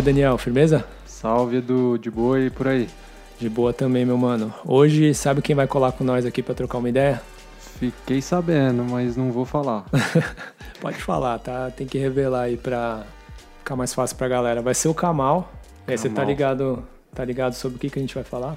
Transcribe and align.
Salve, 0.00 0.02
Daniel, 0.02 0.38
firmeza? 0.38 0.84
Salve, 1.04 1.56
Edu, 1.58 1.98
de 1.98 2.10
boa 2.10 2.40
e 2.40 2.48
por 2.48 2.66
aí? 2.66 2.88
De 3.38 3.50
boa 3.50 3.70
também, 3.70 4.06
meu 4.06 4.16
mano. 4.16 4.52
Hoje, 4.64 5.12
sabe 5.12 5.42
quem 5.42 5.54
vai 5.54 5.66
colar 5.66 5.92
com 5.92 6.02
nós 6.02 6.24
aqui 6.24 6.42
para 6.42 6.54
trocar 6.54 6.78
uma 6.78 6.88
ideia? 6.88 7.20
Fiquei 7.78 8.22
sabendo, 8.22 8.82
mas 8.82 9.14
não 9.14 9.30
vou 9.30 9.44
falar. 9.44 9.84
Pode 10.80 10.96
falar, 10.96 11.38
tá? 11.38 11.70
Tem 11.70 11.86
que 11.86 11.98
revelar 11.98 12.42
aí 12.42 12.56
pra 12.56 13.04
ficar 13.58 13.76
mais 13.76 13.92
fácil 13.92 14.16
pra 14.16 14.26
galera. 14.26 14.62
Vai 14.62 14.74
ser 14.74 14.88
o 14.88 14.94
Kamal. 14.94 15.52
E 15.86 15.92
aí, 15.92 15.98
você 15.98 16.08
tá 16.08 16.24
ligado, 16.24 16.82
tá 17.14 17.22
ligado 17.22 17.52
sobre 17.52 17.76
o 17.76 17.78
que, 17.78 17.90
que 17.90 17.98
a 17.98 18.02
gente 18.02 18.14
vai 18.14 18.24
falar? 18.24 18.56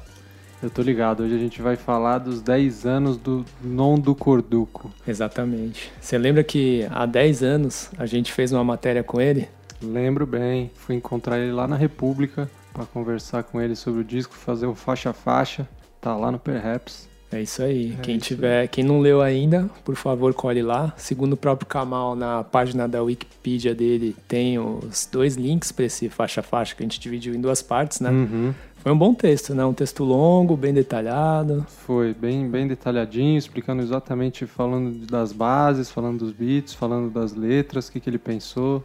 Eu 0.62 0.70
tô 0.70 0.82
ligado. 0.82 1.24
Hoje 1.24 1.36
a 1.36 1.40
gente 1.40 1.62
vai 1.62 1.76
falar 1.76 2.20
dos 2.20 2.42
10 2.42 2.86
anos 2.86 3.18
do 3.18 3.44
Non 3.62 3.96
do 3.96 4.16
Corduco. 4.16 4.90
Exatamente. 5.06 5.92
Você 6.00 6.18
lembra 6.18 6.42
que 6.42 6.88
há 6.90 7.06
10 7.06 7.44
anos 7.44 7.90
a 7.98 8.06
gente 8.06 8.32
fez 8.32 8.54
uma 8.54 8.64
matéria 8.64 9.04
com 9.04 9.20
ele? 9.20 9.50
Lembro 9.84 10.26
bem. 10.26 10.72
Fui 10.76 10.96
encontrar 10.96 11.40
ele 11.40 11.52
lá 11.52 11.68
na 11.68 11.76
República 11.76 12.50
para 12.74 12.86
conversar 12.86 13.44
com 13.44 13.62
ele 13.62 13.76
sobre 13.76 14.02
o 14.02 14.04
disco, 14.04 14.34
fazer 14.34 14.66
o 14.66 14.74
faixa 14.74 15.12
a 15.12 15.14
faixa. 15.14 15.68
Tá 16.02 16.16
lá 16.16 16.32
no 16.32 16.40
Perhaps. 16.40 17.08
É 17.32 17.42
isso 17.42 17.64
aí. 17.64 17.96
É 17.98 18.02
quem 18.02 18.18
isso 18.18 18.28
tiver, 18.28 18.62
aí. 18.62 18.68
quem 18.68 18.84
não 18.84 19.00
leu 19.00 19.22
ainda, 19.22 19.70
por 19.84 19.96
favor, 19.96 20.34
colhe 20.34 20.62
lá. 20.62 20.94
Segundo 20.96 21.34
o 21.34 21.38
próprio 21.38 21.68
Kamal, 21.68 22.16
na 22.16 22.44
página 22.44 22.88
da 22.88 23.02
Wikipedia 23.02 23.74
dele, 23.74 24.16
tem 24.28 24.60
os 24.60 25.10
dois 25.12 25.36
links 25.36 25.72
para 25.72 25.86
esse 25.86 26.10
faixa 26.10 26.42
a 26.42 26.44
faixa 26.44 26.76
que 26.76 26.84
a 26.84 26.86
gente 26.86 27.00
dividiu 27.00 27.34
em 27.34 27.42
duas 27.42 27.62
partes, 27.62 28.00
né? 28.00 28.12
Uhum. 28.12 28.54
Foi 28.84 28.92
um 28.92 28.98
bom 28.98 29.14
texto, 29.14 29.56
né? 29.56 29.66
Um 29.66 29.74
texto 29.74 30.04
longo, 30.04 30.56
bem 30.56 30.74
detalhado. 30.74 31.66
Foi, 31.86 32.14
bem, 32.14 32.48
bem 32.48 32.68
detalhadinho, 32.68 33.38
explicando 33.38 33.82
exatamente, 33.82 34.46
falando 34.46 35.08
das 35.08 35.32
bases, 35.32 35.90
falando 35.90 36.20
dos 36.20 36.34
beats, 36.34 36.74
falando 36.74 37.10
das 37.10 37.34
letras, 37.34 37.88
o 37.88 37.92
que, 37.94 38.00
que 38.00 38.10
ele 38.10 38.20
pensou 38.20 38.84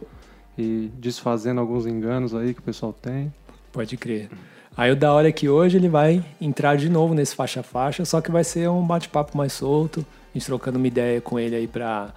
e 0.59 0.91
desfazendo 0.97 1.61
alguns 1.61 1.85
enganos 1.85 2.35
aí 2.35 2.53
que 2.53 2.59
o 2.59 2.63
pessoal 2.63 2.93
tem. 2.93 3.33
Pode 3.71 3.95
crer. 3.97 4.29
Aí 4.75 4.91
o 4.91 4.95
da 4.95 5.13
hora 5.13 5.29
é 5.29 5.31
que 5.31 5.49
hoje 5.49 5.77
ele 5.77 5.89
vai 5.89 6.23
entrar 6.39 6.77
de 6.77 6.89
novo 6.89 7.13
nesse 7.13 7.35
faixa 7.35 7.63
faixa, 7.63 8.05
só 8.05 8.21
que 8.21 8.31
vai 8.31 8.43
ser 8.43 8.69
um 8.69 8.85
bate-papo 8.85 9.37
mais 9.37 9.53
solto, 9.53 10.05
a 10.33 10.37
gente 10.37 10.45
trocando 10.45 10.77
uma 10.77 10.87
ideia 10.87 11.19
com 11.19 11.39
ele 11.39 11.55
aí 11.55 11.67
pra 11.67 12.13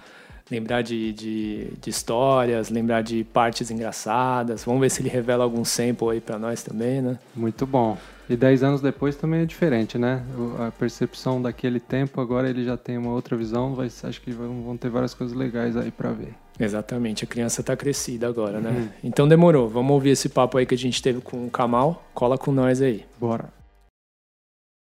lembrar 0.49 0.81
de, 0.81 1.11
de, 1.13 1.67
de, 1.81 1.89
histórias, 1.89 2.69
lembrar 2.69 3.01
de 3.01 3.23
partes 3.23 3.71
engraçadas. 3.71 4.63
Vamos 4.63 4.81
ver 4.81 4.91
se 4.91 5.01
ele 5.01 5.09
revela 5.09 5.43
algum 5.43 5.65
sample 5.65 6.09
aí 6.11 6.21
para 6.21 6.37
nós 6.37 6.63
também, 6.63 7.01
né? 7.01 7.17
Muito 7.35 7.65
bom. 7.65 7.97
E 8.29 8.35
dez 8.35 8.63
anos 8.63 8.81
depois 8.81 9.15
também 9.15 9.41
é 9.41 9.45
diferente, 9.45 9.97
né? 9.97 10.23
A 10.59 10.71
percepção 10.71 11.41
daquele 11.41 11.79
tempo, 11.79 12.21
agora 12.21 12.49
ele 12.49 12.63
já 12.63 12.77
tem 12.77 12.97
uma 12.97 13.11
outra 13.11 13.35
visão. 13.35 13.73
Vai, 13.73 13.87
acho 13.87 14.21
que 14.21 14.31
vão 14.31 14.77
ter 14.77 14.89
várias 14.89 15.13
coisas 15.13 15.35
legais 15.35 15.75
aí 15.75 15.91
para 15.91 16.11
ver. 16.11 16.33
Exatamente, 16.59 17.23
a 17.23 17.27
criança 17.27 17.61
está 17.61 17.75
crescida 17.75 18.27
agora, 18.27 18.59
né? 18.59 18.69
Uhum. 18.69 18.89
Então 19.03 19.27
demorou. 19.27 19.67
Vamos 19.67 19.91
ouvir 19.91 20.11
esse 20.11 20.29
papo 20.29 20.57
aí 20.57 20.65
que 20.65 20.75
a 20.75 20.77
gente 20.77 21.01
teve 21.01 21.19
com 21.19 21.45
o 21.45 21.49
Kamal. 21.49 22.03
Cola 22.13 22.37
com 22.37 22.51
nós 22.51 22.81
aí. 22.81 23.05
Bora. 23.19 23.49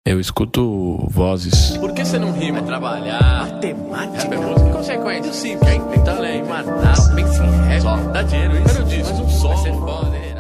Eu 0.06 0.20
escuto 0.20 0.98
vozes. 1.10 1.78
Por 1.78 1.94
que 1.94 2.04
você 2.04 2.18
não 2.18 2.32
rima? 2.32 2.60
É 2.60 2.62
trabalhar. 2.64 3.48
Matemática. 3.52 4.34
É 4.34 4.38
música 4.38 4.72
consequência. 4.72 5.32
Sim, 5.32 5.58
quem 5.60 5.82
tem 5.88 6.04
talento. 6.04 6.50
Matar, 6.50 7.16
pensa 7.16 7.46
em 7.46 7.68
rap. 7.68 7.82
Só 7.82 7.96
dá 7.96 8.24
dinheiro. 8.24 8.54
Isso. 8.58 9.12
Mas 9.12 9.20
um 9.20 9.30
som. 9.30 9.48
Vai 9.50 9.58
ser 9.58 9.74
foda. 9.74 10.18
É 10.18 10.32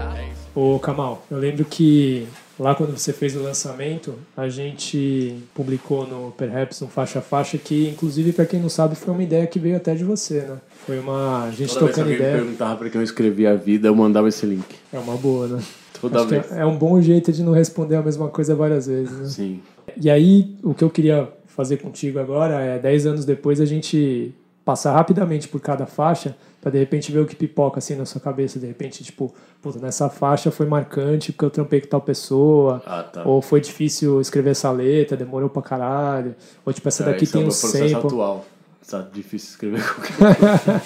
Ô, 0.53 0.79
Kamal, 0.79 1.23
eu 1.31 1.37
lembro 1.37 1.63
que 1.63 2.27
lá 2.61 2.75
quando 2.75 2.95
você 2.95 3.11
fez 3.11 3.35
o 3.35 3.41
lançamento, 3.41 4.13
a 4.37 4.47
gente 4.47 5.35
publicou 5.53 6.05
no 6.05 6.31
Perhaps 6.31 6.81
um 6.83 6.87
faixa 6.87 7.19
a 7.19 7.21
faixa 7.21 7.57
que, 7.57 7.89
inclusive, 7.89 8.31
para 8.31 8.45
quem 8.45 8.59
não 8.59 8.69
sabe, 8.69 8.95
foi 8.95 9.13
uma 9.13 9.23
ideia 9.23 9.47
que 9.47 9.57
veio 9.57 9.75
até 9.75 9.95
de 9.95 10.03
você, 10.03 10.41
né? 10.41 10.57
Foi 10.85 10.99
uma. 10.99 11.45
A 11.45 11.51
gente 11.51 11.73
Toda 11.73 11.87
tocando 11.87 12.05
vez 12.05 12.17
que 12.17 12.23
ideia. 12.23 12.37
perguntava 12.37 12.75
para 12.77 12.89
quem 12.89 12.99
eu 12.99 13.03
escrevia 13.03 13.51
a 13.51 13.55
vida, 13.55 13.87
eu 13.87 13.95
mandava 13.95 14.29
esse 14.29 14.45
link. 14.45 14.63
É 14.93 14.99
uma 14.99 15.17
boa, 15.17 15.47
né? 15.47 15.63
Toda 15.99 16.19
Acho 16.19 16.27
vez. 16.27 16.51
É, 16.51 16.65
um 16.65 16.77
bom 16.77 17.01
jeito 17.01 17.31
de 17.31 17.43
não 17.43 17.51
responder 17.51 17.95
a 17.95 18.01
mesma 18.01 18.27
coisa 18.29 18.53
várias 18.55 18.85
vezes, 18.85 19.11
né? 19.17 19.25
Sim. 19.25 19.59
E 19.99 20.09
aí, 20.09 20.55
o 20.63 20.73
que 20.73 20.83
eu 20.83 20.89
queria 20.89 21.27
fazer 21.47 21.77
contigo 21.77 22.19
agora 22.19 22.61
é, 22.61 22.79
10 22.79 23.05
anos 23.07 23.25
depois, 23.25 23.59
a 23.59 23.65
gente 23.65 24.33
passar 24.63 24.93
rapidamente 24.93 25.47
por 25.47 25.59
cada 25.59 25.85
faixa 25.85 26.35
para 26.61 26.71
de 26.71 26.77
repente 26.77 27.11
ver 27.11 27.19
o 27.19 27.25
que 27.25 27.35
pipoca 27.35 27.79
assim 27.79 27.95
na 27.95 28.05
sua 28.05 28.21
cabeça, 28.21 28.59
de 28.59 28.67
repente, 28.67 29.03
tipo, 29.03 29.33
puta, 29.61 29.79
nessa 29.79 30.07
faixa 30.09 30.51
foi 30.51 30.67
marcante 30.67 31.31
porque 31.31 31.45
eu 31.45 31.49
trampei 31.49 31.81
com 31.81 31.87
tal 31.87 32.01
pessoa, 32.01 32.81
Ah, 32.85 33.01
tá. 33.03 33.23
ou 33.25 33.41
foi 33.41 33.59
difícil 33.59 34.21
escrever 34.21 34.51
essa 34.51 34.69
letra, 34.71 35.17
demorou 35.17 35.49
pra 35.49 35.61
caralho, 35.63 36.35
ou 36.65 36.71
tipo, 36.71 36.87
essa 36.87 37.01
É, 37.03 37.05
daqui 37.07 37.23
esse 37.23 37.33
tem 37.33 37.41
é 37.41 37.45
o 37.45 37.47
um 37.47 37.51
sample. 37.51 37.95
atual. 37.95 38.45
Tá 38.89 39.01
difícil 39.13 39.49
escrever 39.49 39.81
qualquer 39.95 40.37
coisa. 40.37 40.81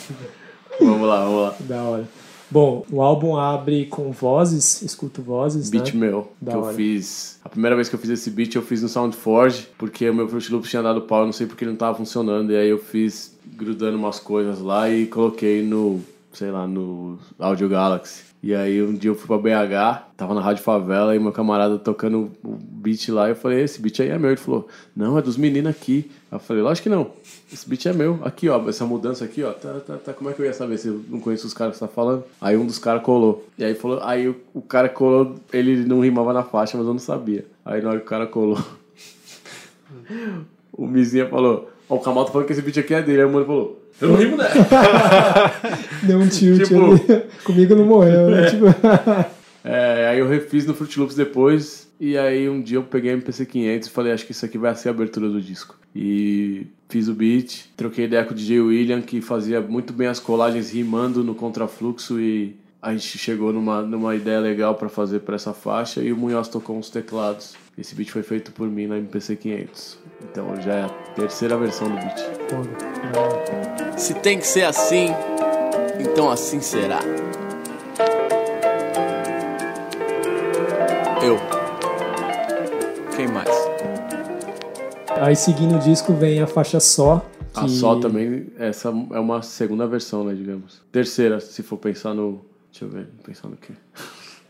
vamos 0.79 1.07
lá, 1.07 1.23
vamos 1.25 1.41
lá. 1.41 1.55
Da 1.61 1.83
hora. 1.83 2.07
Bom, 2.49 2.85
o 2.91 3.01
álbum 3.01 3.35
abre 3.35 3.85
com 3.87 4.11
vozes, 4.11 4.81
escuto 4.83 5.21
vozes, 5.21 5.69
Beat 5.71 5.93
né? 5.95 5.99
meu, 6.07 6.31
Da 6.39 6.51
que 6.51 6.57
hora. 6.57 6.71
eu 6.71 6.75
fiz. 6.75 7.39
A 7.43 7.49
primeira 7.49 7.75
vez 7.75 7.89
que 7.89 7.95
eu 7.95 7.99
fiz 7.99 8.09
esse 8.11 8.29
beat, 8.29 8.53
eu 8.55 8.61
fiz 8.61 8.83
no 8.83 8.87
SoundForge, 8.87 9.67
porque 9.77 10.07
o 10.09 10.13
meu 10.13 10.27
Fruit 10.29 10.51
Loops 10.53 10.69
tinha 10.69 10.81
dado 10.83 11.01
pau, 11.01 11.21
eu 11.21 11.25
não 11.25 11.33
sei 11.33 11.47
porque 11.47 11.63
ele 11.63 11.71
não 11.71 11.77
tava 11.77 11.97
funcionando. 11.97 12.51
E 12.51 12.55
aí 12.55 12.69
eu 12.69 12.77
fiz 12.77 13.34
grudando 13.55 13.97
umas 13.97 14.19
coisas 14.19 14.59
lá 14.59 14.89
e 14.89 15.05
coloquei 15.05 15.63
no, 15.63 16.01
sei 16.33 16.51
lá, 16.51 16.67
no 16.67 17.17
Audio 17.39 17.69
Galaxy. 17.69 18.35
E 18.45 18.53
aí 18.53 18.79
um 18.83 18.93
dia 18.93 19.09
eu 19.09 19.15
fui 19.15 19.25
pra 19.25 19.39
BH, 19.39 20.03
tava 20.15 20.35
na 20.35 20.39
Rádio 20.41 20.61
Favela 20.61 21.15
e 21.15 21.19
meu 21.19 21.31
camarada 21.31 21.79
tocando 21.79 22.31
o 22.43 22.51
beat 22.51 23.09
lá. 23.09 23.27
Eu 23.27 23.35
falei, 23.35 23.63
esse 23.63 23.81
beat 23.81 24.01
aí 24.01 24.09
é 24.09 24.19
meu. 24.19 24.29
Ele 24.29 24.39
falou, 24.39 24.67
não, 24.95 25.17
é 25.17 25.21
dos 25.23 25.35
meninos 25.35 25.71
aqui. 25.71 26.11
Eu 26.31 26.37
falei, 26.37 26.61
lógico 26.61 26.83
que 26.83 26.95
não. 26.95 27.09
Esse 27.51 27.67
beat 27.67 27.87
é 27.87 27.93
meu. 27.93 28.19
Aqui, 28.23 28.47
ó, 28.47 28.69
essa 28.69 28.85
mudança 28.85 29.25
aqui, 29.25 29.41
ó. 29.41 29.51
Tá, 29.51 29.79
tá, 29.79 29.97
tá. 29.97 30.13
Como 30.13 30.29
é 30.29 30.33
que 30.33 30.43
eu 30.43 30.45
ia 30.45 30.53
saber 30.53 30.77
se 30.77 30.89
eu 30.89 31.03
não 31.09 31.19
conheço 31.19 31.47
os 31.47 31.55
caras 31.55 31.73
que 31.73 31.79
você 31.79 31.87
tá 31.87 31.91
falando? 31.91 32.23
Aí 32.39 32.55
um 32.55 32.67
dos 32.67 32.77
caras 32.77 33.01
colou. 33.01 33.47
E 33.57 33.63
aí 33.63 33.73
falou, 33.73 33.99
aí 34.03 34.27
o, 34.27 34.35
o 34.53 34.61
cara 34.61 34.89
colou, 34.89 35.37
ele 35.51 35.83
não 35.83 36.01
rimava 36.01 36.31
na 36.31 36.43
faixa, 36.43 36.77
mas 36.77 36.85
eu 36.85 36.93
não 36.93 36.99
sabia. 36.99 37.47
Aí 37.65 37.81
na 37.81 37.89
hora 37.89 37.99
que 37.99 38.05
o 38.05 38.09
cara 38.09 38.27
colou, 38.27 38.63
o 40.71 40.85
Mizinha 40.85 41.27
falou, 41.27 41.71
ó, 41.89 41.95
o 41.95 41.99
Kamal 41.99 42.25
tá 42.25 42.31
falando 42.31 42.47
que 42.47 42.53
esse 42.53 42.61
beat 42.61 42.77
aqui 42.77 42.93
é 42.93 43.01
dele. 43.01 43.19
Aí 43.21 43.25
o 43.25 43.31
mano 43.31 43.45
falou, 43.45 43.81
eu 44.01 44.09
não 44.09 44.15
rimo, 44.15 44.37
né? 44.37 44.45
Deu 46.03 46.19
um 46.19 46.27
tilt 46.27 46.67
Tipo- 46.67 46.85
ali. 46.85 47.23
Comigo 47.43 47.75
não 47.75 47.85
morreu, 47.85 48.29
né? 48.29 48.49
Tipo... 48.49 48.65
É, 49.67 50.09
aí 50.09 50.19
eu 50.19 50.27
refiz 50.29 50.63
no 50.67 50.75
Fruit 50.75 50.99
Loops 50.99 51.15
depois. 51.15 51.87
E 51.99 52.15
aí 52.19 52.47
um 52.47 52.61
dia 52.61 52.77
eu 52.77 52.83
peguei 52.83 53.09
a 53.09 53.13
MPC 53.13 53.47
500 53.47 53.87
e 53.87 53.91
falei, 53.91 54.13
acho 54.13 54.23
que 54.23 54.31
isso 54.31 54.45
aqui 54.45 54.59
vai 54.59 54.75
ser 54.75 54.89
a 54.89 54.91
abertura 54.91 55.27
do 55.27 55.41
disco. 55.41 55.75
E 55.95 56.67
fiz 56.87 57.07
o 57.07 57.15
beat, 57.15 57.65
troquei 57.75 58.05
ideia 58.05 58.23
com 58.23 58.33
o 58.33 58.35
DJ 58.35 58.59
William, 58.61 59.01
que 59.01 59.21
fazia 59.21 59.59
muito 59.61 59.91
bem 59.91 60.05
as 60.07 60.19
colagens 60.19 60.69
rimando 60.69 61.23
no 61.23 61.33
contrafluxo 61.33 62.19
e 62.19 62.55
a 62.79 62.91
gente 62.91 63.17
chegou 63.17 63.51
numa, 63.51 63.81
numa 63.81 64.15
ideia 64.15 64.39
legal 64.39 64.75
pra 64.75 64.87
fazer 64.87 65.21
pra 65.21 65.33
essa 65.35 65.51
faixa 65.51 65.99
e 65.99 66.13
o 66.13 66.17
Munhoz 66.17 66.47
tocou 66.47 66.77
uns 66.77 66.91
teclados. 66.91 67.55
Esse 67.77 67.93
beat 67.93 68.09
foi 68.09 68.23
feito 68.23 68.53
por 68.53 68.69
mim 68.69 68.87
na 68.87 68.97
MPC 68.97 69.35
500. 69.35 69.97
Então 70.23 70.61
já 70.61 70.73
é 70.75 70.83
a 70.83 70.89
terceira 71.13 71.57
versão 71.57 71.89
do 71.89 71.95
beat. 71.95 72.17
Se 73.97 74.13
tem 74.13 74.39
que 74.39 74.47
ser 74.47 74.63
assim, 74.63 75.09
então 75.99 76.31
assim 76.31 76.61
será. 76.61 76.99
Eu. 81.21 81.37
Quem 83.13 83.27
mais? 83.27 83.49
Aí 85.21 85.35
seguindo 85.35 85.75
o 85.75 85.79
disco 85.79 86.13
vem 86.13 86.41
a 86.41 86.47
faixa 86.47 86.79
Só. 86.79 87.25
Que... 87.53 87.59
A 87.59 87.67
Só 87.67 87.99
também, 87.99 88.47
essa 88.57 88.87
é 88.87 89.19
uma 89.19 89.41
segunda 89.41 89.85
versão, 89.85 90.23
né, 90.23 90.33
digamos. 90.33 90.81
Terceira, 90.93 91.41
se 91.41 91.61
for 91.61 91.77
pensar 91.77 92.13
no... 92.13 92.45
Deixa 92.71 92.85
eu 92.85 92.89
ver, 92.89 93.07
pensar 93.23 93.49
no 93.49 93.57
quê? 93.57 93.73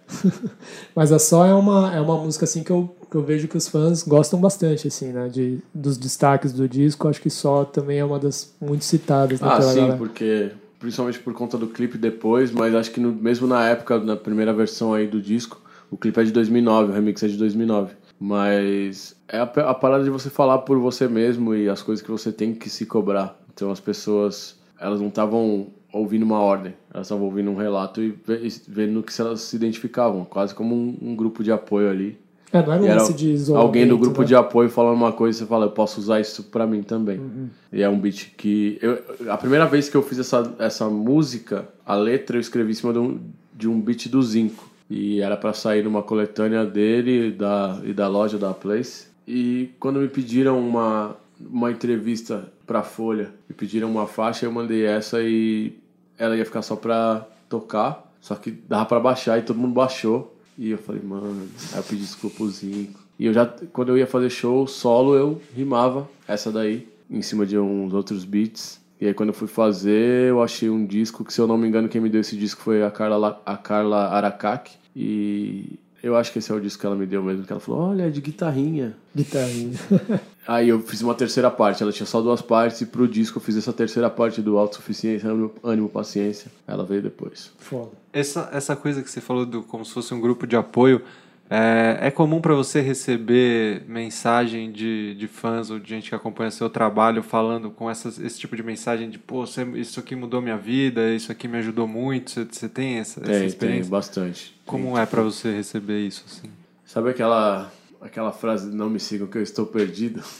Mas 0.95 1.11
a 1.11 1.19
Só 1.19 1.45
é 1.45 1.53
uma, 1.53 1.95
é 1.95 2.01
uma 2.01 2.17
música 2.17 2.45
assim 2.45 2.63
que 2.63 2.71
eu, 2.71 2.95
eu 3.17 3.23
vejo 3.23 3.47
que 3.47 3.57
os 3.57 3.67
fãs 3.67 4.03
gostam 4.03 4.39
bastante, 4.39 4.87
assim, 4.87 5.11
né? 5.11 5.27
De, 5.29 5.59
dos 5.73 5.97
destaques 5.97 6.51
do 6.53 6.67
disco. 6.67 7.07
Acho 7.07 7.21
que 7.21 7.29
Só 7.29 7.63
também 7.65 7.99
é 7.99 8.05
uma 8.05 8.19
das 8.19 8.53
muito 8.61 8.83
citadas, 8.85 9.39
né? 9.41 9.47
Ah, 9.49 9.61
sim, 9.61 9.75
galera. 9.79 9.97
porque... 9.97 10.51
Principalmente 10.77 11.17
por 11.19 11.33
conta 11.33 11.57
do 11.57 11.67
clipe 11.67 11.97
depois, 11.97 12.51
mas 12.51 12.75
acho 12.75 12.91
que 12.91 12.99
no- 12.99 13.11
mesmo 13.13 13.47
na 13.47 13.67
época, 13.67 13.97
na 13.97 14.15
primeira 14.15 14.53
versão 14.53 14.93
aí 14.93 15.07
do 15.07 15.19
disco, 15.19 15.59
o 15.89 15.97
clipe 15.97 16.19
é 16.19 16.23
de 16.25 16.31
2009, 16.31 16.91
o 16.91 16.93
remix 16.93 17.23
é 17.23 17.27
de 17.27 17.37
2009. 17.37 17.95
Mas 18.19 19.15
é 19.27 19.37
a, 19.39 19.43
a 19.43 19.73
parada 19.73 20.03
de 20.03 20.09
você 20.09 20.29
falar 20.29 20.59
por 20.59 20.77
você 20.77 21.07
mesmo 21.07 21.55
e 21.55 21.69
as 21.69 21.81
coisas 21.81 22.03
que 22.05 22.11
você 22.11 22.31
tem 22.31 22.53
que 22.53 22.69
se 22.69 22.85
cobrar. 22.85 23.39
Então 23.53 23.71
as 23.71 23.79
pessoas, 23.79 24.57
elas 24.79 24.99
não 24.99 25.07
estavam 25.07 25.67
ouvindo 25.91 26.23
uma 26.23 26.39
ordem, 26.39 26.73
elas 26.93 27.07
estavam 27.07 27.25
ouvindo 27.25 27.49
um 27.49 27.55
relato 27.55 28.01
e 28.01 28.09
ve- 28.11 28.45
e 28.45 28.49
vendo 28.67 28.91
no 28.93 29.01
que 29.03 29.19
elas 29.19 29.41
se 29.41 29.55
identificavam, 29.55 30.25
quase 30.25 30.53
como 30.53 30.75
um, 30.75 30.97
um 31.01 31.15
grupo 31.15 31.43
de 31.43 31.51
apoio 31.53 31.89
ali. 31.89 32.19
É, 32.57 32.65
não 32.65 32.73
era 32.73 32.83
um 32.83 32.87
lance 32.87 33.13
de 33.13 33.31
isolamento, 33.31 33.67
alguém 33.67 33.87
do 33.87 33.97
grupo 33.97 34.21
né? 34.21 34.27
de 34.27 34.35
apoio 34.35 34.69
falando 34.69 34.95
uma 34.95 35.11
coisa 35.11 35.37
e 35.37 35.39
você 35.39 35.45
fala, 35.45 35.65
eu 35.65 35.71
posso 35.71 35.99
usar 35.99 36.19
isso 36.19 36.43
pra 36.43 36.65
mim 36.65 36.81
também. 36.83 37.19
Uhum. 37.19 37.49
E 37.71 37.81
é 37.81 37.89
um 37.89 37.99
beat 37.99 38.31
que. 38.37 38.77
Eu, 38.81 38.99
a 39.29 39.37
primeira 39.37 39.65
vez 39.65 39.89
que 39.89 39.95
eu 39.95 40.01
fiz 40.01 40.19
essa, 40.19 40.55
essa 40.59 40.89
música, 40.89 41.67
a 41.85 41.95
letra 41.95 42.37
eu 42.37 42.41
escrevi 42.41 42.71
em 42.71 42.75
cima 42.75 42.93
de 42.93 42.99
um, 42.99 43.19
de 43.53 43.67
um 43.67 43.79
beat 43.79 44.07
do 44.07 44.21
Zinco. 44.21 44.69
E 44.89 45.19
era 45.19 45.35
pra 45.35 45.51
sair 45.51 45.83
numa 45.83 46.03
coletânea 46.03 46.65
dele 46.65 47.29
e 47.29 47.31
da, 47.31 47.79
e 47.83 47.93
da 47.93 48.07
loja 48.07 48.37
da 48.37 48.53
Place. 48.53 49.07
E 49.27 49.71
quando 49.79 49.99
me 49.99 50.07
pediram 50.07 50.59
uma, 50.59 51.15
uma 51.39 51.71
entrevista 51.71 52.45
pra 52.67 52.83
Folha, 52.83 53.31
me 53.49 53.55
pediram 53.55 53.89
uma 53.89 54.05
faixa, 54.05 54.45
eu 54.45 54.51
mandei 54.51 54.85
essa 54.85 55.21
e 55.21 55.73
ela 56.17 56.37
ia 56.37 56.45
ficar 56.45 56.61
só 56.61 56.75
pra 56.75 57.25
tocar. 57.49 58.05
Só 58.21 58.35
que 58.35 58.51
dava 58.51 58.85
pra 58.85 58.99
baixar 58.99 59.37
e 59.37 59.43
todo 59.43 59.59
mundo 59.59 59.73
baixou. 59.73 60.34
E 60.57 60.71
eu 60.71 60.77
falei, 60.77 61.01
mano, 61.01 61.47
aí 61.73 61.79
eu 61.79 61.83
pedi 61.83 62.01
desculpa 62.01 62.37
pro 62.37 62.49
Zinco. 62.49 62.99
E 63.19 63.25
eu 63.25 63.33
já, 63.33 63.45
quando 63.71 63.89
eu 63.89 63.97
ia 63.97 64.07
fazer 64.07 64.29
show 64.29 64.67
solo, 64.67 65.15
eu 65.15 65.41
rimava 65.55 66.09
essa 66.27 66.51
daí, 66.51 66.87
em 67.09 67.21
cima 67.21 67.45
de 67.45 67.57
uns 67.57 67.93
outros 67.93 68.23
beats. 68.25 68.79
E 68.99 69.07
aí 69.07 69.13
quando 69.13 69.29
eu 69.29 69.33
fui 69.33 69.47
fazer, 69.47 70.29
eu 70.29 70.41
achei 70.41 70.69
um 70.69 70.85
disco 70.85 71.23
que, 71.23 71.33
se 71.33 71.39
eu 71.39 71.47
não 71.47 71.57
me 71.57 71.67
engano, 71.67 71.89
quem 71.89 71.99
me 72.01 72.09
deu 72.09 72.21
esse 72.21 72.37
disco 72.37 72.61
foi 72.61 72.83
a 72.83 72.91
Carla, 72.91 73.41
a 73.45 73.57
Carla 73.57 74.07
Aracaki. 74.07 74.77
E 74.95 75.77
eu 76.01 76.15
acho 76.15 76.31
que 76.31 76.39
esse 76.39 76.51
é 76.51 76.55
o 76.55 76.61
disco 76.61 76.79
que 76.79 76.85
ela 76.85 76.95
me 76.95 77.05
deu 77.05 77.23
mesmo, 77.23 77.43
que 77.45 77.51
ela 77.51 77.59
falou, 77.59 77.89
olha, 77.89 78.03
é 78.03 78.09
de 78.09 78.21
guitarrinha. 78.21 78.95
Guitarrinha. 79.15 79.77
Aí 80.47 80.69
eu 80.69 80.79
fiz 80.79 81.01
uma 81.01 81.15
terceira 81.15 81.49
parte, 81.49 81.81
ela 81.81 81.91
tinha 81.91 82.05
só 82.05 82.21
duas 82.21 82.41
partes, 82.41 82.79
e 82.81 82.85
pro 82.85 83.07
disco 83.07 83.39
eu 83.39 83.41
fiz 83.41 83.57
essa 83.57 83.73
terceira 83.73 84.09
parte 84.09 84.41
do 84.41 84.57
Autossuficiência, 84.57 85.27
ânimo 85.63 85.89
Paciência. 85.89 86.51
Ela 86.67 86.85
veio 86.85 87.01
depois. 87.01 87.51
Foda. 87.57 87.89
Essa, 88.15 88.49
essa 88.53 88.75
coisa 88.77 89.03
que 89.03 89.09
você 89.11 89.19
falou 89.19 89.45
do 89.45 89.61
como 89.61 89.83
se 89.83 89.91
fosse 89.91 90.13
um 90.13 90.21
grupo 90.21 90.47
de 90.47 90.55
apoio, 90.55 91.01
é, 91.49 91.97
é 92.01 92.11
comum 92.11 92.39
para 92.39 92.55
você 92.55 92.79
receber 92.79 93.83
mensagem 93.87 94.71
de, 94.71 95.13
de 95.15 95.27
fãs 95.27 95.69
ou 95.69 95.77
de 95.77 95.89
gente 95.89 96.07
que 96.09 96.15
acompanha 96.15 96.49
seu 96.49 96.69
trabalho 96.69 97.21
falando 97.21 97.69
com 97.69 97.89
essas, 97.89 98.17
esse 98.17 98.39
tipo 98.39 98.55
de 98.55 98.63
mensagem 98.63 99.09
de, 99.09 99.19
pô, 99.19 99.45
você, 99.45 99.63
isso 99.75 99.99
aqui 99.99 100.15
mudou 100.15 100.41
minha 100.41 100.57
vida, 100.57 101.13
isso 101.13 101.29
aqui 101.29 101.45
me 101.45 101.57
ajudou 101.57 101.87
muito. 101.89 102.31
Você, 102.31 102.45
você 102.49 102.69
tem 102.69 102.99
essa, 102.99 103.19
essa 103.19 103.29
Tem, 103.29 103.37
tem, 103.39 103.47
experiência? 103.47 103.91
bastante. 103.91 104.55
Como 104.65 104.97
é 104.97 105.05
para 105.05 105.21
você 105.21 105.51
receber 105.51 105.99
isso 105.99 106.23
assim? 106.25 106.49
Sabe 106.85 107.09
aquela, 107.09 107.69
aquela 108.01 108.31
frase, 108.31 108.73
não 108.73 108.89
me 108.89 108.99
sigam 108.99 109.27
que 109.27 109.37
eu 109.37 109.43
estou 109.43 109.65
perdido? 109.65 110.23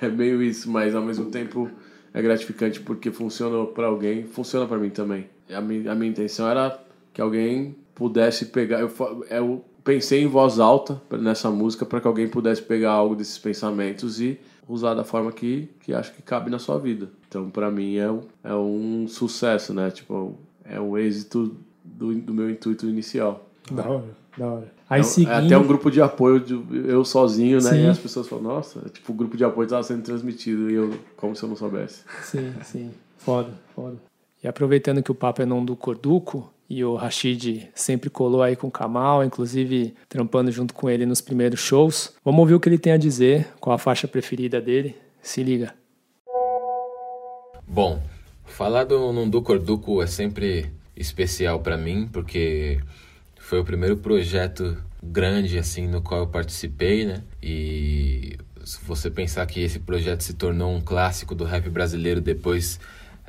É 0.00 0.08
meio 0.08 0.42
isso, 0.42 0.68
mas 0.70 0.94
ao 0.94 1.00
mesmo 1.02 1.26
tempo 1.26 1.70
é 2.12 2.20
gratificante 2.20 2.80
porque 2.80 3.12
funcionou 3.12 3.68
para 3.68 3.86
alguém, 3.86 4.26
funciona 4.26 4.66
para 4.66 4.76
mim 4.76 4.90
também. 4.90 5.26
A 5.48 5.60
minha, 5.60 5.92
a 5.92 5.94
minha 5.94 6.10
intenção 6.10 6.48
era 6.48 6.83
que 7.14 7.20
alguém 7.22 7.74
pudesse 7.94 8.46
pegar. 8.46 8.80
Eu, 8.80 8.90
eu 9.30 9.64
pensei 9.82 10.22
em 10.22 10.26
voz 10.26 10.58
alta 10.58 11.00
nessa 11.10 11.50
música 11.50 11.86
para 11.86 12.00
que 12.00 12.06
alguém 12.06 12.28
pudesse 12.28 12.60
pegar 12.60 12.92
algo 12.92 13.14
desses 13.16 13.38
pensamentos 13.38 14.20
e 14.20 14.38
usar 14.68 14.94
da 14.94 15.04
forma 15.04 15.30
que, 15.32 15.68
que 15.80 15.94
acho 15.94 16.12
que 16.12 16.20
cabe 16.22 16.50
na 16.50 16.58
sua 16.58 16.78
vida. 16.78 17.08
Então, 17.28 17.48
para 17.50 17.70
mim, 17.70 17.96
é, 17.96 18.10
um- 18.10 18.22
é 18.42 18.54
um 18.54 19.06
sucesso, 19.08 19.72
né? 19.72 19.90
Tipo, 19.90 20.34
é 20.64 20.80
um 20.80 20.98
êxito 20.98 21.54
do, 21.84 22.14
do 22.14 22.34
meu 22.34 22.50
intuito 22.50 22.86
inicial. 22.88 23.46
Da 23.70 23.88
hora, 23.88 24.04
da 24.36 24.46
hora. 24.46 24.72
Aí 24.88 25.00
É, 25.00 25.02
seguindo... 25.02 25.30
é 25.32 25.36
até 25.46 25.56
um 25.58 25.66
grupo 25.66 25.90
de 25.90 26.00
apoio, 26.02 26.40
de, 26.40 26.54
eu 26.88 27.04
sozinho, 27.04 27.56
né? 27.62 27.70
Sim. 27.70 27.84
E 27.84 27.86
as 27.86 27.98
pessoas 27.98 28.26
falam, 28.28 28.44
nossa, 28.44 28.80
é 28.86 28.88
tipo, 28.88 29.12
o 29.12 29.14
grupo 29.14 29.36
de 29.36 29.44
apoio 29.44 29.64
estava 29.64 29.82
sendo 29.82 30.02
transmitido 30.02 30.70
e 30.70 30.74
eu, 30.74 30.94
como 31.16 31.34
se 31.36 31.42
eu 31.42 31.48
não 31.48 31.56
soubesse. 31.56 32.02
Sim, 32.22 32.52
sim. 32.62 32.90
Foda, 33.18 33.50
foda. 33.74 33.96
E 34.42 34.48
aproveitando 34.48 35.02
que 35.02 35.10
o 35.10 35.14
papo 35.14 35.40
é 35.42 35.46
não 35.46 35.64
do 35.64 35.74
Corduco, 35.74 36.50
e 36.68 36.84
o 36.84 36.94
Rashid 36.94 37.68
sempre 37.74 38.08
colou 38.08 38.42
aí 38.42 38.56
com 38.56 38.68
o 38.68 38.70
Kamal, 38.70 39.24
inclusive 39.24 39.94
trampando 40.08 40.50
junto 40.50 40.72
com 40.74 40.88
ele 40.88 41.06
nos 41.06 41.20
primeiros 41.20 41.60
shows. 41.60 42.14
Vamos 42.24 42.40
ouvir 42.40 42.54
o 42.54 42.60
que 42.60 42.68
ele 42.68 42.78
tem 42.78 42.92
a 42.92 42.96
dizer, 42.96 43.48
qual 43.60 43.74
a 43.74 43.78
faixa 43.78 44.08
preferida 44.08 44.60
dele. 44.60 44.96
Se 45.22 45.42
liga. 45.42 45.74
Bom, 47.66 48.02
falar 48.44 48.84
do 48.84 49.12
Nundu 49.12 49.40
Corduco 49.42 50.02
é 50.02 50.06
sempre 50.06 50.70
especial 50.96 51.60
pra 51.60 51.76
mim, 51.76 52.08
porque 52.12 52.80
foi 53.38 53.58
o 53.58 53.64
primeiro 53.64 53.96
projeto 53.96 54.76
grande 55.02 55.58
assim 55.58 55.86
no 55.86 56.00
qual 56.00 56.20
eu 56.20 56.26
participei, 56.26 57.04
né? 57.04 57.22
E 57.42 58.38
se 58.64 58.82
você 58.84 59.10
pensar 59.10 59.46
que 59.46 59.60
esse 59.60 59.78
projeto 59.78 60.22
se 60.22 60.34
tornou 60.34 60.74
um 60.74 60.80
clássico 60.80 61.34
do 61.34 61.44
rap 61.44 61.68
brasileiro 61.68 62.20
depois, 62.20 62.80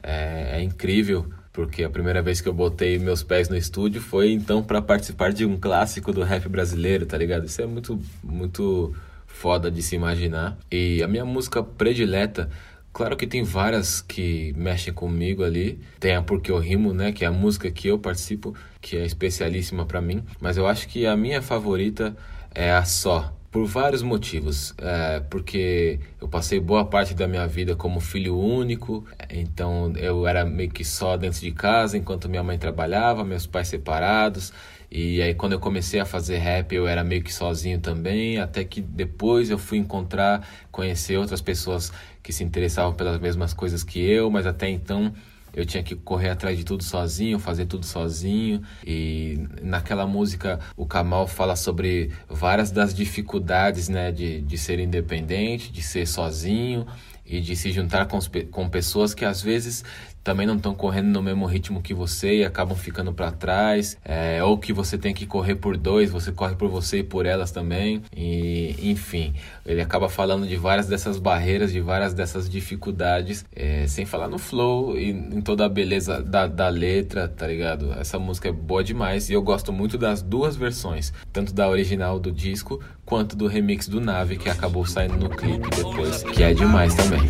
é, 0.02 0.60
é 0.60 0.62
incrível, 0.62 1.26
porque 1.56 1.86
a 1.86 1.90
primeira 1.90 2.22
vez 2.22 2.42
que 2.42 2.50
eu 2.50 2.54
botei 2.54 3.00
meus 3.00 3.24
pés 3.24 3.48
no 3.48 3.56
estúdio 3.56 4.02
foi 4.02 4.34
então 4.34 4.62
para 4.62 4.82
participar 4.82 5.32
de 5.32 5.46
um 5.46 5.58
clássico 5.58 6.12
do 6.12 6.22
rap 6.22 6.50
brasileiro, 6.50 7.06
tá 7.06 7.18
ligado? 7.18 7.46
Isso 7.46 7.62
é 7.62 7.66
muito 7.66 7.98
muito 8.22 8.94
foda 9.26 9.72
de 9.72 9.82
se 9.82 9.96
imaginar. 9.96 10.58
E 10.70 11.02
a 11.02 11.08
minha 11.08 11.26
música 11.26 11.64
predileta 11.64 12.50
Claro 12.92 13.18
que 13.18 13.28
tem 13.28 13.44
várias 13.44 14.00
que 14.00 14.54
mexem 14.56 14.94
comigo 14.94 15.44
ali. 15.44 15.82
Tem 16.00 16.16
a 16.16 16.22
Porque 16.22 16.50
Eu 16.50 16.58
Rimo, 16.58 16.94
né? 16.94 17.12
Que 17.12 17.26
é 17.26 17.28
a 17.28 17.32
música 17.32 17.70
que 17.70 17.90
eu 17.90 18.00
participo, 18.00 18.56
que 18.80 18.96
é 18.96 19.06
especialíssima 19.06 19.86
pra 19.86 20.00
mim. 20.00 20.24
Mas 20.40 20.56
eu 20.56 20.66
acho 20.66 20.88
que 20.88 21.06
a 21.06 21.18
minha 21.18 21.42
favorita 21.42 22.16
é 22.54 22.72
a 22.72 22.86
Só. 22.86 23.35
Por 23.56 23.68
vários 23.68 24.02
motivos. 24.02 24.74
É, 24.78 25.22
porque 25.30 25.98
eu 26.20 26.28
passei 26.28 26.60
boa 26.60 26.84
parte 26.84 27.14
da 27.14 27.26
minha 27.26 27.48
vida 27.48 27.74
como 27.74 28.02
filho 28.02 28.38
único. 28.38 29.06
Então 29.30 29.94
eu 29.96 30.28
era 30.28 30.44
meio 30.44 30.70
que 30.70 30.84
só 30.84 31.16
dentro 31.16 31.40
de 31.40 31.54
casa 31.54 31.98
enquanto 31.98 32.28
minha 32.28 32.44
mãe 32.44 32.58
trabalhava, 32.58 33.24
meus 33.24 33.48
pais 33.48 33.70
separados. 33.70 34.52
E 34.92 35.22
aí 35.22 35.34
quando 35.34 35.54
eu 35.54 35.60
comecei 35.62 36.02
a 36.02 36.06
fazer 36.06 36.40
rap, 36.40 36.76
eu 36.76 36.86
era 36.86 37.02
meio 37.02 37.24
que 37.24 37.34
sozinho 37.34 37.80
também, 37.80 38.40
até 38.40 38.66
que 38.66 38.82
depois 38.82 39.50
eu 39.50 39.58
fui 39.58 39.78
encontrar, 39.78 40.46
conhecer 40.70 41.18
outras 41.18 41.40
pessoas 41.40 41.94
que 42.22 42.34
se 42.34 42.44
interessavam 42.44 42.94
pelas 42.94 43.18
mesmas 43.22 43.54
coisas 43.54 43.86
que 43.86 44.02
eu, 44.02 44.30
mas 44.30 44.46
até 44.46 44.68
então 44.70 45.14
eu 45.56 45.66
tinha 45.66 45.82
que 45.82 45.96
correr 45.96 46.30
atrás 46.30 46.58
de 46.58 46.66
tudo 46.66 46.84
sozinho, 46.84 47.40
fazer 47.40 47.66
tudo 47.66 47.86
sozinho. 47.86 48.62
E 48.86 49.48
naquela 49.62 50.06
música 50.06 50.60
o 50.76 50.86
Kamal 50.86 51.28
fala 51.28 51.56
sobre 51.56 52.12
várias 52.30 52.72
das 52.72 52.94
dificuldades, 52.94 53.88
né, 53.88 54.12
de, 54.12 54.42
de 54.42 54.58
ser 54.58 54.80
independente, 54.80 55.72
de 55.72 55.82
ser 55.82 56.06
sozinho 56.06 56.86
e 57.26 57.40
de 57.40 57.56
se 57.56 57.72
juntar 57.72 58.06
com, 58.06 58.20
com 58.52 58.70
pessoas 58.70 59.14
que 59.14 59.24
às 59.24 59.42
vezes 59.42 59.84
também 60.26 60.48
não 60.48 60.56
estão 60.56 60.74
correndo 60.74 61.10
no 61.10 61.22
mesmo 61.22 61.46
ritmo 61.46 61.84
que 61.84 61.94
você 61.94 62.40
e 62.40 62.44
acabam 62.44 62.76
ficando 62.76 63.14
para 63.14 63.32
trás, 63.32 63.96
é, 64.04 64.44
ou 64.44 64.58
que 64.58 64.74
você 64.74 64.98
tem 64.98 65.14
que 65.14 65.28
correr 65.28 65.54
por 65.54 65.78
dois, 65.78 66.10
você 66.10 66.32
corre 66.32 66.56
por 66.56 66.68
você 66.68 66.98
e 66.98 67.04
por 67.04 67.28
elas 67.28 67.52
também, 67.52 68.02
e 68.12 68.76
enfim, 68.82 69.36
ele 69.64 69.82
acaba 69.82 70.10
falando 70.10 70.48
de 70.48 70.56
várias 70.56 70.88
dessas 70.88 71.20
barreiras, 71.20 71.72
de 71.72 71.80
várias 71.80 72.12
dessas 72.16 72.50
dificuldades, 72.50 73.46
é, 73.56 73.86
sem 73.88 74.04
falar 74.04 74.28
no 74.28 74.40
flow 74.40 74.98
e 74.98 75.12
em 75.12 75.42
toda 75.42 75.64
a 75.64 75.70
beleza 75.70 76.24
da, 76.24 76.48
da 76.48 76.70
letra, 76.70 77.28
tá 77.28 77.46
ligado? 77.46 77.94
Essa 77.94 78.18
música 78.18 78.50
é 78.50 78.52
boa 78.52 78.84
demais 78.84 79.30
e 79.30 79.34
eu 79.34 79.44
gosto 79.44 79.72
muito 79.72 79.96
das 79.96 80.24
duas 80.24 80.56
versões, 80.56 81.14
tanto 81.32 81.54
da 81.54 81.70
original 81.70 82.20
do 82.20 82.32
disco 82.32 82.82
quanto 83.06 83.36
do 83.36 83.46
remix 83.46 83.88
do 83.88 84.02
Nave 84.02 84.38
que 84.38 84.50
acabou 84.50 84.88
saindo 84.88 85.18
no 85.18 85.30
clipe 85.30 85.70
depois, 85.70 86.24
que 86.24 86.42
é 86.42 86.52
demais 86.52 86.96
também. 86.96 87.22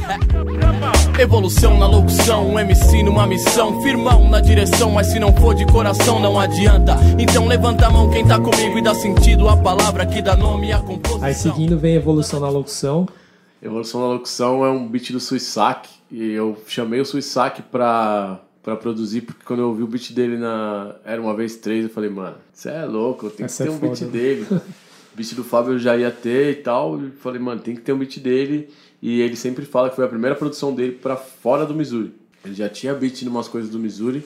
Evolução 1.19 1.77
na 1.77 1.87
locução, 1.87 2.57
MC 2.57 2.84
numa 3.03 3.27
missão, 3.27 3.81
firmão 3.81 4.29
na 4.29 4.39
direção, 4.39 4.91
mas 4.91 5.07
se 5.07 5.19
não 5.19 5.33
for 5.35 5.53
de 5.53 5.65
coração 5.65 6.19
não 6.19 6.39
adianta. 6.39 6.95
Então 7.19 7.47
levanta 7.47 7.87
a 7.87 7.89
mão 7.89 8.09
quem 8.09 8.25
tá 8.25 8.39
comigo 8.39 8.77
e 8.77 8.81
dá 8.81 8.93
sentido 8.93 9.49
à 9.49 9.57
palavra 9.57 10.05
que 10.05 10.21
dá 10.21 10.35
nome 10.35 10.71
à 10.71 10.79
composição. 10.79 11.23
Aí 11.23 11.33
seguindo 11.33 11.77
vem 11.77 11.95
Evolução 11.95 12.39
na 12.39 12.49
Locução. 12.49 13.07
Evolução 13.61 14.01
da 14.01 14.07
Locução 14.07 14.65
é 14.65 14.69
um 14.69 14.87
beat 14.87 15.11
do 15.11 15.19
Suissac 15.19 15.89
e 16.11 16.31
eu 16.31 16.57
chamei 16.67 17.01
o 17.01 17.05
Suissac 17.05 17.61
pra, 17.63 18.39
pra 18.63 18.75
produzir, 18.75 19.21
porque 19.21 19.43
quando 19.45 19.59
eu 19.61 19.69
ouvi 19.69 19.83
o 19.83 19.87
beat 19.87 20.11
dele 20.13 20.37
na 20.37 20.95
Era 21.03 21.21
Uma 21.21 21.35
Vez 21.35 21.55
Três, 21.55 21.85
eu 21.85 21.89
falei, 21.89 22.09
mano, 22.09 22.35
você 22.53 22.69
é 22.69 22.85
louco, 22.85 23.29
tem 23.29 23.45
que 23.45 23.53
é 23.53 23.65
ter 23.65 23.69
um 23.69 23.77
beat 23.77 23.97
foda. 23.99 24.11
dele. 24.11 24.47
o 24.51 24.61
beat 25.15 25.33
do 25.33 25.43
Fábio 25.43 25.73
eu 25.73 25.79
já 25.79 25.97
ia 25.97 26.11
ter 26.11 26.51
e 26.51 26.55
tal, 26.55 26.99
e 27.01 27.11
falei, 27.11 27.41
mano, 27.41 27.61
tem 27.61 27.75
que 27.75 27.81
ter 27.81 27.93
um 27.93 27.97
beat 27.97 28.19
dele. 28.19 28.69
E 29.01 29.21
ele 29.21 29.35
sempre 29.35 29.65
fala 29.65 29.89
que 29.89 29.95
foi 29.95 30.05
a 30.05 30.07
primeira 30.07 30.35
produção 30.35 30.73
dele 30.73 30.93
pra 30.93 31.15
fora 31.15 31.65
do 31.65 31.75
Missouri. 31.75 32.13
Ele 32.45 32.55
já 32.55 32.69
tinha 32.69 32.93
beat 32.93 33.21
em 33.21 33.27
umas 33.27 33.47
coisas 33.47 33.69
do 33.69 33.79
Missouri, 33.79 34.25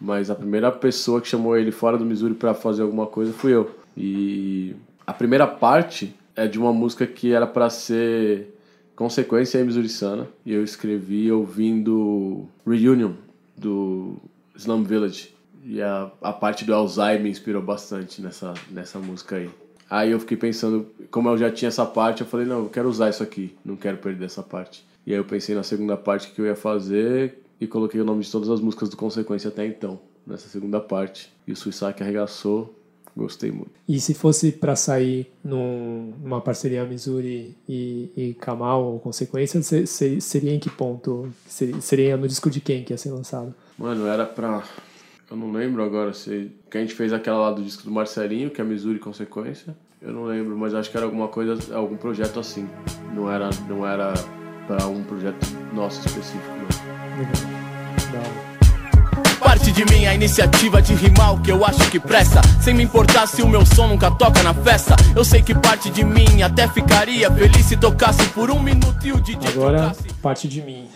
mas 0.00 0.30
a 0.30 0.34
primeira 0.34 0.72
pessoa 0.72 1.20
que 1.20 1.28
chamou 1.28 1.56
ele 1.56 1.70
fora 1.70 1.98
do 1.98 2.04
Missouri 2.04 2.34
pra 2.34 2.54
fazer 2.54 2.82
alguma 2.82 3.06
coisa 3.06 3.32
fui 3.32 3.52
eu. 3.52 3.70
E 3.96 4.74
a 5.06 5.12
primeira 5.12 5.46
parte 5.46 6.14
é 6.34 6.46
de 6.46 6.58
uma 6.58 6.72
música 6.72 7.06
que 7.06 7.32
era 7.32 7.46
pra 7.46 7.68
ser 7.68 8.54
Consequência 8.96 9.58
em 9.58 9.64
Missouri 9.64 9.88
Sana. 9.88 10.28
E 10.44 10.52
eu 10.52 10.62
escrevi 10.62 11.32
ouvindo 11.32 12.46
Reunion 12.66 13.12
do 13.56 14.16
Slum 14.54 14.82
Village. 14.82 15.34
E 15.64 15.80
a, 15.80 16.10
a 16.20 16.32
parte 16.32 16.64
do 16.64 16.74
Alzheimer 16.74 17.22
me 17.22 17.30
inspirou 17.30 17.62
bastante 17.62 18.20
nessa, 18.20 18.54
nessa 18.70 18.98
música 18.98 19.36
aí. 19.36 19.50
Aí 19.88 20.10
eu 20.10 20.20
fiquei 20.20 20.36
pensando, 20.36 20.86
como 21.10 21.28
eu 21.28 21.38
já 21.38 21.50
tinha 21.50 21.68
essa 21.68 21.84
parte, 21.84 22.20
eu 22.20 22.26
falei, 22.26 22.46
não, 22.46 22.60
eu 22.60 22.68
quero 22.68 22.88
usar 22.88 23.10
isso 23.10 23.22
aqui, 23.22 23.56
não 23.64 23.74
quero 23.74 23.96
perder 23.96 24.26
essa 24.26 24.42
parte. 24.42 24.84
E 25.06 25.12
aí 25.12 25.18
eu 25.18 25.24
pensei 25.24 25.54
na 25.54 25.62
segunda 25.62 25.96
parte 25.96 26.30
que 26.30 26.40
eu 26.40 26.46
ia 26.46 26.54
fazer 26.54 27.38
e 27.60 27.66
coloquei 27.66 28.00
o 28.00 28.04
nome 28.04 28.22
de 28.22 28.30
todas 28.30 28.48
as 28.48 28.60
músicas 28.60 28.88
do 28.88 28.96
Consequência 28.96 29.48
até 29.48 29.66
então, 29.66 30.00
nessa 30.26 30.48
segunda 30.48 30.80
parte. 30.80 31.32
E 31.46 31.52
o 31.52 31.56
Suicide 31.56 31.94
arregaçou, 32.00 32.74
gostei 33.16 33.50
muito. 33.50 33.72
E 33.88 34.00
se 34.00 34.14
fosse 34.14 34.52
pra 34.52 34.74
sair 34.76 35.30
num- 35.44 36.12
numa 36.22 36.40
parceria 36.40 36.84
Missouri 36.84 37.56
e, 37.68 38.10
e 38.16 38.34
Kamal 38.34 38.84
ou 38.84 38.98
Consequência, 39.00 39.60
se- 39.62 39.86
se- 39.86 40.20
seria 40.20 40.54
em 40.54 40.58
que 40.58 40.70
ponto? 40.70 41.28
Seria, 41.46 41.80
seria 41.80 42.16
no 42.16 42.26
disco 42.26 42.48
de 42.48 42.60
quem 42.60 42.82
que 42.84 42.92
ia 42.92 42.96
ser 42.98 43.10
lançado? 43.10 43.54
Mano, 43.78 44.06
era 44.06 44.24
pra. 44.24 44.62
Eu 45.30 45.36
não 45.36 45.52
lembro 45.52 45.82
agora 45.82 46.12
se. 46.12 46.50
Que 46.70 46.78
a 46.78 46.80
gente 46.80 46.94
fez 46.94 47.12
aquela 47.12 47.38
lá 47.38 47.50
do 47.52 47.62
disco 47.62 47.82
do 47.84 47.90
Marcelinho, 47.90 48.50
que 48.50 48.60
é 48.60 48.64
Missouri 48.64 48.98
Consequência. 48.98 49.76
Eu 50.00 50.12
não 50.12 50.24
lembro, 50.24 50.56
mas 50.56 50.72
acho 50.74 50.90
que 50.90 50.96
era 50.96 51.04
alguma 51.04 51.28
coisa, 51.28 51.74
algum 51.76 51.96
projeto 51.96 52.40
assim. 52.40 52.66
Não 53.14 53.30
era, 53.30 53.50
não 53.68 53.86
era 53.86 54.14
pra 54.66 54.86
um 54.86 55.04
projeto 55.04 55.46
nosso 55.74 56.00
específico, 56.06 56.40
não. 56.48 56.79
Parte 59.38 59.72
de 59.72 59.84
mim 59.84 60.06
a 60.06 60.14
iniciativa 60.14 60.80
de 60.80 60.94
rimar 60.94 61.34
o 61.34 61.42
que 61.42 61.50
eu 61.50 61.64
acho 61.64 61.90
que 61.90 61.98
presta. 61.98 62.40
Sem 62.62 62.74
me 62.74 62.82
importar 62.82 63.26
se 63.26 63.42
o 63.42 63.48
meu 63.48 63.64
som 63.66 63.88
nunca 63.88 64.10
toca 64.10 64.42
na 64.42 64.54
festa. 64.54 64.94
Eu 65.14 65.24
sei 65.24 65.42
que 65.42 65.54
parte 65.54 65.90
de 65.90 66.04
mim 66.04 66.42
até 66.42 66.68
ficaria 66.68 67.30
feliz 67.30 67.66
se 67.66 67.76
tocasse 67.76 68.26
por 68.30 68.50
um 68.50 68.62
minuto 68.62 69.06
e 69.06 69.12
o 69.12 69.20
DJ 69.20 69.50
Agora, 69.50 69.82
tocasse. 69.82 70.14
parte 70.22 70.48
de 70.48 70.62
mim. 70.62 70.88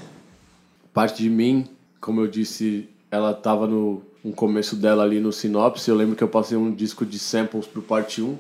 Parte 0.93 1.23
de 1.23 1.29
mim, 1.29 1.69
como 2.01 2.21
eu 2.21 2.27
disse, 2.27 2.89
ela 3.11 3.35
tava 3.35 3.67
no, 3.67 4.03
no 4.25 4.33
começo 4.33 4.77
dela 4.77 5.03
ali 5.03 5.21
no 5.21 5.33
Sinopse. 5.33 5.91
Eu 5.91 5.97
lembro 5.97 6.17
que 6.17 6.23
eu 6.25 6.29
passei 6.29 6.57
um 6.57 6.73
disco 6.73 7.05
de 7.05 7.19
samples 7.19 7.67
pro 7.67 7.83
parte 7.83 8.23
1. 8.23 8.39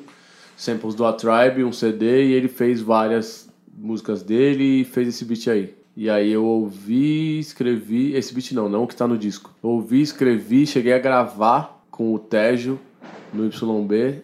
Samples 0.56 0.94
do 0.94 1.04
A 1.04 1.12
Tribe, 1.12 1.64
um 1.64 1.72
CD, 1.72 2.28
e 2.28 2.32
ele 2.32 2.48
fez 2.48 2.80
várias 2.80 3.48
músicas 3.76 4.22
dele 4.22 4.80
e 4.80 4.84
fez 4.84 5.08
esse 5.08 5.24
beat 5.24 5.48
aí. 5.48 5.83
E 5.96 6.10
aí 6.10 6.32
eu 6.32 6.44
ouvi, 6.44 7.38
escrevi, 7.38 8.14
esse 8.14 8.34
beat 8.34 8.52
não, 8.52 8.68
não 8.68 8.82
o 8.82 8.86
que 8.86 8.96
tá 8.96 9.06
no 9.06 9.16
disco. 9.16 9.54
Ouvi, 9.62 10.00
escrevi, 10.02 10.66
cheguei 10.66 10.92
a 10.92 10.98
gravar 10.98 11.84
com 11.90 12.12
o 12.12 12.18
Tejo 12.18 12.78
no 13.32 13.46
YB, 13.46 14.22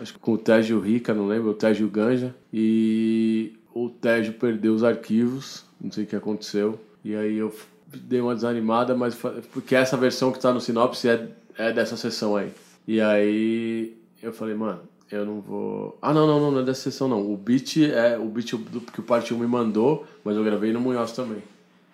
acho 0.00 0.14
que 0.14 0.18
com 0.18 0.32
o 0.32 0.38
Tejo 0.38 0.80
Rica, 0.80 1.14
não 1.14 1.26
lembro, 1.26 1.50
o 1.50 1.54
Tejo 1.54 1.88
Ganja. 1.88 2.34
E 2.52 3.52
o 3.74 3.88
Tejo 3.88 4.32
perdeu 4.34 4.74
os 4.74 4.82
arquivos, 4.82 5.64
não 5.80 5.90
sei 5.90 6.04
o 6.04 6.06
que 6.06 6.16
aconteceu. 6.16 6.80
E 7.04 7.14
aí 7.14 7.36
eu 7.36 7.54
dei 7.86 8.20
uma 8.20 8.34
desanimada, 8.34 8.94
mas 8.94 9.14
porque 9.52 9.74
essa 9.74 9.96
versão 9.96 10.32
que 10.32 10.40
tá 10.40 10.52
no 10.52 10.60
sinopse 10.60 11.08
é, 11.08 11.28
é 11.56 11.72
dessa 11.72 11.96
sessão 11.96 12.36
aí. 12.36 12.52
E 12.86 13.00
aí 13.00 13.96
eu 14.22 14.32
falei, 14.32 14.54
mano, 14.54 14.80
eu 15.10 15.24
não 15.26 15.40
vou. 15.40 15.98
Ah, 16.00 16.12
não, 16.14 16.26
não, 16.26 16.40
não, 16.40 16.50
não 16.52 16.60
é 16.60 16.62
dessa 16.64 16.82
sessão 16.82 17.08
não. 17.08 17.32
O 17.32 17.36
beat 17.36 17.78
é 17.78 18.16
o 18.18 18.26
beat 18.26 18.52
do, 18.54 18.80
que 18.80 19.00
o 19.00 19.02
Parte 19.02 19.32
1 19.34 19.38
me 19.38 19.46
mandou, 19.46 20.06
mas 20.24 20.36
eu 20.36 20.44
gravei 20.44 20.72
no 20.72 20.80
Munhoz 20.80 21.12
também. 21.12 21.42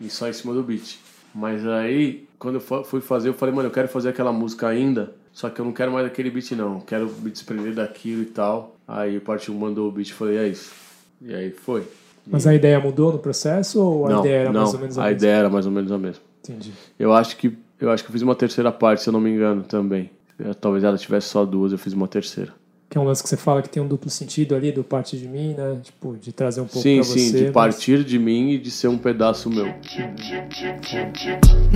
E 0.00 0.10
só 0.10 0.28
em 0.28 0.32
cima 0.32 0.52
do 0.52 0.62
beat. 0.62 0.98
Mas 1.34 1.66
aí, 1.66 2.26
quando 2.38 2.56
eu 2.56 2.60
fu- 2.60 2.84
fui 2.84 3.00
fazer, 3.00 3.28
eu 3.28 3.34
falei, 3.34 3.54
mano, 3.54 3.68
eu 3.68 3.72
quero 3.72 3.88
fazer 3.88 4.08
aquela 4.10 4.32
música 4.32 4.68
ainda, 4.68 5.12
só 5.32 5.48
que 5.50 5.60
eu 5.60 5.64
não 5.64 5.72
quero 5.72 5.92
mais 5.92 6.06
aquele 6.06 6.30
beat 6.30 6.52
não. 6.52 6.74
Eu 6.76 6.80
Quero 6.80 7.10
me 7.22 7.30
desprender 7.30 7.74
daquilo 7.74 8.22
e 8.22 8.26
tal. 8.26 8.76
Aí 8.86 9.16
o 9.16 9.20
Parte 9.20 9.50
1 9.50 9.54
mandou 9.54 9.88
o 9.88 9.92
beat 9.92 10.08
e 10.08 10.12
falei, 10.12 10.36
é 10.38 10.48
isso. 10.48 10.72
E 11.20 11.34
aí 11.34 11.50
foi. 11.50 11.82
Mas 12.26 12.46
a 12.46 12.54
ideia 12.54 12.78
mudou 12.80 13.12
no 13.12 13.18
processo 13.18 13.80
ou 13.80 14.06
a 14.06 14.10
não, 14.10 14.20
ideia 14.20 14.36
era 14.40 14.52
não, 14.52 14.62
mais 14.62 14.74
ou 14.74 14.80
menos 14.80 14.98
a, 14.98 15.02
a 15.02 15.04
mesma? 15.04 15.16
ideia 15.18 15.36
era 15.36 15.48
mais 15.50 15.64
ou 15.66 15.72
menos 15.72 15.92
a 15.92 15.98
mesma. 15.98 16.22
Entendi. 16.42 16.72
Eu 16.98 17.12
acho 17.12 17.36
que 17.36 17.56
eu 17.80 17.90
acho 17.90 18.02
que 18.02 18.08
eu 18.10 18.12
fiz 18.12 18.22
uma 18.22 18.34
terceira 18.34 18.72
parte, 18.72 19.02
se 19.02 19.08
eu 19.08 19.12
não 19.12 19.20
me 19.20 19.30
engano, 19.30 19.62
também. 19.62 20.10
Eh, 20.38 20.54
Talvez 20.54 20.82
ela 20.82 20.96
tivesse 20.98 21.28
só 21.28 21.44
duas, 21.44 21.72
eu 21.72 21.78
fiz 21.78 21.92
uma 21.92 22.08
terceira. 22.08 22.52
Que 22.88 22.96
é 22.96 23.00
um 23.00 23.04
lance 23.04 23.20
que 23.22 23.28
você 23.28 23.36
fala 23.36 23.62
que 23.62 23.68
tem 23.68 23.82
um 23.82 23.88
duplo 23.88 24.08
sentido 24.08 24.54
ali 24.54 24.70
do 24.70 24.84
parte 24.84 25.16
de 25.18 25.26
mim, 25.26 25.54
né? 25.58 25.76
Tipo, 25.82 26.16
de 26.16 26.32
trazer 26.32 26.60
um 26.60 26.66
pouco 26.66 26.82
sim, 26.82 26.96
pra 26.96 27.04
sim, 27.04 27.30
você. 27.30 27.38
de 27.38 27.42
mas- 27.46 27.52
partir 27.52 28.04
de 28.04 28.16
mim 28.18 28.50
e 28.50 28.58
de 28.58 28.70
ser 28.70 28.86
um 28.86 28.96
pedaço 28.96 29.50
meu. 29.50 29.66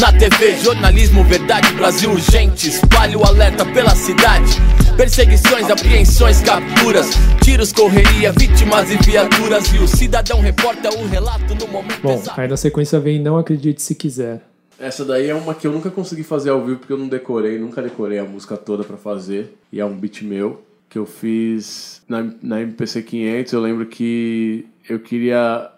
Na 0.00 0.12
TV, 0.16 0.56
jornalismo, 0.62 1.24
verdade, 1.24 1.72
Brasil 1.74 2.10
urgente. 2.12 2.68
Espalhe 2.68 3.16
o 3.16 3.24
alerta 3.24 3.64
pela 3.66 3.94
cidade. 3.96 4.52
Perseguições, 4.96 5.68
apreensões, 5.68 6.40
capturas. 6.42 7.10
Tiros, 7.42 7.72
correria, 7.72 8.30
vítimas 8.32 8.90
e 8.92 8.96
viaturas. 8.98 9.66
E 9.72 9.78
o 9.78 9.88
cidadão 9.88 10.40
reporta 10.40 10.90
o 10.96 11.06
relato 11.08 11.54
no 11.56 11.66
momento 11.66 12.00
Bom, 12.02 12.14
exato. 12.14 12.40
aí 12.40 12.46
na 12.48 12.56
sequência 12.56 13.00
vem 13.00 13.20
Não 13.20 13.36
Acredite 13.36 13.82
Se 13.82 13.94
Quiser. 13.96 14.42
Essa 14.78 15.04
daí 15.04 15.28
é 15.28 15.34
uma 15.34 15.54
que 15.54 15.66
eu 15.66 15.72
nunca 15.72 15.90
consegui 15.90 16.22
fazer 16.22 16.50
ao 16.50 16.64
vivo 16.64 16.78
porque 16.78 16.92
eu 16.92 16.96
não 16.98 17.08
decorei, 17.08 17.58
nunca 17.58 17.82
decorei 17.82 18.18
a 18.18 18.24
música 18.24 18.56
toda 18.56 18.84
pra 18.84 18.96
fazer. 18.96 19.54
E 19.72 19.80
é 19.80 19.84
um 19.84 19.94
beat 19.94 20.22
meu 20.22 20.62
que 20.90 20.98
eu 20.98 21.06
fiz 21.06 22.02
na, 22.08 22.28
na 22.42 22.60
MPC 22.60 23.02
500. 23.02 23.52
Eu 23.52 23.60
lembro 23.60 23.86
que 23.86 24.66
eu 24.88 24.98
queria 24.98 25.70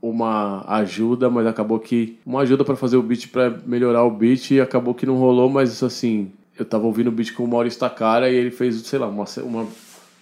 uma 0.00 0.64
ajuda, 0.68 1.28
mas 1.28 1.46
acabou 1.46 1.80
que 1.80 2.18
uma 2.24 2.42
ajuda 2.42 2.64
pra 2.64 2.76
fazer 2.76 2.98
o 2.98 3.02
beat 3.02 3.28
pra 3.28 3.50
melhorar 3.66 4.04
o 4.04 4.10
beat 4.10 4.52
e 4.52 4.60
acabou 4.60 4.94
que 4.94 5.06
não 5.06 5.16
rolou, 5.16 5.48
mas 5.48 5.72
isso 5.72 5.84
assim, 5.84 6.30
eu 6.56 6.64
tava 6.64 6.84
ouvindo 6.84 7.08
o 7.08 7.12
beat 7.12 7.32
com 7.32 7.42
o 7.42 7.48
Maurício 7.48 7.80
Takara 7.80 8.30
e 8.30 8.36
ele 8.36 8.52
fez, 8.52 8.76
sei 8.82 8.98
lá, 8.98 9.08
uma, 9.08 9.24
uma 9.38 9.66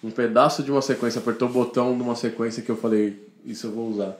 um 0.03 0.11
pedaço 0.11 0.63
de 0.63 0.71
uma 0.71 0.81
sequência, 0.81 1.19
apertou 1.19 1.49
o 1.49 1.53
botão 1.53 1.95
de 1.95 2.03
uma 2.03 2.15
sequência 2.15 2.63
que 2.63 2.71
eu 2.71 2.77
falei, 2.77 3.21
isso 3.45 3.67
eu 3.67 3.73
vou 3.73 3.91
usar. 3.91 4.17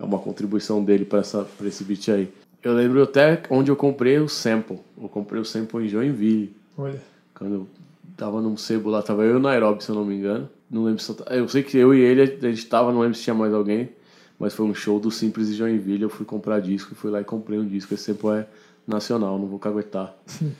É 0.00 0.02
uma 0.02 0.18
contribuição 0.18 0.82
dele 0.82 1.04
para 1.04 1.20
essa 1.20 1.44
pra 1.44 1.68
esse 1.68 1.84
beat 1.84 2.08
aí. 2.08 2.28
Eu 2.62 2.72
lembro 2.72 3.02
até 3.02 3.42
onde 3.50 3.70
eu 3.70 3.76
comprei 3.76 4.18
o 4.18 4.28
sample. 4.28 4.78
Eu 5.00 5.08
comprei 5.08 5.40
o 5.40 5.44
sample 5.44 5.84
em 5.84 5.88
Joinville. 5.88 6.52
Olha. 6.76 7.00
Quando 7.34 7.68
tava 8.18 8.42
num 8.42 8.56
sebo 8.56 8.90
lá, 8.90 9.00
tava 9.00 9.22
eu 9.24 9.34
e 9.34 9.36
o 9.36 9.40
Nairobi, 9.40 9.82
se 9.82 9.88
eu 9.90 9.94
não 9.94 10.04
me 10.04 10.14
engano. 10.14 10.50
Não 10.70 10.84
lembro 10.84 11.02
se 11.02 11.16
eu, 11.30 11.48
sei 11.48 11.62
que 11.62 11.78
eu 11.78 11.94
e 11.94 12.00
ele, 12.00 12.20
a 12.20 12.50
gente 12.50 12.66
tava, 12.66 12.92
não 12.92 13.00
lembro 13.00 13.16
se 13.16 13.22
tinha 13.22 13.32
mais 13.32 13.54
alguém. 13.54 13.88
Mas 14.38 14.52
foi 14.54 14.66
um 14.66 14.74
show 14.74 15.00
do 15.00 15.10
Simples 15.10 15.48
de 15.48 15.54
Joinville. 15.54 16.02
Eu 16.02 16.10
fui 16.10 16.26
comprar 16.26 16.60
disco 16.60 16.94
fui 16.94 17.10
lá 17.10 17.20
e 17.20 17.24
comprei 17.24 17.58
um 17.58 17.66
disco. 17.66 17.94
Esse 17.94 18.04
sample 18.12 18.28
é 18.30 18.46
nacional, 18.86 19.38
não 19.38 19.46
vou 19.46 19.58
caguetar. 19.58 20.14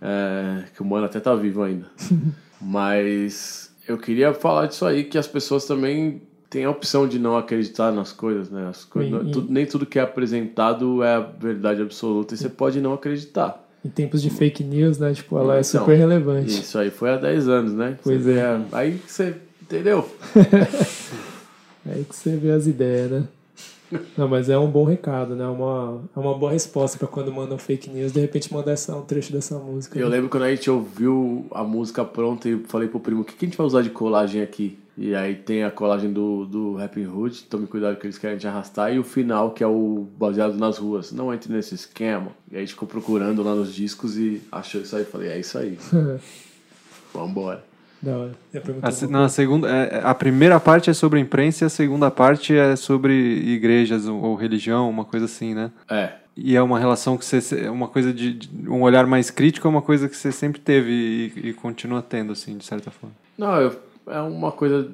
É, 0.00 0.64
que 0.76 0.82
o 0.82 0.84
mano 0.84 1.06
até 1.06 1.18
tá 1.18 1.34
vivo 1.34 1.62
ainda. 1.62 1.86
Mas 2.60 3.74
eu 3.88 3.98
queria 3.98 4.32
falar 4.32 4.66
disso 4.66 4.84
aí, 4.86 5.02
que 5.04 5.18
as 5.18 5.26
pessoas 5.26 5.64
também 5.64 6.22
têm 6.48 6.64
a 6.64 6.70
opção 6.70 7.08
de 7.08 7.18
não 7.18 7.36
acreditar 7.36 7.90
nas 7.90 8.12
coisas, 8.12 8.50
né? 8.50 8.68
As 8.68 8.84
coisas, 8.84 9.10
E- 9.26 9.38
e- 9.38 9.46
nem 9.52 9.66
tudo 9.66 9.86
que 9.86 9.98
é 9.98 10.02
apresentado 10.02 11.02
é 11.02 11.14
a 11.16 11.20
verdade 11.20 11.82
absoluta 11.82 12.34
e 12.34 12.36
você 12.38 12.48
pode 12.48 12.80
não 12.80 12.92
acreditar. 12.92 13.68
Em 13.84 13.88
tempos 13.88 14.20
de 14.20 14.28
fake 14.28 14.62
news, 14.62 14.98
né? 14.98 15.14
Tipo, 15.14 15.38
ela 15.38 15.56
é 15.56 15.60
Então, 15.60 15.80
super 15.80 15.96
relevante. 15.96 16.50
Isso 16.50 16.78
aí 16.78 16.90
foi 16.90 17.10
há 17.10 17.16
10 17.16 17.48
anos, 17.48 17.72
né? 17.72 17.98
Pois 18.02 18.22
Você 18.22 18.32
é. 18.32 18.60
Aí 18.72 18.98
que 18.98 19.10
você 19.10 19.34
entendeu? 19.62 20.06
Aí 21.86 22.04
que 22.04 22.14
você 22.14 22.36
vê 22.36 22.50
as 22.50 22.66
ideias, 22.66 23.10
né? 23.10 23.24
Não, 24.16 24.28
mas 24.28 24.48
é 24.48 24.56
um 24.56 24.70
bom 24.70 24.84
recado, 24.84 25.34
né? 25.34 25.46
Uma, 25.46 26.00
é 26.14 26.18
uma 26.18 26.36
boa 26.36 26.52
resposta 26.52 26.96
pra 26.96 27.08
quando 27.08 27.32
mandam 27.32 27.58
fake 27.58 27.90
news, 27.90 28.12
de 28.12 28.20
repente 28.20 28.52
mandar 28.52 28.72
essa, 28.72 28.94
um 28.94 29.02
trecho 29.02 29.32
dessa 29.32 29.58
música. 29.58 29.98
Eu 29.98 30.08
né? 30.08 30.16
lembro 30.16 30.30
quando 30.30 30.44
a 30.44 30.50
gente 30.50 30.70
ouviu 30.70 31.46
a 31.50 31.64
música 31.64 32.04
pronta 32.04 32.48
e 32.48 32.58
falei 32.68 32.86
pro 32.86 33.00
primo, 33.00 33.22
o 33.22 33.24
que, 33.24 33.34
que 33.34 33.44
a 33.44 33.48
gente 33.48 33.56
vai 33.56 33.66
usar 33.66 33.82
de 33.82 33.90
colagem 33.90 34.42
aqui? 34.42 34.78
E 35.02 35.14
aí 35.14 35.34
tem 35.34 35.64
a 35.64 35.70
colagem 35.70 36.12
do, 36.12 36.44
do 36.44 36.74
Rapping 36.74 37.06
Hood, 37.06 37.44
tome 37.44 37.66
cuidado 37.66 37.96
que 37.96 38.04
eles 38.06 38.18
querem 38.18 38.36
te 38.36 38.46
arrastar, 38.46 38.92
e 38.92 38.98
o 38.98 39.02
final, 39.02 39.52
que 39.52 39.64
é 39.64 39.66
o 39.66 40.06
baseado 40.18 40.58
nas 40.58 40.76
ruas. 40.76 41.10
Não 41.10 41.32
entre 41.32 41.50
nesse 41.50 41.74
esquema. 41.74 42.32
E 42.52 42.56
aí 42.56 42.58
a 42.58 42.60
gente 42.60 42.74
ficou 42.74 42.86
procurando 42.86 43.42
lá 43.42 43.54
nos 43.54 43.74
discos 43.74 44.18
e 44.18 44.42
achou 44.52 44.82
isso 44.82 44.94
aí. 44.94 45.04
Falei, 45.06 45.30
é 45.30 45.40
isso 45.40 45.56
aí. 45.56 45.78
Vambora. 47.14 47.64
Da 48.02 48.16
hora. 48.16 48.32
Perguntar 48.52 48.88
A, 48.88 48.90
se- 48.90 49.06
uma 49.06 49.18
não, 49.18 49.24
a, 49.24 49.28
segunda, 49.30 49.68
é- 49.70 50.00
a 50.04 50.14
primeira 50.14 50.58
parte 50.60 50.90
é 50.90 50.92
sobre 50.92 51.18
imprensa 51.18 51.64
e 51.64 51.66
a 51.66 51.70
segunda 51.70 52.10
parte 52.10 52.54
é 52.54 52.76
sobre 52.76 53.12
igrejas 53.14 54.06
ou, 54.06 54.20
ou 54.22 54.34
religião, 54.34 54.88
uma 54.88 55.04
coisa 55.06 55.24
assim, 55.26 55.54
né? 55.54 55.70
É. 55.88 56.12
E 56.36 56.56
é 56.56 56.62
uma 56.62 56.78
relação 56.78 57.16
que 57.18 57.24
você. 57.24 57.64
é 57.64 57.70
Uma 57.70 57.88
coisa 57.88 58.12
de, 58.12 58.32
de- 58.34 58.68
Um 58.68 58.82
olhar 58.82 59.06
mais 59.06 59.30
crítico 59.30 59.66
é 59.66 59.70
uma 59.70 59.82
coisa 59.82 60.08
que 60.08 60.16
você 60.16 60.32
sempre 60.32 60.60
teve 60.60 60.90
e, 61.36 61.48
e 61.48 61.52
continua 61.52 62.00
tendo, 62.02 62.32
assim, 62.32 62.56
de 62.56 62.64
certa 62.64 62.90
forma. 62.90 63.14
Não, 63.36 63.54
eu- 63.60 63.76
é 64.06 64.20
uma 64.20 64.52
coisa 64.52 64.92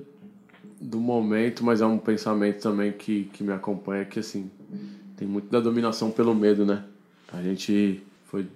do 0.81 0.99
momento, 0.99 1.65
mas 1.65 1.81
é 1.81 1.87
um 1.87 1.99
pensamento 1.99 2.61
também 2.61 2.93
que, 2.93 3.25
que 3.33 3.43
me 3.43 3.53
acompanha, 3.53 4.05
que 4.05 4.19
assim, 4.19 4.51
tem 5.17 5.27
muito 5.27 5.49
da 5.51 5.61
dominação 5.61 6.11
pelo 6.11 6.35
medo, 6.35 6.65
né? 6.67 6.85
A 7.33 7.43
gente 7.43 8.03
foi 8.27 8.47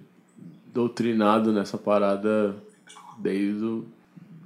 doutrinado 0.73 1.51
nessa 1.51 1.77
parada 1.77 2.55
desde 3.17 3.63
o 3.63 3.85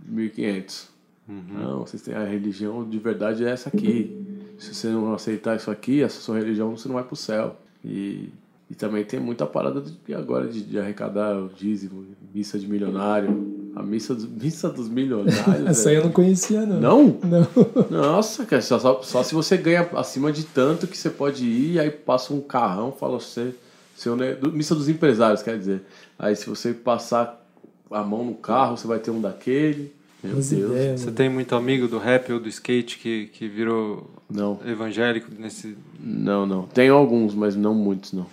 1500. 0.07 0.89
Não, 1.27 1.79
vocês 1.79 2.01
têm 2.01 2.13
a 2.13 2.23
religião 2.23 2.87
de 2.87 2.99
verdade 2.99 3.43
é 3.43 3.49
essa 3.49 3.69
aqui. 3.69 4.15
Se 4.57 4.73
você 4.73 4.87
não 4.87 5.13
aceitar 5.13 5.55
isso 5.55 5.69
aqui, 5.69 6.01
essa 6.01 6.21
sua 6.21 6.37
religião, 6.37 6.75
você 6.75 6.87
não 6.87 6.95
vai 6.95 7.03
pro 7.03 7.15
céu. 7.15 7.59
E, 7.83 8.29
e 8.69 8.75
também 8.75 9.03
tem 9.03 9.19
muita 9.19 9.45
parada 9.45 9.81
de, 9.81 10.13
agora 10.13 10.47
de, 10.47 10.61
de 10.63 10.79
arrecadar 10.79 11.37
o 11.37 11.49
dízimo, 11.49 12.05
missa 12.33 12.57
de 12.57 12.67
milionário. 12.67 13.64
A 13.75 13.83
missa, 13.83 14.15
dos- 14.15 14.25
missa 14.25 14.69
dos 14.69 14.87
milionários. 14.87 15.67
Essa 15.67 15.89
aí 15.89 15.95
eu 15.95 16.03
não 16.05 16.11
conhecia, 16.11 16.65
não. 16.65 16.79
Não? 16.79 17.19
Não. 17.23 17.89
Nossa, 17.91 18.45
cara, 18.45 18.61
só, 18.61 18.79
só, 18.79 19.01
só 19.03 19.21
se 19.23 19.33
você 19.35 19.57
ganha 19.57 19.81
acima 19.95 20.31
de 20.31 20.43
tanto 20.45 20.87
que 20.87 20.97
você 20.97 21.09
pode 21.09 21.45
ir, 21.45 21.73
e 21.73 21.79
aí 21.79 21.91
passa 21.91 22.33
um 22.33 22.39
carrão, 22.39 22.91
fala 22.91 23.19
você. 23.19 23.53
Seu, 23.95 24.15
do- 24.15 24.51
missa 24.51 24.73
dos 24.75 24.87
empresários, 24.87 25.41
quer 25.43 25.57
dizer. 25.57 25.81
Aí 26.17 26.35
se 26.35 26.47
você 26.49 26.73
passar 26.73 27.45
a 27.91 28.01
mão 28.03 28.23
no 28.23 28.33
carro, 28.35 28.77
você 28.77 28.87
vai 28.87 28.99
ter 28.99 29.11
um 29.11 29.19
daquele. 29.21 29.93
Meu 30.23 30.37
As 30.39 30.49
Deus. 30.49 30.71
ideias, 30.71 30.99
Você 31.01 31.05
mano. 31.07 31.17
tem 31.17 31.29
muito 31.29 31.53
amigo 31.55 31.87
do 31.87 31.97
rap 31.99 32.31
ou 32.33 32.39
do 32.39 32.47
skate 32.49 32.97
que, 32.97 33.27
que 33.27 33.47
virou 33.47 34.09
Não, 34.29 34.59
evangélico 34.65 35.27
nesse. 35.37 35.77
não, 35.99 36.45
não. 36.45 36.63
Tenho 36.63 36.95
alguns, 36.95 37.35
mas 37.35 37.55
não 37.55 37.75
muitos, 37.75 38.11
não. 38.13 38.25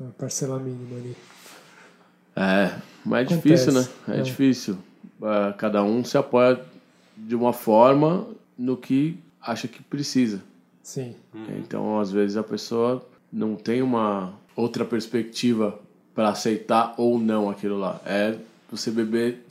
Uma 0.00 0.10
parcela 0.16 0.58
mínima 0.58 0.96
ali. 0.96 1.16
É, 2.34 2.70
mas 3.06 3.30
é 3.30 3.34
Acontece, 3.34 3.70
difícil, 3.70 3.72
né? 3.72 3.88
É, 4.08 4.18
é. 4.18 4.22
difícil. 4.22 4.78
Ah, 5.22 5.54
Cada 5.56 5.82
um 5.82 6.04
se 6.04 6.18
apoia 6.18 6.60
de 7.16 7.34
uma 7.34 7.52
forma 7.52 8.26
no 8.58 8.76
que 8.76 9.18
acha 9.40 9.66
que 9.68 9.82
precisa. 9.82 10.42
Sim. 10.82 11.14
Então, 11.58 11.98
às 11.98 12.10
vezes, 12.12 12.36
a 12.36 12.42
pessoa 12.42 13.04
não 13.32 13.56
tem 13.56 13.82
uma 13.82 14.32
outra 14.54 14.84
perspectiva 14.84 15.78
para 16.14 16.28
aceitar 16.30 16.94
ou 16.96 17.18
não 17.18 17.50
aquilo 17.50 17.78
lá. 17.78 18.00
É 18.06 18.36
você 18.70 18.90
beber, 18.90 19.44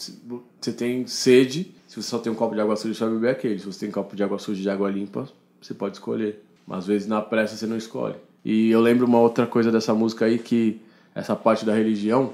você 0.59 0.71
tem 0.71 1.05
sede, 1.07 1.73
se 1.87 1.95
você 2.01 2.09
só 2.09 2.19
tem 2.19 2.31
um 2.31 2.35
copo 2.35 2.55
de 2.55 2.61
água 2.61 2.75
suja, 2.75 2.93
você 2.93 3.03
vai 3.05 3.13
beber 3.13 3.29
aquele. 3.29 3.59
Se 3.59 3.65
você 3.65 3.81
tem 3.81 3.89
um 3.89 3.91
copo 3.91 4.15
de 4.15 4.23
água 4.23 4.39
suja 4.39 4.59
e 4.59 4.63
de 4.63 4.69
água 4.69 4.89
limpa, 4.89 5.27
você 5.61 5.73
pode 5.73 5.95
escolher. 5.95 6.43
Mas 6.67 6.79
às 6.79 6.87
vezes 6.87 7.07
na 7.07 7.21
pressa 7.21 7.55
você 7.55 7.67
não 7.67 7.77
escolhe. 7.77 8.15
E 8.43 8.69
eu 8.69 8.81
lembro 8.81 9.05
uma 9.05 9.19
outra 9.19 9.45
coisa 9.45 9.71
dessa 9.71 9.93
música 9.93 10.25
aí 10.25 10.39
que 10.39 10.81
essa 11.13 11.35
parte 11.35 11.65
da 11.65 11.73
religião, 11.73 12.33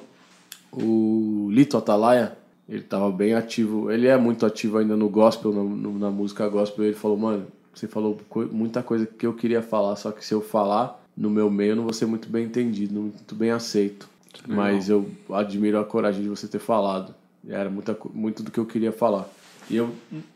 o 0.71 1.49
Lito 1.51 1.77
Atalaia, 1.77 2.37
ele 2.67 2.83
tava 2.83 3.11
bem 3.11 3.33
ativo. 3.33 3.91
Ele 3.91 4.07
é 4.07 4.17
muito 4.17 4.45
ativo 4.45 4.77
ainda 4.77 4.95
no 4.95 5.09
gospel, 5.09 5.51
no, 5.51 5.67
no, 5.67 5.99
na 5.99 6.09
música 6.09 6.47
gospel. 6.47 6.85
Ele 6.85 6.95
falou, 6.95 7.17
mano, 7.17 7.47
você 7.73 7.87
falou 7.87 8.17
co 8.29 8.41
muita 8.51 8.81
coisa 8.81 9.05
que 9.05 9.25
eu 9.25 9.33
queria 9.33 9.61
falar, 9.61 9.95
só 9.95 10.11
que 10.11 10.25
se 10.25 10.33
eu 10.33 10.41
falar 10.41 11.01
no 11.15 11.29
meu 11.29 11.49
meio, 11.49 11.71
eu 11.71 11.75
não 11.75 11.83
vou 11.83 11.93
ser 11.93 12.05
muito 12.05 12.29
bem 12.29 12.45
entendido, 12.45 12.99
muito 12.99 13.35
bem 13.35 13.51
aceito. 13.51 14.09
Mas 14.47 14.89
eu 14.89 15.09
admiro 15.29 15.77
a 15.79 15.85
coragem 15.85 16.23
de 16.23 16.29
você 16.29 16.47
ter 16.47 16.59
falado. 16.59 17.13
Era 17.47 17.69
muita, 17.69 17.97
muito 18.13 18.41
do 18.43 18.51
que 18.51 18.59
eu 18.59 18.65
queria 18.65 18.91
falar. 18.91 19.27
E 19.69 19.75
eu 19.75 19.89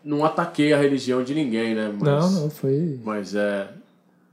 não 0.04 0.24
ataquei 0.24 0.74
a 0.74 0.78
religião 0.78 1.24
de 1.24 1.34
ninguém, 1.34 1.74
né? 1.76 1.94
Mas, 2.00 2.04
Não, 2.04 2.42
não, 2.42 2.50
foi. 2.50 3.00
Mas 3.04 3.36
é. 3.36 3.70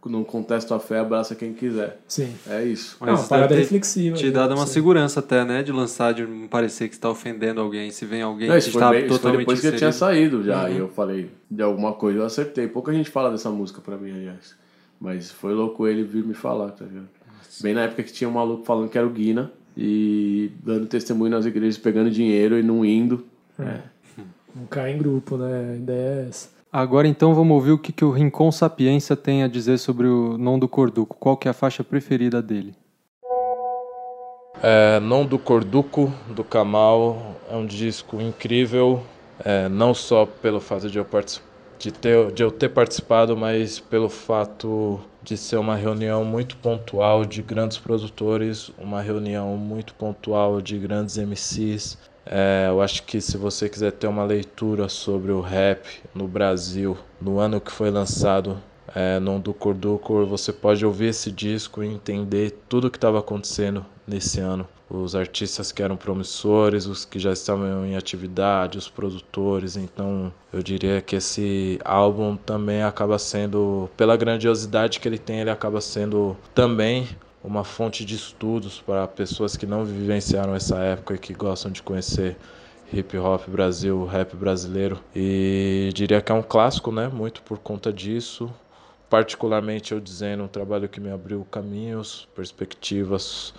Não 0.05 0.25
contesta 0.25 0.75
a 0.75 0.81
fé, 0.81 0.99
abraça 0.99 1.35
quem 1.37 1.53
quiser. 1.53 2.01
Sim. 2.09 2.35
É 2.49 2.65
isso. 2.65 2.97
Não, 3.01 3.15
uma 3.15 3.23
parada 3.23 3.49
deve 3.49 3.61
ter 3.61 3.65
reflexiva. 3.67 4.17
Te 4.17 4.25
né? 4.27 4.31
dado 4.33 4.55
uma 4.55 4.67
Sim. 4.67 4.73
segurança 4.73 5.21
até, 5.21 5.45
né? 5.45 5.63
De 5.63 5.71
lançar, 5.71 6.13
de 6.13 6.27
não 6.27 6.49
parecer 6.49 6.89
que 6.89 6.95
está 6.95 7.09
ofendendo 7.09 7.61
alguém. 7.61 7.91
Se 7.93 8.05
vem 8.05 8.21
alguém 8.21 8.49
Não, 8.49 8.59
que 8.59 8.69
está 8.69 8.91
bem- 8.91 8.99
isso 9.01 9.09
foi 9.09 9.17
totalmente 9.19 9.39
depois 9.41 9.61
que 9.61 9.67
eu 9.69 9.77
tinha 9.77 9.93
saído 9.93 10.43
já. 10.43 10.65
Uhum. 10.65 10.73
E 10.75 10.79
eu 10.79 10.89
falei 10.89 11.31
de 11.49 11.63
alguma 11.63 11.93
coisa, 11.93 12.19
eu 12.19 12.25
acertei. 12.25 12.67
Pouca 12.67 12.93
gente 12.93 13.11
fala 13.11 13.31
dessa 13.31 13.49
música 13.51 13.81
pra 13.81 13.97
mim, 13.97 14.11
aliás. 14.11 14.57
Mas 15.01 15.31
foi 15.31 15.55
louco 15.55 15.87
ele 15.87 16.03
vir 16.03 16.25
me 16.25 16.35
falar, 16.35 16.71
tá 16.73 16.85
ligado? 16.85 17.09
Bem 17.61 17.75
na 17.75 17.83
época 17.83 18.03
que 18.03 18.13
tinha 18.13 18.29
um 18.29 18.33
maluco 18.33 18.65
falando 18.65 18.89
que 18.89 18.99
era 18.99 19.07
o 19.07 19.11
Guina 19.11 19.53
e 19.77 20.51
dando 20.65 20.87
testemunho 20.87 21.31
nas 21.31 21.47
igrejas, 21.47 21.79
pegando 21.79 22.11
dinheiro 22.11 22.59
e 22.59 22.63
não 22.63 22.85
indo. 22.85 23.25
Não 24.55 24.67
cai 24.69 24.93
em 24.93 24.99
grupo, 24.99 25.37
né? 25.37 25.71
A 25.73 25.77
ideia 25.77 26.25
é 26.25 26.29
essa. 26.29 26.49
Agora 26.73 27.07
então 27.07 27.35
vamos 27.35 27.55
ouvir 27.55 27.73
o 27.73 27.79
que, 27.79 27.93
que 27.93 28.03
o 28.03 28.11
Rincon 28.11 28.51
Sapiência 28.51 29.15
tem 29.15 29.43
a 29.43 29.49
dizer 29.49 29.77
sobre 29.77 30.07
o 30.07 30.39
Non 30.39 30.59
do 30.59 30.67
Corduco. 30.67 31.15
Qual 31.21 31.37
que 31.37 31.47
é 31.47 31.51
a 31.51 31.55
faixa 31.55 31.85
preferida 31.85 32.41
dele? 32.41 32.75
É, 34.63 34.99
não 34.99 35.27
do 35.27 35.39
Corduco, 35.39 36.11
do 36.29 36.43
Kamal, 36.43 37.37
é 37.51 37.55
um 37.55 37.67
disco 37.67 38.23
incrível, 38.23 39.03
é, 39.45 39.69
não 39.69 39.93
só 39.93 40.25
pelo 40.25 40.61
fato 40.61 40.89
de 40.89 40.97
eu, 40.97 41.07
de, 41.79 41.93
ter, 41.93 42.33
de 42.33 42.43
eu 42.43 42.51
ter 42.51 42.71
participado, 42.71 43.37
mas 43.37 43.79
pelo 43.79 44.09
fato 44.09 44.99
de 45.23 45.37
ser 45.37 45.57
uma 45.57 45.77
reunião 45.77 46.25
muito 46.25 46.57
pontual 46.57 47.27
de 47.27 47.43
grandes 47.43 47.77
produtores, 47.77 48.71
uma 48.79 49.03
reunião 49.03 49.59
muito 49.59 49.93
pontual 49.93 50.63
de 50.63 50.79
grandes 50.79 51.19
MCs. 51.19 51.99
É, 52.25 52.67
eu 52.69 52.81
acho 52.81 53.03
que 53.03 53.21
se 53.21 53.37
você 53.37 53.69
quiser 53.69 53.93
ter 53.93 54.07
uma 54.07 54.25
leitura 54.25 54.89
sobre 54.89 55.33
o 55.33 55.41
rap 55.41 55.87
no 56.15 56.29
Brasil, 56.29 56.97
no 57.21 57.39
ano 57.39 57.61
que 57.61 57.73
foi 57.73 57.91
lançado 57.91 58.59
é, 58.95 59.19
no 59.19 59.39
do 59.39 59.53
Corducor, 59.53 60.27
você 60.27 60.53
pode 60.53 60.85
ouvir 60.85 61.07
esse 61.07 61.31
disco 61.31 61.83
e 61.83 61.87
entender 61.87 62.59
tudo 62.69 62.87
o 62.87 62.91
que 62.91 62.97
estava 62.97 63.19
acontecendo 63.19 63.85
nesse 64.07 64.41
ano. 64.41 64.67
Os 64.91 65.17
artistas 65.17 65.73
que 65.73 65.83
eram 65.83 65.97
promissores, 65.97 66.85
os 66.85 67.07
que 67.07 67.19
já 67.19 67.33
estavam 67.33 67.87
em 67.87 67.97
atividade, 67.97 68.77
os 68.77 68.91
produtores. 68.91 69.75
Então, 69.75 70.31
eu 70.53 70.63
diria 70.63 71.01
que 71.01 71.17
esse 71.17 71.81
álbum 71.83 72.37
também 72.37 72.83
acaba 72.83 73.19
sendo, 73.19 73.89
pela 73.97 74.19
grandiosidade 74.19 75.01
que 75.01 75.09
ele 75.09 75.17
tem, 75.17 75.41
ele 75.41 75.51
acaba 75.51 75.81
sendo 75.81 76.37
também 76.55 77.09
uma 77.43 77.65
fonte 77.65 78.05
de 78.05 78.15
estudos 78.15 78.81
para 78.81 79.07
pessoas 79.09 79.57
que 79.57 79.67
não 79.67 79.85
vivenciaram 79.85 80.55
essa 80.55 80.79
época 80.79 81.15
e 81.15 81.19
que 81.19 81.35
gostam 81.35 81.71
de 81.73 81.83
conhecer 81.83 82.37
hip 82.93 83.17
hop 83.17 83.49
Brasil, 83.49 84.05
rap 84.05 84.37
brasileiro. 84.37 84.99
E 85.15 85.91
diria 85.95 86.21
que 86.21 86.31
é 86.31 86.35
um 86.35 86.43
clássico, 86.43 86.93
né? 86.93 87.09
Muito 87.09 87.43
por 87.43 87.59
conta 87.59 87.93
disso. 87.93 88.51
Particularmente 89.09 89.93
eu 89.93 90.01
dizendo 90.01 90.45
um 90.45 90.49
trabalho 90.49 90.89
que 90.89 91.01
me 91.01 91.11
abriu 91.11 91.47
caminhos, 91.51 92.29
perspectivas 92.35 93.53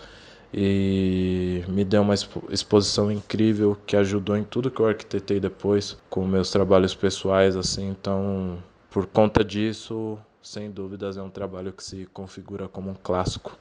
e 0.53 1.63
me 1.67 1.84
deu 1.84 2.03
uma 2.03 2.13
expo- 2.13 2.43
exposição 2.49 3.12
incrível 3.12 3.77
que 3.86 3.95
ajudou 3.95 4.38
em 4.38 4.43
tudo 4.43 4.69
que 4.69 4.79
eu 4.79 4.88
arquitetei 4.88 5.39
depois 5.39 5.97
com 6.10 6.25
meus 6.25 6.51
trabalhos 6.51 6.93
pessoais 6.93 7.55
assim. 7.55 7.89
Então, 7.89 8.57
por 8.89 9.07
conta 9.07 9.43
disso, 9.43 10.17
sem 10.43 10.69
dúvidas 10.69 11.15
é 11.15 11.21
um 11.21 11.29
trabalho 11.29 11.71
que 11.71 11.82
se 11.84 12.06
configura 12.13 12.67
como 12.67 12.91
um 12.91 12.93
clássico 12.93 13.58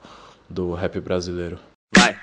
do 0.51 0.75
rap 0.75 0.99
brasileiro. 1.01 1.57
Vai. 1.97 2.17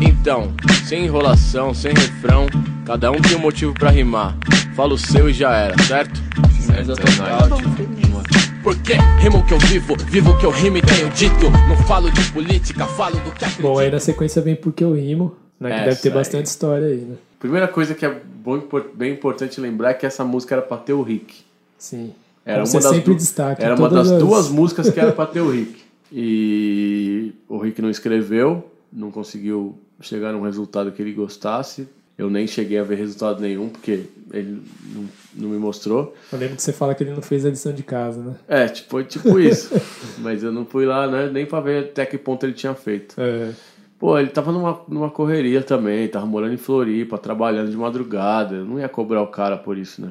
Então, 0.00 0.52
sem 0.86 1.06
enrolação, 1.06 1.72
sem 1.72 1.94
refrão, 1.94 2.46
cada 2.86 3.10
um 3.10 3.20
tem 3.20 3.36
um 3.36 3.40
motivo 3.40 3.72
pra 3.72 3.90
rimar. 3.90 4.36
Fala 4.76 4.92
o 4.92 4.98
seu 4.98 5.30
e 5.30 5.32
já 5.32 5.54
era, 5.54 5.82
certo? 5.82 6.20
Certo, 6.60 6.92
é. 6.92 8.62
Porque 8.62 8.92
rimo 9.18 9.44
que 9.46 9.54
eu 9.54 9.58
vivo, 9.58 9.96
vivo 9.96 10.38
que 10.38 10.44
eu 10.44 10.50
rimo 10.50 10.76
e 10.76 10.82
tenho 10.82 11.08
dito. 11.10 11.50
Não 11.68 11.76
falo 11.86 12.10
de 12.12 12.30
política, 12.32 12.86
falo 12.86 13.16
do 13.16 13.32
que 13.32 13.44
acredito. 13.44 13.62
Bom, 13.62 13.78
aí 13.78 13.90
na 13.90 13.98
sequência 13.98 14.42
vem 14.42 14.54
Porque 14.54 14.84
Eu 14.84 14.92
Rimo, 14.92 15.36
né? 15.58 15.70
Que 15.78 15.84
deve 15.86 16.02
ter 16.02 16.08
aí. 16.08 16.14
bastante 16.14 16.46
história 16.46 16.86
aí, 16.86 16.98
né? 16.98 17.16
Primeira 17.38 17.66
coisa 17.66 17.94
que 17.94 18.04
é 18.04 18.10
bom, 18.10 18.62
bem 18.94 19.14
importante 19.14 19.58
lembrar 19.58 19.90
é 19.90 19.94
que 19.94 20.04
essa 20.04 20.22
música 20.22 20.54
era 20.54 20.62
pra 20.62 20.76
ter 20.76 20.92
o 20.92 21.02
Rick. 21.02 21.42
Sim. 21.78 22.14
Era 22.44 22.64
Você 22.64 22.76
uma 22.76 22.82
das 22.82 22.92
sempre 22.96 23.12
du- 23.12 23.18
destaca. 23.18 23.62
Era 23.62 23.74
uma 23.76 23.88
das 23.88 24.10
as- 24.10 24.18
duas 24.18 24.48
músicas 24.48 24.90
que 24.90 24.98
era 24.98 25.12
pra 25.12 25.26
ter 25.26 25.40
o 25.40 25.50
Rick. 25.50 25.80
E 26.12 27.32
o 27.48 27.58
Rick 27.58 27.80
não 27.80 27.90
escreveu, 27.90 28.70
não 28.92 29.10
conseguiu 29.10 29.78
chegar 30.00 30.32
num 30.32 30.42
resultado 30.42 30.90
que 30.92 31.00
ele 31.00 31.12
gostasse. 31.12 31.88
Eu 32.18 32.28
nem 32.28 32.46
cheguei 32.46 32.78
a 32.78 32.82
ver 32.82 32.96
resultado 32.98 33.40
nenhum, 33.40 33.68
porque 33.70 34.04
ele 34.32 34.60
não, 34.94 35.04
não 35.36 35.48
me 35.50 35.58
mostrou. 35.58 36.14
Eu 36.30 36.38
lembro 36.38 36.56
que 36.56 36.62
você 36.62 36.72
fala 36.72 36.94
que 36.94 37.02
ele 37.02 37.12
não 37.12 37.22
fez 37.22 37.46
a 37.46 37.50
lição 37.50 37.72
de 37.72 37.82
casa, 37.82 38.20
né? 38.22 38.34
É, 38.46 38.68
tipo, 38.68 38.90
foi 38.90 39.04
tipo 39.04 39.38
isso. 39.38 39.70
Mas 40.18 40.42
eu 40.42 40.52
não 40.52 40.66
fui 40.66 40.84
lá, 40.84 41.06
né, 41.06 41.30
nem 41.32 41.46
pra 41.46 41.60
ver 41.60 41.84
até 41.84 42.04
que 42.04 42.18
ponto 42.18 42.44
ele 42.44 42.52
tinha 42.52 42.74
feito. 42.74 43.14
É, 43.18 43.52
Pô, 43.98 44.18
ele 44.18 44.28
tava 44.30 44.50
numa, 44.52 44.80
numa 44.88 45.10
correria 45.10 45.62
também, 45.62 46.08
tava 46.08 46.24
morando 46.26 46.52
em 46.54 46.58
Floripa, 46.58 47.16
trabalhando 47.18 47.70
de 47.70 47.76
madrugada. 47.76 48.54
Eu 48.56 48.64
não 48.64 48.78
ia 48.78 48.88
cobrar 48.88 49.22
o 49.22 49.26
cara 49.26 49.56
por 49.58 49.76
isso, 49.78 50.00
né? 50.02 50.10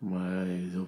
Mas 0.00 0.74
eu 0.74 0.86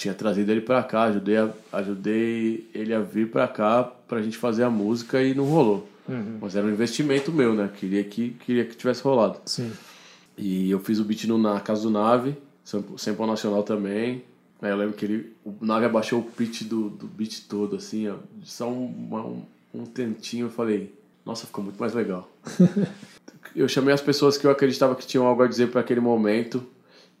tinha 0.00 0.14
trazido 0.14 0.50
ele 0.50 0.62
pra 0.62 0.82
cá, 0.82 1.02
ajudei, 1.04 1.36
a- 1.36 1.50
ajudei 1.74 2.66
ele 2.74 2.94
a 2.94 3.00
vir 3.00 3.30
pra 3.30 3.46
cá 3.46 3.84
pra 3.84 4.22
gente 4.22 4.38
fazer 4.38 4.62
a 4.64 4.70
música 4.70 5.22
e 5.22 5.34
não 5.34 5.44
rolou. 5.44 5.86
Mas 6.40 6.56
era 6.56 6.66
um 6.66 6.70
investimento 6.70 7.30
meu, 7.30 7.54
né? 7.54 7.70
Queria 7.78 8.02
que, 8.02 8.30
queria 8.44 8.64
que 8.64 8.74
tivesse 8.74 9.02
rolado. 9.02 9.38
sim. 9.44 9.70
E 10.38 10.70
eu 10.70 10.80
fiz 10.80 10.98
o 10.98 11.04
beat 11.04 11.24
no, 11.26 11.36
na 11.36 11.60
Casa 11.60 11.82
do 11.82 11.90
Nave, 11.90 12.34
sample, 12.64 13.26
nacional 13.26 13.62
também. 13.62 14.24
Aí 14.62 14.70
eu 14.70 14.76
lembro 14.76 14.94
que 14.94 15.04
ele, 15.04 15.32
o 15.44 15.54
Nave 15.60 15.84
abaixou 15.84 16.20
o 16.20 16.22
pitch 16.24 16.62
do, 16.62 16.88
do 16.88 17.06
beat 17.06 17.42
todo, 17.46 17.76
assim, 17.76 18.08
ó. 18.08 18.14
Só 18.42 18.66
um, 18.70 19.44
um, 19.74 19.80
um 19.82 19.84
tentinho, 19.84 20.46
eu 20.46 20.50
falei, 20.50 20.94
nossa, 21.26 21.46
ficou 21.46 21.62
muito 21.62 21.78
mais 21.78 21.92
legal. 21.92 22.26
eu 23.54 23.68
chamei 23.68 23.92
as 23.92 24.00
pessoas 24.00 24.38
que 24.38 24.46
eu 24.46 24.50
acreditava 24.50 24.94
que 24.94 25.06
tinham 25.06 25.26
algo 25.26 25.42
a 25.42 25.46
dizer 25.46 25.68
para 25.70 25.82
aquele 25.82 26.00
momento, 26.00 26.64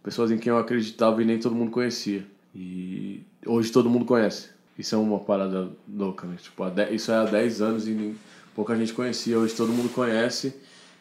pessoas 0.02 0.30
em 0.30 0.38
quem 0.38 0.50
eu 0.50 0.58
acreditava 0.58 1.22
e 1.22 1.26
nem 1.26 1.38
todo 1.38 1.54
mundo 1.54 1.70
conhecia. 1.70 2.24
E 2.54 3.22
hoje 3.46 3.70
todo 3.70 3.90
mundo 3.90 4.04
conhece. 4.04 4.48
Isso 4.78 4.94
é 4.94 4.98
uma 4.98 5.18
parada 5.18 5.70
louca, 5.88 6.26
né? 6.26 6.36
Tipo, 6.40 6.64
isso 6.90 7.12
é 7.12 7.16
há 7.16 7.24
10 7.24 7.60
anos 7.60 7.88
e 7.88 8.14
pouca 8.54 8.76
gente 8.76 8.92
conhecia, 8.92 9.38
hoje 9.38 9.54
todo 9.54 9.72
mundo 9.72 9.88
conhece. 9.90 10.54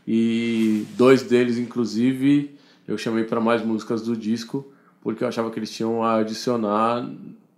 E 0.07 0.85
dois 0.97 1.23
deles, 1.23 1.57
inclusive, 1.57 2.55
eu 2.87 2.97
chamei 2.97 3.23
para 3.23 3.39
mais 3.39 3.63
músicas 3.63 4.01
do 4.01 4.15
disco, 4.15 4.65
porque 5.01 5.23
eu 5.23 5.27
achava 5.27 5.49
que 5.51 5.59
eles 5.59 5.71
tinham 5.71 6.03
a 6.03 6.17
adicionar 6.17 7.09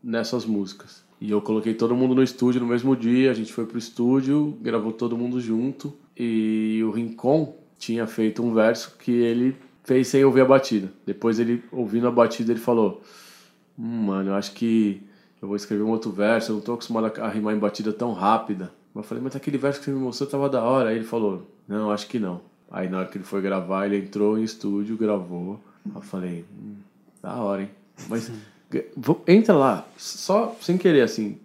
nessas 0.04 0.46
músicas. 0.46 1.04
E 1.20 1.30
eu 1.30 1.42
coloquei 1.42 1.74
todo 1.74 1.96
mundo 1.96 2.16
no 2.16 2.24
estúdio 2.24 2.60
no 2.62 2.68
mesmo 2.68 2.96
dia, 2.96 3.30
a 3.32 3.34
gente 3.34 3.54
foi 3.54 3.66
pro 3.66 3.78
estúdio, 3.78 4.58
gravou 4.62 4.92
todo 4.92 5.18
mundo 5.18 5.40
junto. 5.40 5.94
E 6.18 6.82
o 6.84 6.92
Rincon 6.92 7.56
tinha 7.78 8.06
feito 8.08 8.44
um 8.44 8.54
verso 8.54 8.96
que 8.98 9.12
ele 9.12 9.56
fez 9.84 10.08
sem 10.08 10.24
ouvir 10.26 10.42
a 10.42 10.46
batida. 10.46 10.92
Depois 11.06 11.40
ele, 11.40 11.64
ouvindo 11.72 12.08
a 12.08 12.12
batida, 12.12 12.52
ele 12.52 12.60
falou: 12.60 13.02
Hum, 13.82 14.04
mano, 14.04 14.30
eu 14.30 14.36
acho 14.36 14.52
que 14.54 15.02
eu 15.42 15.48
vou 15.48 15.58
escrever 15.58 15.82
um 15.82 15.90
outro 15.90 16.12
verso, 16.12 16.52
eu 16.52 16.56
não 16.58 16.62
tô 16.62 16.74
acostumado 16.74 17.20
a 17.20 17.28
rimar 17.28 17.56
em 17.56 17.60
batida 17.60 17.92
tão 17.92 18.14
rápida. 18.14 18.72
Eu 18.94 19.02
falei, 19.02 19.24
mas 19.24 19.36
aquele 19.36 19.58
verso 19.58 19.80
que 19.80 19.86
você 19.86 19.92
me 19.92 20.00
mostrou 20.00 20.30
tava 20.30 20.48
da 20.48 20.62
hora. 20.62 20.90
Aí 20.90 20.98
ele 20.98 21.06
falou, 21.06 21.48
não, 21.68 21.90
acho 21.90 22.08
que 22.08 22.20
não. 22.20 22.42
Aí 22.70 22.88
na 22.88 23.00
hora 23.00 23.08
que 23.08 23.18
ele 23.18 23.26
foi 23.26 23.42
gravar, 23.42 23.88
ele 23.88 23.98
entrou 23.98 24.38
em 24.38 24.44
estúdio, 24.44 24.96
gravou. 24.96 25.60
Eu 25.96 26.02
falei, 26.02 26.46
hum, 26.54 26.76
da 27.24 27.36
hora, 27.36 27.64
hein? 27.64 27.70
Mas 28.08 28.32
entra 29.28 29.56
lá, 29.56 29.88
só 29.98 30.56
sem 30.62 30.78
querer 30.78 31.02
assim. 31.02 31.40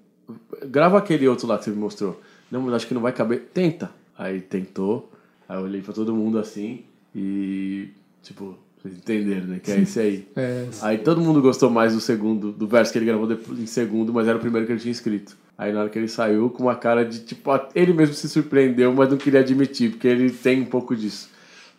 Grava 0.66 0.98
aquele 0.98 1.26
outro 1.26 1.46
lá 1.46 1.56
que 1.56 1.64
você 1.64 1.70
me 1.70 1.76
mostrou. 1.76 2.20
Não, 2.50 2.60
mas 2.60 2.74
acho 2.74 2.86
que 2.86 2.94
não 2.94 3.00
vai 3.00 3.12
caber. 3.12 3.48
Tenta. 3.54 3.90
Aí 4.18 4.40
tentou. 4.40 5.10
Aí 5.48 5.56
eu 5.56 5.64
olhei 5.64 5.80
pra 5.80 5.94
todo 5.94 6.14
mundo 6.14 6.38
assim 6.38 6.84
e, 7.14 7.88
tipo, 8.22 8.56
entenderam, 8.88 9.46
né? 9.46 9.60
Que 9.62 9.72
é 9.72 9.80
esse 9.80 10.00
aí. 10.00 10.28
É, 10.36 10.66
Aí 10.82 10.98
todo 10.98 11.20
mundo 11.20 11.40
gostou 11.42 11.70
mais 11.70 11.94
do 11.94 12.00
segundo, 12.00 12.52
do 12.52 12.66
verso 12.66 12.92
que 12.92 12.98
ele 12.98 13.06
gravou 13.06 13.28
em 13.58 13.66
segundo, 13.66 14.12
mas 14.12 14.26
era 14.28 14.36
o 14.36 14.40
primeiro 14.40 14.66
que 14.66 14.72
ele 14.72 14.80
tinha 14.80 14.92
escrito. 14.92 15.36
Aí 15.58 15.72
na 15.72 15.80
hora 15.80 15.88
que 15.88 15.98
ele 15.98 16.08
saiu, 16.08 16.50
com 16.50 16.64
uma 16.64 16.74
cara 16.76 17.04
de 17.04 17.20
tipo, 17.20 17.50
ele 17.74 17.92
mesmo 17.92 18.14
se 18.14 18.28
surpreendeu, 18.28 18.92
mas 18.92 19.08
não 19.10 19.16
queria 19.16 19.40
admitir, 19.40 19.90
porque 19.90 20.06
ele 20.06 20.30
tem 20.30 20.60
um 20.60 20.66
pouco 20.66 20.94
disso. 20.94 21.30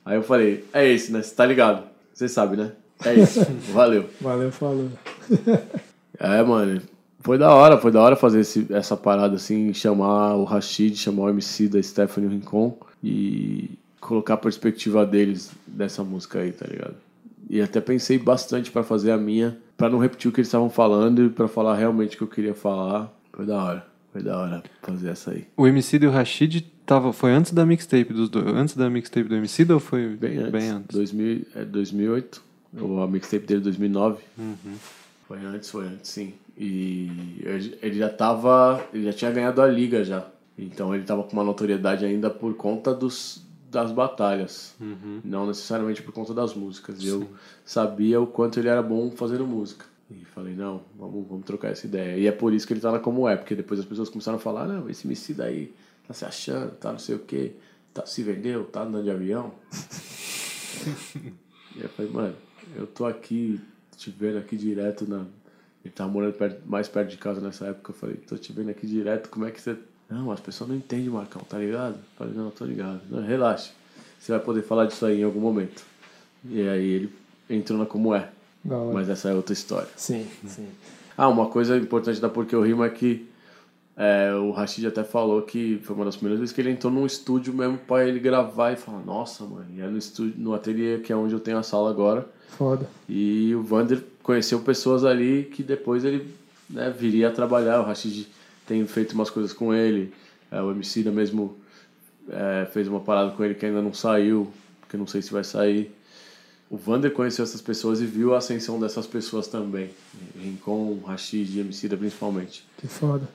Aí 0.03 0.15
eu 0.15 0.23
falei, 0.23 0.63
é 0.73 0.87
esse, 0.87 1.11
né? 1.11 1.21
Você 1.21 1.35
tá 1.35 1.45
ligado? 1.45 1.83
Você 2.13 2.27
sabe, 2.27 2.57
né? 2.57 2.71
É 3.05 3.13
isso. 3.13 3.45
Valeu. 3.73 4.05
valeu, 4.19 4.51
falou. 4.51 4.89
É, 6.19 6.41
mano. 6.41 6.81
Foi 7.19 7.37
da 7.37 7.53
hora, 7.53 7.77
foi 7.77 7.91
da 7.91 8.01
hora 8.01 8.15
fazer 8.15 8.39
esse, 8.39 8.65
essa 8.71 8.95
parada 8.97 9.35
assim, 9.35 9.73
chamar 9.73 10.35
o 10.35 10.43
Rashid, 10.45 10.95
chamar 10.95 11.23
o 11.25 11.29
MC 11.29 11.67
da 11.67 11.81
Stephanie 11.83 12.29
Rincon. 12.29 12.75
e 13.03 13.69
colocar 14.07 14.35
a 14.35 14.37
perspectiva 14.37 15.05
deles 15.05 15.51
dessa 15.65 16.03
música 16.03 16.39
aí, 16.39 16.51
tá 16.51 16.65
ligado? 16.65 16.95
E 17.49 17.61
até 17.61 17.79
pensei 17.79 18.17
bastante 18.17 18.71
para 18.71 18.83
fazer 18.83 19.11
a 19.11 19.17
minha, 19.17 19.57
para 19.77 19.89
não 19.89 19.99
repetir 19.99 20.29
o 20.29 20.33
que 20.33 20.39
eles 20.39 20.47
estavam 20.47 20.69
falando 20.69 21.25
e 21.25 21.29
para 21.29 21.47
falar 21.47 21.75
realmente 21.75 22.15
o 22.15 22.17
que 22.17 22.23
eu 22.23 22.27
queria 22.27 22.53
falar. 22.53 23.13
Foi 23.31 23.45
da 23.45 23.63
hora. 23.63 23.87
Foi 24.11 24.21
da 24.21 24.37
hora 24.37 24.63
fazer 24.81 25.09
essa 25.09 25.31
aí. 25.31 25.45
O 25.55 25.67
MC 25.67 25.97
e 26.01 26.07
o 26.07 26.11
Rashid 26.11 26.61
tava, 26.85 27.13
foi 27.13 27.31
antes 27.31 27.51
da 27.51 27.65
mixtape 27.65 28.13
dos 28.13 28.29
dois, 28.29 28.47
antes 28.47 28.75
da 28.75 28.89
mixtape 28.89 29.27
do 29.27 29.35
MC 29.35 29.71
ou 29.71 29.79
foi 29.79 30.07
Bem 30.15 30.37
antes. 30.37 30.51
Bem 30.51 30.69
antes. 30.69 30.95
2000, 30.95 31.45
é 31.55 31.65
2008. 31.65 32.43
Ou 32.79 33.01
a 33.01 33.07
mixtape 33.07 33.45
dele 33.45 33.61
2009. 33.61 34.23
Foi 35.27 35.39
antes, 35.39 35.69
foi 35.69 35.85
antes, 35.85 36.11
sim. 36.11 36.33
E 36.57 37.41
ele 37.81 37.97
já 37.97 38.09
tava. 38.09 38.83
Ele 38.93 39.03
já 39.05 39.13
tinha 39.13 39.31
ganhado 39.31 39.61
a 39.61 39.67
liga 39.67 40.03
já. 40.03 40.25
Então 40.57 40.93
ele 40.93 41.03
tava 41.03 41.23
com 41.23 41.33
uma 41.33 41.43
notoriedade 41.43 42.03
ainda 42.03 42.29
por 42.29 42.55
conta 42.55 42.93
dos, 42.93 43.46
das 43.69 43.91
batalhas. 43.91 44.75
Não 45.23 45.47
necessariamente 45.47 46.01
por 46.01 46.13
conta 46.13 46.33
das 46.33 46.53
músicas. 46.53 47.01
E 47.01 47.07
eu 47.07 47.27
sabia 47.65 48.19
o 48.21 48.27
quanto 48.27 48.59
ele 48.59 48.67
era 48.69 48.81
bom 48.81 49.11
fazendo 49.11 49.45
música. 49.45 49.85
E 50.09 50.23
falei, 50.25 50.55
não, 50.55 50.83
vamos, 50.97 51.27
vamos 51.27 51.45
trocar 51.45 51.69
essa 51.71 51.85
ideia. 51.85 52.17
E 52.17 52.27
é 52.27 52.31
por 52.31 52.53
isso 52.53 52.65
que 52.65 52.73
ele 52.73 52.79
tá 52.79 52.91
na 52.91 52.99
Como 52.99 53.27
É, 53.27 53.35
porque 53.35 53.55
depois 53.55 53.79
as 53.79 53.85
pessoas 53.85 54.07
começaram 54.09 54.37
a 54.37 54.41
falar, 54.41 54.65
não, 54.67 54.89
esse 54.89 55.05
MC 55.05 55.33
daí 55.33 55.73
tá 56.07 56.13
se 56.13 56.23
achando, 56.23 56.71
tá 56.75 56.91
não 56.93 56.99
sei 56.99 57.15
o 57.15 57.19
quê, 57.19 57.53
tá, 57.93 58.05
se 58.05 58.23
vendeu, 58.23 58.63
tá 58.65 58.83
andando 58.83 59.03
de 59.03 59.11
avião. 59.11 59.51
E 61.75 61.81
eu 61.81 61.89
falei, 61.89 62.11
mano, 62.11 62.35
eu 62.75 62.87
tô 62.87 63.05
aqui, 63.05 63.59
te 63.95 64.09
vendo 64.09 64.37
aqui 64.37 64.55
direto 64.55 65.07
na. 65.07 65.25
Ele 65.83 65.93
tava 65.93 66.09
morando 66.11 66.33
perto- 66.33 66.61
mais 66.65 66.87
perto 66.87 67.09
de 67.09 67.17
casa 67.17 67.39
nessa 67.39 67.67
época. 67.67 67.91
Eu 67.91 67.95
falei, 67.95 68.15
tô 68.17 68.35
te 68.37 68.51
vendo 68.51 68.69
aqui 68.69 68.85
direto, 68.87 69.29
como 69.29 69.45
é 69.45 69.51
que 69.51 69.61
você. 69.61 69.77
Não, 70.09 70.31
as 70.31 70.39
pessoas 70.39 70.69
não 70.69 70.77
entendem, 70.77 71.09
Marcão, 71.09 71.41
tá 71.47 71.57
ligado? 71.57 71.97
Falei, 72.17 72.33
não, 72.33 72.49
tô 72.49 72.65
ligado. 72.65 73.01
Não, 73.09 73.21
relaxa. 73.21 73.71
Você 74.19 74.31
vai 74.31 74.41
poder 74.41 74.63
falar 74.63 74.85
disso 74.85 75.05
aí 75.05 75.21
em 75.21 75.23
algum 75.23 75.39
momento. 75.39 75.83
E 76.45 76.67
aí 76.67 76.89
ele 76.89 77.13
entrou 77.49 77.77
na 77.77 77.85
como 77.85 78.15
é. 78.15 78.29
Hora. 78.69 78.93
Mas 78.93 79.09
essa 79.09 79.29
é 79.29 79.33
outra 79.33 79.53
história. 79.53 79.89
Sim, 79.95 80.27
sim. 80.45 80.67
Ah, 81.19 81.29
uma 81.29 81.47
coisa 81.47 81.75
importante 81.75 82.21
da 82.21 82.29
Porque 82.29 82.53
Eu 82.53 82.61
Rimo 82.61 82.83
é 82.83 82.91
que 82.91 83.27
é, 83.97 84.31
o 84.35 84.51
Rashid 84.51 84.85
até 84.85 85.03
falou 85.03 85.41
que 85.41 85.81
foi 85.83 85.95
uma 85.95 86.05
das 86.05 86.15
primeiras 86.15 86.39
vezes 86.39 86.53
que 86.53 86.61
ele 86.61 86.69
entrou 86.69 86.93
num 86.93 87.07
estúdio 87.07 87.51
mesmo 87.51 87.79
pra 87.79 88.07
ele 88.07 88.19
gravar 88.19 88.71
e 88.71 88.75
falar, 88.75 88.99
nossa, 88.99 89.43
mano, 89.43 89.65
e 89.75 89.81
é 89.81 89.87
no 89.87 89.97
estúdio, 89.97 90.35
no 90.37 90.53
ateliê 90.53 90.99
que 90.99 91.11
é 91.11 91.15
onde 91.15 91.33
eu 91.33 91.39
tenho 91.39 91.57
a 91.57 91.63
sala 91.63 91.89
agora. 91.89 92.23
Foda. 92.49 92.87
E 93.09 93.55
o 93.55 93.63
Vander 93.63 94.03
conheceu 94.21 94.59
pessoas 94.59 95.03
ali 95.03 95.49
que 95.51 95.63
depois 95.63 96.05
ele 96.05 96.31
né, 96.69 96.93
viria 96.95 97.29
a 97.29 97.31
trabalhar. 97.31 97.79
O 97.81 97.83
Rashid 97.85 98.27
tem 98.67 98.85
feito 98.85 99.13
umas 99.13 99.29
coisas 99.29 99.53
com 99.53 99.73
ele. 99.73 100.13
É, 100.51 100.61
o 100.61 100.71
MC 100.71 101.01
da 101.01 101.11
mesmo 101.11 101.57
é, 102.29 102.67
fez 102.71 102.87
uma 102.87 102.99
parada 102.99 103.31
com 103.31 103.43
ele 103.43 103.55
que 103.55 103.65
ainda 103.65 103.81
não 103.81 103.93
saiu, 103.93 104.51
porque 104.81 104.95
eu 104.95 104.99
não 104.99 105.07
sei 105.07 105.21
se 105.21 105.31
vai 105.31 105.43
sair. 105.43 105.95
O 106.69 106.75
Vander 106.75 107.11
conheceu 107.13 107.43
essas 107.43 107.61
pessoas 107.61 108.01
e 108.01 108.05
viu 108.05 108.35
a 108.35 108.39
ascensão 108.39 108.77
dessas 108.77 109.07
pessoas 109.07 109.47
também. 109.47 109.89
Rincon, 110.37 110.99
Rashid 111.05 111.57
e 111.57 111.61
MC 111.61 111.87
da 111.87 111.95
principalmente. 111.95 112.67
Que 112.77 112.87
foda. 112.87 113.27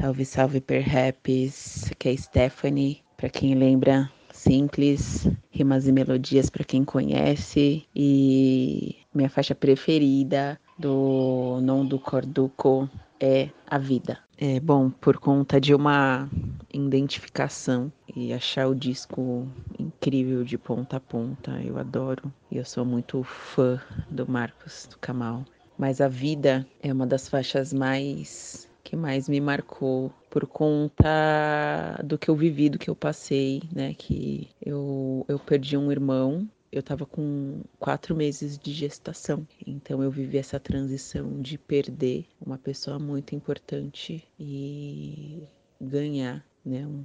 Salve, 0.00 0.24
salve, 0.24 0.60
Perhaps. 0.60 1.90
Aqui 1.92 2.08
é 2.08 2.12
a 2.12 2.16
Stephanie. 2.16 3.02
Pra 3.16 3.28
quem 3.28 3.54
lembra, 3.54 4.10
simples, 4.32 5.28
rimas 5.52 5.86
e 5.86 5.92
melodias 5.92 6.50
pra 6.50 6.64
quem 6.64 6.84
conhece. 6.84 7.86
E 7.94 8.96
minha 9.14 9.30
faixa 9.30 9.54
preferida 9.54 10.58
do 10.76 11.60
Non 11.62 11.86
do 11.86 12.00
Corduco 12.00 12.90
é 13.22 13.50
A 13.68 13.78
Vida. 13.78 14.18
É 14.36 14.58
bom, 14.58 14.90
por 14.90 15.18
conta 15.18 15.60
de 15.60 15.72
uma 15.72 16.28
identificação 16.74 17.92
e 18.14 18.32
achar 18.32 18.66
o 18.66 18.74
disco 18.74 19.46
incrível 19.78 20.42
de 20.42 20.58
ponta 20.58 20.96
a 20.96 21.00
ponta. 21.00 21.62
Eu 21.62 21.78
adoro. 21.78 22.32
E 22.50 22.56
eu 22.56 22.64
sou 22.64 22.84
muito 22.84 23.22
fã 23.22 23.80
do 24.10 24.28
Marcos 24.28 24.88
do 24.90 24.98
Kamal. 24.98 25.44
Mas 25.78 26.00
a 26.00 26.08
vida 26.08 26.66
é 26.82 26.92
uma 26.92 27.06
das 27.06 27.28
faixas 27.28 27.72
mais 27.72 28.68
que 28.82 28.96
mais 28.96 29.28
me 29.28 29.40
marcou 29.40 30.12
por 30.28 30.44
conta 30.46 32.00
do 32.04 32.18
que 32.18 32.28
eu 32.28 32.34
vivi, 32.34 32.68
do 32.68 32.78
que 32.78 32.90
eu 32.90 32.96
passei, 32.96 33.62
né? 33.72 33.94
Que 33.94 34.50
eu, 34.60 35.24
eu 35.28 35.38
perdi 35.38 35.76
um 35.76 35.92
irmão, 35.92 36.48
eu 36.72 36.82
tava 36.82 37.04
com 37.04 37.60
quatro 37.78 38.16
meses 38.16 38.58
de 38.58 38.72
gestação, 38.72 39.46
então 39.66 40.02
eu 40.02 40.10
vivi 40.10 40.38
essa 40.38 40.58
transição 40.58 41.40
de 41.40 41.58
perder 41.58 42.26
uma 42.40 42.56
pessoa 42.56 42.98
muito 42.98 43.34
importante 43.34 44.26
e 44.40 45.42
ganhar, 45.78 46.42
né? 46.64 46.86
Um, 46.86 47.04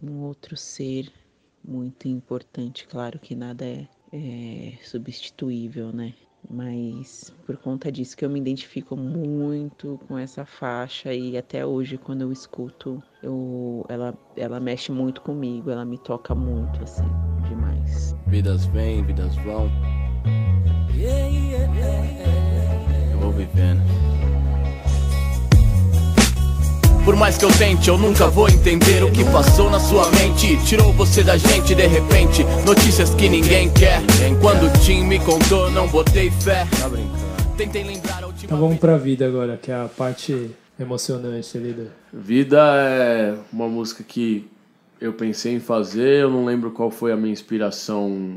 um 0.00 0.20
outro 0.22 0.56
ser 0.56 1.12
muito 1.64 2.06
importante. 2.06 2.86
Claro 2.86 3.18
que 3.18 3.34
nada 3.34 3.64
é, 3.64 3.88
é 4.12 4.78
substituível, 4.84 5.92
né? 5.92 6.14
Mas 6.48 7.34
por 7.44 7.56
conta 7.56 7.90
disso 7.90 8.16
que 8.16 8.24
eu 8.24 8.30
me 8.30 8.38
identifico 8.38 8.96
muito 8.96 9.98
com 10.06 10.16
essa 10.16 10.46
faixa 10.46 11.12
e 11.12 11.36
até 11.36 11.66
hoje 11.66 11.98
quando 11.98 12.22
eu 12.22 12.30
escuto, 12.30 13.02
eu, 13.20 13.84
ela, 13.88 14.16
ela 14.36 14.60
mexe 14.60 14.92
muito 14.92 15.20
comigo, 15.20 15.70
ela 15.70 15.84
me 15.84 15.98
toca 15.98 16.34
muito, 16.36 16.84
assim. 16.84 17.10
Vidas 18.28 18.66
vêm, 18.66 19.02
vidas 19.02 19.34
vão. 19.36 19.70
Eu 23.10 23.18
vou 23.18 23.32
vivendo. 23.32 23.80
Por 27.06 27.16
mais 27.16 27.38
que 27.38 27.46
eu 27.46 27.50
tente, 27.56 27.88
eu 27.88 27.96
nunca 27.96 28.28
vou 28.28 28.50
entender 28.50 29.02
o 29.02 29.10
que 29.10 29.24
passou 29.32 29.70
na 29.70 29.80
sua 29.80 30.10
mente. 30.10 30.62
Tirou 30.66 30.92
você 30.92 31.24
da 31.24 31.38
gente 31.38 31.74
de 31.74 31.86
repente. 31.86 32.44
Notícias 32.66 33.14
que 33.14 33.30
ninguém 33.30 33.72
quer. 33.72 34.02
Quando 34.42 34.66
o 34.66 34.78
Tim 34.80 35.04
me 35.04 35.18
contou, 35.18 35.70
não 35.70 35.88
botei 35.88 36.30
fé. 36.30 36.66
Tentei 37.56 37.82
lembrar 37.82 38.22
a 38.22 38.26
última 38.26 38.44
Então 38.44 38.60
vamos 38.60 38.78
pra 38.78 38.98
vida 38.98 39.26
agora, 39.26 39.56
que 39.56 39.72
é 39.72 39.74
a 39.74 39.88
parte 39.88 40.50
emocionante 40.78 41.56
ali 41.56 41.72
do. 41.72 41.86
Vida 42.12 42.58
é 42.76 43.34
uma 43.50 43.68
música 43.68 44.04
que 44.06 44.46
eu 45.00 45.12
pensei 45.12 45.54
em 45.54 45.60
fazer, 45.60 46.22
eu 46.22 46.30
não 46.30 46.44
lembro 46.44 46.70
qual 46.70 46.90
foi 46.90 47.12
a 47.12 47.16
minha 47.16 47.32
inspiração 47.32 48.36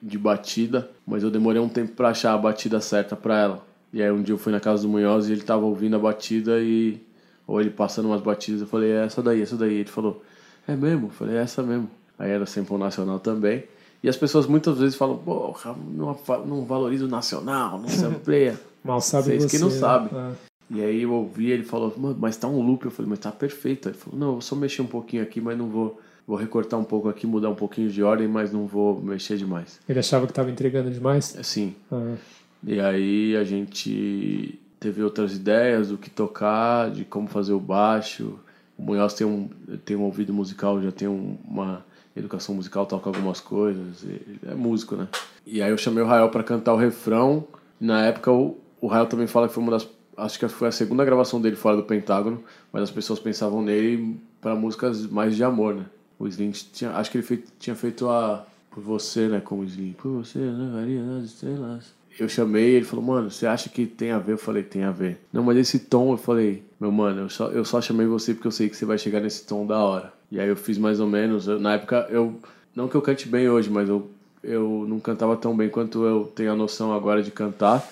de 0.00 0.16
batida, 0.16 0.90
mas 1.06 1.22
eu 1.22 1.30
demorei 1.30 1.60
um 1.60 1.68
tempo 1.68 1.92
pra 1.92 2.10
achar 2.10 2.32
a 2.32 2.38
batida 2.38 2.80
certa 2.80 3.16
pra 3.16 3.38
ela. 3.38 3.66
E 3.92 4.02
aí 4.02 4.10
um 4.10 4.22
dia 4.22 4.34
eu 4.34 4.38
fui 4.38 4.52
na 4.52 4.60
casa 4.60 4.82
do 4.82 4.88
Munhoz 4.88 5.28
e 5.28 5.32
ele 5.32 5.42
tava 5.42 5.64
ouvindo 5.64 5.96
a 5.96 5.98
batida 5.98 6.60
e 6.60 7.00
ou 7.46 7.60
ele 7.60 7.70
passando 7.70 8.06
umas 8.06 8.20
batidas, 8.20 8.60
eu 8.60 8.66
falei, 8.66 8.90
é 8.90 9.06
essa 9.06 9.22
daí, 9.22 9.40
essa 9.40 9.56
daí. 9.56 9.76
Ele 9.76 9.88
falou, 9.88 10.22
é 10.66 10.76
mesmo? 10.76 11.06
Eu 11.06 11.10
falei, 11.10 11.36
é 11.36 11.40
essa 11.40 11.62
mesmo. 11.62 11.90
Aí 12.18 12.30
era 12.30 12.44
sample 12.44 12.76
nacional 12.76 13.18
também. 13.18 13.64
E 14.02 14.08
as 14.08 14.18
pessoas 14.18 14.46
muitas 14.46 14.78
vezes 14.78 14.94
falam, 14.94 15.16
porra, 15.16 15.74
não, 15.90 16.16
não 16.46 16.64
valoriza 16.66 17.06
o 17.06 17.08
nacional, 17.08 17.78
não 17.78 17.88
sampleia. 17.88 18.60
Mal 18.84 19.00
sabe 19.00 19.24
Vocês 19.24 19.44
você. 19.44 19.56
que 19.56 19.58
não 19.58 19.70
né? 19.70 19.78
sabem. 19.78 20.10
Ah, 20.12 20.32
E 20.70 20.82
aí 20.82 21.02
eu 21.02 21.12
ouvi, 21.12 21.50
ele 21.50 21.62
falou, 21.64 21.94
mano, 21.96 22.16
mas 22.20 22.36
tá 22.36 22.46
um 22.46 22.60
loop. 22.60 22.84
Eu 22.84 22.90
falei, 22.90 23.08
mas 23.08 23.18
tá 23.20 23.32
perfeito. 23.32 23.88
Ele 23.88 23.96
falou, 23.96 24.18
não, 24.18 24.34
eu 24.36 24.40
só 24.40 24.54
mexer 24.54 24.82
um 24.82 24.86
pouquinho 24.86 25.22
aqui, 25.22 25.40
mas 25.40 25.56
não 25.56 25.66
vou. 25.68 26.00
Vou 26.26 26.36
recortar 26.36 26.78
um 26.78 26.84
pouco 26.84 27.08
aqui, 27.08 27.26
mudar 27.26 27.48
um 27.48 27.54
pouquinho 27.54 27.88
de 27.88 28.02
ordem, 28.02 28.28
mas 28.28 28.52
não 28.52 28.66
vou 28.66 29.00
mexer 29.00 29.38
demais. 29.38 29.80
Ele 29.88 29.98
achava 29.98 30.26
que 30.26 30.32
tava 30.34 30.50
entregando 30.50 30.90
demais? 30.90 31.34
Assim. 31.38 31.74
Ah, 31.90 32.16
E 32.62 32.78
aí 32.78 33.34
a 33.34 33.44
gente 33.44 34.58
teve 34.78 35.02
outras 35.02 35.34
ideias 35.34 35.88
do 35.88 35.96
que 35.96 36.10
tocar, 36.10 36.90
de 36.90 37.04
como 37.04 37.28
fazer 37.28 37.52
o 37.54 37.60
baixo. 37.60 38.38
O 38.76 38.82
Munhoz 38.82 39.14
tem 39.14 39.26
um, 39.26 39.48
tem 39.84 39.96
um 39.96 40.02
ouvido 40.02 40.32
musical, 40.32 40.80
já 40.82 40.92
tem 40.92 41.08
um- 41.08 41.36
uma 41.48 41.84
educação 42.14 42.54
musical, 42.54 42.84
toca 42.86 43.08
algumas 43.08 43.40
coisas. 43.40 44.02
Ele 44.04 44.38
é 44.46 44.54
músico, 44.54 44.96
né? 44.96 45.08
E 45.46 45.62
aí 45.62 45.70
eu 45.70 45.78
chamei 45.78 46.02
o 46.02 46.06
Rael 46.06 46.28
para 46.28 46.42
cantar 46.44 46.74
o 46.74 46.76
refrão. 46.76 47.44
Na 47.80 48.04
época 48.04 48.30
o, 48.30 48.58
o 48.80 48.86
Rael 48.86 49.06
também 49.06 49.26
fala 49.26 49.48
que 49.48 49.54
foi 49.54 49.62
uma 49.62 49.72
das. 49.72 49.88
Acho 50.18 50.38
que 50.38 50.48
foi 50.48 50.68
a 50.68 50.72
segunda 50.72 51.04
gravação 51.04 51.40
dele 51.40 51.56
fora 51.56 51.76
do 51.76 51.82
Pentágono, 51.82 52.42
mas 52.72 52.82
as 52.82 52.90
pessoas 52.90 53.18
pensavam 53.18 53.62
nele 53.62 54.16
para 54.40 54.54
músicas 54.54 55.06
mais 55.06 55.34
de 55.36 55.44
amor, 55.44 55.74
né? 55.74 55.84
O 56.18 56.26
Slim 56.26 56.50
tinha. 56.50 56.90
Acho 56.92 57.10
que 57.10 57.18
ele 57.18 57.24
fei- 57.26 57.44
tinha 57.58 57.76
feito 57.76 58.08
a. 58.08 58.44
Por 58.70 58.82
você, 58.82 59.28
né? 59.28 59.40
Como 59.40 59.62
o 59.62 59.64
Slim. 59.64 59.94
Por 59.96 60.10
você, 60.10 60.38
né? 60.38 60.70
Varia 60.72 61.02
nas 61.02 61.24
estrelas. 61.24 61.96
Eu 62.18 62.28
chamei 62.28 62.64
ele 62.70 62.84
falou, 62.84 63.04
mano, 63.04 63.30
você 63.30 63.46
acha 63.46 63.68
que 63.68 63.86
tem 63.86 64.10
a 64.10 64.18
ver? 64.18 64.32
Eu 64.32 64.38
falei, 64.38 64.62
tem 64.64 64.82
a 64.82 64.90
ver. 64.90 65.18
Não, 65.32 65.42
mas 65.44 65.56
esse 65.56 65.78
tom, 65.78 66.12
eu 66.12 66.16
falei, 66.16 66.64
meu 66.80 66.90
mano, 66.90 67.20
eu 67.22 67.28
só, 67.28 67.46
eu 67.50 67.64
só 67.64 67.80
chamei 67.80 68.06
você 68.08 68.34
porque 68.34 68.48
eu 68.48 68.52
sei 68.52 68.68
que 68.68 68.76
você 68.76 68.84
vai 68.84 68.98
chegar 68.98 69.20
nesse 69.20 69.46
tom 69.46 69.64
da 69.64 69.78
hora. 69.78 70.12
E 70.30 70.40
aí 70.40 70.48
eu 70.48 70.56
fiz 70.56 70.76
mais 70.78 70.98
ou 71.00 71.06
menos. 71.06 71.46
eu- 71.46 71.60
na 71.60 71.74
época, 71.74 72.06
eu. 72.10 72.34
Não 72.74 72.88
que 72.88 72.94
eu 72.96 73.02
cante 73.02 73.28
bem 73.28 73.48
hoje, 73.48 73.70
mas 73.70 73.88
eu, 73.88 74.10
eu 74.42 74.84
não 74.88 74.98
cantava 75.00 75.36
tão 75.36 75.56
bem 75.56 75.68
quanto 75.68 76.04
eu 76.04 76.24
tenho 76.34 76.52
a 76.52 76.56
noção 76.56 76.92
agora 76.92 77.22
de 77.22 77.30
cantar. 77.30 77.88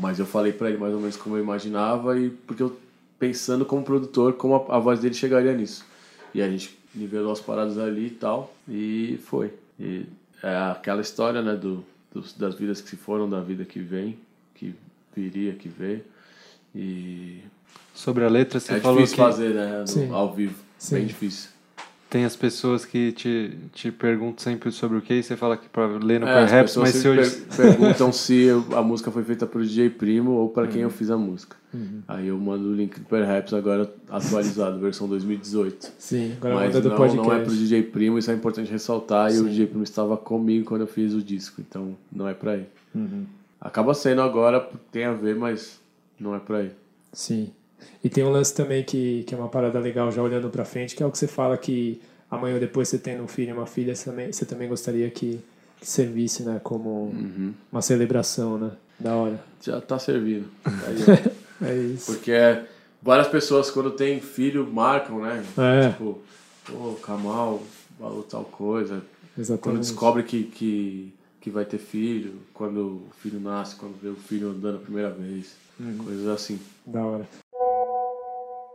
Mas 0.00 0.18
eu 0.18 0.26
falei 0.26 0.52
pra 0.52 0.68
ele 0.68 0.78
mais 0.78 0.94
ou 0.94 1.00
menos 1.00 1.16
como 1.16 1.36
eu 1.36 1.42
imaginava 1.42 2.18
e 2.18 2.30
porque 2.30 2.62
eu 2.62 2.76
pensando 3.18 3.64
como 3.64 3.82
produtor, 3.82 4.34
como 4.34 4.54
a, 4.70 4.76
a 4.76 4.78
voz 4.78 5.00
dele 5.00 5.14
chegaria 5.14 5.52
nisso. 5.52 5.84
E 6.32 6.40
a 6.40 6.48
gente 6.48 6.78
nivelou 6.94 7.32
as 7.32 7.40
paradas 7.40 7.76
ali 7.78 8.06
e 8.06 8.10
tal, 8.10 8.54
e 8.68 9.18
foi. 9.24 9.52
E 9.78 10.04
é 10.42 10.56
aquela 10.70 11.00
história, 11.00 11.42
né, 11.42 11.54
do, 11.56 11.84
dos, 12.12 12.32
das 12.32 12.54
vidas 12.54 12.80
que 12.80 12.88
se 12.90 12.96
foram, 12.96 13.28
da 13.28 13.40
vida 13.40 13.64
que 13.64 13.80
vem, 13.80 14.16
que 14.54 14.74
viria, 15.14 15.52
que 15.54 15.68
veio. 15.68 16.02
E 16.74 17.40
Sobre 17.94 18.24
a 18.24 18.28
letra, 18.28 18.60
você 18.60 18.74
é 18.74 18.80
falou 18.80 18.98
difícil 18.98 19.16
que 19.16 19.22
fazer, 19.30 19.54
né, 19.54 19.84
no- 20.06 20.14
ao 20.14 20.32
vivo. 20.32 20.54
Sim. 20.78 20.96
Bem 20.96 21.06
difícil. 21.06 21.50
Tem 22.10 22.24
as 22.24 22.34
pessoas 22.34 22.84
que 22.86 23.12
te, 23.12 23.56
te 23.74 23.92
perguntam 23.92 24.38
sempre 24.38 24.70
sobre 24.72 24.96
o 24.98 25.02
que 25.02 25.14
e 25.14 25.22
você 25.22 25.36
fala 25.36 25.56
que 25.56 25.68
para 25.68 25.86
ler 25.98 26.18
no 26.20 26.26
É, 26.26 26.46
Perhaps, 26.46 26.76
mas 26.76 26.94
se 26.94 27.06
hoje... 27.08 27.30
per- 27.40 27.56
perguntam 27.56 28.10
se 28.12 28.34
eu- 28.44 28.64
a 28.76 28.82
música 28.82 29.10
foi 29.10 29.22
feita 29.24 29.46
pro 29.46 29.62
DJ 29.64 29.90
Primo 29.90 30.30
ou 30.32 30.48
para 30.48 30.66
quem 30.66 30.82
eu 30.82 30.90
fiz 30.90 31.10
a 31.10 31.16
música. 31.18 31.56
Aí 32.08 32.28
eu 32.28 32.38
mando 32.38 32.68
o 32.70 32.74
link 32.74 32.98
do 32.98 33.04
Perhaps 33.06 33.52
agora 33.52 33.92
atualizado, 34.08 34.78
versão 34.80 35.06
2018. 35.06 35.92
Sim, 35.98 36.32
agora 36.38 36.54
Mas 36.54 36.66
manda 36.68 36.80
do 36.80 36.88
não, 36.88 36.96
podcast. 36.96 37.28
não 37.28 37.34
é 37.36 37.40
pro 37.44 37.54
DJ 37.54 37.82
Primo, 37.82 38.18
isso 38.18 38.30
é 38.30 38.34
importante 38.34 38.70
ressaltar. 38.70 39.30
E 39.34 39.38
o 39.38 39.44
DJ 39.48 39.66
Primo 39.66 39.82
estava 39.84 40.16
comigo 40.16 40.64
quando 40.64 40.80
eu 40.82 40.86
fiz 40.86 41.12
o 41.12 41.22
disco, 41.22 41.60
então 41.60 41.94
não 42.10 42.26
é 42.26 42.32
pra 42.32 42.56
ir. 42.56 42.66
Uhum. 42.94 43.26
Acaba 43.60 43.92
sendo 43.92 44.22
agora, 44.22 44.66
tem 44.90 45.04
a 45.04 45.12
ver, 45.12 45.36
mas 45.36 45.78
não 46.18 46.34
é 46.34 46.38
pra 46.38 46.62
ir. 46.62 46.72
Sim. 47.12 47.50
E 48.02 48.08
tem 48.08 48.24
um 48.24 48.30
lance 48.30 48.54
também 48.54 48.82
que, 48.84 49.24
que 49.24 49.34
é 49.34 49.38
uma 49.38 49.48
parada 49.48 49.78
legal, 49.78 50.10
já 50.10 50.22
olhando 50.22 50.48
pra 50.50 50.64
frente, 50.64 50.94
que 50.94 51.02
é 51.02 51.06
o 51.06 51.10
que 51.10 51.18
você 51.18 51.26
fala 51.26 51.56
que 51.56 52.00
amanhã 52.30 52.54
ou 52.54 52.60
depois 52.60 52.88
você 52.88 52.98
tendo 52.98 53.22
um 53.22 53.28
filho 53.28 53.50
e 53.50 53.52
uma 53.52 53.66
filha, 53.66 53.94
você 53.94 54.10
também, 54.10 54.32
você 54.32 54.44
também 54.44 54.68
gostaria 54.68 55.10
que, 55.10 55.40
que 55.80 55.88
servisse, 55.88 56.42
né, 56.42 56.60
como 56.62 57.12
uma 57.72 57.82
celebração, 57.82 58.58
né? 58.58 58.70
Da 58.98 59.14
hora. 59.14 59.40
Já 59.62 59.80
tá 59.80 59.98
servindo. 59.98 60.48
Aí, 60.64 60.96
ó. 61.34 61.38
É 61.60 61.74
isso. 61.76 62.12
Porque 62.12 62.30
é, 62.30 62.64
várias 63.02 63.26
pessoas, 63.26 63.68
quando 63.68 63.90
tem 63.90 64.20
filho, 64.20 64.64
marcam, 64.64 65.22
né? 65.22 65.44
É. 65.56 65.90
Tipo, 65.90 66.20
pô, 66.64 66.92
Kamal 67.02 67.60
falou 67.98 68.22
tal 68.22 68.44
coisa. 68.44 69.02
Quando 69.34 69.40
Exatamente. 69.40 69.80
descobre 69.80 70.22
que, 70.22 70.44
que, 70.44 71.12
que 71.40 71.50
vai 71.50 71.64
ter 71.64 71.78
filho, 71.78 72.34
quando 72.54 72.78
o 72.78 73.08
filho 73.20 73.40
nasce, 73.40 73.76
quando 73.76 74.00
vê 74.00 74.08
o 74.08 74.16
filho 74.16 74.50
andando 74.50 74.76
a 74.76 74.80
primeira 74.80 75.10
vez. 75.10 75.56
Coisas 76.04 76.26
assim. 76.28 76.58
Da 76.84 77.04
hora. 77.04 77.28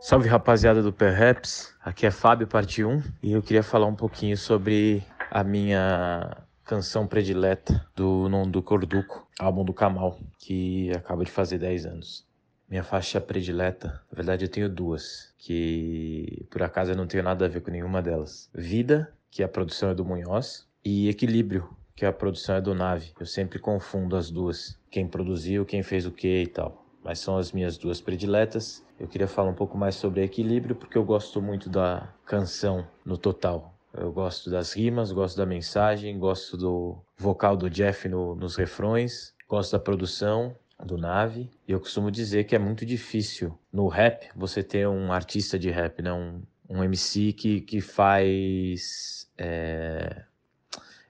Salve 0.03 0.27
rapaziada 0.27 0.83
do 0.83 0.91
Perhaps, 0.91 1.73
aqui 1.81 2.05
é 2.05 2.11
Fábio 2.11 2.45
Parte 2.45 2.83
1 2.83 3.01
e 3.23 3.31
eu 3.31 3.41
queria 3.41 3.63
falar 3.63 3.85
um 3.85 3.95
pouquinho 3.95 4.35
sobre 4.35 5.01
a 5.31 5.45
minha 5.45 6.43
canção 6.65 7.07
predileta 7.07 7.87
do 7.95 8.27
Nondu 8.27 8.61
Corduco, 8.61 9.25
álbum 9.39 9.63
do 9.63 9.71
Kamal, 9.71 10.19
que 10.37 10.91
acaba 10.91 11.23
de 11.23 11.31
fazer 11.31 11.57
10 11.57 11.85
anos. 11.85 12.27
Minha 12.69 12.83
faixa 12.83 13.21
predileta, 13.21 14.01
na 14.11 14.15
verdade 14.17 14.43
eu 14.43 14.49
tenho 14.49 14.67
duas, 14.67 15.33
que 15.37 16.45
por 16.51 16.61
acaso 16.61 16.91
eu 16.91 16.97
não 16.97 17.07
tenho 17.07 17.23
nada 17.23 17.45
a 17.45 17.47
ver 17.47 17.61
com 17.61 17.71
nenhuma 17.71 18.01
delas. 18.01 18.49
Vida, 18.53 19.09
que 19.31 19.41
a 19.41 19.47
produção 19.47 19.91
é 19.91 19.95
do 19.95 20.03
Munhoz, 20.03 20.67
e 20.83 21.07
Equilíbrio, 21.07 21.69
que 21.95 22.05
a 22.05 22.11
produção 22.11 22.55
é 22.57 22.61
do 22.61 22.75
Nave. 22.75 23.13
Eu 23.17 23.25
sempre 23.25 23.57
confundo 23.57 24.17
as 24.17 24.29
duas, 24.29 24.77
quem 24.91 25.07
produziu, 25.07 25.65
quem 25.65 25.81
fez 25.81 26.05
o 26.05 26.11
que 26.11 26.41
e 26.41 26.47
tal 26.47 26.83
mas 27.03 27.19
são 27.19 27.37
as 27.37 27.51
minhas 27.51 27.77
duas 27.77 27.99
prediletas. 27.99 28.82
Eu 29.03 29.07
queria 29.09 29.27
falar 29.27 29.49
um 29.49 29.53
pouco 29.53 29.77
mais 29.77 29.95
sobre 29.95 30.23
equilíbrio, 30.23 30.77
porque 30.77 30.97
eu 30.97 31.03
gosto 31.03 31.41
muito 31.41 31.69
da 31.69 32.07
canção 32.25 32.87
no 33.05 33.17
total. 33.17 33.77
Eu 33.93 34.13
gosto 34.13 34.49
das 34.49 34.71
rimas, 34.71 35.11
gosto 35.11 35.35
da 35.35 35.45
mensagem, 35.45 36.17
gosto 36.17 36.55
do 36.55 36.97
vocal 37.17 37.57
do 37.57 37.69
Jeff 37.69 38.07
no- 38.07 38.33
nos 38.33 38.55
refrões, 38.55 39.35
gosto 39.45 39.73
da 39.73 39.79
produção 39.79 40.55
do 40.85 40.97
Nave. 40.97 41.51
E 41.67 41.73
eu 41.73 41.81
costumo 41.81 42.09
dizer 42.09 42.45
que 42.45 42.55
é 42.55 42.59
muito 42.59 42.85
difícil 42.85 43.59
no 43.73 43.89
rap 43.89 44.29
você 44.37 44.63
ter 44.63 44.87
um 44.87 45.11
artista 45.11 45.59
de 45.59 45.69
rap, 45.69 46.01
né? 46.01 46.13
um, 46.13 46.41
um 46.69 46.81
MC 46.81 47.33
que, 47.33 47.59
que 47.59 47.81
faz. 47.81 49.29
é, 49.37 50.23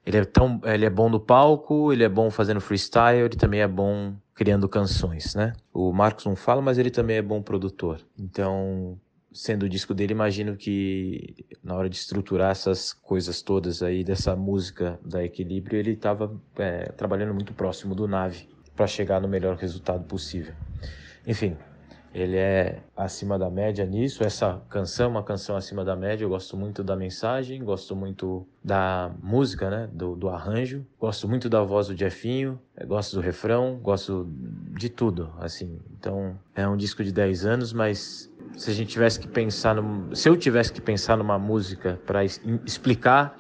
Ele 0.05 0.17
é, 0.17 0.25
tão, 0.25 0.59
ele 0.65 0.85
é 0.85 0.89
bom 0.89 1.09
no 1.09 1.19
palco, 1.19 1.93
ele 1.93 2.03
é 2.03 2.09
bom 2.09 2.29
fazendo 2.29 2.59
freestyle, 2.59 3.19
ele 3.19 3.37
também 3.37 3.61
é 3.61 3.67
bom 3.67 4.13
criando 4.35 4.67
canções, 4.67 5.33
né? 5.33 5.53
O 5.73 5.93
Marcos 5.93 6.25
não 6.25 6.35
fala, 6.35 6.61
mas 6.61 6.77
ele 6.77 6.89
também 6.89 7.17
é 7.17 7.21
bom 7.21 7.41
produtor. 7.41 8.01
Então, 8.19 8.99
sendo 9.31 9.63
o 9.63 9.69
disco 9.69 9.93
dele, 9.93 10.11
imagino 10.11 10.57
que 10.57 11.45
na 11.63 11.75
hora 11.75 11.89
de 11.89 11.95
estruturar 11.95 12.51
essas 12.51 12.91
coisas 12.91 13.41
todas 13.41 13.81
aí 13.81 14.03
dessa 14.03 14.35
música 14.35 14.99
da 15.05 15.23
Equilíbrio, 15.23 15.79
ele 15.79 15.91
estava 15.91 16.35
trabalhando 16.97 17.33
muito 17.33 17.53
próximo 17.53 17.95
do 17.95 18.07
Nave 18.07 18.49
para 18.75 18.87
chegar 18.87 19.21
no 19.21 19.27
melhor 19.27 19.55
resultado 19.55 20.03
possível. 20.03 20.53
Enfim, 21.25 21.55
ele 22.13 22.37
é 22.37 22.83
acima 22.95 23.39
da 23.39 23.49
média 23.49 23.85
nisso. 23.85 24.23
Essa 24.23 24.61
canção 24.69 25.07
é 25.07 25.09
uma 25.09 25.23
canção 25.23 25.55
acima 25.55 25.83
da 25.83 25.95
média. 25.95 26.23
Eu 26.23 26.29
gosto 26.29 26.55
muito 26.55 26.83
da 26.83 26.95
mensagem, 26.95 27.63
gosto 27.63 27.95
muito 27.95 28.45
da 28.63 29.11
música, 29.21 29.69
né? 29.69 29.89
Do, 29.91 30.15
do 30.15 30.29
arranjo. 30.29 30.85
Gosto 30.99 31.27
muito 31.27 31.49
da 31.49 31.63
voz 31.63 31.87
do 31.87 31.97
Jeffinho, 31.97 32.59
eh, 32.77 32.85
gosto 32.85 33.15
do 33.15 33.21
refrão, 33.21 33.79
gosto 33.81 34.27
de 34.77 34.89
tudo, 34.89 35.33
assim. 35.39 35.79
Então, 35.99 36.37
é 36.55 36.67
um 36.67 36.77
disco 36.77 37.03
de 37.03 37.11
10 37.11 37.45
anos, 37.45 37.73
mas 37.73 38.31
se 38.55 38.69
a 38.69 38.73
gente 38.73 38.89
tivesse 38.89 39.19
que 39.19 39.27
pensar 39.27 39.73
num, 39.73 40.13
se 40.13 40.29
eu 40.29 40.37
tivesse 40.37 40.71
que 40.71 40.81
pensar 40.81 41.17
numa 41.17 41.39
música 41.39 41.99
para 42.05 42.23
explicar 42.23 43.39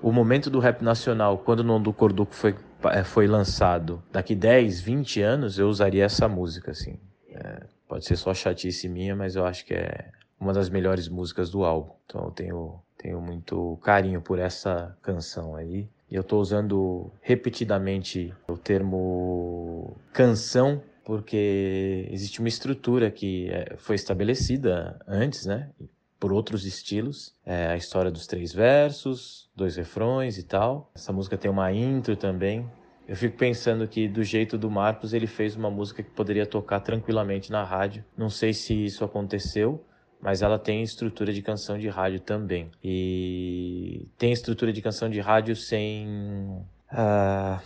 o 0.00 0.10
momento 0.10 0.48
do 0.48 0.58
rap 0.58 0.80
nacional, 0.80 1.36
quando 1.38 1.60
o 1.60 1.64
Nondu 1.64 1.92
Corduco 1.92 2.34
foi 2.34 2.54
eh, 2.84 3.04
foi 3.04 3.26
lançado, 3.26 4.02
daqui 4.10 4.34
10, 4.34 4.80
20 4.80 5.20
anos, 5.20 5.58
eu 5.58 5.68
usaria 5.68 6.04
essa 6.04 6.26
música, 6.26 6.70
assim. 6.70 6.98
É, 7.30 7.73
Pode 7.88 8.04
ser 8.04 8.16
só 8.16 8.32
chatice 8.32 8.88
minha, 8.88 9.14
mas 9.14 9.36
eu 9.36 9.44
acho 9.44 9.64
que 9.64 9.74
é 9.74 10.10
uma 10.40 10.52
das 10.52 10.68
melhores 10.68 11.08
músicas 11.08 11.50
do 11.50 11.64
álbum. 11.64 11.92
Então 12.06 12.24
eu 12.24 12.30
tenho, 12.30 12.82
tenho 12.98 13.20
muito 13.20 13.78
carinho 13.82 14.20
por 14.20 14.38
essa 14.38 14.96
canção 15.02 15.56
aí. 15.56 15.88
E 16.10 16.14
eu 16.14 16.20
estou 16.20 16.40
usando 16.40 17.10
repetidamente 17.20 18.32
o 18.46 18.56
termo 18.56 19.96
canção 20.12 20.82
porque 21.04 22.08
existe 22.10 22.40
uma 22.40 22.48
estrutura 22.48 23.10
que 23.10 23.50
é, 23.50 23.76
foi 23.76 23.94
estabelecida 23.94 24.98
antes, 25.06 25.44
né? 25.44 25.70
Por 26.18 26.32
outros 26.32 26.64
estilos. 26.64 27.34
É 27.44 27.66
a 27.66 27.76
história 27.76 28.10
dos 28.10 28.26
três 28.26 28.52
versos, 28.52 29.50
dois 29.54 29.76
refrões 29.76 30.38
e 30.38 30.42
tal. 30.42 30.90
Essa 30.94 31.12
música 31.12 31.36
tem 31.36 31.50
uma 31.50 31.70
intro 31.72 32.16
também, 32.16 32.66
eu 33.06 33.16
fico 33.16 33.36
pensando 33.36 33.86
que 33.86 34.08
do 34.08 34.22
jeito 34.24 34.56
do 34.56 34.70
Marcos 34.70 35.12
ele 35.12 35.26
fez 35.26 35.54
uma 35.56 35.70
música 35.70 36.02
que 36.02 36.10
poderia 36.10 36.46
tocar 36.46 36.80
tranquilamente 36.80 37.52
na 37.52 37.62
rádio. 37.62 38.04
Não 38.16 38.30
sei 38.30 38.52
se 38.52 38.84
isso 38.84 39.04
aconteceu, 39.04 39.84
mas 40.20 40.40
ela 40.40 40.58
tem 40.58 40.82
estrutura 40.82 41.32
de 41.32 41.42
canção 41.42 41.78
de 41.78 41.88
rádio 41.88 42.20
também. 42.20 42.70
E 42.82 44.08
tem 44.16 44.32
estrutura 44.32 44.72
de 44.72 44.80
canção 44.80 45.10
de 45.10 45.20
rádio 45.20 45.54
sem 45.54 46.64
ah, 46.90 47.60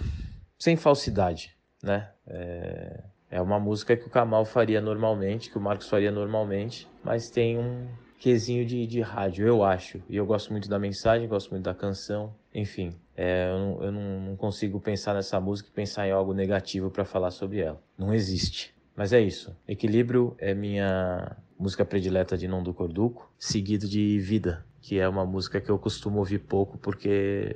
sem 0.58 0.76
falsidade, 0.76 1.56
né? 1.82 2.10
É, 2.26 3.04
é 3.30 3.40
uma 3.40 3.60
música 3.60 3.96
que 3.96 4.06
o 4.06 4.10
Kamal 4.10 4.44
faria 4.44 4.80
normalmente, 4.80 5.50
que 5.50 5.58
o 5.58 5.60
Marcos 5.60 5.88
faria 5.88 6.10
normalmente, 6.10 6.88
mas 7.04 7.30
tem 7.30 7.58
um 7.58 7.86
quesinho 8.18 8.64
de, 8.66 8.86
de 8.86 9.00
rádio, 9.00 9.46
eu 9.46 9.62
acho. 9.64 10.00
E 10.08 10.16
eu 10.16 10.26
gosto 10.26 10.50
muito 10.50 10.68
da 10.68 10.78
mensagem, 10.78 11.28
gosto 11.28 11.50
muito 11.50 11.64
da 11.64 11.74
canção, 11.74 12.34
enfim. 12.54 12.92
É, 13.16 13.48
eu 13.50 13.58
não, 13.58 13.82
eu 13.84 13.92
não- 13.92 14.20
não 14.30 14.36
consigo 14.36 14.80
pensar 14.80 15.14
nessa 15.14 15.40
música 15.40 15.68
e 15.68 15.72
pensar 15.72 16.06
em 16.06 16.10
algo 16.12 16.32
negativo 16.32 16.90
para 16.90 17.04
falar 17.04 17.30
sobre 17.30 17.60
ela. 17.60 17.80
Não 17.96 18.12
existe. 18.14 18.74
Mas 18.96 19.12
é 19.12 19.20
isso. 19.20 19.54
Equilíbrio 19.66 20.34
é 20.38 20.54
minha 20.54 21.36
música 21.58 21.84
predileta 21.84 22.36
de 22.36 22.48
Nondu 22.48 22.74
Corduco, 22.74 23.30
seguido 23.38 23.86
de 23.88 24.18
Vida, 24.18 24.64
que 24.80 24.98
é 24.98 25.08
uma 25.08 25.24
música 25.24 25.60
que 25.60 25.70
eu 25.70 25.78
costumo 25.78 26.18
ouvir 26.18 26.38
pouco 26.40 26.76
porque 26.78 27.52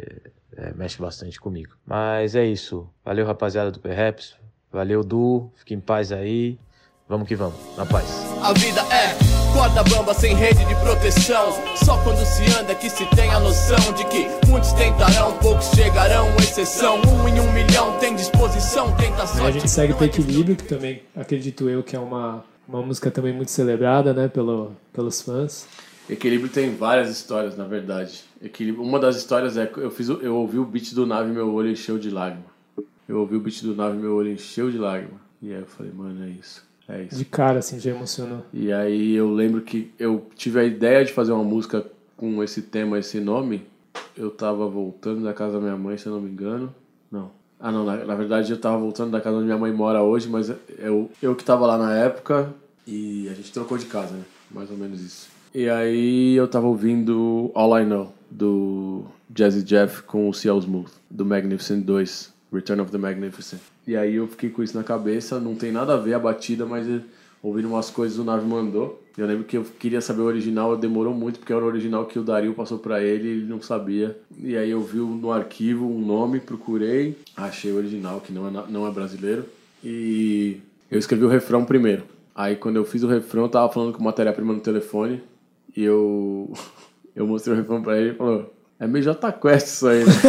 é, 0.56 0.72
mexe 0.74 0.98
bastante 1.00 1.40
comigo. 1.40 1.74
Mas 1.84 2.34
é 2.36 2.44
isso. 2.44 2.88
Valeu, 3.04 3.26
rapaziada 3.26 3.70
do 3.70 3.80
Perhaps. 3.80 4.36
Valeu, 4.70 5.02
Du. 5.04 5.50
Fique 5.56 5.74
em 5.74 5.80
paz 5.80 6.12
aí. 6.12 6.58
Vamos 7.08 7.26
que 7.28 7.34
vamos. 7.36 7.58
Na 7.76 7.84
paz. 7.84 8.08
A 8.42 8.52
vida 8.52 8.80
é 8.82 9.31
corda 9.52 9.82
bamba 9.84 10.14
sem 10.14 10.34
rede 10.34 10.64
de 10.64 10.74
proteção. 10.76 11.52
Só 11.76 12.02
quando 12.02 12.24
se 12.24 12.42
anda 12.58 12.74
que 12.74 12.88
se 12.88 13.04
tem 13.14 13.30
a 13.30 13.38
noção 13.38 13.92
de 13.92 14.04
que 14.06 14.26
muitos 14.48 14.72
tentarão, 14.72 15.36
poucos 15.38 15.66
chegarão. 15.66 16.26
Exceção, 16.36 16.96
um 16.96 17.28
em 17.28 17.40
um 17.40 17.52
milhão 17.52 17.98
tem 17.98 18.16
disposição, 18.16 18.94
tenta 18.96 19.26
sorte. 19.26 19.46
a 19.46 19.50
gente 19.50 19.70
segue 19.70 19.94
pro. 19.94 20.12
Equilíbrio, 20.12 20.56
que 20.56 20.64
também 20.64 21.02
acredito 21.14 21.68
eu 21.68 21.82
que 21.82 21.96
é 21.96 21.98
uma, 21.98 22.44
uma 22.68 22.82
música 22.82 23.10
também 23.10 23.32
muito 23.32 23.50
celebrada, 23.50 24.12
né, 24.12 24.28
pelo, 24.28 24.72
pelos 24.92 25.22
fãs. 25.22 25.66
Equilíbrio 26.08 26.50
tem 26.50 26.74
várias 26.74 27.10
histórias, 27.10 27.56
na 27.56 27.64
verdade. 27.64 28.24
Equilíbrio, 28.42 28.84
uma 28.84 28.98
das 28.98 29.16
histórias 29.16 29.56
é 29.56 29.66
que 29.66 29.78
eu 29.78 29.90
fiz, 29.90 30.08
eu 30.08 30.36
ouvi 30.36 30.58
o 30.58 30.64
beat 30.64 30.92
do 30.92 31.06
Nave 31.06 31.30
e 31.30 31.32
meu 31.32 31.52
olho 31.52 31.70
encheu 31.70 31.98
de 31.98 32.10
lágrima. 32.10 32.44
Eu 33.08 33.20
ouvi 33.20 33.36
o 33.36 33.40
beat 33.40 33.62
do 33.62 33.74
Nave 33.74 33.96
e 33.96 34.00
meu 34.00 34.14
olho 34.14 34.32
encheu 34.32 34.70
de 34.70 34.78
lágrima. 34.78 35.20
E 35.40 35.52
aí 35.52 35.60
eu 35.60 35.66
falei, 35.66 35.92
mano, 35.92 36.24
é 36.24 36.28
isso. 36.28 36.62
É 36.92 37.04
isso. 37.04 37.16
De 37.16 37.24
cara, 37.24 37.60
assim, 37.60 37.80
já 37.80 37.90
emocionou. 37.90 38.44
E 38.52 38.70
aí 38.70 39.14
eu 39.14 39.32
lembro 39.32 39.62
que 39.62 39.90
eu 39.98 40.26
tive 40.36 40.60
a 40.60 40.64
ideia 40.64 41.02
de 41.04 41.12
fazer 41.12 41.32
uma 41.32 41.42
música 41.42 41.84
com 42.16 42.42
esse 42.44 42.60
tema, 42.60 42.98
esse 42.98 43.18
nome. 43.18 43.66
Eu 44.16 44.30
tava 44.30 44.68
voltando 44.68 45.22
da 45.22 45.32
casa 45.32 45.54
da 45.54 45.60
minha 45.60 45.76
mãe, 45.76 45.96
se 45.96 46.06
eu 46.06 46.12
não 46.12 46.20
me 46.20 46.30
engano. 46.30 46.74
Não. 47.10 47.30
Ah, 47.58 47.72
não, 47.72 47.84
na, 47.84 48.04
na 48.04 48.14
verdade 48.14 48.52
eu 48.52 48.58
tava 48.58 48.76
voltando 48.76 49.12
da 49.12 49.20
casa 49.20 49.36
onde 49.36 49.46
minha 49.46 49.56
mãe 49.56 49.72
mora 49.72 50.02
hoje, 50.02 50.28
mas 50.28 50.52
eu, 50.78 51.10
eu 51.22 51.34
que 51.34 51.44
tava 51.44 51.64
lá 51.66 51.78
na 51.78 51.96
época 51.96 52.52
e 52.86 53.28
a 53.30 53.34
gente 53.34 53.52
trocou 53.52 53.78
de 53.78 53.86
casa, 53.86 54.14
né? 54.14 54.24
Mais 54.50 54.70
ou 54.70 54.76
menos 54.76 55.00
isso. 55.00 55.28
E 55.54 55.68
aí 55.68 56.34
eu 56.34 56.48
tava 56.48 56.66
ouvindo 56.66 57.50
All 57.54 57.78
I 57.78 57.84
Know, 57.84 58.12
do 58.30 59.04
Jazzy 59.34 59.62
Jeff 59.62 60.02
com 60.02 60.28
o 60.28 60.34
C.L. 60.34 60.58
Smooth, 60.58 60.90
do 61.10 61.24
Magnificent 61.24 61.84
2, 61.84 62.32
Return 62.52 62.82
of 62.82 62.90
the 62.90 62.98
Magnificent. 62.98 63.60
E 63.86 63.96
aí 63.96 64.14
eu 64.16 64.28
fiquei 64.28 64.50
com 64.50 64.62
isso 64.62 64.76
na 64.76 64.84
cabeça, 64.84 65.40
não 65.40 65.54
tem 65.54 65.72
nada 65.72 65.94
a 65.94 65.96
ver 65.96 66.14
a 66.14 66.18
batida, 66.18 66.64
mas 66.64 66.86
ouvindo 67.42 67.68
umas 67.68 67.90
coisas 67.90 68.18
o 68.18 68.24
Nave 68.24 68.46
mandou. 68.46 69.02
Eu 69.16 69.26
lembro 69.26 69.44
que 69.44 69.56
eu 69.56 69.64
queria 69.78 70.00
saber 70.00 70.22
o 70.22 70.26
original, 70.26 70.76
demorou 70.76 71.12
muito, 71.12 71.38
porque 71.38 71.52
era 71.52 71.62
o 71.62 71.66
original 71.66 72.06
que 72.06 72.18
o 72.18 72.22
Dario 72.22 72.54
passou 72.54 72.78
pra 72.78 73.02
ele 73.02 73.28
ele 73.28 73.46
não 73.46 73.60
sabia. 73.60 74.16
E 74.38 74.56
aí 74.56 74.70
eu 74.70 74.80
vi 74.80 74.98
no 74.98 75.30
arquivo 75.30 75.86
um 75.86 76.00
nome, 76.00 76.40
procurei, 76.40 77.18
achei 77.36 77.72
o 77.72 77.76
original, 77.76 78.20
que 78.20 78.32
não 78.32 78.48
é, 78.48 78.64
não 78.68 78.86
é 78.86 78.90
brasileiro. 78.90 79.44
E 79.84 80.58
eu 80.90 80.98
escrevi 80.98 81.24
o 81.24 81.28
refrão 81.28 81.64
primeiro. 81.64 82.04
Aí 82.34 82.56
quando 82.56 82.76
eu 82.76 82.84
fiz 82.84 83.02
o 83.02 83.08
refrão, 83.08 83.42
eu 83.42 83.48
tava 83.48 83.70
falando 83.70 83.92
com 83.92 84.02
matéria-prima 84.02 84.54
no 84.54 84.60
telefone. 84.60 85.22
E 85.76 85.82
eu, 85.82 86.52
eu 87.14 87.26
mostrei 87.26 87.54
o 87.54 87.58
refrão 87.58 87.82
pra 87.82 87.96
ele 87.96 88.06
e 88.06 88.08
ele 88.10 88.16
falou: 88.16 88.50
É 88.82 88.86
meio 88.88 89.04
J 89.04 89.32
Quest 89.34 89.66
isso 89.68 89.86
aí, 89.86 90.04
né? 90.04 90.12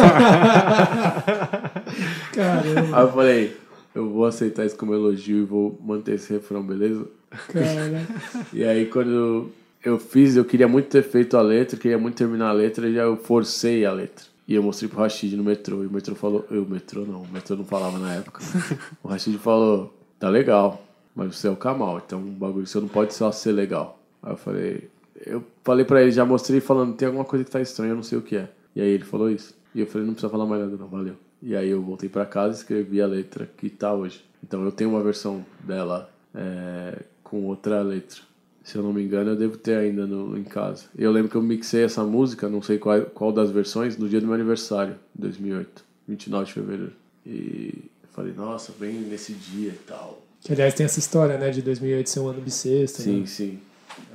Caramba, 2.32 2.96
Aí 2.96 3.02
eu 3.02 3.12
falei: 3.12 3.56
Eu 3.92 4.08
vou 4.08 4.26
aceitar 4.26 4.64
isso 4.64 4.76
como 4.76 4.94
elogio 4.94 5.38
e 5.38 5.44
vou 5.44 5.76
manter 5.82 6.14
esse 6.14 6.32
refrão, 6.32 6.62
beleza? 6.62 7.04
cara. 7.52 8.06
E 8.52 8.62
aí 8.62 8.86
quando 8.86 9.50
eu 9.84 9.98
fiz, 9.98 10.36
eu 10.36 10.44
queria 10.44 10.68
muito 10.68 10.88
ter 10.88 11.02
feito 11.02 11.36
a 11.36 11.42
letra, 11.42 11.76
queria 11.76 11.98
muito 11.98 12.14
terminar 12.14 12.50
a 12.50 12.52
letra, 12.52 12.88
e 12.88 12.94
já 12.94 13.02
eu 13.02 13.16
forcei 13.16 13.84
a 13.84 13.90
letra. 13.90 14.26
E 14.46 14.54
eu 14.54 14.62
mostrei 14.62 14.88
pro 14.88 15.00
Rashid 15.00 15.36
no 15.36 15.42
metrô, 15.42 15.82
e 15.82 15.88
o 15.88 15.90
metrô 15.90 16.14
falou, 16.14 16.46
eu, 16.48 16.62
o 16.62 16.70
metrô 16.70 17.04
não, 17.04 17.22
o 17.22 17.28
metrô 17.28 17.56
não 17.56 17.64
falava 17.64 17.98
na 17.98 18.14
época. 18.14 18.40
O 19.02 19.08
Rashid 19.08 19.36
falou, 19.38 19.92
tá 20.20 20.28
legal, 20.28 20.80
mas 21.12 21.34
você 21.34 21.48
é 21.48 21.50
o 21.50 21.56
Kamal, 21.56 22.00
então 22.06 22.20
o 22.20 22.30
bagulho 22.30 22.68
você 22.68 22.78
não 22.78 22.86
pode 22.86 23.14
só 23.14 23.32
ser 23.32 23.50
legal. 23.50 23.98
Aí 24.22 24.32
eu 24.32 24.36
falei, 24.36 24.88
eu 25.26 25.44
falei 25.62 25.84
pra 25.84 26.02
ele, 26.02 26.10
já 26.10 26.24
mostrei 26.24 26.60
falando, 26.60 26.94
tem 26.96 27.06
alguma 27.06 27.24
coisa 27.24 27.44
que 27.44 27.50
tá 27.50 27.60
estranha, 27.60 27.92
eu 27.92 27.96
não 27.96 28.02
sei 28.02 28.18
o 28.18 28.22
que 28.22 28.36
é. 28.36 28.48
E 28.74 28.80
aí 28.80 28.88
ele 28.88 29.04
falou 29.04 29.30
isso. 29.30 29.54
E 29.74 29.80
eu 29.80 29.86
falei, 29.86 30.06
não 30.06 30.14
precisa 30.14 30.30
falar 30.30 30.46
mais 30.46 30.62
nada 30.62 30.76
não, 30.76 30.86
valeu. 30.88 31.14
E 31.42 31.54
aí 31.54 31.68
eu 31.68 31.82
voltei 31.82 32.08
pra 32.08 32.24
casa 32.24 32.56
e 32.56 32.60
escrevi 32.60 33.00
a 33.00 33.06
letra 33.06 33.48
que 33.56 33.68
tá 33.68 33.92
hoje. 33.92 34.24
Então 34.42 34.64
eu 34.64 34.72
tenho 34.72 34.90
uma 34.90 35.02
versão 35.02 35.44
dela 35.60 36.10
é, 36.34 37.02
com 37.22 37.44
outra 37.44 37.82
letra. 37.82 38.20
Se 38.62 38.76
eu 38.76 38.82
não 38.82 38.92
me 38.92 39.02
engano, 39.02 39.30
eu 39.30 39.36
devo 39.36 39.58
ter 39.58 39.76
ainda 39.76 40.06
no, 40.06 40.38
em 40.38 40.44
casa. 40.44 40.84
Eu 40.96 41.12
lembro 41.12 41.30
que 41.30 41.36
eu 41.36 41.42
mixei 41.42 41.84
essa 41.84 42.02
música, 42.02 42.48
não 42.48 42.62
sei 42.62 42.78
qual, 42.78 43.02
qual 43.02 43.30
das 43.30 43.50
versões, 43.50 43.98
no 43.98 44.08
dia 44.08 44.20
do 44.20 44.26
meu 44.26 44.34
aniversário, 44.34 44.96
2008, 45.14 45.84
29 46.08 46.46
de 46.46 46.52
fevereiro. 46.52 46.92
E 47.26 47.74
eu 48.02 48.08
falei, 48.10 48.32
nossa, 48.32 48.72
bem 48.78 48.94
nesse 48.94 49.34
dia 49.34 49.70
e 49.70 49.78
tal. 49.86 50.22
Que, 50.40 50.52
aliás, 50.52 50.72
tem 50.72 50.84
essa 50.86 50.98
história, 50.98 51.36
né? 51.36 51.50
De 51.50 51.60
2008 51.60 52.08
ser 52.08 52.20
um 52.20 52.28
ano 52.28 52.40
bissexto. 52.40 53.02
Sim, 53.02 53.20
Né? 53.20 53.26
sim. 53.26 53.58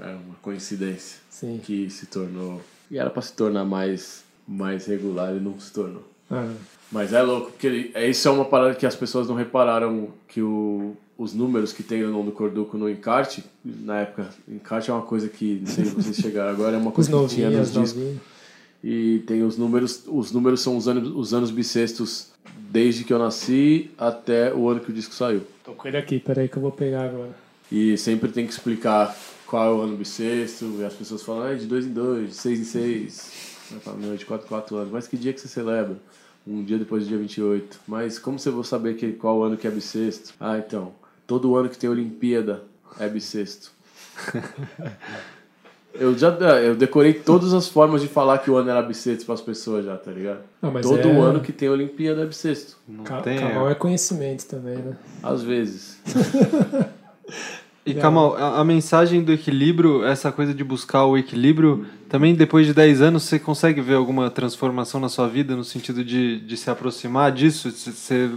É 0.02 0.08
uma 0.12 0.36
coincidência 0.42 1.20
Sim. 1.30 1.60
que 1.64 1.90
se 1.90 2.06
tornou. 2.08 2.62
E 2.92 2.98
era 2.98 3.10
pra 3.10 3.22
se 3.22 3.34
tornar 3.34 3.66
mais, 3.66 4.24
mais 4.48 4.86
regular 4.86 5.36
e 5.36 5.40
não 5.40 5.60
se 5.60 5.72
tornou. 5.72 6.04
Ah, 6.30 6.52
Mas 6.92 7.14
é 7.14 7.22
louco, 7.22 7.52
porque 7.52 7.68
ele- 7.68 7.92
é- 7.94 8.10
isso 8.10 8.28
é 8.28 8.32
uma 8.32 8.46
parada 8.46 8.74
que 8.74 8.86
as 8.86 8.96
pessoas 8.96 9.28
não 9.28 9.36
repararam 9.36 10.10
que 10.28 10.42
o, 10.42 10.96
os 11.18 11.34
números 11.36 11.72
que 11.72 11.84
tem 11.84 12.02
no 12.02 12.12
nome 12.12 12.26
do 12.26 12.32
Corduco 12.32 12.78
no 12.78 12.90
encarte, 12.90 13.44
na 13.64 14.00
época, 14.02 14.30
encarte 14.48 14.90
é 14.90 14.94
uma 14.94 15.04
coisa 15.04 15.28
que, 15.30 15.60
não 15.60 15.68
sei 15.68 15.86
se 15.86 15.92
vocês 15.92 16.16
chegaram 16.18 16.50
agora, 16.50 16.76
é 16.76 16.80
uma 16.80 16.92
coisa 16.92 17.12
que 17.12 17.28
tinha 17.36 17.50
nos 17.52 17.72
discos. 17.72 18.16
E 18.84 19.20
tem 19.28 19.44
os 19.44 19.58
números, 19.58 20.04
os 20.08 20.32
números 20.32 20.62
são 20.62 20.78
os 20.78 20.88
anos, 20.88 21.10
os 21.16 21.34
anos 21.34 21.52
bissextos 21.52 22.30
desde 22.72 23.04
que 23.04 23.12
eu 23.14 23.20
nasci 23.20 23.92
até 23.98 24.54
o 24.54 24.70
ano 24.70 24.80
que 24.80 24.90
o 24.90 24.94
disco 24.94 25.14
saiu. 25.14 25.42
Tô 25.64 25.74
com 25.74 25.88
ele 25.88 25.98
aqui, 25.98 26.20
peraí 26.20 26.48
que 26.48 26.58
eu 26.58 26.62
vou 26.62 26.72
pegar 26.72 27.04
agora. 27.04 27.32
E 27.72 27.98
sempre 27.98 28.32
tem 28.32 28.48
que 28.48 28.54
explicar 28.54 29.16
qual 29.50 29.66
é 29.66 29.76
o 29.76 29.82
ano 29.82 29.98
bissexto, 29.98 30.76
e 30.80 30.86
as 30.86 30.94
pessoas 30.94 31.24
falam, 31.24 31.44
ah, 31.44 31.52
é 31.52 31.56
de 31.56 31.66
dois 31.66 31.84
em 31.86 31.92
dois, 31.92 32.30
de 32.30 32.36
seis 32.36 32.60
em 32.60 32.64
seis. 32.64 33.32
Eu 33.72 33.80
falo, 33.80 33.98
não, 34.00 34.14
é 34.14 34.16
de 34.16 34.24
quatro 34.26 34.46
em 34.46 34.50
quatro 34.50 34.76
anos. 34.78 34.92
Mas 34.92 35.08
que 35.08 35.18
dia 35.18 35.34
que 35.34 35.42
você 35.42 35.48
celebra? 35.48 35.98
Um 36.48 36.64
dia 36.64 36.78
depois 36.78 37.04
do 37.04 37.10
dia 37.10 37.18
28. 37.18 37.80
Mas 37.88 38.20
como 38.20 38.38
você 38.38 38.52
vai 38.52 38.64
saber 38.64 38.96
que, 38.96 39.12
qual 39.14 39.44
ano 39.44 39.58
que 39.58 39.68
é 39.68 39.72
bissexto? 39.72 40.34
Ah, 40.40 40.58
então, 40.60 40.94
todo 41.26 41.56
ano 41.56 41.68
que 41.68 41.78
tem 41.78 41.90
Olimpíada 41.90 42.64
é 43.00 43.10
bissexto. 43.10 43.72
eu 45.94 46.16
já 46.18 46.30
eu 46.62 46.76
decorei 46.76 47.14
todas 47.14 47.54
as 47.54 47.68
formas 47.68 48.02
de 48.02 48.08
falar 48.08 48.38
que 48.40 48.52
o 48.52 48.56
ano 48.56 48.70
era 48.70 48.82
bissexto 48.84 49.26
para 49.26 49.36
as 49.36 49.42
pessoas 49.42 49.86
já, 49.86 49.98
tá 49.98 50.12
ligado? 50.12 50.42
Não, 50.62 50.72
mas 50.72 50.86
todo 50.86 51.08
é- 51.08 51.12
ano 51.12 51.42
que 51.42 51.52
tem 51.52 51.70
Olimpíada 51.70 52.22
é 52.22 52.26
bissexto. 52.26 52.78
Não 52.88 53.04
Ca- 53.04 53.22
tem. 53.22 53.40
Kamal 53.40 53.70
é 53.70 53.76
conhecimento 53.76 54.46
também, 54.46 54.78
né? 54.78 54.96
Às 55.24 55.42
vezes. 55.42 55.98
E 57.92 57.94
Kamal, 57.96 58.36
a, 58.36 58.60
a 58.60 58.64
mensagem 58.64 59.24
do 59.24 59.32
equilíbrio, 59.32 60.04
essa 60.04 60.32
coisa 60.32 60.54
de 60.54 60.64
buscar 60.64 61.06
o 61.06 61.18
equilíbrio, 61.18 61.86
também 62.08 62.36
depois 62.36 62.68
de 62.68 62.74
10 62.74 63.02
anos 63.02 63.24
você 63.24 63.40
consegue 63.40 63.82
ver 63.82 63.96
alguma 63.96 64.30
transformação 64.30 65.00
na 65.00 65.10
sua 65.10 65.28
vida 65.28 65.56
no 65.56 65.64
sentido 65.64 66.04
de, 66.04 66.40
de 66.40 66.58
se 66.58 66.70
aproximar 66.70 67.32
disso? 67.32 67.72
Você, 67.72 68.30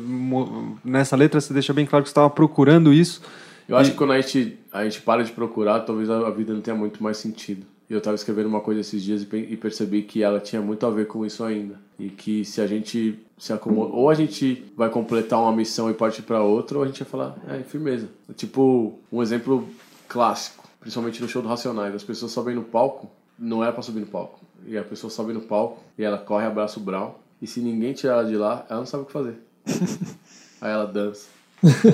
nessa 0.85 1.17
letra 1.17 1.41
você 1.41 1.53
deixa 1.53 1.73
bem 1.73 1.87
claro 1.87 2.03
que 2.03 2.09
você 2.09 2.13
estava 2.13 2.31
procurando 2.31 2.93
isso. 2.93 3.23
Eu 3.69 3.77
acho 3.77 3.93
que 3.93 3.97
quando 3.97 4.13
a 4.13 4.21
gente, 4.21 4.59
a 4.73 4.85
gente 4.85 5.01
para 5.01 5.23
de 5.23 5.33
procurar, 5.33 5.81
talvez 5.81 6.11
a, 6.11 6.27
a 6.27 6.31
vida 6.31 6.53
não 6.53 6.61
tenha 6.61 6.77
muito 6.77 7.03
mais 7.03 7.17
sentido. 7.17 7.67
E 7.89 7.93
eu 7.93 7.99
estava 7.99 8.15
escrevendo 8.15 8.47
uma 8.47 8.61
coisa 8.61 8.81
esses 8.81 9.03
dias 9.03 9.27
e, 9.31 9.37
e 9.37 9.57
percebi 9.57 10.03
que 10.03 10.23
ela 10.23 10.41
tinha 10.41 10.63
muito 10.63 10.87
a 10.87 10.91
ver 10.91 11.07
com 11.07 11.25
isso 11.25 11.45
ainda. 11.45 11.79
E 12.03 12.11
que 12.11 12.45
se 12.45 12.61
a 12.61 12.67
gente 12.67 13.17
se 13.39 13.53
acomoda, 13.53 13.93
ou 13.93 14.11
a 14.11 14.15
gente 14.15 14.65
vai 14.77 14.91
completar 14.91 15.39
uma 15.39 15.53
missão 15.53 15.89
e 15.89 15.95
partir 15.95 16.23
para 16.23 16.43
outra, 16.43 16.77
ou 16.77 16.83
a 16.83 16.87
gente 16.89 16.99
vai 17.05 17.09
falar, 17.09 17.37
é, 17.49 17.63
firmeza. 17.63 18.09
Tipo, 18.35 18.99
um 19.13 19.23
exemplo 19.23 19.69
clássico, 20.09 20.69
principalmente 20.81 21.23
no 21.23 21.29
show 21.29 21.41
do 21.41 21.47
Racionais, 21.47 21.95
as 21.95 22.03
pessoas 22.03 22.33
sobem 22.33 22.57
no 22.57 22.65
palco, 22.65 23.09
não 23.39 23.63
era 23.63 23.73
para 23.73 23.83
subir 23.83 24.01
no 24.01 24.07
palco. 24.07 24.41
E 24.67 24.77
a 24.77 24.83
pessoa 24.83 25.13
sobe 25.13 25.33
no 25.33 25.43
palco 25.43 25.81
e 25.97 26.03
ela 26.03 26.19
corre, 26.19 26.45
abraça 26.45 26.81
o 26.81 26.83
Brown, 26.83 27.13
e 27.41 27.47
se 27.47 27.61
ninguém 27.61 27.93
tirar 27.93 28.15
ela 28.15 28.25
de 28.25 28.37
lá, 28.37 28.67
ela 28.69 28.81
não 28.81 28.87
sabe 28.87 29.05
o 29.05 29.07
que 29.07 29.13
fazer. 29.13 29.37
Aí 30.61 30.73
ela 30.73 30.87
dança. 30.87 31.29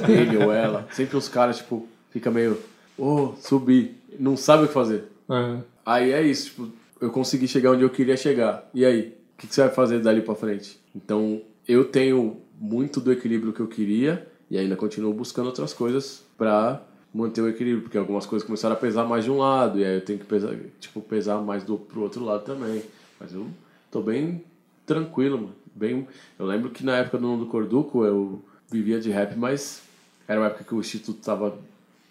Ele 0.09 0.39
ou 0.39 0.51
ela. 0.51 0.89
Sempre 0.93 1.19
os 1.19 1.29
caras, 1.29 1.59
tipo, 1.59 1.87
fica 2.11 2.31
meio, 2.31 2.59
oh, 2.97 3.35
subi. 3.43 3.95
Não 4.19 4.39
sabe 4.39 4.65
o 4.65 4.69
que 4.69 4.73
fazer. 4.73 5.05
Ah, 5.29 5.59
Aí 5.85 6.13
é 6.13 6.23
isso, 6.23 6.47
tipo, 6.47 6.69
eu 6.99 7.11
consegui 7.11 7.47
chegar 7.47 7.73
onde 7.73 7.83
eu 7.83 7.91
queria 7.91 8.17
chegar. 8.17 8.67
E 8.73 8.87
aí? 8.87 9.18
Que, 9.39 9.47
que 9.47 9.55
você 9.55 9.63
vai 9.63 9.71
fazer 9.71 10.01
dali 10.01 10.21
pra 10.21 10.35
frente? 10.35 10.79
Então, 10.95 11.41
eu 11.67 11.85
tenho 11.85 12.43
muito 12.61 13.01
do 13.01 13.13
equilíbrio 13.13 13.53
que 13.53 13.61
eu 13.61 13.69
queria 13.69 14.27
e 14.51 14.59
ainda 14.59 14.77
continuo 14.77 15.15
buscando 15.15 15.47
outras 15.47 15.73
coisas 15.73 16.25
pra 16.37 16.83
manter 17.15 17.41
o 17.41 17.49
equilíbrio, 17.49 17.83
porque 17.83 17.97
algumas 17.97 18.27
coisas 18.27 18.45
começaram 18.45 18.75
a 18.75 18.79
pesar 18.79 19.05
mais 19.05 19.25
de 19.25 19.31
um 19.31 19.39
lado 19.39 19.79
e 19.79 19.85
aí 19.85 19.95
eu 19.95 20.05
tenho 20.05 20.19
que 20.19 20.25
pesar, 20.25 20.55
tipo, 20.81 21.01
pesar 21.01 21.41
mais 21.41 21.65
do 21.65 21.79
pro 21.79 22.03
outro 22.03 22.25
lado 22.25 22.45
também. 22.45 22.83
Mas 23.19 23.33
eu 23.33 23.47
tô 23.91 24.03
bem 24.03 24.45
tranquilo, 24.85 25.39
mano. 25.39 25.55
Bem, 25.75 26.09
eu 26.37 26.45
lembro 26.45 26.71
que 26.71 26.85
na 26.85 26.97
época 26.97 27.19
do 27.19 27.27
Nome 27.27 27.45
do 27.45 27.47
Corduco 27.47 28.05
eu 28.05 28.43
vivia 28.69 29.01
de 29.01 29.11
rap, 29.11 29.37
mas 29.37 29.83
era 30.27 30.41
uma 30.41 30.47
época 30.49 30.65
que 30.65 30.75
o 30.75 30.81
Instituto 30.81 31.21
tava 31.21 31.57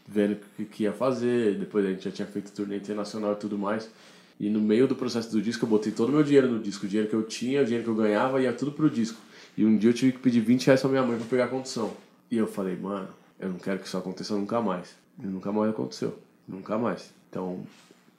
vendo 0.08 0.34
o 0.34 0.38
que, 0.56 0.64
que 0.64 0.84
ia 0.84 0.94
fazer, 0.94 1.60
depois 1.60 1.86
a 1.86 1.90
gente 1.90 2.06
já 2.06 2.12
tinha 2.12 2.28
feito 2.28 2.52
turnê 2.54 2.78
internacional 2.78 3.34
e 3.34 3.36
tudo 3.36 3.58
mais. 3.58 3.90
E 4.40 4.50
no 4.50 4.60
meio 4.60 4.88
do 4.88 4.96
processo 4.96 5.32
do 5.32 5.42
disco 5.42 5.66
eu 5.66 5.70
botei 5.70 5.92
todo 5.92 6.10
o 6.10 6.12
meu 6.12 6.24
dinheiro 6.24 6.50
no 6.50 6.60
disco, 6.60 6.86
o 6.86 6.90
dinheiro 6.90 7.10
que 7.10 7.16
eu 7.16 7.24
tinha, 7.24 7.62
o 7.62 7.66
dinheiro 7.66 7.84
que 7.84 7.90
eu 7.90 7.96
ganhava, 7.96 8.42
ia 8.42 8.54
tudo 8.54 8.72
pro 8.72 8.90
disco. 8.90 9.20
E 9.58 9.66
um 9.66 9.76
dia 9.76 9.90
eu 9.90 9.94
tive 9.94 10.12
que 10.12 10.20
pedir 10.20 10.42
20 10.42 10.68
reais 10.68 10.82
pra 10.82 10.90
minha 10.90 11.04
mãe 11.04 11.18
pra 11.18 11.26
pegar 11.26 11.46
a 11.46 11.48
condução. 11.48 11.92
E 12.30 12.38
eu 12.38 12.46
falei, 12.46 12.76
mano, 12.76 13.08
eu 13.40 13.50
não 13.50 13.58
quero 13.58 13.80
que 13.80 13.88
isso 13.88 13.98
aconteça 13.98 14.36
nunca 14.36 14.62
mais. 14.62 14.90
E 15.22 15.26
nunca 15.26 15.52
mais 15.52 15.72
aconteceu. 15.72 16.18
Nunca 16.48 16.78
mais. 16.78 17.10
Então, 17.30 17.66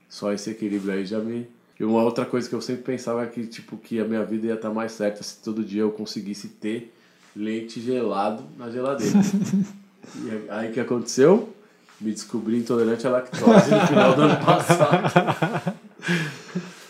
só 0.08 0.32
esse 0.32 0.50
equilíbrio 0.50 0.92
aí 0.92 1.06
já 1.06 1.20
me. 1.20 1.46
E 1.78 1.84
uma 1.84 2.02
outra 2.02 2.26
coisa 2.26 2.48
que 2.48 2.54
eu 2.54 2.60
sempre 2.60 2.82
pensava 2.82 3.22
é 3.22 3.26
que, 3.26 3.46
tipo, 3.46 3.76
que 3.76 4.00
a 4.00 4.04
minha 4.04 4.24
vida 4.24 4.48
ia 4.48 4.54
estar 4.54 4.70
mais 4.70 4.92
certa 4.92 5.22
se 5.22 5.40
todo 5.40 5.64
dia 5.64 5.82
eu 5.82 5.92
conseguisse 5.92 6.48
ter 6.48 6.92
leite 7.36 7.80
gelado 7.80 8.42
na 8.56 8.68
geladeira. 8.68 9.14
e 10.16 10.50
aí 10.50 10.70
o 10.70 10.72
que 10.72 10.80
aconteceu? 10.80 11.54
Me 12.00 12.10
descobri 12.12 12.58
intolerante 12.58 13.06
à 13.06 13.10
lactose 13.10 13.70
no 13.70 13.86
final 13.86 14.14
do 14.14 14.22
ano 14.22 14.44
passado. 14.44 15.12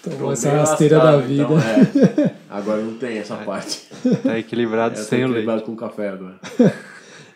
tomou 0.02 0.32
essa 0.32 0.50
rasteira 0.50 0.98
da 0.98 1.04
lascado, 1.12 1.26
vida. 1.28 1.42
então, 1.42 1.58
é. 2.24 2.34
Agora 2.50 2.80
não 2.82 2.94
tem 2.94 3.18
essa 3.18 3.36
parte. 3.36 3.82
Tá 4.22 4.38
equilibrado 4.38 4.94
É, 4.94 5.02
sem 5.02 5.18
o 5.18 5.28
leite. 5.28 5.30
equilibrado 5.32 5.62
com 5.62 5.76
café 5.76 6.08
agora. 6.10 6.36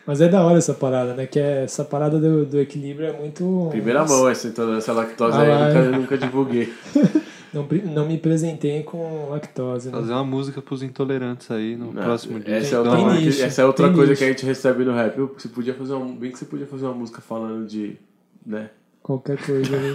Mas 0.06 0.20
é 0.20 0.28
da 0.28 0.42
hora 0.44 0.58
essa 0.58 0.74
parada, 0.74 1.14
né? 1.14 1.26
Que 1.26 1.38
é, 1.38 1.62
essa 1.64 1.84
parada 1.84 2.18
do, 2.18 2.44
do 2.44 2.58
equilíbrio 2.60 3.06
é 3.08 3.12
muito. 3.12 3.68
Primeira 3.70 4.04
mão 4.04 4.28
essa 4.28 4.48
intolerância 4.48 4.90
à 4.92 4.96
lactose 4.96 5.36
Ah, 5.36 5.40
aí, 5.42 5.48
eu 5.48 5.58
nunca, 5.58 5.78
eu 5.78 5.92
nunca 6.00 6.18
divulguei. 6.18 6.72
Não, 7.52 7.68
não 7.94 8.08
me 8.08 8.16
presenteiem 8.16 8.82
com 8.82 9.28
lactose, 9.28 9.90
né? 9.90 9.98
Fazer 9.98 10.12
uma 10.14 10.24
música 10.24 10.62
pros 10.62 10.82
intolerantes 10.82 11.50
aí 11.50 11.76
no 11.76 11.92
Não, 11.92 12.02
próximo 12.02 12.40
dia. 12.40 12.56
Essa 12.56 12.76
é 12.76 12.80
Então, 12.80 12.98
outra, 12.98 13.14
que- 13.18 13.24
nicho, 13.26 13.42
essa 13.44 13.60
é 13.60 13.64
outra 13.66 13.92
coisa 13.92 14.10
nicho. 14.12 14.18
que 14.20 14.24
a 14.24 14.28
gente 14.28 14.46
recebe 14.46 14.84
no 14.86 14.94
rap. 14.94 15.18
Eu- 15.18 15.34
Você 15.36 15.48
podia 15.50 15.74
fazer 15.74 15.92
uma, 15.92 16.14
bem 16.16 16.30
que 16.32 16.38
você 16.38 16.46
podia 16.46 16.66
fazer 16.66 16.86
uma 16.86 16.94
música 16.94 17.20
falando 17.20 17.66
de, 17.66 17.98
né? 18.46 18.70
Qualquer 19.02 19.36
coisa. 19.44 19.76
né? 19.76 19.94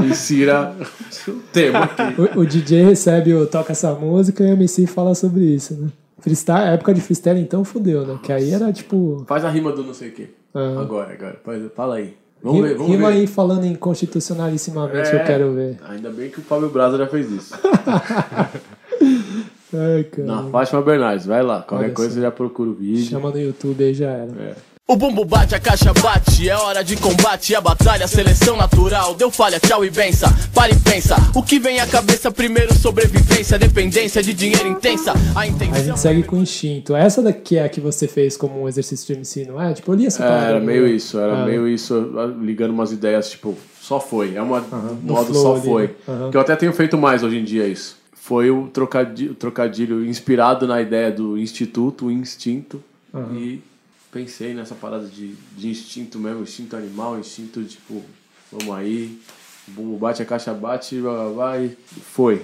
Insira 0.08 0.74
o 1.28 1.32
tema 1.52 1.80
aqui. 1.84 2.20
o, 2.36 2.40
o 2.40 2.46
DJ 2.46 2.82
recebe 2.84 3.34
o 3.34 3.46
toca 3.46 3.72
essa 3.72 3.92
música 3.94 4.42
e 4.42 4.46
o 4.46 4.52
MC 4.54 4.86
fala 4.86 5.14
sobre 5.14 5.42
isso, 5.44 5.74
né? 5.74 5.88
Freestyle, 6.20 6.72
época 6.74 6.94
de 6.94 7.00
freestyle 7.02 7.38
então 7.38 7.64
fudeu, 7.64 8.06
né? 8.06 8.18
Que 8.22 8.32
aí 8.32 8.50
era 8.50 8.72
tipo. 8.72 9.22
Faz 9.28 9.44
a 9.44 9.50
rima 9.50 9.72
do 9.72 9.84
não 9.84 9.92
sei 9.92 10.08
o 10.08 10.12
quê. 10.12 10.30
Ah. 10.54 10.80
Agora, 10.80 11.12
agora. 11.12 11.38
Faz, 11.44 11.62
fala 11.76 11.96
aí. 11.96 12.16
Vamos 12.42 12.56
Rima, 12.58 12.68
ver, 12.68 12.74
vamos 12.76 12.92
rima 12.92 13.08
ver. 13.08 13.14
aí 13.14 13.26
falando 13.26 13.64
em 13.64 13.74
constitucionalissimamente 13.74 15.10
que 15.10 15.16
É. 15.16 15.20
eu 15.22 15.24
quero 15.26 15.52
ver. 15.52 15.78
Ainda 15.88 16.10
bem 16.10 16.30
que 16.30 16.40
o 16.40 16.42
Fábio 16.42 16.68
Braza 16.70 16.96
já 16.98 17.06
fez 17.06 17.30
isso. 17.30 17.54
Ai, 19.76 20.04
cara. 20.04 20.26
Na 20.28 20.42
Fátima 20.50 20.82
Bernardes, 20.82 21.26
vai 21.26 21.42
lá. 21.42 21.62
Qualquer 21.62 21.86
Olha 21.86 21.94
coisa 21.94 22.10
só. 22.10 22.14
você 22.16 22.20
já 22.22 22.30
procura 22.30 22.70
o 22.70 22.74
vídeo. 22.74 23.04
Chama 23.04 23.30
no 23.30 23.38
YouTube 23.40 23.82
aí 23.82 23.92
já 23.94 24.10
era. 24.10 24.30
É. 24.38 24.54
O 24.86 24.96
bumbo 24.96 25.24
bate, 25.24 25.54
a 25.54 25.58
caixa 25.58 25.94
bate, 25.94 26.46
é 26.46 26.54
hora 26.54 26.84
de 26.84 26.94
combate, 26.98 27.54
a 27.54 27.60
batalha, 27.60 28.06
seleção 28.06 28.54
natural, 28.54 29.14
deu 29.14 29.30
falha, 29.30 29.58
tchau 29.58 29.82
e 29.82 29.88
benção, 29.88 30.28
para 30.54 30.72
e 30.74 30.78
pensa, 30.78 31.16
o 31.34 31.42
que 31.42 31.58
vem 31.58 31.80
à 31.80 31.86
cabeça 31.86 32.30
primeiro, 32.30 32.74
sobrevivência, 32.74 33.58
dependência 33.58 34.22
de 34.22 34.34
dinheiro 34.34 34.68
intensa, 34.68 35.14
a 35.34 35.46
intenção... 35.46 35.74
A 35.74 35.82
gente 35.82 35.98
segue 36.00 36.22
com 36.24 36.36
instinto. 36.36 36.94
Essa 36.94 37.22
daqui 37.22 37.56
é 37.56 37.64
a 37.64 37.68
que 37.70 37.80
você 37.80 38.06
fez 38.06 38.36
como 38.36 38.62
um 38.62 38.68
exercício 38.68 39.06
de 39.06 39.14
MC, 39.14 39.46
não 39.46 39.58
é? 39.58 39.72
Tipo, 39.72 39.90
eu 39.90 39.96
li 39.96 40.04
essa 40.04 40.22
É, 40.22 40.26
palavra 40.28 40.48
era 40.50 40.60
no- 40.60 40.66
meio 40.66 40.86
isso, 40.86 41.18
era 41.18 41.32
Ah. 41.42 41.46
meio 41.46 41.66
isso, 41.66 41.94
ligando 42.42 42.72
umas 42.72 42.92
ideias, 42.92 43.30
tipo, 43.30 43.56
só 43.80 43.98
foi. 43.98 44.34
É 44.34 44.42
uma 44.42 44.60
no 44.60 45.14
modo 45.14 45.32
só 45.34 45.54
ali, 45.54 45.62
foi. 45.64 45.82
né? 46.06 46.28
Que 46.30 46.36
eu 46.36 46.40
até 46.42 46.54
tenho 46.56 46.74
feito 46.74 46.98
mais 46.98 47.22
hoje 47.22 47.38
em 47.38 47.44
dia 47.44 47.66
isso. 47.66 47.96
Foi 48.12 48.50
o 48.50 48.66
trocadilho, 48.68 49.32
o 49.32 49.34
trocadilho 49.34 50.04
inspirado 50.04 50.66
na 50.66 50.82
ideia 50.82 51.10
do 51.10 51.38
instituto, 51.38 52.04
o 52.08 52.10
instinto. 52.12 52.82
E 53.32 53.60
pensei 54.14 54.54
nessa 54.54 54.74
parada 54.76 55.06
de, 55.06 55.34
de 55.56 55.68
instinto 55.68 56.18
mesmo, 56.20 56.42
instinto 56.42 56.76
animal, 56.76 57.18
instinto 57.18 57.62
tipo, 57.64 58.00
vamos 58.52 58.74
aí, 58.74 59.20
o 59.68 59.72
bumbo 59.72 59.98
bate, 59.98 60.22
a 60.22 60.24
caixa 60.24 60.54
bate, 60.54 61.00
blá, 61.00 61.12
blá, 61.24 61.30
blá, 61.32 61.58
e 61.60 61.70
foi. 62.12 62.42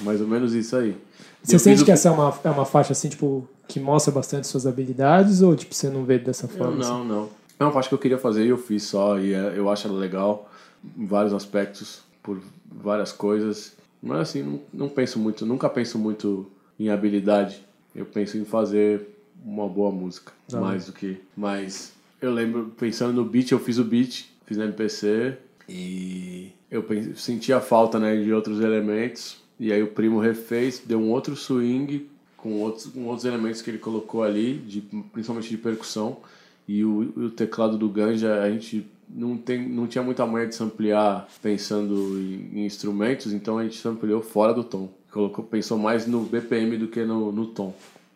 Mais 0.00 0.20
ou 0.20 0.26
menos 0.26 0.54
isso 0.54 0.74
aí. 0.74 0.96
Você 1.42 1.54
Eu 1.56 1.58
sente 1.60 1.82
o- 1.82 1.84
que 1.84 1.92
essa 1.92 2.08
é 2.08 2.10
uma, 2.10 2.36
é 2.42 2.50
uma 2.50 2.64
faixa 2.64 2.92
assim, 2.92 3.08
tipo, 3.10 3.46
que 3.68 3.78
mostra 3.78 4.10
bastante 4.12 4.46
suas 4.46 4.66
habilidades 4.66 5.42
ou 5.42 5.54
tipo, 5.54 5.74
você 5.74 5.88
não 5.90 6.04
vê 6.04 6.18
dessa 6.18 6.48
forma? 6.48 6.80
assim? 6.80 6.90
não, 6.90 7.04
não. 7.04 7.28
É 7.60 7.62
uma 7.64 7.70
parte 7.70 7.88
que 7.88 7.94
eu 7.94 7.98
queria 7.98 8.18
fazer 8.18 8.44
e 8.44 8.48
eu 8.48 8.58
fiz 8.58 8.82
só. 8.84 9.18
E 9.20 9.32
é- 9.32 9.52
eu 9.56 9.70
acho 9.70 9.86
ela 9.86 9.96
legal 9.96 10.50
em 10.98 11.06
vários 11.06 11.32
aspectos, 11.32 12.00
por 12.22 12.40
várias 12.68 13.12
coisas. 13.12 13.74
Mas 14.02 14.18
assim, 14.20 14.42
não, 14.42 14.60
não 14.72 14.88
penso 14.88 15.18
muito, 15.20 15.46
nunca 15.46 15.68
penso 15.68 15.96
muito 15.98 16.50
em 16.80 16.88
habilidade. 16.88 17.62
Eu 17.94 18.04
penso 18.06 18.36
em 18.36 18.44
fazer 18.44 19.13
uma 19.44 19.68
boa 19.68 19.90
música, 19.90 20.32
Da 20.48 20.60
mais 20.60 20.86
do 20.86 20.92
que. 20.92 21.18
Mas 21.36 21.92
eu 22.20 22.32
lembro, 22.32 22.72
pensando 22.78 23.12
no 23.12 23.24
beat, 23.24 23.52
eu 23.52 23.58
fiz 23.58 23.78
o 23.78 23.84
beat, 23.84 24.26
fiz 24.46 24.56
na 24.56 24.64
MPC 24.64 25.36
e 25.68 26.52
eu 26.70 26.84
senti 27.14 27.52
a 27.52 27.60
falta 27.60 27.98
né, 27.98 28.16
de 28.16 28.32
outros 28.32 28.60
elementos. 28.60 29.42
E 29.60 29.72
aí 29.72 29.82
o 29.82 29.88
primo 29.88 30.18
refez, 30.18 30.82
deu 30.84 30.98
um 30.98 31.10
outro 31.10 31.36
swing 31.36 32.08
com 32.36 32.60
outros, 32.60 32.86
com 32.86 33.04
outros 33.06 33.24
elementos 33.24 33.62
que 33.62 33.70
ele 33.70 33.78
colocou 33.78 34.22
ali, 34.22 34.58
de, 34.58 34.80
principalmente 35.12 35.48
de 35.48 35.58
percussão. 35.58 36.18
E 36.66 36.84
o, 36.84 37.12
o 37.16 37.30
teclado 37.30 37.76
do 37.76 37.88
Ganja, 37.88 38.42
a 38.42 38.50
gente 38.50 38.86
não, 39.08 39.36
tem, 39.36 39.68
não 39.68 39.86
tinha 39.86 40.02
muita 40.02 40.26
manha 40.26 40.46
de 40.46 40.54
samplear 40.54 41.28
pensando 41.42 42.18
em, 42.18 42.60
em 42.60 42.66
instrumentos, 42.66 43.32
então 43.32 43.58
a 43.58 43.62
gente 43.62 43.78
sampleou 43.78 44.22
fora 44.22 44.52
do 44.52 44.64
tom. 44.64 44.88
Colocou, 45.12 45.44
pensou 45.44 45.78
mais 45.78 46.06
no 46.06 46.22
BPM 46.22 46.76
do 46.76 46.88
que 46.88 47.04
no, 47.04 47.30
no 47.30 47.46
tom. 47.46 47.74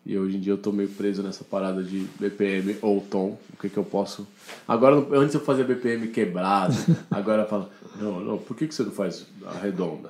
E 0.09 0.17
hoje 0.17 0.37
em 0.37 0.39
dia 0.39 0.53
eu 0.53 0.57
tô 0.57 0.71
meio 0.71 0.89
preso 0.89 1.21
nessa 1.21 1.43
parada 1.43 1.83
de 1.83 2.07
BPM 2.19 2.77
ou 2.81 2.99
tom. 2.99 3.37
O 3.53 3.61
que 3.61 3.69
que 3.69 3.77
eu 3.77 3.83
posso... 3.83 4.27
Agora, 4.67 4.95
antes 5.11 5.35
eu 5.35 5.39
fazia 5.39 5.63
BPM 5.63 6.07
quebrado, 6.07 6.73
agora 7.11 7.43
eu 7.43 7.47
falo, 7.47 7.69
não, 8.01 8.19
não, 8.19 8.37
por 8.39 8.57
que 8.57 8.65
que 8.65 8.73
você 8.73 8.81
não 8.81 8.91
faz 8.91 9.27
a 9.45 9.59
redonda? 9.59 10.09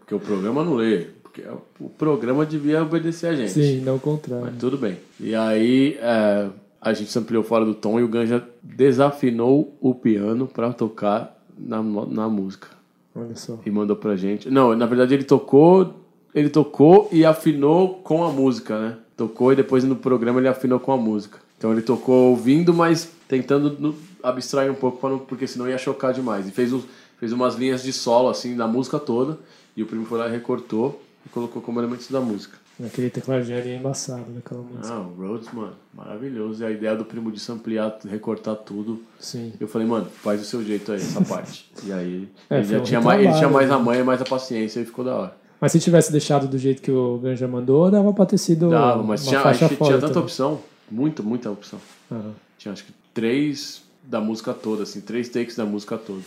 Porque 0.00 0.12
o 0.12 0.18
programa 0.18 0.64
não 0.64 0.74
lê. 0.74 1.06
Porque 1.22 1.44
o 1.78 1.88
programa 1.88 2.44
devia 2.44 2.82
obedecer 2.82 3.28
a 3.28 3.36
gente. 3.36 3.52
Sim, 3.52 3.80
não 3.82 3.94
o 3.94 4.00
contrário. 4.00 4.44
Mas 4.44 4.56
tudo 4.58 4.76
bem. 4.76 4.96
E 5.20 5.36
aí 5.36 5.96
é, 6.00 6.48
a 6.80 6.92
gente 6.92 7.08
se 7.08 7.18
ampliou 7.20 7.44
fora 7.44 7.64
do 7.64 7.74
tom 7.76 8.00
e 8.00 8.02
o 8.02 8.08
Ganja 8.08 8.42
desafinou 8.60 9.72
o 9.80 9.94
piano 9.94 10.48
pra 10.48 10.72
tocar 10.72 11.40
na, 11.56 11.80
na 11.80 12.28
música. 12.28 12.66
Olha 13.14 13.36
só. 13.36 13.56
E 13.64 13.70
mandou 13.70 13.94
pra 13.94 14.16
gente. 14.16 14.50
Não, 14.50 14.74
na 14.74 14.86
verdade 14.86 15.14
ele 15.14 15.22
tocou. 15.22 15.94
Ele 16.34 16.48
tocou 16.48 17.08
e 17.12 17.24
afinou 17.24 18.00
com 18.02 18.24
a 18.24 18.32
música, 18.32 18.78
né? 18.80 18.96
Tocou 19.18 19.52
e 19.52 19.56
depois 19.56 19.82
no 19.84 19.96
programa 19.96 20.38
ele 20.40 20.48
afinou 20.48 20.78
com 20.80 20.92
a 20.92 20.96
música. 20.96 21.38
Então 21.58 21.72
ele 21.72 21.82
tocou 21.82 22.30
ouvindo, 22.30 22.72
mas 22.72 23.10
tentando 23.26 23.76
no- 23.78 23.94
abstrair 24.22 24.70
um 24.70 24.74
pouco, 24.76 24.98
pra 24.98 25.10
não, 25.10 25.18
porque 25.18 25.44
senão 25.46 25.68
ia 25.68 25.76
chocar 25.76 26.14
demais. 26.14 26.46
E 26.48 26.52
fez, 26.52 26.72
um, 26.72 26.80
fez 27.18 27.32
umas 27.32 27.56
linhas 27.56 27.82
de 27.82 27.92
solo, 27.92 28.28
assim, 28.28 28.54
na 28.54 28.68
música 28.68 28.96
toda. 28.98 29.36
E 29.76 29.82
o 29.82 29.86
primo 29.86 30.06
foi 30.06 30.18
lá 30.18 30.28
e 30.28 30.30
recortou 30.30 31.02
e 31.26 31.28
colocou 31.28 31.60
como 31.60 31.80
elementos 31.80 32.08
da 32.10 32.20
música. 32.20 32.56
Aquele 32.84 33.10
tecladinho 33.10 33.58
é 33.58 33.74
embaçado 33.76 34.30
daquela 34.30 34.62
música. 34.62 34.94
Ah, 34.94 35.00
o 35.00 35.20
Rhodes, 35.20 35.52
mano, 35.52 35.72
maravilhoso. 35.92 36.62
E 36.62 36.66
a 36.66 36.70
ideia 36.70 36.94
do 36.94 37.04
primo 37.04 37.32
de 37.32 37.40
samplear, 37.40 37.98
recortar 38.08 38.54
tudo. 38.54 39.02
Sim. 39.18 39.52
Eu 39.58 39.66
falei, 39.66 39.84
mano, 39.88 40.06
faz 40.06 40.38
do 40.40 40.46
seu 40.46 40.62
jeito 40.62 40.92
aí, 40.92 40.98
essa 40.98 41.20
parte. 41.24 41.68
E 41.84 41.92
aí, 41.92 42.28
É, 42.48 42.58
ele 42.58 42.64
já 42.68 42.78
um 42.78 42.82
tinha 42.84 43.00
mais, 43.00 43.20
ele 43.24 43.32
tinha 43.34 43.48
mais 43.48 43.68
né? 43.68 43.74
a 43.74 43.78
manha, 43.80 44.04
mais 44.04 44.22
a 44.22 44.24
paciência 44.24 44.78
e 44.78 44.84
ficou 44.84 45.04
da 45.04 45.16
hora. 45.16 45.36
Mas 45.60 45.72
se 45.72 45.80
tivesse 45.80 46.12
deixado 46.12 46.46
do 46.46 46.56
jeito 46.58 46.80
que 46.80 46.90
o 46.90 47.18
Ganja 47.18 47.48
mandou, 47.48 47.90
dava 47.90 48.12
pra 48.12 48.24
ter 48.26 48.38
sido 48.38 48.70
Dava, 48.70 49.02
mas 49.02 49.22
uma 49.22 49.28
tinha, 49.28 49.40
faixa 49.40 49.68
foda 49.68 49.76
tinha 49.84 49.94
tanta 49.94 50.06
também. 50.08 50.22
opção. 50.22 50.60
Muita, 50.90 51.22
muita 51.22 51.50
opção. 51.50 51.78
Aham, 52.10 52.32
Tinha 52.56 52.72
acho 52.72 52.84
que 52.84 52.92
três 53.12 53.82
da 54.02 54.20
música 54.20 54.54
toda, 54.54 54.84
assim, 54.84 55.00
três 55.00 55.28
takes 55.28 55.56
da 55.56 55.64
música 55.66 55.98
toda. 55.98 56.22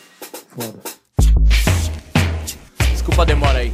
foda. 0.49 0.79
Desculpa 2.91 3.21
a 3.21 3.25
demora 3.25 3.59
aí. 3.59 3.71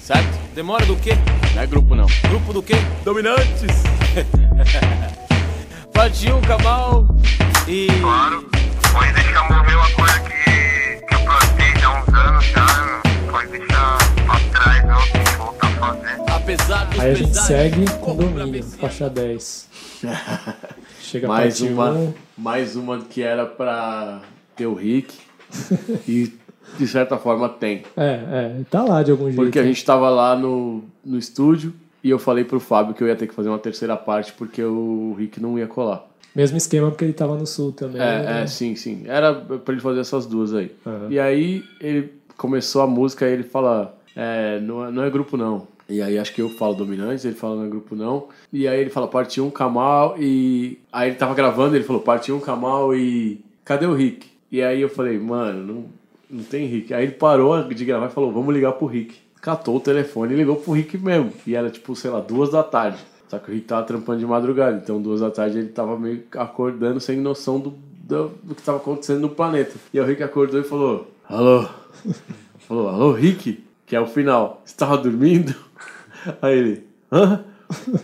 Certo? 0.00 0.38
Demora 0.54 0.84
do 0.86 0.96
quê? 0.96 1.12
Não 1.54 1.62
é 1.62 1.66
grupo, 1.66 1.94
não. 1.94 2.06
Grupo 2.28 2.52
do 2.52 2.62
quê? 2.62 2.74
Dominantes. 3.04 3.82
1, 5.94 6.40
Kamal. 6.46 7.06
E. 7.68 7.86
Claro, 8.00 8.44
pode 8.92 9.12
deixar 9.12 9.48
morrer 9.48 9.76
uma 9.76 9.90
coisa 9.92 10.20
que, 10.20 11.06
que 11.06 11.14
eu 11.14 11.18
plantei 11.20 11.82
há 11.84 12.02
uns 12.02 12.08
anos 12.14 12.44
já, 12.46 13.02
pode 13.30 13.48
deixar 13.50 13.71
Aí 16.98 17.10
a 17.10 17.14
gente 17.14 17.36
segue 17.36 17.84
com 17.84 17.98
corro 17.98 18.16
pra 18.32 18.44
domínio, 18.44 18.62
vencer. 18.62 18.78
faixa 18.78 19.10
10. 19.10 19.68
Chega 21.00 21.28
Mais 21.28 21.58
parte 21.58 21.72
uma, 21.72 21.90
1. 21.90 22.14
mais 22.38 22.76
uma 22.76 23.00
que 23.00 23.22
era 23.22 23.44
pra 23.44 24.22
ter 24.54 24.66
o 24.66 24.74
Rick. 24.74 25.14
e 26.08 26.32
de 26.78 26.86
certa 26.86 27.18
forma 27.18 27.48
tem. 27.48 27.82
É, 27.96 28.04
é, 28.06 28.60
tá 28.70 28.82
lá 28.82 29.02
de 29.02 29.10
algum 29.10 29.24
jeito. 29.24 29.36
Porque 29.36 29.58
a 29.58 29.64
gente 29.64 29.84
tava 29.84 30.08
lá 30.08 30.36
no, 30.36 30.84
no 31.04 31.18
estúdio 31.18 31.74
e 32.02 32.10
eu 32.10 32.18
falei 32.18 32.44
pro 32.44 32.60
Fábio 32.60 32.94
que 32.94 33.02
eu 33.02 33.08
ia 33.08 33.16
ter 33.16 33.26
que 33.26 33.34
fazer 33.34 33.48
uma 33.48 33.58
terceira 33.58 33.96
parte 33.96 34.32
porque 34.32 34.62
o 34.62 35.14
Rick 35.18 35.40
não 35.40 35.58
ia 35.58 35.66
colar. 35.66 36.06
Mesmo 36.34 36.56
esquema 36.56 36.90
porque 36.90 37.04
ele 37.04 37.12
tava 37.12 37.36
no 37.36 37.46
sul 37.46 37.72
também. 37.72 38.00
É, 38.00 38.22
né? 38.22 38.42
é, 38.42 38.46
sim, 38.46 38.74
sim. 38.74 39.02
Era 39.06 39.34
pra 39.34 39.74
ele 39.74 39.82
fazer 39.82 40.00
essas 40.00 40.24
duas 40.24 40.54
aí. 40.54 40.70
Aham. 40.86 41.08
E 41.10 41.18
aí 41.18 41.62
ele 41.80 42.12
começou 42.36 42.82
a 42.82 42.86
música 42.86 43.28
e 43.28 43.32
ele 43.32 43.42
fala: 43.42 43.94
é, 44.16 44.60
não, 44.60 44.86
é- 44.86 44.90
não 44.90 45.02
é 45.04 45.10
grupo 45.10 45.36
não. 45.36 45.66
E 45.88 46.00
aí 46.00 46.18
acho 46.18 46.32
que 46.34 46.40
eu 46.40 46.48
falo 46.48 46.74
dominantes, 46.74 47.24
ele 47.24 47.34
fala 47.34 47.56
não 47.56 47.64
é 47.64 47.68
grupo 47.68 47.94
não. 47.94 48.28
E 48.52 48.66
aí 48.66 48.80
ele 48.80 48.90
fala 48.90 49.08
parte 49.08 49.40
1, 49.40 49.50
Kamal 49.50 50.16
e. 50.18 50.78
Aí 50.92 51.10
ele 51.10 51.16
tava 51.16 51.34
gravando, 51.34 51.76
ele 51.76 51.84
falou 51.84 52.00
parte 52.00 52.32
1, 52.32 52.40
Kamal 52.40 52.94
e. 52.94 53.44
Cadê 53.64 53.86
o 53.86 53.94
Rick? 53.94 54.26
E 54.50 54.62
aí 54.62 54.80
eu 54.80 54.88
falei, 54.88 55.18
mano, 55.18 55.66
não, 55.66 55.84
não 56.38 56.44
tem 56.44 56.66
Rick. 56.66 56.92
Aí 56.94 57.04
ele 57.04 57.12
parou 57.12 57.62
de 57.62 57.84
gravar 57.84 58.06
e 58.06 58.10
falou, 58.10 58.32
vamos 58.32 58.54
ligar 58.54 58.72
pro 58.72 58.86
Rick. 58.86 59.16
Catou 59.40 59.76
o 59.76 59.80
telefone 59.80 60.32
e 60.34 60.36
ligou 60.36 60.56
pro 60.56 60.72
Rick 60.72 60.96
mesmo. 60.98 61.32
E 61.46 61.54
era 61.54 61.68
tipo, 61.68 61.94
sei 61.96 62.10
lá, 62.10 62.20
duas 62.20 62.50
da 62.50 62.62
tarde. 62.62 62.98
Só 63.28 63.38
que 63.38 63.50
o 63.50 63.54
Rick 63.54 63.66
tava 63.66 63.82
trampando 63.86 64.18
de 64.20 64.26
madrugada. 64.26 64.80
Então 64.82 65.00
duas 65.00 65.20
da 65.20 65.30
tarde 65.30 65.58
ele 65.58 65.68
tava 65.68 65.98
meio 65.98 66.22
acordando 66.36 67.00
sem 67.00 67.18
noção 67.18 67.58
do, 67.58 67.74
do, 68.04 68.30
do 68.42 68.54
que 68.54 68.62
tava 68.62 68.78
acontecendo 68.78 69.20
no 69.20 69.30
planeta. 69.30 69.72
E 69.92 69.98
aí 69.98 70.04
o 70.04 70.08
Rick 70.08 70.22
acordou 70.22 70.60
e 70.60 70.64
falou, 70.64 71.10
alô? 71.28 71.66
Falou, 72.68 72.88
alô, 72.88 73.12
Rick? 73.12 73.62
Que 73.92 73.96
é 73.96 74.00
o 74.00 74.06
final. 74.06 74.62
Você 74.64 74.74
tava 74.74 74.96
dormindo? 74.96 75.54
Aí 76.40 76.56
ele, 76.58 76.86
hã? 77.12 77.44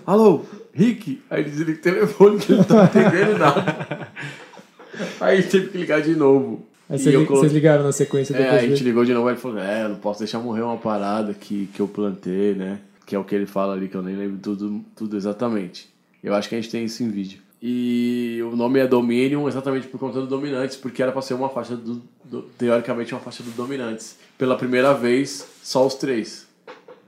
Alô, 0.04 0.44
Rick? 0.70 1.22
Aí 1.30 1.40
ele 1.40 1.48
desliga 1.48 1.78
o 1.78 1.82
telefone 1.82 2.38
que 2.38 2.52
ele 2.52 2.58
não 2.58 2.64
tá 2.66 2.84
entendendo 2.84 3.38
nada. 3.38 4.08
Aí 5.18 5.42
teve 5.42 5.68
que 5.68 5.78
ligar 5.78 6.02
de 6.02 6.14
novo. 6.14 6.66
Aí 6.90 6.98
vocês, 6.98 7.14
coloquei- 7.14 7.36
vocês 7.36 7.52
ligaram 7.54 7.84
na 7.84 7.92
sequência 7.92 8.34
é, 8.34 8.36
depois 8.36 8.62
a 8.62 8.66
gente 8.66 8.84
ligou 8.84 9.02
de 9.02 9.14
novo 9.14 9.30
e 9.30 9.32
ele 9.32 9.40
falou, 9.40 9.58
é, 9.60 9.88
não 9.88 9.96
posso 9.96 10.18
deixar 10.18 10.40
morrer 10.40 10.60
uma 10.60 10.76
parada 10.76 11.32
que, 11.32 11.70
que 11.72 11.80
eu 11.80 11.88
plantei, 11.88 12.54
né? 12.54 12.80
Que 13.06 13.16
é 13.16 13.18
o 13.18 13.24
que 13.24 13.34
ele 13.34 13.46
fala 13.46 13.72
ali, 13.72 13.88
que 13.88 13.94
eu 13.96 14.02
nem 14.02 14.14
lembro 14.14 14.36
tudo, 14.42 14.84
tudo 14.94 15.16
exatamente. 15.16 15.88
Eu 16.22 16.34
acho 16.34 16.50
que 16.50 16.54
a 16.54 16.60
gente 16.60 16.70
tem 16.70 16.84
isso 16.84 17.02
em 17.02 17.08
vídeo. 17.08 17.40
E 17.60 18.40
o 18.50 18.54
nome 18.54 18.78
é 18.78 18.86
Dominion 18.86 19.48
exatamente 19.48 19.88
por 19.88 19.98
conta 19.98 20.20
do 20.20 20.26
Dominantes, 20.26 20.76
porque 20.76 21.02
era 21.02 21.10
pra 21.10 21.20
ser 21.22 21.34
uma 21.34 21.48
faixa 21.48 21.76
do, 21.76 22.00
do- 22.24 22.42
teoricamente 22.56 23.12
uma 23.12 23.20
faixa 23.20 23.42
do 23.42 23.50
Dominantes. 23.50 24.16
Pela 24.36 24.56
primeira 24.56 24.94
vez, 24.94 25.44
só 25.62 25.84
os 25.86 25.94
três. 25.94 26.46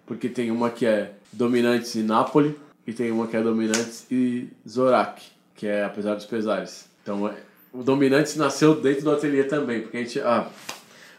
Porque 0.07 0.29
tem 0.29 0.51
uma 0.51 0.69
que 0.71 0.85
é 0.87 1.13
Dominantes 1.33 1.95
e 1.95 2.03
Napoli, 2.03 2.59
e 2.85 2.93
tem 2.93 3.13
uma 3.13 3.29
que 3.29 3.37
é 3.37 3.43
Dominantes 3.43 4.07
e 4.11 4.49
Zorak, 4.69 5.23
que 5.55 5.67
é 5.69 5.85
Apesar 5.85 6.17
dos 6.17 6.27
Pesares. 6.27 6.87
Então, 7.03 7.29
é- 7.29 7.35
o 7.73 7.85
Dominantes 7.85 8.35
nasceu 8.35 8.75
dentro 8.75 9.05
do 9.05 9.13
ateliê 9.13 9.45
também, 9.45 9.83
porque 9.83 9.97
a 9.99 10.01
gente, 10.01 10.19
ah, 10.21 10.49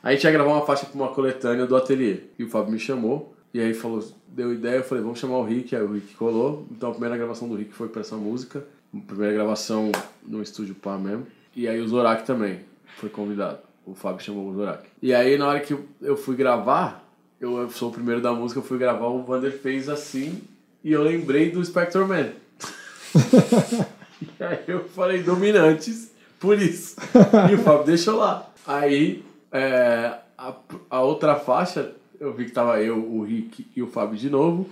a 0.03 0.11
gente 0.11 0.25
ia 0.25 0.31
gravar 0.31 0.51
uma 0.51 0.65
faixa 0.65 0.85
para 0.85 0.95
uma 1.01 1.07
coletânea 1.07 1.65
do 1.65 1.75
ateliê. 1.77 2.17
E 2.37 2.43
o 2.43 2.49
Fábio 2.49 2.73
me 2.73 2.79
chamou, 2.79 3.33
e 3.53 3.61
aí 3.61 3.73
falou, 3.73 4.05
deu 4.27 4.53
ideia, 4.53 4.77
eu 4.77 4.83
falei, 4.83 5.01
vamos 5.01 5.19
chamar 5.19 5.37
o 5.37 5.43
Rick, 5.45 5.73
aí 5.73 5.81
o 5.81 5.93
Rick 5.93 6.13
colou. 6.15 6.67
Então 6.69 6.89
a 6.89 6.91
primeira 6.91 7.15
gravação 7.15 7.47
do 7.47 7.55
Rick 7.55 7.73
foi 7.73 7.87
para 7.87 8.01
essa 8.01 8.17
música, 8.17 8.65
primeira 8.99 9.33
gravação 9.33 9.91
no 10.25 10.41
estúdio 10.41 10.75
Pá 10.75 10.97
mesmo. 10.97 11.25
E 11.55 11.67
aí 11.67 11.79
o 11.79 11.87
Zorak 11.87 12.25
também 12.25 12.59
foi 12.97 13.09
convidado. 13.09 13.59
O 13.85 13.93
Fábio 13.95 14.23
chamou 14.23 14.49
o 14.49 14.53
Zorak. 14.53 14.87
E 15.01 15.13
aí 15.13 15.37
na 15.37 15.47
hora 15.47 15.59
que 15.59 15.75
eu- 16.01 16.17
fui 16.17 16.35
gravar, 16.35 17.07
eu, 17.39 17.69
sou 17.71 17.89
o 17.89 17.91
primeiro 17.93 18.21
da 18.21 18.31
música, 18.33 18.59
eu 18.59 18.63
fui 18.63 18.77
gravar, 18.77 19.07
o 19.07 19.23
Vander 19.23 19.51
fez 19.57 19.89
assim, 19.89 20.41
e 20.83 20.91
eu 20.91 21.01
lembrei 21.03 21.49
do 21.51 21.63
Spectre 21.63 22.03
Man. 22.05 22.29
Aí 24.39 24.59
eu 24.67 24.87
falei 24.89 25.23
dominantes, 25.23 26.11
por 26.39 26.59
isso. 26.59 26.95
E 27.49 27.55
o 27.55 27.57
Fábio 27.59 27.85
deixou 27.85 28.17
lá. 28.17 28.47
Aí 28.65 29.23
é, 29.51 30.13
a, 30.37 30.53
a 30.89 31.01
outra 31.01 31.35
faixa, 31.35 31.91
eu 32.19 32.33
vi 32.33 32.45
que 32.45 32.51
tava 32.51 32.79
eu, 32.81 32.97
o 32.97 33.23
Rick 33.23 33.67
e 33.75 33.81
o 33.81 33.87
Fábio 33.87 34.17
de 34.17 34.29
novo. 34.29 34.69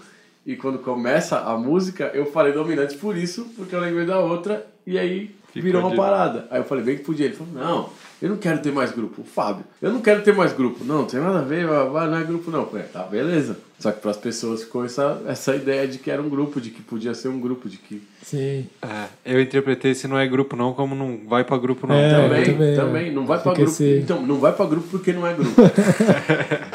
E 0.51 0.55
quando 0.55 0.79
começa 0.79 1.37
a 1.41 1.55
música, 1.55 2.09
eu 2.13 2.25
falei 2.31 2.51
dominantes 2.51 2.95
por 2.95 3.15
isso, 3.15 3.45
porque 3.55 3.75
eu 3.75 3.79
lembrei 3.79 4.05
da 4.07 4.19
outra. 4.19 4.65
E 4.87 4.97
aí 4.97 5.29
Ficou 5.53 5.61
virou 5.63 5.81
uma 5.83 5.91
de- 5.91 5.95
parada. 5.95 6.47
Aí 6.49 6.59
eu 6.59 6.63
falei, 6.63 6.83
bem 6.83 6.97
que 6.97 7.03
podia. 7.03 7.27
Ele 7.27 7.35
falou, 7.35 7.53
não, 7.53 7.89
eu 8.19 8.29
não 8.29 8.37
quero 8.37 8.59
ter 8.59 8.71
mais 8.71 8.91
grupo. 8.91 9.21
O 9.21 9.25
Fábio, 9.25 9.63
eu 9.79 9.91
não 9.93 10.01
quero 10.01 10.23
ter 10.23 10.33
mais 10.33 10.51
grupo. 10.51 10.83
Não, 10.83 10.99
não 10.99 11.05
tem 11.05 11.19
nada 11.19 11.37
a 11.39 11.43
ver, 11.43 11.65
não 11.67 12.17
é 12.17 12.23
grupo 12.23 12.49
não. 12.49 12.61
Eu 12.61 12.65
falei, 12.67 12.85
tá, 12.87 13.03
beleza. 13.03 13.57
Só 13.79 13.91
que 13.91 14.01
para 14.01 14.11
as 14.11 14.17
pessoas 14.17 14.63
ficou 14.63 14.83
essa, 14.83 15.21
essa 15.27 15.55
ideia 15.55 15.87
de 15.87 15.99
que 15.99 16.09
era 16.11 16.21
um 16.21 16.27
grupo, 16.27 16.59
de 16.59 16.69
que 16.69 16.81
podia 16.81 17.13
ser 17.13 17.29
um 17.29 17.39
grupo, 17.39 17.69
de 17.69 17.77
que... 17.77 18.01
Sim. 18.23 18.67
É, 18.81 19.05
eu 19.33 19.39
interpretei 19.41 19.93
se 19.95 20.05
não 20.07 20.17
é 20.17 20.27
grupo 20.27 20.55
não, 20.55 20.73
como 20.73 20.95
não 20.95 21.21
vai 21.27 21.43
pra 21.45 21.57
grupo 21.57 21.87
não. 21.87 21.95
É, 21.95 22.09
também, 22.09 22.43
também, 22.45 22.75
também, 22.75 23.11
não 23.13 23.25
vai 23.25 23.39
para 23.39 23.53
grupo. 23.53 23.69
esse- 23.69 23.99
Então, 24.03 24.21
não 24.25 24.35
vai 24.39 24.51
para 24.51 24.65
grupo 24.65 24.87
porque 24.89 25.13
não 25.13 25.25
é 25.25 25.33
grupo. 25.33 25.61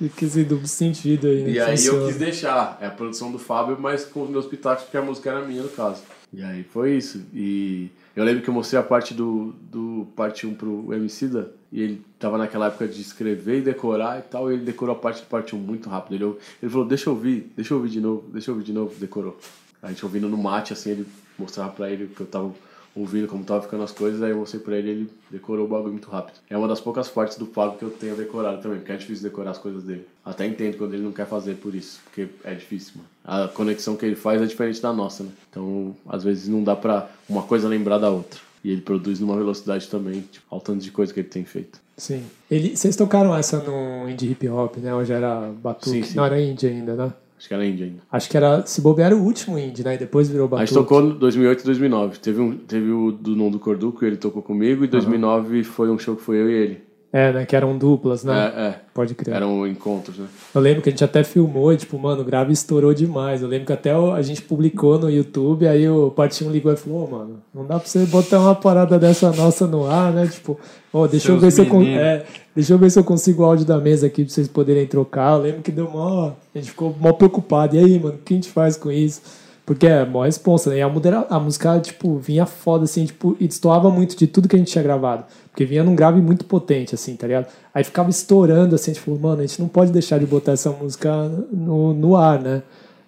Fica 0.00 0.24
esse 0.24 0.44
duplo 0.44 0.66
sentido 0.66 1.26
aí, 1.26 1.42
né? 1.44 1.50
e 1.50 1.60
aí 1.60 1.72
eu 1.72 1.76
Funciona. 1.76 2.06
quis 2.06 2.16
deixar. 2.16 2.78
É 2.80 2.86
a 2.86 2.90
produção 2.90 3.30
do 3.30 3.38
Fábio, 3.38 3.76
mas 3.78 4.02
com 4.02 4.22
os 4.22 4.30
meus 4.30 4.46
pitacos, 4.46 4.84
porque 4.84 4.96
a 4.96 5.02
música 5.02 5.28
era 5.28 5.44
minha 5.44 5.62
no 5.62 5.68
caso. 5.68 6.02
E 6.32 6.42
aí 6.42 6.62
foi 6.62 6.96
isso. 6.96 7.22
E 7.34 7.90
eu 8.16 8.24
lembro 8.24 8.42
que 8.42 8.48
eu 8.48 8.54
mostrei 8.54 8.80
a 8.80 8.82
parte 8.82 9.12
do, 9.12 9.54
do 9.70 10.08
parte 10.16 10.46
1 10.46 10.54
pro 10.54 10.94
Emicida, 10.94 11.52
e 11.70 11.82
ele 11.82 12.02
tava 12.18 12.38
naquela 12.38 12.68
época 12.68 12.88
de 12.88 12.98
escrever 12.98 13.58
e 13.58 13.60
decorar 13.60 14.18
e 14.18 14.22
tal, 14.22 14.50
e 14.50 14.54
ele 14.54 14.64
decorou 14.64 14.96
a 14.96 14.98
parte 14.98 15.20
do 15.20 15.26
parte 15.26 15.54
1 15.54 15.58
muito 15.58 15.90
rápido. 15.90 16.14
Ele, 16.14 16.36
ele 16.62 16.72
falou, 16.72 16.86
deixa 16.86 17.10
eu 17.10 17.12
ouvir, 17.12 17.52
deixa 17.54 17.74
eu 17.74 17.76
ouvir 17.76 17.90
de 17.90 18.00
novo, 18.00 18.24
deixa 18.32 18.50
eu 18.50 18.54
ouvir 18.54 18.64
de 18.64 18.72
novo, 18.72 18.94
decorou. 18.98 19.38
A 19.82 19.88
gente 19.88 20.02
ouvindo 20.02 20.30
no 20.30 20.38
mate, 20.38 20.72
assim, 20.72 20.92
ele 20.92 21.06
mostrava 21.38 21.72
pra 21.72 21.90
ele 21.90 22.06
que 22.06 22.22
eu 22.22 22.26
tava 22.26 22.54
ouvindo 23.00 23.26
como 23.28 23.44
tava 23.44 23.62
ficando 23.62 23.82
as 23.82 23.92
coisas, 23.92 24.22
aí 24.22 24.30
eu 24.30 24.36
mostrei 24.36 24.62
pra 24.62 24.76
ele 24.76 24.90
ele 24.90 25.10
decorou 25.30 25.66
o 25.66 25.68
bagulho 25.68 25.92
muito 25.92 26.10
rápido. 26.10 26.36
É 26.48 26.56
uma 26.56 26.68
das 26.68 26.80
poucas 26.80 27.08
partes 27.08 27.36
do 27.36 27.46
Fábio 27.46 27.78
que 27.78 27.84
eu 27.84 27.90
tenho 27.90 28.16
decorado 28.16 28.62
também, 28.62 28.78
porque 28.78 28.92
é 28.92 28.96
difícil 28.96 29.22
decorar 29.22 29.52
as 29.52 29.58
coisas 29.58 29.82
dele. 29.82 30.06
Até 30.24 30.46
entendo 30.46 30.76
quando 30.76 30.94
ele 30.94 31.02
não 31.02 31.12
quer 31.12 31.26
fazer 31.26 31.54
por 31.56 31.74
isso, 31.74 32.00
porque 32.04 32.28
é 32.44 32.54
difícil, 32.54 32.94
mano. 32.96 33.08
A 33.24 33.48
conexão 33.48 33.96
que 33.96 34.04
ele 34.04 34.16
faz 34.16 34.40
é 34.40 34.46
diferente 34.46 34.80
da 34.80 34.92
nossa, 34.92 35.22
né? 35.22 35.30
Então, 35.50 35.94
às 36.08 36.24
vezes 36.24 36.48
não 36.48 36.62
dá 36.62 36.76
pra 36.76 37.10
uma 37.28 37.42
coisa 37.42 37.68
lembrar 37.68 37.98
da 37.98 38.10
outra. 38.10 38.40
E 38.62 38.70
ele 38.70 38.82
produz 38.82 39.20
numa 39.20 39.36
velocidade 39.36 39.88
também, 39.88 40.20
tipo, 40.20 40.44
ao 40.50 40.60
tanto 40.60 40.82
de 40.82 40.90
coisa 40.90 41.12
que 41.14 41.20
ele 41.20 41.28
tem 41.28 41.44
feito. 41.44 41.80
Sim. 41.96 42.24
Ele, 42.50 42.76
vocês 42.76 42.96
tocaram 42.96 43.34
essa 43.36 43.58
no 43.58 44.08
indie 44.08 44.30
hip 44.30 44.48
hop, 44.48 44.76
né? 44.78 44.94
Ou 44.94 45.04
já 45.04 45.16
era 45.16 45.50
batuque? 45.50 45.90
Sim, 45.90 46.02
sim. 46.02 46.16
Não 46.16 46.24
era 46.24 46.40
indie 46.40 46.66
ainda, 46.66 46.94
né? 46.94 47.12
Acho 47.40 47.48
que 47.48 47.54
era 47.54 47.64
indie 47.64 47.84
ainda. 47.84 48.02
Acho 48.12 48.28
que 48.28 48.36
era, 48.36 48.66
se 48.66 48.82
bobear, 48.82 49.06
era 49.06 49.16
o 49.16 49.24
último 49.24 49.58
indie, 49.58 49.82
né? 49.82 49.94
E 49.94 49.98
depois 49.98 50.28
virou 50.28 50.44
A 50.44 50.50
batuque. 50.50 50.66
gente 50.66 50.78
tocou 50.78 51.00
em 51.02 51.18
2008 51.18 51.62
e 51.62 51.64
2009. 51.64 52.18
Teve, 52.18 52.38
um, 52.38 52.54
teve 52.54 52.90
o 52.90 53.10
do 53.10 53.34
Não 53.34 53.50
do 53.50 53.58
Corduco, 53.58 54.04
ele 54.04 54.18
tocou 54.18 54.42
comigo, 54.42 54.84
e 54.84 54.86
2009 54.86 55.64
foi 55.64 55.88
um 55.88 55.98
show 55.98 56.14
que 56.14 56.20
foi 56.20 56.36
eu 56.36 56.50
e 56.50 56.52
ele. 56.52 56.82
É, 57.10 57.32
né? 57.32 57.46
Que 57.46 57.56
eram 57.56 57.78
duplas, 57.78 58.24
né? 58.24 58.52
É, 58.54 58.60
é. 58.60 58.80
Pode 59.00 59.14
crer. 59.14 59.34
Eram 59.34 59.66
encontros, 59.66 60.18
né? 60.18 60.26
Eu 60.54 60.60
lembro 60.60 60.82
que 60.82 60.90
a 60.90 60.92
gente 60.92 61.02
até 61.02 61.24
filmou 61.24 61.72
e, 61.72 61.76
tipo, 61.78 61.98
mano, 61.98 62.20
o 62.20 62.24
grave 62.24 62.52
estourou 62.52 62.92
demais. 62.92 63.40
Eu 63.40 63.48
lembro 63.48 63.64
que 63.64 63.72
até 63.72 63.92
a 63.92 64.20
gente 64.20 64.42
publicou 64.42 64.98
no 64.98 65.08
YouTube, 65.08 65.66
aí 65.66 65.88
o 65.88 66.10
Partinho 66.10 66.50
ligou 66.50 66.70
e 66.70 66.76
falou, 66.76 67.06
ô, 67.06 67.10
mano, 67.10 67.36
não 67.54 67.64
dá 67.64 67.78
pra 67.78 67.88
você 67.88 68.04
botar 68.04 68.38
uma 68.38 68.54
parada 68.54 68.98
dessa 68.98 69.32
nossa 69.32 69.66
no 69.66 69.86
ar, 69.86 70.12
né? 70.12 70.26
Tipo, 70.26 70.60
ó, 70.92 71.06
deixa 71.06 71.32
eu 71.32 71.40
Seus 71.40 71.40
ver 71.40 71.50
se 71.50 71.60
eu, 71.62 71.78
meninos. 71.78 71.98
é, 71.98 72.26
deixa 72.54 72.74
eu 72.74 72.78
ver 72.78 72.90
se 72.90 72.98
eu 72.98 73.04
consigo 73.04 73.42
o 73.42 73.46
áudio 73.46 73.64
da 73.64 73.78
mesa 73.78 74.06
aqui 74.06 74.22
pra 74.22 74.34
vocês 74.34 74.46
poderem 74.48 74.86
trocar. 74.86 75.38
Eu 75.38 75.44
lembro 75.44 75.62
que 75.62 75.72
deu 75.72 75.90
mó. 75.90 76.32
A 76.54 76.58
gente 76.58 76.68
ficou 76.72 76.94
mó 77.00 77.14
preocupado. 77.14 77.76
E 77.76 77.78
aí, 77.78 77.98
mano, 77.98 78.16
o 78.16 78.18
que 78.18 78.34
a 78.34 78.36
gente 78.36 78.50
faz 78.50 78.76
com 78.76 78.92
isso? 78.92 79.22
Porque 79.70 79.86
é 79.86 80.04
mó 80.04 80.24
responsa, 80.24 80.68
né? 80.68 80.78
E 80.78 80.82
a, 80.82 80.88
modera- 80.88 81.28
a 81.30 81.38
música, 81.38 81.78
tipo, 81.78 82.18
vinha 82.18 82.44
foda, 82.44 82.82
assim, 82.86 83.04
tipo, 83.06 83.36
e 83.38 83.46
destoava 83.46 83.88
muito 83.88 84.16
de 84.16 84.26
tudo 84.26 84.48
que 84.48 84.56
a 84.56 84.58
gente 84.58 84.72
tinha 84.72 84.82
gravado. 84.82 85.22
Porque 85.48 85.64
vinha 85.64 85.84
num 85.84 85.94
grave 85.94 86.20
muito 86.20 86.44
potente, 86.44 86.92
assim, 86.92 87.14
tá 87.14 87.28
ligado? 87.28 87.46
Aí 87.72 87.84
ficava 87.84 88.10
estourando, 88.10 88.74
assim, 88.74 88.90
a 88.90 88.94
gente 88.94 89.04
falou, 89.04 89.20
mano, 89.20 89.42
a 89.42 89.46
gente 89.46 89.60
não 89.60 89.68
pode 89.68 89.92
deixar 89.92 90.18
de 90.18 90.26
botar 90.26 90.50
essa 90.50 90.72
música 90.72 91.14
no, 91.52 91.94
no 91.94 92.16
ar, 92.16 92.40
né? 92.42 92.64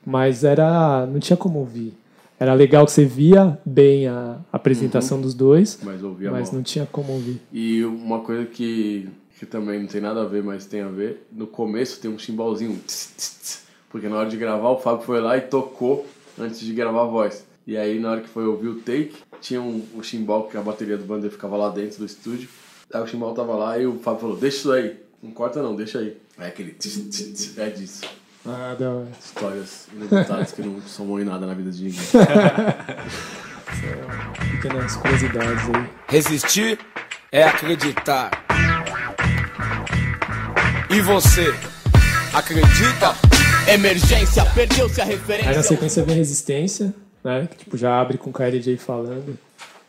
Mas 0.06 0.44
era. 0.44 1.04
Não 1.04 1.18
tinha 1.18 1.36
como 1.36 1.58
ouvir. 1.58 1.94
Era 2.38 2.54
legal 2.54 2.84
que 2.86 2.92
você 2.92 3.04
via 3.04 3.58
bem 3.66 4.06
a 4.06 4.36
apresentação 4.52 5.20
dos 5.20 5.34
dois, 5.34 5.80
Mas 5.82 6.00
ouvia 6.00 6.30
mas 6.30 6.52
não 6.52 6.62
tinha 6.62 6.86
como 6.86 7.12
ouvir. 7.12 7.40
E 7.52 7.84
uma 7.84 8.20
coisa 8.20 8.44
que, 8.46 9.08
que 9.36 9.44
também 9.46 9.80
não 9.80 9.88
tem 9.88 10.00
nada 10.00 10.22
a 10.22 10.26
ver, 10.26 10.44
mas 10.44 10.64
tem 10.64 10.82
a 10.82 10.88
ver, 10.88 11.26
no 11.32 11.48
começo 11.48 12.00
tem 12.00 12.08
um 12.08 12.16
chimbalzinho, 12.20 12.76
tss, 12.86 13.14
tss, 13.16 13.38
tss, 13.42 13.62
porque 13.90 14.08
na 14.08 14.14
hora 14.14 14.28
de 14.28 14.36
gravar 14.36 14.70
o 14.70 14.78
Fábio 14.78 15.04
foi 15.04 15.20
lá 15.20 15.36
e 15.36 15.40
tocou 15.40 16.06
antes 16.42 16.60
de 16.60 16.72
gravar 16.72 17.02
a 17.02 17.06
voz. 17.06 17.44
E 17.66 17.76
aí 17.76 17.98
na 17.98 18.10
hora 18.10 18.20
que 18.20 18.28
foi 18.28 18.44
ouvir 18.44 18.68
o 18.68 18.80
take, 18.80 19.14
tinha 19.40 19.60
um, 19.60 19.84
um 19.94 20.02
chimbal 20.02 20.48
que 20.48 20.56
a 20.56 20.60
bateria 20.60 20.96
do 20.96 21.04
Bander 21.04 21.30
ficava 21.30 21.56
lá 21.56 21.70
dentro 21.70 21.98
do 21.98 22.06
estúdio. 22.06 22.48
Aí 22.92 23.02
o 23.02 23.06
chimbal 23.06 23.34
tava 23.34 23.54
lá 23.54 23.78
e 23.78 23.86
o 23.86 23.98
Fábio 23.98 24.20
falou, 24.20 24.36
deixa 24.36 24.58
isso 24.58 24.72
aí. 24.72 24.96
Não 25.22 25.30
corta 25.30 25.62
não, 25.62 25.76
deixa 25.76 25.98
aí. 25.98 26.16
Aí 26.36 26.48
aquele 26.48 26.72
tss, 26.72 27.08
tss, 27.08 27.32
tss, 27.32 27.60
é 27.60 27.70
disso. 27.70 28.04
Ah, 28.44 28.74
da 28.78 28.90
hora. 28.90 29.08
Histórias 29.18 29.88
inusitadas 29.92 30.52
que 30.52 30.62
não 30.62 30.82
somam 30.82 31.20
em 31.20 31.24
nada 31.24 31.46
na 31.46 31.54
vida 31.54 31.70
de 31.70 31.84
ninguém. 31.84 32.00
Pequenas 34.50 34.96
curiosidades 34.96 35.68
aí. 35.68 35.88
Resistir 36.08 36.78
é 37.30 37.44
acreditar. 37.44 38.30
E 40.90 41.00
você 41.00 41.54
acredita? 42.34 43.31
Emergência, 43.68 44.44
perdeu-se 44.54 45.00
a 45.00 45.04
Aí 45.04 45.10
na 45.10 45.16
referência. 45.16 45.62
sequência 45.62 46.02
vem 46.04 46.16
Resistência, 46.16 46.94
né? 47.22 47.48
Que 47.50 47.58
tipo, 47.58 47.76
já 47.76 48.00
abre 48.00 48.18
com 48.18 48.30
o 48.30 48.32
KLJ 48.32 48.76
falando. 48.76 49.38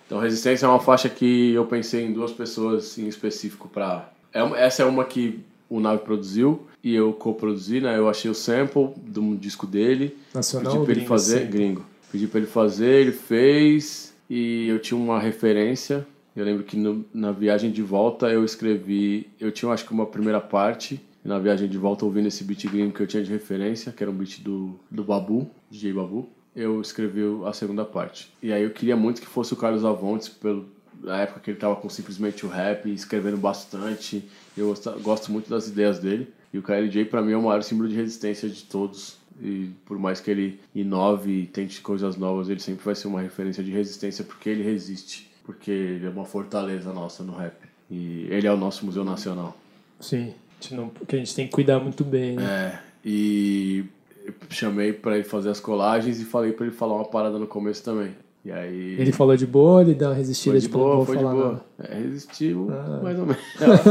Então, 0.05 0.19
Resistência 0.19 0.65
é 0.65 0.69
uma 0.69 0.80
faixa 0.80 1.09
que 1.09 1.53
eu 1.53 1.65
pensei 1.65 2.05
em 2.05 2.13
duas 2.13 2.32
pessoas 2.32 2.97
em 2.97 3.07
específico 3.07 3.67
para. 3.67 4.09
essa 4.55 4.84
é 4.84 4.86
uma 4.86 5.03
que 5.03 5.39
o 5.69 5.80
Nave 5.80 6.03
produziu 6.03 6.67
e 6.84 6.93
eu 6.93 7.13
co-produzi, 7.13 7.82
né? 7.82 7.97
Eu 7.97 8.07
achei 8.07 8.30
o 8.30 8.36
sample 8.36 8.89
de 9.07 9.19
um 9.19 9.36
disco 9.36 9.65
dele, 9.65 10.15
Nacional 10.34 10.71
pedi 10.71 10.84
pra 10.84 10.91
ele 10.91 10.99
gringo 11.01 11.09
fazer, 11.09 11.38
sempre? 11.39 11.51
gringo. 11.57 11.86
Pedi 12.11 12.28
pra 12.28 12.38
ele 12.39 12.47
fazer, 12.47 13.01
ele 13.01 13.11
fez 13.11 14.13
e 14.30 14.67
eu 14.67 14.78
tinha 14.80 14.97
uma 14.99 15.19
referência. 15.19 16.05
Eu 16.36 16.45
lembro 16.45 16.63
que 16.63 16.78
no- 16.78 17.03
na 17.13 17.32
viagem 17.32 17.71
de 17.71 17.82
volta 17.82 18.28
eu 18.28 18.45
escrevi, 18.45 19.28
eu 19.39 19.51
tinha 19.51 19.71
acho 19.71 19.86
que 19.86 19.91
uma 19.93 20.05
primeira 20.05 20.39
parte 20.39 20.99
e 21.24 21.28
na 21.28 21.39
viagem 21.39 21.69
de 21.69 21.78
volta 21.78 22.05
ouvindo 22.05 22.28
esse 22.28 22.43
beat 22.43 22.67
gringo 22.67 22.93
que 22.93 23.01
eu 23.01 23.07
tinha 23.07 23.24
de 23.24 23.32
referência, 23.32 23.91
que 23.91 24.03
era 24.03 24.11
um 24.11 24.15
beat 24.15 24.41
do, 24.41 24.80
do 24.91 25.03
Babu, 25.03 25.49
DJ 25.69 25.93
Babu, 25.93 26.30
eu 26.55 26.82
escrevi 26.82 27.21
a 27.45 27.53
segunda 27.53 27.86
parte. 27.86 28.32
E 28.41 28.51
aí 28.51 28.63
eu 28.63 28.71
queria 28.71 28.95
muito 28.95 29.21
que 29.21 29.28
fosse 29.28 29.53
o 29.53 29.55
Carlos 29.55 29.86
Avontes, 29.86 30.30
pelo, 30.30 30.67
na 31.01 31.21
época 31.21 31.39
que 31.39 31.51
ele 31.51 31.59
tava 31.59 31.76
com 31.76 31.89
simplesmente 31.89 32.45
o 32.45 32.49
rap, 32.49 32.91
escrevendo 32.91 33.38
bastante. 33.38 34.24
Eu 34.55 34.67
gosto, 34.67 34.91
gosto 34.99 35.32
muito 35.32 35.49
das 35.49 35.67
ideias 35.67 35.99
dele. 35.99 36.28
E 36.53 36.59
o 36.59 36.61
KLJ 36.61 37.05
pra 37.05 37.21
mim 37.21 37.32
é 37.32 37.38
o 37.38 37.41
maior 37.41 37.63
símbolo 37.63 37.89
de 37.89 37.95
resistência 37.95 38.47
de 38.47 38.63
todos. 38.63 39.17
E 39.41 39.71
por 39.86 39.97
mais 39.97 40.19
que 40.19 40.30
ele 40.30 40.59
inove 40.76 41.32
e 41.32 41.47
tente 41.47 41.82
coisas 41.82 42.15
novas, 42.15 42.49
ele 42.49 42.59
sempre 42.59 42.86
vai 42.86 42.93
ser 42.93 43.07
uma 43.07 43.21
referência 43.21 43.63
de 43.63 43.71
resistência 43.71 44.24
porque 44.24 44.49
ele 44.49 44.61
resiste. 44.61 45.32
Porque 45.43 45.71
ele 45.71 46.05
é 46.05 46.09
uma 46.09 46.26
fortaleza 46.26 46.93
nossa 46.93 47.24
no 47.24 47.36
rap. 47.36 47.55
E 47.89 48.28
ele 48.30 48.45
é 48.45 48.53
o 48.53 48.57
nosso 48.57 48.86
Museu 48.86 49.03
Nacional. 49.03 49.57
Sim. 49.99 50.34
Gente 50.64 50.76
não, 50.76 50.88
porque 50.88 51.16
a 51.16 51.20
gente 51.20 51.36
tem 51.36 51.45
que 51.45 51.51
cuidar 51.51 51.80
muito 51.80 52.03
bem, 52.05 52.38
né? 52.38 52.43
É, 52.74 52.80
e 53.03 53.84
eu 54.26 54.34
chamei 54.49 54.93
pra 54.93 55.16
ele 55.16 55.26
fazer 55.26 55.49
as 55.49 55.59
colagens 55.59 56.22
e 56.22 56.24
falei 56.26 56.53
pra 56.53 56.66
ele 56.66 56.74
falar 56.74 56.95
uma 56.95 57.03
parada 57.05 57.38
no 57.38 57.45
começo 57.45 57.84
também. 57.84 58.11
E 58.45 58.51
aí. 58.51 58.95
Ele 58.97 59.11
falou 59.11 59.36
de 59.36 59.45
boa, 59.45 59.82
ele 59.82 59.93
dá 59.93 60.09
uma 60.09 60.16
resistida, 60.16 60.53
Foi 60.53 60.59
de 60.61 60.66
tipo, 60.68 60.78
não 60.78 60.84
boa, 60.86 60.95
vou 60.97 61.05
foi 61.05 61.18
de 61.18 61.24
boa. 61.24 61.66
É, 61.80 61.95
resistiu 61.97 62.70
Ah. 62.72 62.99
mais 63.03 63.20
ou 63.20 63.26
menos. 63.26 63.41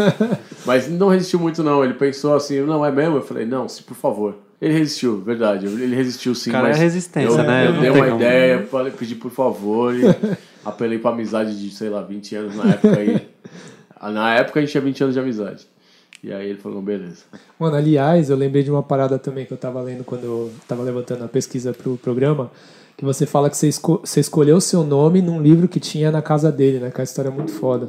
Mas 0.67 0.89
não 0.89 1.09
resistiu 1.09 1.39
muito, 1.41 1.63
não. 1.63 1.85
Ele 1.85 1.95
pensou 1.95 2.35
assim, 2.35 2.61
não, 2.61 2.85
é 2.85 2.91
mesmo? 2.91 3.17
Eu 3.17 3.23
falei, 3.23 3.45
não, 3.47 3.69
se 3.69 3.83
por 3.83 3.95
favor. 3.97 4.37
Ele 4.61 4.75
resistiu, 4.75 5.21
verdade. 5.21 5.67
Ele 5.67 5.95
resistiu 5.95 6.35
sim, 6.35 6.53
Cara, 6.53 6.69
mas. 6.69 6.77
é 6.79 6.81
resistência, 6.81 7.39
eu, 7.41 7.45
né? 7.45 7.67
Eu 7.67 7.73
Não 7.73 7.81
dei 7.81 7.91
uma 7.91 8.05
como. 8.05 8.17
ideia, 8.17 8.63
falei, 8.67 8.93
pedi 8.93 9.15
por 9.17 9.31
favor. 9.31 9.95
E 9.95 10.03
apelei 10.65 10.99
pra 10.99 11.11
amizade 11.11 11.59
de, 11.61 11.75
sei 11.75 11.89
lá, 11.91 12.01
20 12.03 12.35
anos 12.37 12.57
na 12.57 12.71
época 12.71 12.99
aí. 12.99 13.29
Na 14.03 14.35
época 14.35 14.59
a 14.59 14.63
gente 14.63 14.73
tinha 14.73 14.81
20 14.81 15.01
anos 15.05 15.15
de 15.15 15.21
amizade. 15.21 15.65
E 16.23 16.33
aí 16.33 16.51
ele 16.51 16.59
falou, 16.59 16.81
beleza. 16.81 17.25
Mano, 17.59 17.77
aliás, 17.77 18.31
eu 18.31 18.37
lembrei 18.37 18.63
de 18.63 18.71
uma 18.71 18.83
parada 18.83 19.19
também 19.19 19.45
que 19.45 19.53
eu 19.53 19.57
tava 19.57 19.83
lendo 19.83 20.05
quando 20.05 20.25
eu 20.25 20.53
tava 20.69 20.83
levantando 20.83 21.25
a 21.25 21.29
pesquisa 21.29 21.73
pro 21.73 21.97
programa, 21.97 22.51
que 22.97 23.05
você 23.05 23.27
fala 23.27 23.51
que 23.51 23.57
você, 23.57 23.69
esco 23.69 24.01
você 24.05 24.21
escolheu 24.21 24.57
o 24.57 24.61
seu 24.61 24.85
nome 24.85 25.21
num 25.21 25.43
livro 25.43 25.67
que 25.67 25.81
tinha 25.81 26.13
na 26.13 26.23
casa 26.23 26.53
dele, 26.53 26.79
né? 26.79 26.91
Que 26.91 26.99
é 26.99 27.01
uma 27.01 27.05
história 27.05 27.31
muito 27.31 27.51
foda. 27.51 27.89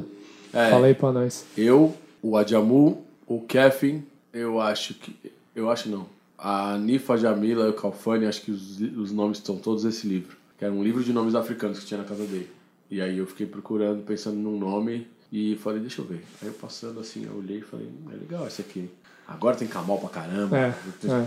É. 0.52 0.68
Fala 0.68 0.86
aí 0.86 0.94
pra 0.94 1.12
nós. 1.12 1.44
Eu, 1.56 1.94
o 2.20 2.36
Adjamu, 2.36 3.04
o 3.26 3.40
Kefin, 3.40 4.02
eu 4.32 4.60
acho 4.60 4.94
que. 4.94 5.14
Eu 5.54 5.70
acho 5.70 5.88
não. 5.88 6.06
A 6.36 6.76
Nifa 6.76 7.16
Jamila 7.16 7.66
e 7.66 7.70
o 7.70 7.72
Calfani, 7.72 8.26
acho 8.26 8.42
que 8.42 8.50
os, 8.50 8.80
os 8.80 9.12
nomes 9.12 9.38
estão 9.38 9.56
todos 9.56 9.84
nesse 9.84 10.08
livro. 10.08 10.36
Que 10.58 10.64
era 10.64 10.74
um 10.74 10.82
livro 10.82 11.04
de 11.04 11.12
nomes 11.12 11.36
africanos 11.36 11.78
que 11.78 11.86
tinha 11.86 11.98
na 11.98 12.04
casa 12.04 12.24
dele. 12.24 12.50
E 12.90 13.00
aí 13.00 13.18
eu 13.18 13.26
fiquei 13.26 13.46
procurando, 13.46 14.02
pensando 14.02 14.36
num 14.36 14.58
nome 14.58 15.06
e 15.34 15.56
falei, 15.56 15.80
deixa 15.80 16.00
eu 16.00 16.04
ver. 16.04 16.22
Aí 16.40 16.46
eu 16.46 16.54
passando 16.54 17.00
assim, 17.00 17.24
eu 17.24 17.36
olhei 17.36 17.58
e 17.58 17.62
falei, 17.62 17.88
é 18.12 18.16
legal 18.16 18.46
esse 18.46 18.60
aqui. 18.60 18.88
Agora 19.26 19.56
tem 19.56 19.66
Kamal 19.66 19.98
pra 19.98 20.08
caramba. 20.08 20.56
É, 20.56 20.74
é. 21.08 21.26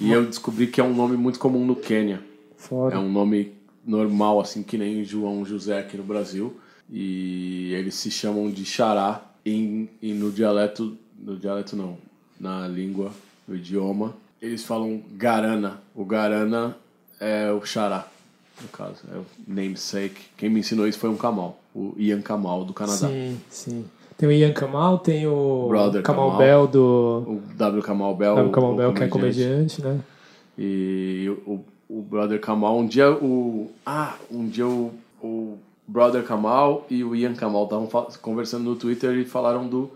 E 0.00 0.10
eu 0.10 0.26
descobri 0.26 0.66
que 0.66 0.80
é 0.80 0.84
um 0.84 0.92
nome 0.92 1.16
muito 1.16 1.38
comum 1.38 1.64
no 1.64 1.76
Quênia. 1.76 2.20
Foda. 2.56 2.96
É 2.96 2.98
um 2.98 3.08
nome 3.08 3.52
normal, 3.86 4.40
assim, 4.40 4.64
que 4.64 4.76
nem 4.76 5.04
João 5.04 5.44
José 5.44 5.78
aqui 5.78 5.96
no 5.96 6.02
Brasil. 6.02 6.58
E 6.90 7.72
eles 7.72 7.94
se 7.94 8.10
chamam 8.10 8.50
de 8.50 8.64
Xará 8.64 9.22
em, 9.44 9.88
e 10.02 10.12
no 10.12 10.32
dialeto, 10.32 10.98
no 11.16 11.36
dialeto 11.36 11.76
não, 11.76 11.96
na 12.40 12.66
língua, 12.66 13.12
no 13.46 13.54
idioma, 13.54 14.16
eles 14.42 14.64
falam 14.64 15.00
Garana. 15.12 15.80
O 15.94 16.04
Garana 16.04 16.76
é 17.20 17.52
o 17.52 17.64
Xará, 17.64 18.08
no 18.60 18.68
caso, 18.68 19.02
é 19.12 19.16
o 19.16 19.24
namesake. 19.46 20.20
Quem 20.36 20.50
me 20.50 20.58
ensinou 20.58 20.88
isso 20.88 20.98
foi 20.98 21.10
um 21.10 21.16
Kamal, 21.16 21.60
o 21.76 21.94
Ian 21.98 22.22
Kamal 22.22 22.64
do 22.64 22.72
Canadá. 22.72 23.08
Sim, 23.08 23.38
sim. 23.50 23.84
Tem 24.16 24.26
o 24.26 24.32
Ian 24.32 24.52
Kamal, 24.54 24.98
tem 24.98 25.26
o 25.26 25.66
Brother 25.68 26.02
Kamal, 26.02 26.30
Kamal. 26.30 26.38
Bell 26.38 26.66
do 26.66 27.24
O 27.26 27.42
W. 27.54 27.82
Kamal 27.82 28.16
Bell, 28.16 28.34
W. 28.36 28.50
Kamal 28.50 28.74
Bell, 28.74 28.94
que 28.94 29.04
é 29.04 29.08
comediante, 29.08 29.82
né? 29.82 30.00
E 30.56 31.30
o, 31.46 31.60
o 31.86 32.00
Brother 32.00 32.40
Kamal, 32.40 32.78
um 32.78 32.86
dia 32.86 33.12
o. 33.12 33.70
Ah, 33.84 34.14
um 34.30 34.48
dia 34.48 34.66
o, 34.66 34.90
o 35.22 35.58
Brother 35.86 36.22
Kamal 36.24 36.86
e 36.88 37.04
o 37.04 37.14
Ian 37.14 37.34
Kamal 37.34 37.64
estavam 37.64 37.88
conversando 38.22 38.64
no 38.64 38.74
Twitter 38.74 39.14
e 39.18 39.26
falaram 39.26 39.68
do. 39.68 39.90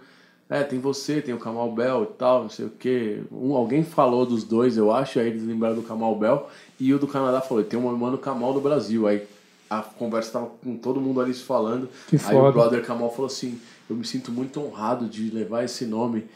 É, 0.51 0.65
tem 0.65 0.81
você, 0.81 1.23
tem 1.23 1.33
o 1.33 1.39
Kamal 1.39 1.71
Bell 1.73 2.03
e 2.03 2.19
tal, 2.19 2.43
não 2.43 2.51
sei 2.51 2.67
o 2.67 2.71
quê. 2.71 3.21
Um, 3.33 3.55
alguém 3.55 3.85
falou 3.85 4.27
dos 4.27 4.43
dois, 4.45 4.77
eu 4.77 4.93
acho, 4.93 5.19
aí 5.21 5.29
eles 5.29 5.47
lembraram 5.47 5.77
do 5.77 5.83
Kamal 5.83 6.15
Bell. 6.17 6.47
E 6.79 6.93
o 6.93 6.99
do 6.99 7.07
Canadá 7.07 7.41
falou: 7.41 7.65
tem 7.65 7.79
um 7.79 7.97
mano 7.97 8.19
Kamal 8.19 8.53
do 8.53 8.61
Brasil. 8.61 9.07
Aí 9.07 9.23
a 9.71 9.81
conversa 9.83 10.33
tava 10.33 10.47
com 10.47 10.77
todo 10.77 11.01
mundo 11.01 11.21
ali 11.21 11.33
se 11.33 11.45
falando. 11.45 11.89
Que 12.09 12.17
aí 12.17 12.23
foda. 12.23 12.49
o 12.49 12.53
Brother 12.53 12.85
Kamal 12.85 13.11
falou 13.11 13.27
assim: 13.29 13.59
eu 13.89 13.95
me 13.97 14.05
sinto 14.05 14.31
muito 14.33 14.61
honrado 14.61 15.07
de 15.09 15.31
levar 15.31 15.65
esse 15.65 15.87
nome 15.87 16.27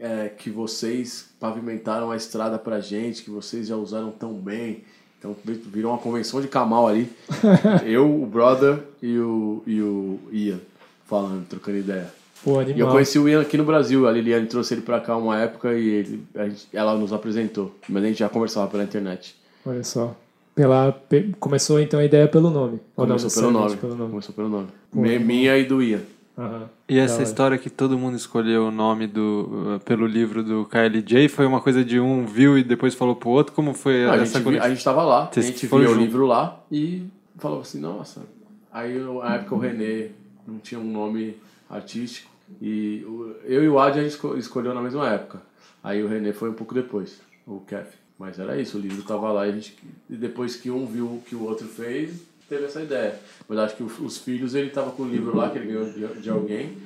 é, 0.00 0.28
que 0.28 0.48
vocês 0.50 1.28
pavimentaram 1.38 2.10
a 2.10 2.16
estrada 2.16 2.58
pra 2.58 2.80
gente, 2.80 3.22
que 3.22 3.30
vocês 3.30 3.68
já 3.68 3.76
usaram 3.76 4.10
tão 4.10 4.32
bem. 4.32 4.84
Então 5.18 5.34
virou 5.44 5.92
uma 5.92 5.98
convenção 5.98 6.40
de 6.40 6.46
Kamal 6.48 6.86
ali. 6.88 7.10
eu, 7.84 8.22
o 8.22 8.24
Brother 8.24 8.78
e 9.02 9.18
o, 9.18 9.62
e 9.66 9.82
o 9.82 10.18
Ian 10.32 10.60
falando, 11.06 11.44
trocando 11.48 11.78
ideia. 11.78 12.12
Pô, 12.44 12.62
E 12.62 12.78
eu 12.78 12.86
conheci 12.88 13.18
o 13.18 13.28
Ian 13.28 13.40
aqui 13.42 13.56
no 13.58 13.64
Brasil. 13.64 14.06
A 14.06 14.12
Liliane 14.12 14.46
trouxe 14.46 14.74
ele 14.74 14.82
pra 14.82 15.00
cá 15.00 15.16
uma 15.16 15.36
época 15.40 15.74
e 15.74 15.88
ele, 15.88 16.24
a 16.36 16.48
gente- 16.48 16.68
ela 16.72 16.94
nos 16.96 17.12
apresentou. 17.12 17.74
Mas 17.88 18.04
a 18.04 18.06
gente 18.06 18.18
já 18.20 18.28
conversava 18.28 18.68
pela 18.68 18.84
internet. 18.84 19.34
Olha 19.66 19.82
só. 19.82 20.14
Pela, 20.58 20.90
pe- 20.90 21.32
começou 21.38 21.78
então 21.78 22.00
a 22.00 22.04
ideia 22.04 22.26
pelo 22.26 22.50
nome. 22.50 22.80
Ou 22.96 23.06
não 23.06 23.16
Começou 23.16 23.42
pelo 23.42 23.52
nome. 23.52 23.76
pelo 23.76 23.94
nome. 23.94 24.10
Começou 24.10 24.34
pelo 24.34 24.48
nome. 24.48 24.66
Pô, 24.90 24.98
animal. 25.04 25.24
Minha 25.24 25.56
e 25.56 25.64
do 25.64 25.80
Ian. 25.80 26.00
Aham. 26.36 26.68
E 26.88 26.98
essa 26.98 27.22
história 27.22 27.56
que 27.56 27.70
todo 27.70 27.96
mundo 27.96 28.16
escolheu 28.16 28.66
o 28.66 28.70
nome 28.72 29.06
do 29.06 29.76
uh, 29.76 29.80
pelo 29.84 30.04
livro 30.04 30.42
do 30.42 30.64
KLJ 30.64 31.28
foi 31.28 31.46
uma 31.46 31.60
coisa 31.60 31.84
de 31.84 32.00
um 32.00 32.26
viu 32.26 32.58
e 32.58 32.64
depois 32.64 32.92
falou 32.96 33.14
pro 33.14 33.28
outro? 33.28 33.52
Como 33.54 33.72
foi 33.72 34.04
a, 34.04 34.16
essa 34.16 34.40
conexão? 34.40 34.66
a 34.66 34.70
gente 34.70 34.82
tava 34.82 35.04
lá, 35.04 35.26
Vocês 35.30 35.46
a 35.46 35.48
gente 35.50 35.68
foram 35.68 35.84
via 35.84 35.90
o 35.92 35.94
junto. 35.94 36.04
livro 36.04 36.26
lá 36.26 36.60
e 36.72 37.04
falou 37.38 37.60
assim, 37.60 37.78
nossa. 37.80 38.22
Aí 38.72 38.96
eu- 38.96 39.20
na 39.20 39.36
época 39.36 39.54
o 39.54 39.58
René 39.58 40.08
não 40.46 40.58
tinha 40.58 40.80
um 40.80 40.90
nome 40.90 41.36
artístico. 41.70 42.28
E 42.62 43.04
eu 43.44 43.62
e 43.62 43.68
o 43.68 43.78
Adi 43.78 43.98
a 44.00 44.02
gente 44.02 44.12
esco- 44.12 44.36
escolheu 44.36 44.74
na 44.74 44.80
mesma 44.82 45.08
época. 45.08 45.40
Aí 45.84 46.02
o 46.02 46.08
René 46.08 46.32
foi 46.32 46.50
um 46.50 46.54
pouco 46.54 46.74
depois, 46.74 47.20
o 47.46 47.60
Kef. 47.60 47.97
Mas 48.18 48.38
era 48.38 48.60
isso, 48.60 48.76
o 48.78 48.80
livro 48.80 49.02
tava 49.02 49.30
lá 49.30 49.46
e, 49.46 49.52
gente, 49.54 49.76
e 50.10 50.16
depois 50.16 50.56
que 50.56 50.70
um 50.70 50.84
viu 50.86 51.06
o 51.06 51.22
que 51.24 51.34
o 51.36 51.44
outro 51.44 51.68
fez, 51.68 52.14
teve 52.48 52.64
essa 52.64 52.82
ideia. 52.82 53.18
Mas 53.48 53.58
acho 53.58 53.76
que 53.76 53.82
o- 53.82 54.04
os 54.04 54.18
filhos, 54.18 54.54
ele 54.54 54.70
tava 54.70 54.90
com 54.90 55.04
o 55.04 55.08
livro 55.08 55.36
lá, 55.36 55.50
que 55.50 55.58
ele 55.58 55.66
ganhou 55.72 55.84
de, 55.92 56.20
de 56.20 56.28
alguém, 56.30 56.76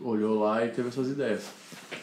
olhou 0.00 0.40
lá 0.40 0.64
e 0.64 0.70
teve 0.70 0.88
essas 0.88 1.08
ideias. 1.08 1.42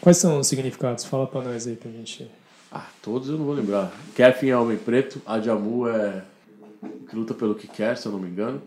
Quais 0.00 0.16
são 0.16 0.38
os 0.40 0.46
significados? 0.46 1.04
Fala 1.04 1.26
pra 1.26 1.42
nós 1.42 1.66
aí 1.66 1.76
pra 1.76 1.90
gente. 1.90 2.30
Ah, 2.72 2.86
todos 3.02 3.28
eu 3.28 3.36
não 3.38 3.44
vou 3.44 3.54
lembrar. 3.54 3.92
Kefin 4.14 4.48
é 4.48 4.56
homem 4.56 4.78
preto, 4.78 5.20
Adjamu 5.26 5.86
é 5.88 6.22
que 7.08 7.14
luta 7.14 7.34
pelo 7.34 7.54
que 7.54 7.68
quer, 7.68 7.96
se 7.98 8.06
eu 8.06 8.12
não 8.12 8.18
me 8.18 8.28
engano. 8.28 8.60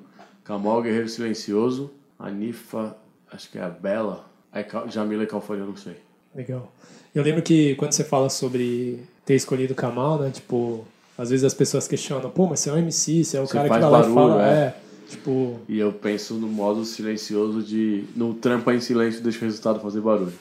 Kamal, 0.43 0.82
guerreiro 0.82 1.10
silencioso. 1.10 1.91
Anifa, 2.18 2.95
acho 3.32 3.50
que 3.52 3.58
é 3.58 3.64
a 3.64 3.70
Bela. 3.70 4.26
Ca- 4.70 4.88
Jamila 4.88 5.24
e 5.24 5.28
Calfone, 5.28 5.60
eu 5.60 5.68
não 5.68 5.76
sei. 5.76 5.98
Legal. 6.34 6.72
Eu 7.14 7.22
lembro 7.24 7.41
que 7.41 7.76
quando 7.76 7.91
você 7.91 8.04
fala 8.04 8.30
sobre 8.30 9.02
ter 9.28 9.36
escolhido 9.36 9.73
o 9.73 9.75
Kamal, 9.75 10.19
né? 10.19 10.32
Tipo, 10.32 10.86
às 11.17 11.30
vezes 11.30 11.43
as 11.43 11.53
pessoas 11.53 11.86
questionam, 11.86 12.30
pô, 12.30 12.47
mas 12.47 12.61
você 12.61 12.69
é 12.69 12.73
um 12.73 12.78
MC, 12.78 13.25
você 13.25 13.38
é 13.38 13.41
o 13.41 13.45
Você 13.45 13.53
cara 13.53 13.65
que 13.65 13.69
faz 13.69 13.82
vai 13.82 13.91
lá 13.91 13.99
e 13.99 14.01
barulho, 14.01 14.15
fala, 14.15 14.47
é. 14.47 14.53
é. 14.53 14.75
Tipo, 15.09 15.59
E 15.69 15.80
eu 15.80 15.93
penso 15.93 16.34
no 16.36 16.47
modo 16.47 16.84
silencioso 16.84 17.61
de. 17.61 18.05
No 18.15 18.34
trampa 18.34 18.73
em 18.73 18.82
silêncio, 18.82 19.21
deixa 19.21 19.39
o 19.39 19.43
resultado 19.43 19.80
fazer 19.80 20.01
barulho. 20.01 20.34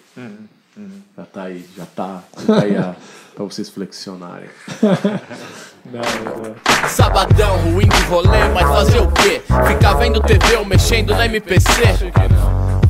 Já 1.16 1.24
tá 1.24 1.42
aí, 1.42 1.64
já 1.76 1.86
tá. 1.86 2.22
Já 2.38 2.46
tá 2.46 2.62
aí 2.62 2.76
a, 2.76 2.96
pra 3.34 3.44
vocês 3.44 3.68
flexionarem. 3.68 4.48
Sabadão, 6.88 7.56
ruim 7.72 7.88
de 7.88 8.00
rolê, 8.08 8.48
mas 8.52 8.68
fazer 8.68 9.00
o 9.00 9.10
quê? 9.12 9.40
Ficar 9.68 9.94
vendo 9.94 10.20
TV 10.20 10.56
ou 10.56 10.64
mexendo 10.64 11.10
na 11.10 11.26
MPC? 11.26 11.70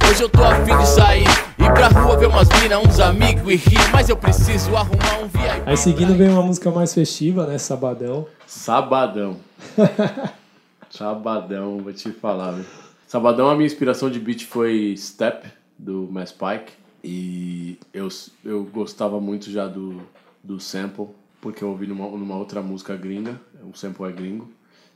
Hoje 0.09 0.22
eu 0.22 0.28
tô 0.28 0.44
afim 0.44 0.76
de 0.78 0.86
sair, 0.86 1.24
ir 1.59 1.72
pra 1.74 1.88
rua 1.88 2.16
ver 2.16 2.28
umas 2.28 2.48
mina, 2.62 2.78
uns 2.78 3.00
amigos 3.00 3.52
e 3.52 3.57
rir, 3.57 3.90
mas 3.92 4.09
eu 4.09 4.16
preciso 4.16 4.76
arrumar 4.76 5.18
um 5.18 5.26
VIP. 5.26 5.62
Aí 5.66 5.76
seguindo 5.76 6.14
vem 6.14 6.28
uma 6.28 6.42
música 6.42 6.70
mais 6.70 6.94
festiva, 6.94 7.44
né? 7.44 7.59
Sabadão. 7.59 8.28
Sabadão. 8.46 9.36
Sabadão, 10.88 11.78
vou 11.78 11.92
te 11.92 12.12
falar, 12.12 12.52
viu? 12.52 12.64
Sabadão, 13.09 13.50
a 13.50 13.54
minha 13.57 13.66
inspiração 13.66 14.09
de 14.09 14.20
beat 14.20 14.44
foi 14.44 14.94
Step, 14.96 15.48
do 15.76 16.09
Mass 16.11 16.30
Pike. 16.30 16.72
E 17.02 17.76
eu, 17.92 18.09
eu 18.44 18.64
gostava 18.64 19.20
muito 19.20 19.50
já 19.50 19.66
do, 19.66 20.00
do 20.42 20.61
sample, 20.61 21.09
porque 21.40 21.64
eu 21.64 21.68
ouvi 21.68 21.88
numa, 21.88 22.09
numa 22.09 22.36
outra 22.36 22.62
música 22.62 22.96
gringa, 22.96 23.40
o 23.62 23.76
sample 23.76 24.07
é 24.07 24.12
gringo. 24.12 24.48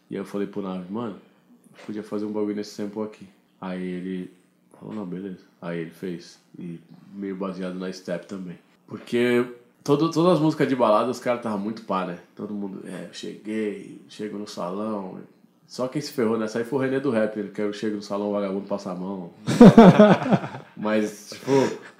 E 0.08 0.14
aí 0.14 0.20
eu 0.20 0.24
falei 0.24 0.46
pro 0.46 0.62
Nave, 0.62 0.90
mano, 0.90 1.16
podia 1.84 2.02
fazer 2.02 2.26
um 2.26 2.32
bagulho 2.32 2.54
nesse 2.54 2.70
sample 2.70 3.02
aqui. 3.02 3.28
Aí 3.60 3.82
ele 3.82 4.39
falou, 4.80 4.94
não, 4.94 5.06
beleza. 5.06 5.44
Aí 5.60 5.80
ele 5.80 5.90
fez. 5.90 6.40
E 6.58 6.80
meio 7.14 7.36
baseado 7.36 7.74
na 7.74 7.92
Step 7.92 8.26
também. 8.26 8.58
Porque 8.86 9.46
todo, 9.84 10.10
todas 10.10 10.34
as 10.34 10.40
músicas 10.40 10.68
de 10.68 10.74
balada, 10.74 11.10
os 11.10 11.20
caras 11.20 11.40
estavam 11.40 11.58
muito 11.58 11.82
pá, 11.82 12.06
né? 12.06 12.18
Todo 12.34 12.54
mundo, 12.54 12.82
é, 12.86 13.06
eu 13.08 13.14
cheguei, 13.14 14.00
chego 14.08 14.38
no 14.38 14.48
salão. 14.48 15.20
Só 15.66 15.86
quem 15.86 16.02
se 16.02 16.12
ferrou 16.12 16.36
nessa 16.36 16.58
aí 16.58 16.64
foi 16.64 16.78
o 16.80 16.82
René 16.82 16.98
do 16.98 17.10
Rap, 17.10 17.36
ele 17.36 17.50
que 17.50 17.60
eu 17.60 17.72
chego 17.72 17.94
no 17.96 18.02
salão, 18.02 18.30
o 18.30 18.32
vagabundo 18.32 18.66
passa 18.66 18.90
a 18.90 18.94
mão. 18.94 19.30
Mas, 20.76 21.30
tipo, 21.30 21.52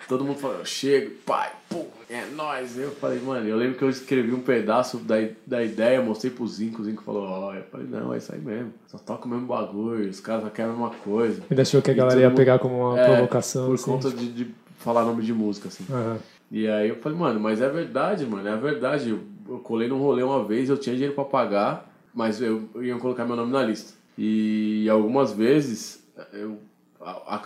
todo 0.09 0.25
mundo 0.25 0.41
falou, 0.41 0.59
eu 0.59 0.65
chego, 0.65 1.13
pai, 1.25 1.53
pô, 1.69 1.87
é 2.11 2.27
nóis. 2.35 2.77
Eu 2.77 2.91
falei, 2.93 3.21
mano, 3.21 3.47
eu 3.49 3.57
lembro 3.57 3.79
que 3.79 3.85
eu 3.85 3.89
escrevi 3.91 4.33
um 4.35 4.41
pedaço 4.41 4.99
da, 4.99 5.17
da 5.47 5.63
ideia, 5.63 6.03
mostrei 6.03 6.31
pro 6.33 6.47
Zinco, 6.47 6.83
o 6.83 6.85
Zinco 6.85 7.03
falou, 7.03 7.23
ó, 7.29 7.55
eu 7.55 7.63
falei, 7.65 7.87
não, 7.89 8.13
é 8.13 8.19
isso 8.19 8.35
aí 8.35 8.41
mesmo. 8.41 8.73
Só 8.89 8.99
toca 8.99 9.27
o 9.27 9.29
mesmo 9.31 9.47
bagulho, 9.47 10.09
os 10.11 10.21
caras 10.21 10.43
só 10.43 10.51
querem 10.51 10.71
a 10.71 10.75
mesma 10.75 10.91
coisa. 10.91 11.43
Ele 11.51 11.61
achou 11.61 11.81
que 11.81 11.91
a 11.91 11.95
galera 11.95 12.21
ia 12.21 12.31
pegar 12.31 12.59
como 12.59 12.77
uma 12.79 12.99
É, 13.01 13.05
provocação. 13.05 13.67
Por 13.67 13.75
assim. 13.75 13.91
conta 13.91 14.11
de, 14.11 14.33
de 14.33 14.51
falar 14.79 15.05
nome 15.05 15.23
de 15.23 15.33
música, 15.33 15.69
assim. 15.69 15.85
Aham. 15.91 16.19
E 16.51 16.67
aí 16.67 16.89
eu 16.89 16.97
falei, 16.97 17.17
mano, 17.17 17.39
mas 17.39 17.61
é 17.63 17.69
verdade, 17.69 18.27
mano, 18.27 18.49
é 18.49 18.57
verdade. 18.57 19.11
Eu, 19.11 19.21
eu 19.49 19.59
colei 19.59 19.87
num 19.89 19.99
rolê 19.99 20.23
uma 20.23 20.43
vez, 20.45 20.69
eu 20.69 20.77
tinha 20.77 20.95
dinheiro 20.95 21.15
pra 21.15 21.25
pagar, 21.25 21.89
mas 22.13 22.43
eu, 22.43 22.65
eu 22.75 22.83
ia 22.83 22.97
colocar 22.97 23.25
meu 23.25 23.37
nome 23.37 23.53
na 23.53 23.63
lista. 23.63 23.93
E 24.19 24.89
algumas 24.91 25.33
vezes 25.33 26.05
eu 26.33 26.59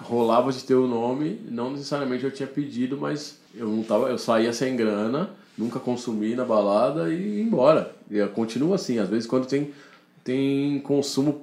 rolava 0.02 0.52
de 0.52 0.64
ter 0.64 0.74
o 0.74 0.86
nome, 0.86 1.40
não 1.48 1.70
necessariamente 1.70 2.24
eu 2.24 2.30
tinha 2.30 2.48
pedido, 2.48 2.98
mas 2.98 3.38
eu 3.54 3.68
não 3.68 3.82
tava, 3.82 4.08
eu 4.08 4.18
saía 4.18 4.52
sem 4.52 4.76
grana, 4.76 5.30
nunca 5.56 5.78
consumi 5.78 6.34
na 6.34 6.44
balada 6.44 7.12
e 7.12 7.38
ia 7.38 7.42
embora. 7.42 7.94
E 8.10 8.18
eu 8.18 8.28
continuo 8.28 8.74
assim, 8.74 8.98
às 8.98 9.08
vezes 9.08 9.26
quando 9.26 9.46
tem 9.46 9.72
tem 10.24 10.80
consumo, 10.80 11.42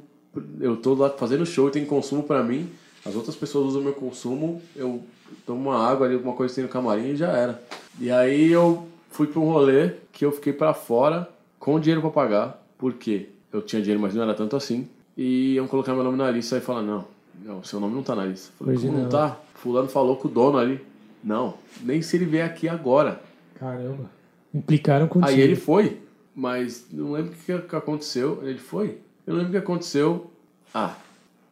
eu 0.59 0.75
tô 0.75 0.95
lá 0.95 1.09
fazendo 1.11 1.45
show 1.45 1.67
e 1.67 1.71
tem 1.71 1.85
consumo 1.85 2.23
pra 2.23 2.43
mim, 2.43 2.67
as 3.05 3.15
outras 3.15 3.35
pessoas 3.35 3.67
usam 3.67 3.81
meu 3.81 3.93
consumo, 3.93 4.61
eu 4.75 5.01
tomo 5.45 5.69
uma 5.69 5.87
água 5.87 6.07
ali, 6.07 6.15
alguma 6.15 6.33
coisa 6.35 6.53
tem 6.53 6.63
no 6.63 6.69
camarim 6.69 7.11
e 7.11 7.15
já 7.15 7.29
era. 7.29 7.61
E 7.99 8.11
aí 8.11 8.51
eu 8.51 8.87
fui 9.11 9.27
pra 9.27 9.39
um 9.39 9.45
rolê 9.45 9.91
que 10.11 10.25
eu 10.25 10.31
fiquei 10.31 10.51
pra 10.51 10.73
fora 10.73 11.29
com 11.59 11.79
dinheiro 11.79 12.01
pra 12.01 12.09
pagar, 12.09 12.65
porque 12.77 13.29
eu 13.53 13.61
tinha 13.61 13.81
dinheiro, 13.81 14.01
mas 14.01 14.15
não 14.15 14.23
era 14.23 14.33
tanto 14.33 14.55
assim, 14.55 14.87
e 15.15 15.53
iam 15.53 15.67
colocar 15.67 15.93
meu 15.93 16.03
nome 16.03 16.17
na 16.17 16.31
lista 16.31 16.57
e 16.57 16.61
falar, 16.61 16.81
não, 16.81 17.05
não, 17.43 17.63
seu 17.63 17.79
nome 17.79 17.95
não 17.95 18.03
tá 18.03 18.15
na 18.15 18.25
lista. 18.25 18.51
Falei, 18.57 18.75
Hoje 18.75 18.85
como 18.85 18.97
não 18.97 19.03
não. 19.05 19.09
tá? 19.11 19.37
Fulano 19.55 19.89
falou 19.89 20.15
com 20.15 20.27
o 20.27 20.31
dono 20.31 20.57
ali. 20.57 20.79
Não, 21.23 21.55
nem 21.81 22.01
se 22.01 22.15
ele 22.17 22.25
vier 22.25 22.45
aqui 22.45 22.67
agora. 22.67 23.21
Caramba. 23.59 24.09
Implicaram 24.53 25.07
contigo. 25.07 25.31
Aí 25.31 25.39
ele 25.39 25.55
foi, 25.55 26.01
mas 26.35 26.85
não 26.91 27.11
lembro 27.11 27.31
o 27.31 27.35
que, 27.35 27.57
que 27.59 27.75
aconteceu. 27.75 28.39
Ele 28.43 28.57
foi. 28.59 28.97
Eu 29.25 29.33
não 29.33 29.35
lembro 29.35 29.49
o 29.49 29.51
que 29.51 29.57
aconteceu. 29.63 30.31
Ah, 30.73 30.95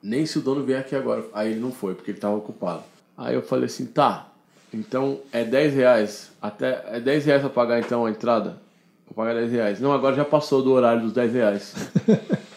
nem 0.01 0.25
se 0.25 0.39
o 0.39 0.41
dono 0.41 0.63
vier 0.63 0.79
aqui 0.79 0.95
agora. 0.95 1.25
Aí 1.33 1.51
ele 1.51 1.59
não 1.59 1.71
foi, 1.71 1.93
porque 1.93 2.11
ele 2.11 2.19
tava 2.19 2.35
ocupado. 2.35 2.83
Aí 3.17 3.35
eu 3.35 3.41
falei 3.41 3.65
assim, 3.65 3.85
tá, 3.85 4.29
então 4.73 5.19
é 5.31 5.43
10 5.43 5.73
reais. 5.73 6.31
Até, 6.41 6.83
é 6.87 6.99
10 6.99 7.25
reais 7.25 7.41
pra 7.41 7.49
pagar 7.49 7.79
então 7.79 8.05
a 8.05 8.09
entrada? 8.09 8.57
Vou 9.05 9.13
pagar 9.15 9.33
10 9.39 9.51
reais. 9.51 9.79
Não, 9.79 9.91
agora 9.91 10.15
já 10.15 10.25
passou 10.25 10.61
do 10.63 10.71
horário 10.71 11.01
dos 11.01 11.13
10 11.13 11.33
reais. 11.33 11.75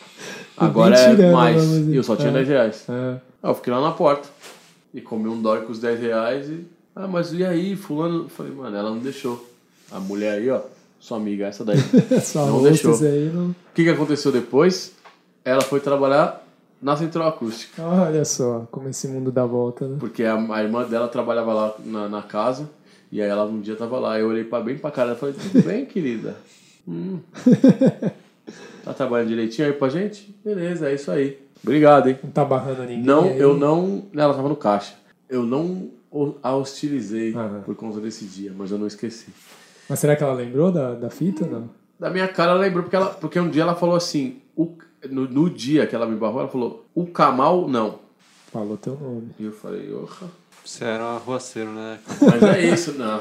agora 0.64 0.96
é 0.96 1.32
mais. 1.32 1.62
E 1.88 1.96
eu 1.96 2.02
só 2.02 2.16
tinha 2.16 2.30
É. 2.30 2.32
10 2.32 2.48
reais. 2.48 2.86
É. 2.88 3.16
Eu 3.42 3.54
fiquei 3.54 3.72
lá 3.72 3.80
na 3.80 3.92
porta 3.92 4.28
e 4.94 5.00
comi 5.00 5.28
um 5.28 5.40
dói 5.40 5.62
com 5.62 5.72
os 5.72 5.78
10 5.78 6.00
reais 6.00 6.48
e. 6.48 6.66
Ah, 6.94 7.06
mas 7.08 7.32
e 7.32 7.44
aí, 7.44 7.74
fulano? 7.74 8.24
Eu 8.24 8.28
falei, 8.28 8.52
mano, 8.52 8.76
ela 8.76 8.90
não 8.90 8.98
deixou. 8.98 9.48
A 9.90 9.98
mulher 10.00 10.32
aí, 10.38 10.50
ó, 10.50 10.60
sua 11.00 11.16
amiga, 11.16 11.46
essa 11.46 11.64
daí. 11.64 11.76
Não 12.34 12.62
deixou. 12.62 12.94
aí 12.94 13.30
não. 13.32 13.50
O 13.50 13.54
que, 13.74 13.84
que 13.84 13.90
aconteceu 13.90 14.32
depois? 14.32 14.92
ela 15.44 15.60
foi 15.62 15.80
trabalhar 15.80 16.46
na 16.80 16.96
Central 16.96 17.28
Acústica. 17.28 17.82
Olha 17.82 18.24
só 18.24 18.66
como 18.70 18.88
esse 18.88 19.08
mundo 19.08 19.30
dá 19.30 19.44
volta, 19.44 19.86
né? 19.86 19.96
Porque 19.98 20.24
a, 20.24 20.34
a 20.34 20.62
irmã 20.62 20.84
dela 20.84 21.08
trabalhava 21.08 21.52
lá 21.52 21.74
na, 21.84 22.08
na 22.08 22.22
casa. 22.22 22.68
E 23.10 23.20
aí 23.20 23.28
ela 23.28 23.44
um 23.44 23.60
dia 23.60 23.76
tava 23.76 23.98
lá. 23.98 24.18
Eu 24.18 24.28
olhei 24.28 24.44
pra, 24.44 24.60
bem 24.60 24.78
pra 24.78 24.90
cara 24.90 25.12
e 25.12 25.16
falei, 25.16 25.34
tudo 25.34 25.62
bem, 25.64 25.84
querida? 25.86 26.36
Hum. 26.84 27.20
Tá 28.84 28.92
trabalhando 28.92 29.28
direitinho 29.28 29.68
aí 29.68 29.72
pra 29.74 29.88
gente? 29.88 30.34
Beleza, 30.44 30.90
é 30.90 30.94
isso 30.94 31.10
aí. 31.10 31.38
Obrigado, 31.62 32.08
hein? 32.08 32.18
Não 32.22 32.30
tá 32.30 32.44
barrando 32.44 32.80
ninguém. 32.82 33.02
Não, 33.04 33.24
aí. 33.24 33.38
eu 33.38 33.56
não. 33.56 34.04
Ela 34.14 34.34
tava 34.34 34.48
no 34.48 34.56
caixa. 34.56 34.94
Eu 35.28 35.44
não 35.44 35.90
a 36.42 36.54
hostilizei 36.54 37.34
Aham. 37.34 37.62
por 37.64 37.74
conta 37.74 37.98
desse 38.00 38.24
dia, 38.26 38.52
mas 38.56 38.70
eu 38.70 38.78
não 38.78 38.86
esqueci. 38.86 39.28
Mas 39.88 39.98
será 39.98 40.14
que 40.14 40.22
ela 40.22 40.34
lembrou 40.34 40.70
da, 40.70 40.94
da 40.94 41.08
fita? 41.08 41.46
Não. 41.46 41.70
Da 41.98 42.10
minha 42.10 42.28
cara 42.28 42.50
ela 42.52 42.60
lembrou, 42.60 42.82
porque, 42.82 42.96
ela, 42.96 43.06
porque 43.06 43.38
um 43.40 43.48
dia 43.48 43.62
ela 43.62 43.74
falou 43.74 43.94
assim, 43.96 44.40
o- 44.56 44.76
no, 45.08 45.26
no 45.28 45.48
dia 45.48 45.86
que 45.86 45.94
ela 45.94 46.06
me 46.06 46.16
barrou, 46.16 46.40
ela 46.40 46.48
falou, 46.48 46.84
o 46.94 47.06
Kamal 47.06 47.66
não. 47.68 48.00
Falou 48.52 48.76
teu 48.76 48.94
nome. 49.00 49.30
E 49.38 49.44
eu 49.44 49.52
falei, 49.52 49.92
oxa. 49.94 50.26
Você 50.64 50.84
era 50.84 51.02
um 51.02 51.16
arruaceiro, 51.16 51.70
né? 51.70 51.98
Mas 52.20 52.42
é 52.42 52.60
isso, 52.72 52.92
não. 52.92 53.20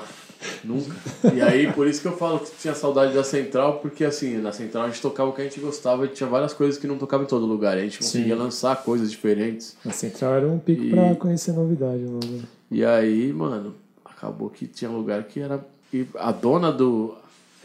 Nunca. 0.63 0.95
E 1.33 1.41
aí, 1.41 1.71
por 1.73 1.87
isso 1.87 2.01
que 2.01 2.07
eu 2.07 2.17
falo 2.17 2.39
que 2.39 2.51
tinha 2.59 2.73
saudade 2.73 3.13
da 3.13 3.23
Central, 3.23 3.79
porque 3.79 4.03
assim, 4.03 4.37
na 4.37 4.51
Central 4.51 4.83
a 4.85 4.87
gente 4.89 5.01
tocava 5.01 5.29
o 5.29 5.33
que 5.33 5.41
a 5.41 5.43
gente 5.43 5.59
gostava 5.59 6.05
e 6.05 6.09
tinha 6.09 6.27
várias 6.29 6.53
coisas 6.53 6.77
que 6.79 6.87
não 6.87 6.97
tocava 6.97 7.23
em 7.23 7.27
todo 7.27 7.45
lugar. 7.45 7.77
A 7.77 7.81
gente 7.81 7.97
conseguia 7.99 8.35
lançar 8.35 8.75
coisas 8.83 9.09
diferentes. 9.11 9.75
A 9.85 9.91
Central 9.91 10.33
era 10.33 10.47
um 10.47 10.59
pico 10.59 10.83
E- 10.83 10.89
pra 10.89 11.15
conhecer 11.15 11.51
novidade, 11.53 12.03
mano. 12.03 12.43
E 12.69 12.83
aí, 12.85 13.31
mano, 13.33 13.75
acabou 14.05 14.49
que 14.49 14.65
tinha 14.67 14.89
lugar 14.89 15.23
que 15.23 15.39
era. 15.39 15.59
E 15.93 16.05
a 16.15 16.31
dona 16.31 16.71
do. 16.71 17.13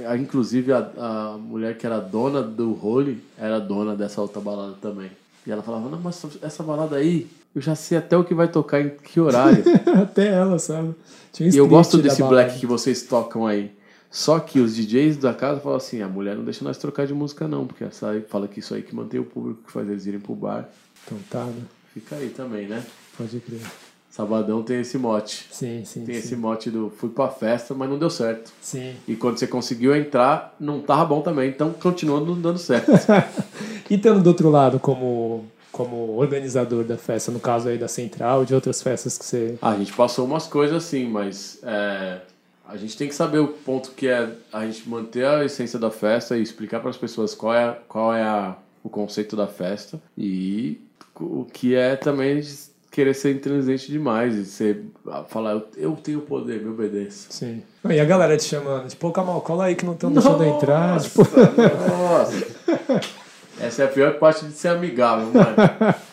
a- 0.05 0.17
Inclusive 0.17 0.73
a, 0.73 0.91
a 0.99 1.39
mulher 1.39 1.77
que 1.79 1.87
era 1.87 1.99
dona 2.01 2.43
do 2.43 2.73
role 2.73 3.23
era 3.39 3.59
dona 3.59 3.95
dessa 3.95 4.21
outra 4.21 4.41
balada 4.41 4.75
também. 4.83 5.11
E 5.47 5.51
ela 5.53 5.63
falava, 5.63 5.89
não, 5.89 6.01
mas 6.01 6.21
essa 6.43 6.63
balada 6.65 6.97
aí, 6.97 7.29
eu 7.57 7.63
já 7.63 7.75
sei 7.75 7.97
até 7.97 8.15
o 8.15 8.23
que 8.23 8.35
vai 8.35 8.49
tocar 8.49 8.83
em 8.83 8.91
que 8.91 9.19
horário. 9.19 9.65
Até 9.99 10.27
ela, 10.27 10.59
sabe? 10.59 10.95
Tinha 11.33 11.49
um 11.49 11.53
E 11.53 11.57
eu 11.57 11.67
gosto 11.67 11.97
desse 11.97 12.23
black 12.23 12.61
que 12.61 12.67
vocês 12.67 13.03
tocam 13.05 13.47
aí. 13.47 13.75
Só 14.11 14.39
que 14.39 14.61
os 14.61 14.77
DJs 14.77 15.17
da 15.17 15.33
casa 15.33 15.59
falam 15.59 15.79
assim, 15.79 16.03
a 16.03 16.09
mulher 16.09 16.37
não 16.37 16.45
deixa 16.45 16.63
nós 16.63 16.77
trocar 16.77 17.07
de 17.07 17.15
música 17.15 17.49
não, 17.49 17.67
porque 17.67 17.83
essa 17.83 18.23
fala 18.29 18.47
que 18.47 18.61
isso 18.61 18.75
aí 18.75 18.83
que 18.83 18.95
mantém 18.95 19.19
o 19.19 19.25
público, 19.25 19.63
que 19.65 19.73
faz 19.73 19.89
eles 19.89 20.05
irem 20.05 20.21
pro 20.21 20.35
bar. 20.35 20.69
Então 21.05 21.19
tá, 21.31 21.45
né? 21.45 21.63
Fica 21.95 22.17
aí 22.17 22.29
também, 22.29 22.69
né? 22.69 22.85
Pode 23.17 23.41
crer. 23.41 23.63
Sabadão 24.11 24.63
tem 24.63 24.83
esse 24.83 24.99
mote. 24.99 25.47
Sim, 25.51 25.83
sim. 25.85 26.05
Tem 26.05 26.15
sim. 26.15 26.21
esse 26.21 26.37
mote 26.37 26.71
do 26.71 26.91
fui 26.91 27.09
pra 27.09 27.29
festa, 27.29 27.75
mas 27.75 27.89
não 27.89 27.99
deu 27.99 28.11
certo. 28.11 28.53
Sim. 28.61 28.95
E 29.09 29.17
quando 29.17 29.39
você 29.39 29.47
conseguiu 29.47 29.97
entrar, 29.97 30.55
não 30.61 30.81
tava 30.81 31.07
bom 31.07 31.23
também, 31.23 31.49
então 31.49 31.73
continua 31.73 32.21
não 32.21 32.39
dando 32.39 32.59
certo. 32.59 32.93
E 33.89 33.95
estando 33.95 34.21
do 34.21 34.27
outro 34.27 34.51
lado, 34.51 34.81
como, 34.81 35.47
como 35.77 36.17
organizador 36.17 36.85
da 36.85 36.97
festa, 36.97 37.31
no 37.31 37.39
caso 37.39 37.69
aí 37.69 37.77
da 37.77 37.87
Central 37.87 38.43
e 38.43 38.47
de 38.47 38.55
outras 38.55 38.81
festas 38.81 39.19
que 39.19 39.25
você. 39.25 39.59
Ah, 39.61 39.73
a 39.73 39.77
gente 39.77 39.93
passou 39.93 40.25
umas 40.25 40.47
coisas 40.47 40.85
assim, 40.85 41.07
mas 41.07 41.59
é, 41.63 42.21
a 42.67 42.79
gente 42.79 42.97
tem 42.97 43.07
que 43.07 43.15
saber 43.15 43.41
o 43.41 43.49
ponto 43.49 43.91
que 43.91 44.09
é 44.09 44.31
a 44.51 44.65
gente 44.65 44.89
manter 44.89 45.27
a 45.27 45.45
essência 45.45 45.79
da 45.79 45.91
festa 45.91 46.37
e 46.37 46.43
explicar 46.43 46.81
para 46.81 46.89
as 46.89 46.97
pessoas 46.97 47.35
qual 47.35 47.55
é, 47.55 47.79
qual 47.87 48.15
é 48.15 48.23
a, 48.23 48.57
o 48.83 48.89
conceito 48.89 49.37
da 49.37 49.47
festa 49.47 50.01
e 50.17 50.81
o 51.21 51.45
que 51.45 51.75
é 51.75 51.95
também 51.95 52.41
querer 52.91 53.13
ser 53.13 53.35
inteligente 53.35 53.93
demais 53.93 54.35
e 54.35 54.47
ser, 54.47 54.83
falar 55.29 55.61
eu, 55.77 55.93
tenho 56.03 56.23
poder, 56.23 56.63
me 56.63 56.71
obedeça. 56.71 57.27
Sim. 57.29 57.63
E 57.85 58.01
a 58.01 58.05
galera 58.07 58.35
te 58.39 58.45
chamando, 58.45 58.89
tipo, 58.89 59.13
Kamal, 59.13 59.43
cola 59.43 59.67
aí 59.67 59.75
que 59.75 59.85
não 59.85 59.93
estão 59.93 60.11
deixando 60.11 60.43
entrar. 60.43 60.99
Tipo, 61.01 61.21
Nossa! 61.21 63.17
Essa 63.61 63.83
é 63.83 63.85
a 63.87 63.89
pior 63.89 64.15
parte 64.19 64.45
de 64.45 64.53
ser 64.53 64.69
amigável, 64.69 65.27
mano. 65.33 65.95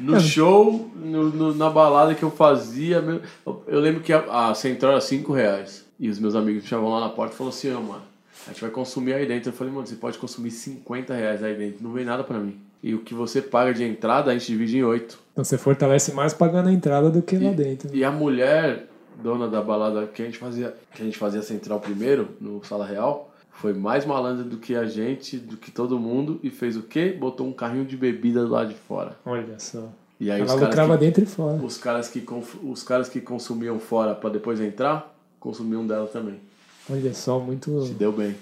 No 0.00 0.18
show, 0.20 0.88
no, 0.96 1.24
no- 1.30 1.54
na 1.54 1.68
balada 1.68 2.14
que 2.14 2.22
eu 2.22 2.30
fazia, 2.30 3.02
meu- 3.02 3.20
eu, 3.46 3.62
eu 3.66 3.80
lembro 3.80 4.00
que 4.00 4.12
a, 4.12 4.48
a 4.50 4.54
central 4.54 4.92
era 4.92 5.00
5 5.00 5.32
reais. 5.32 5.84
E 6.00 6.08
os 6.08 6.18
meus 6.18 6.34
amigos 6.34 6.62
me 6.62 6.68
chamavam 6.68 6.90
lá 6.92 7.00
na 7.00 7.08
porta 7.10 7.34
e 7.34 7.36
falaram 7.36 7.54
assim, 7.56 7.72
ó, 7.74 7.80
mano, 7.80 8.02
a 8.46 8.50
gente 8.50 8.60
vai 8.62 8.70
consumir 8.70 9.12
aí 9.14 9.26
dentro. 9.26 9.50
Eu 9.50 9.52
falei, 9.52 9.72
mano, 9.72 9.86
você 9.86 9.96
pode 9.96 10.16
consumir 10.16 10.50
50 10.52 11.12
reais 11.12 11.42
aí 11.42 11.54
dentro, 11.54 11.82
não 11.82 11.92
vem 11.92 12.04
nada 12.04 12.22
pra 12.24 12.38
mim. 12.38 12.56
E 12.82 12.94
o 12.94 13.00
que 13.00 13.12
você 13.12 13.42
paga 13.42 13.74
de 13.74 13.82
entrada, 13.84 14.30
a 14.30 14.34
gente 14.34 14.46
divide 14.46 14.78
em 14.78 14.84
8. 14.84 15.18
então 15.32 15.44
você 15.44 15.58
fortalece 15.58 16.12
mais 16.12 16.32
pagando 16.32 16.68
a 16.68 16.72
entrada 16.72 17.10
do 17.10 17.20
que 17.20 17.36
lá 17.36 17.50
dentro. 17.50 17.90
E 17.92 18.04
a 18.04 18.10
mulher, 18.10 18.86
dona 19.22 19.48
da 19.48 19.60
balada 19.60 20.06
que 20.06 20.22
a 20.22 20.24
gente 20.24 20.38
fazia, 20.38 20.72
que 20.94 21.02
a 21.02 21.04
gente 21.04 21.18
fazia 21.18 21.42
central 21.42 21.80
primeiro, 21.80 22.28
no 22.40 22.64
Sala 22.64 22.86
Real, 22.86 23.27
foi 23.58 23.72
mais 23.72 24.06
malandra 24.06 24.44
do 24.44 24.56
que 24.56 24.76
a 24.76 24.84
gente, 24.84 25.36
do 25.36 25.56
que 25.56 25.70
todo 25.70 25.98
mundo, 25.98 26.38
e 26.44 26.50
fez 26.50 26.76
o 26.76 26.82
quê? 26.82 27.14
Botou 27.18 27.46
um 27.46 27.52
carrinho 27.52 27.84
de 27.84 27.96
bebida 27.96 28.44
do 28.44 28.50
lado 28.50 28.68
de 28.68 28.74
fora. 28.76 29.16
Olha 29.26 29.58
só. 29.58 29.88
E 30.20 30.30
aí 30.30 30.40
Ela 30.40 30.54
os 30.54 30.60
caras, 30.60 30.90
que, 30.90 30.96
dentro 30.98 31.22
e 31.24 31.26
fora. 31.26 31.56
os, 31.62 31.76
caras 31.76 32.08
que, 32.08 32.24
os 32.62 32.82
caras 32.82 33.08
que 33.08 33.20
consumiam 33.20 33.78
fora 33.80 34.14
pra 34.14 34.30
depois 34.30 34.60
entrar, 34.60 35.12
consumiam 35.40 35.84
dela 35.84 36.06
também. 36.06 36.40
Olha 36.88 37.12
só, 37.12 37.38
muito. 37.40 37.82
Se 37.84 37.94
deu 37.94 38.12
bem. 38.12 38.36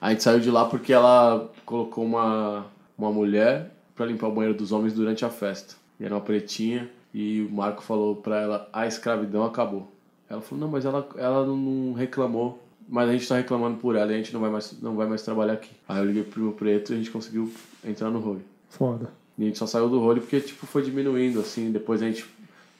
A 0.00 0.10
gente 0.10 0.22
saiu 0.22 0.40
de 0.40 0.50
lá 0.50 0.64
porque 0.64 0.92
ela 0.92 1.50
colocou 1.66 2.04
uma, 2.04 2.66
uma 2.96 3.10
mulher 3.12 3.70
pra 3.94 4.06
limpar 4.06 4.28
o 4.28 4.32
banheiro 4.32 4.56
dos 4.56 4.72
homens 4.72 4.94
durante 4.94 5.24
a 5.24 5.30
festa. 5.30 5.74
E 6.00 6.04
era 6.04 6.14
uma 6.14 6.20
pretinha, 6.20 6.90
e 7.12 7.42
o 7.42 7.54
Marco 7.54 7.82
falou 7.82 8.16
pra 8.16 8.40
ela, 8.40 8.68
a 8.72 8.86
escravidão 8.86 9.44
acabou. 9.44 9.92
Ela 10.28 10.40
falou, 10.40 10.64
não, 10.64 10.70
mas 10.70 10.86
ela, 10.86 11.06
ela 11.16 11.46
não 11.46 11.92
reclamou. 11.92 12.61
Mas 12.92 13.08
a 13.08 13.12
gente 13.12 13.26
tá 13.26 13.36
reclamando 13.36 13.78
por 13.78 13.96
ela 13.96 14.12
e 14.12 14.14
a 14.14 14.18
gente 14.18 14.34
não 14.34 14.40
vai 14.42 14.50
mais, 14.50 14.74
não 14.82 14.94
vai 14.94 15.06
mais 15.06 15.22
trabalhar 15.22 15.54
aqui. 15.54 15.70
Aí 15.88 15.98
eu 15.98 16.04
liguei 16.04 16.22
pro 16.24 16.32
Primo 16.32 16.52
Preto 16.52 16.92
e 16.92 16.94
a 16.94 16.98
gente 16.98 17.10
conseguiu 17.10 17.50
entrar 17.82 18.10
no 18.10 18.20
role. 18.20 18.42
Foda. 18.68 19.08
E 19.38 19.44
a 19.44 19.46
gente 19.46 19.58
só 19.58 19.66
saiu 19.66 19.88
do 19.88 19.98
role 19.98 20.20
porque, 20.20 20.38
tipo, 20.40 20.66
foi 20.66 20.82
diminuindo, 20.82 21.40
assim. 21.40 21.72
Depois 21.72 22.02
a 22.02 22.04
gente 22.06 22.26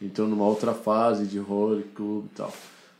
entrou 0.03 0.29
numa 0.29 0.45
outra 0.45 0.75
fase 0.75 1.25
de 1.25 1.39
role, 1.39 1.85
clube 1.95 2.27
e 2.31 2.37
tal. 2.37 2.53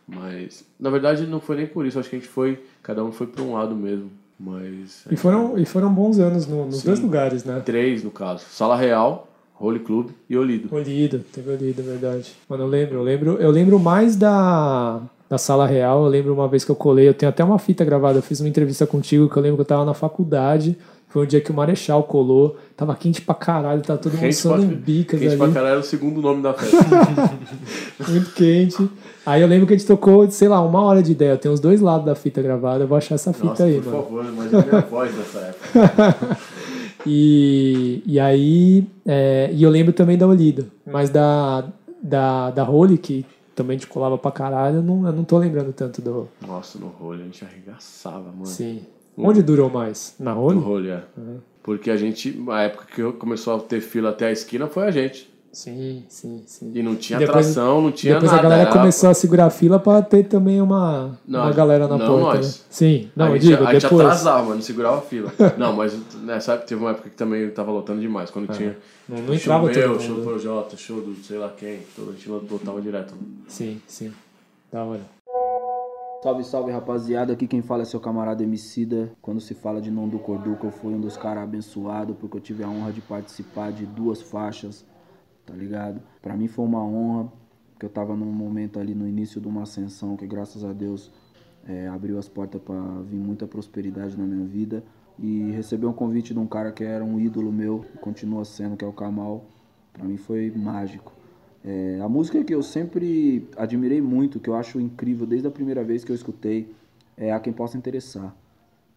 Mas, 0.09 0.65
na 0.81 0.89
verdade, 0.89 1.27
não 1.27 1.39
foi 1.39 1.57
nem 1.57 1.67
por 1.67 1.85
isso. 1.85 1.99
Acho 1.99 2.09
que 2.09 2.17
a 2.17 2.19
gente 2.19 2.31
foi... 2.31 2.59
Cada 2.83 3.05
um 3.05 3.13
foi 3.13 3.27
pra 3.27 3.43
um 3.43 3.53
lado 3.53 3.75
mesmo. 3.75 4.11
Mas... 4.41 5.05
E 5.11 5.15
foram, 5.17 5.59
e 5.59 5.67
foram 5.67 5.93
bons 5.93 6.19
anos 6.19 6.47
no- 6.47 6.65
nos 6.65 6.77
Sim. 6.79 6.87
dois 6.87 6.99
lugares, 7.01 7.45
né? 7.45 7.61
Três, 7.61 8.03
no 8.03 8.11
caso. 8.11 8.47
Sala 8.51 8.75
Real, 8.75 9.29
Role 9.55 9.81
Club 9.81 10.11
e 10.29 10.37
Olido. 10.37 10.75
Olido, 10.75 11.19
teve 11.31 11.51
Olido, 11.51 11.81
é 11.83 11.85
verdade. 11.85 12.33
Mano, 12.49 12.65
eu 12.65 12.69
lembro, 12.69 12.95
eu 12.97 13.03
lembro, 13.03 13.33
eu 13.35 13.51
lembro 13.51 13.79
mais 13.79 14.17
da, 14.17 15.01
da 15.33 15.39
sala 15.39 15.67
real. 15.67 16.05
Eu 16.05 16.11
lembro 16.11 16.35
uma 16.35 16.47
vez 16.47 16.63
que 16.63 16.71
eu 16.71 16.77
colei, 16.77 17.09
eu 17.09 17.15
tenho 17.15 17.31
até 17.31 17.43
uma 17.43 17.59
fita 17.59 17.83
gravada, 17.87 18.19
eu 18.19 18.23
fiz 18.23 18.39
uma 18.41 18.49
entrevista 18.51 18.87
contigo 18.87 19.31
que 19.31 19.37
eu 19.39 19.43
lembro 19.43 19.57
que 19.57 19.63
eu 19.63 19.67
tava 19.67 19.83
na 19.83 19.95
faculdade. 19.95 20.77
Foi 21.09 21.23
um 21.25 21.27
dia 21.27 21.41
que 21.41 21.51
o 21.51 21.55
Marechal 21.55 22.03
colou, 22.05 22.57
tava 22.77 22.95
quente 22.95 23.21
pra 23.23 23.35
caralho, 23.35 23.81
tava 23.83 23.99
todo 23.99 24.13
mundo 24.13 24.21
Quente 24.23 24.35
suando 24.37 24.67
pra- 24.67 24.75
em 24.75 24.79
bicas 24.79 25.21
Quente 25.21 25.37
pra 25.37 25.45
ali, 25.47 25.55
caralho 25.55 25.71
era 25.73 25.81
o 25.81 25.83
segundo 25.83 26.21
nome 26.23 26.43
da 26.43 26.53
festa. 26.55 26.77
muito 28.09 28.31
quente. 28.33 28.89
Aí 29.25 29.41
eu 29.43 29.49
lembro 29.49 29.67
que 29.67 29.75
a 29.75 29.77
gente 29.77 29.87
tocou, 29.87 30.31
sei 30.31 30.49
lá, 30.49 30.61
uma 30.61 30.83
hora 30.83 31.03
de 31.03 31.13
ideia. 31.13 31.37
Tenho 31.39 31.53
os 31.55 31.61
dois 31.61 31.81
lados 31.81 32.05
da 32.07 32.15
fita 32.15 32.41
gravada, 32.43 32.85
eu 32.85 32.89
vou 32.89 32.97
achar 32.99 33.15
essa 33.15 33.33
fita 33.33 33.47
Nossa, 33.49 33.65
aí, 33.65 33.81
por 33.81 33.91
mano. 33.93 34.03
favor, 34.05 34.25
imagina 34.25 34.67
minha 34.67 34.81
voz 34.91 35.17
nessa 35.17 35.39
época. 35.39 36.37
E, 37.05 38.01
e 38.07 38.21
aí, 38.21 38.87
é, 39.05 39.51
e 39.53 39.61
eu 39.65 39.71
lembro 39.71 39.93
também 39.93 40.17
da 40.17 40.25
Olido, 40.25 40.67
mas 40.87 41.11
da, 41.11 41.65
da, 42.01 42.51
da 42.53 42.63
Holy, 42.71 42.97
que 42.97 43.27
também 43.55 43.79
te 43.79 43.87
colava 43.87 44.17
pra 44.19 44.31
caralho, 44.31 44.77
eu 44.77 44.83
não, 44.83 45.07
eu 45.07 45.13
não 45.13 45.25
tô 45.25 45.39
lembrando 45.39 45.73
tanto 45.73 46.01
do. 46.01 46.29
Nossa, 46.47 46.79
no 46.79 46.89
Role 46.89 47.23
a 47.23 47.25
gente 47.25 47.45
arregaçava, 47.45 48.31
mano. 48.31 48.47
Sim. 48.47 48.85
Onde 49.17 49.43
durou 49.43 49.69
mais? 49.69 50.15
Na 50.19 50.35
Holy? 50.35 50.57
No 50.57 50.63
Role, 50.63 50.91
é. 50.91 51.05
Porque 51.63 51.91
a 51.91 51.97
gente, 51.97 52.43
a 52.49 52.63
época 52.63 52.87
que 52.87 53.19
começou 53.19 53.55
a 53.57 53.61
ter 53.61 53.81
fila 53.81 54.11
até 54.11 54.27
a 54.27 54.33
esquina 54.33 54.67
foi 54.67 54.85
a 54.85 54.91
gente. 54.91 55.32
Sim, 55.53 56.05
sim, 56.09 56.43
sim. 56.47 56.73
E 56.75 56.83
não 56.83 56.97
tinha 56.97 57.19
E 57.19 57.27
depois- 57.27 57.47
atração, 57.51 57.83
não 57.83 57.93
tinha 57.93 58.15
Depois 58.15 58.31
nada. 58.33 58.41
a 58.41 58.43
galera 58.51 58.63
era- 58.71 58.73
começou 58.73 59.11
a 59.11 59.15
segurar 59.15 59.47
a 59.47 59.51
fila 59.51 59.79
pra 59.79 60.01
ter 60.01 60.25
também 60.27 60.63
uma, 60.63 61.19
Não, 61.29 61.41
uma 61.43 61.53
galera 61.53 61.87
na 61.87 61.99
não 61.99 62.07
porta. 62.07 62.37
nós. 62.39 62.59
né? 62.61 62.65
Sim, 62.71 63.11
não, 63.15 63.27
a 63.27 63.31
gente, 63.35 63.41
digo, 63.49 63.63
a 63.65 63.73
gente 63.75 63.83
depois. 63.83 64.01
atrasava, 64.01 64.55
não 64.55 64.63
segurava 64.63 64.99
a 64.99 65.03
fila. 65.03 65.31
não, 65.59 65.75
mas 65.75 65.95
nessa 66.23 66.53
época 66.55 66.69
teve 66.69 66.81
uma 66.81 66.93
época 66.93 67.11
que 67.11 67.17
também 67.17 67.51
tava 67.51 67.71
lotando 67.71 68.01
demais. 68.01 68.31
Quando 68.31 68.51
tinha 68.51 68.79
Não, 69.07 69.19
não 69.19 69.27
show 69.27 69.35
entrava 69.35 69.67
meu, 69.67 69.89
mundo. 69.91 70.01
show 70.03 70.15
do 70.17 70.23
Projota, 70.23 70.77
show 70.79 71.01
do 71.03 71.15
sei 71.23 71.37
lá 71.37 71.51
quem, 71.55 71.81
todo 71.95 72.11
a 72.11 72.13
gente 72.15 72.29
lotava 72.31 72.81
direto. 72.81 73.13
Sim, 73.47 73.79
sim. 73.87 74.11
Da 74.73 74.83
hora. 74.85 75.01
Salve, 76.23 76.45
salve 76.45 76.71
rapaziada, 76.71 77.33
aqui 77.33 77.49
quem 77.49 77.61
fala 77.63 77.83
é 77.83 77.85
seu 77.85 77.99
camarada 77.99 78.43
Emicida. 78.45 79.11
Quando 79.21 79.41
se 79.41 79.55
fala 79.55 79.81
de 79.81 79.91
Não 79.91 80.09
do 80.09 80.19
Corduca, 80.21 80.67
eu 80.67 80.71
fui 80.71 80.95
um 80.95 81.01
dos 81.01 81.17
caras 81.17 81.43
abençoados 81.43 82.17
porque 82.19 82.37
eu 82.37 82.41
tive 82.41 82.63
a 82.63 82.69
honra 82.69 82.93
de 82.93 83.01
participar 83.01 83.73
de 83.73 83.85
duas 83.85 84.23
faixas, 84.23 84.85
tá 85.47 85.55
ligado? 85.55 86.01
Pra 86.21 86.37
mim 86.37 86.49
foi 86.49 86.65
uma 86.65 86.83
honra, 86.85 87.31
porque 87.73 87.87
eu 87.87 87.91
tava 87.91 88.15
num 88.17 88.33
momento 88.33 88.79
ali 88.79 88.95
no 88.95 89.07
início 89.07 89.41
de 89.41 89.49
uma 89.49 89.63
ascensão 89.63 90.17
que 90.17 90.27
graças 90.27 90.65
a 90.65 90.73
Deus 90.73 91.11
é, 91.67 91.89
abriu 91.89 92.19
as 92.19 92.29
portas 92.29 92.61
pra 92.61 92.79
vir 93.03 93.17
muita 93.17 93.47
prosperidade 93.47 94.17
na 94.17 94.25
minha 94.25 94.47
vida. 94.47 94.83
E 95.19 95.51
receber 95.53 95.87
um 95.87 95.93
convite 95.93 96.33
de 96.33 96.39
um 96.39 96.47
cara 96.47 96.73
que 96.73 96.83
era 96.83 97.05
um 97.05 97.21
ídolo 97.21 97.53
meu, 97.53 97.85
continua 98.01 98.45
sendo, 98.45 98.77
que 98.77 98.85
é 98.85 98.89
o 98.89 98.93
Kamal, 98.93 99.45
pra 99.93 100.05
mim 100.05 100.17
foi 100.17 100.51
mágico. 100.51 101.13
É, 101.65 102.01
a 102.03 102.09
música 102.09 102.43
que 102.43 102.55
eu 102.55 102.63
sempre 102.63 103.49
admirei 103.57 104.01
muito, 104.01 104.41
que 104.41 104.49
eu 104.49 104.55
acho 104.55 104.81
incrível 104.81 105.27
desde 105.27 105.47
a 105.47 105.51
primeira 105.51 105.85
vez 105.85 106.03
que 106.03 106.11
eu 106.11 106.17
escutei, 106.17 106.75
é 107.17 107.33
A 107.33 107.39
Quem 107.39 107.53
Possa 107.53 107.77
Interessar. 107.77 108.35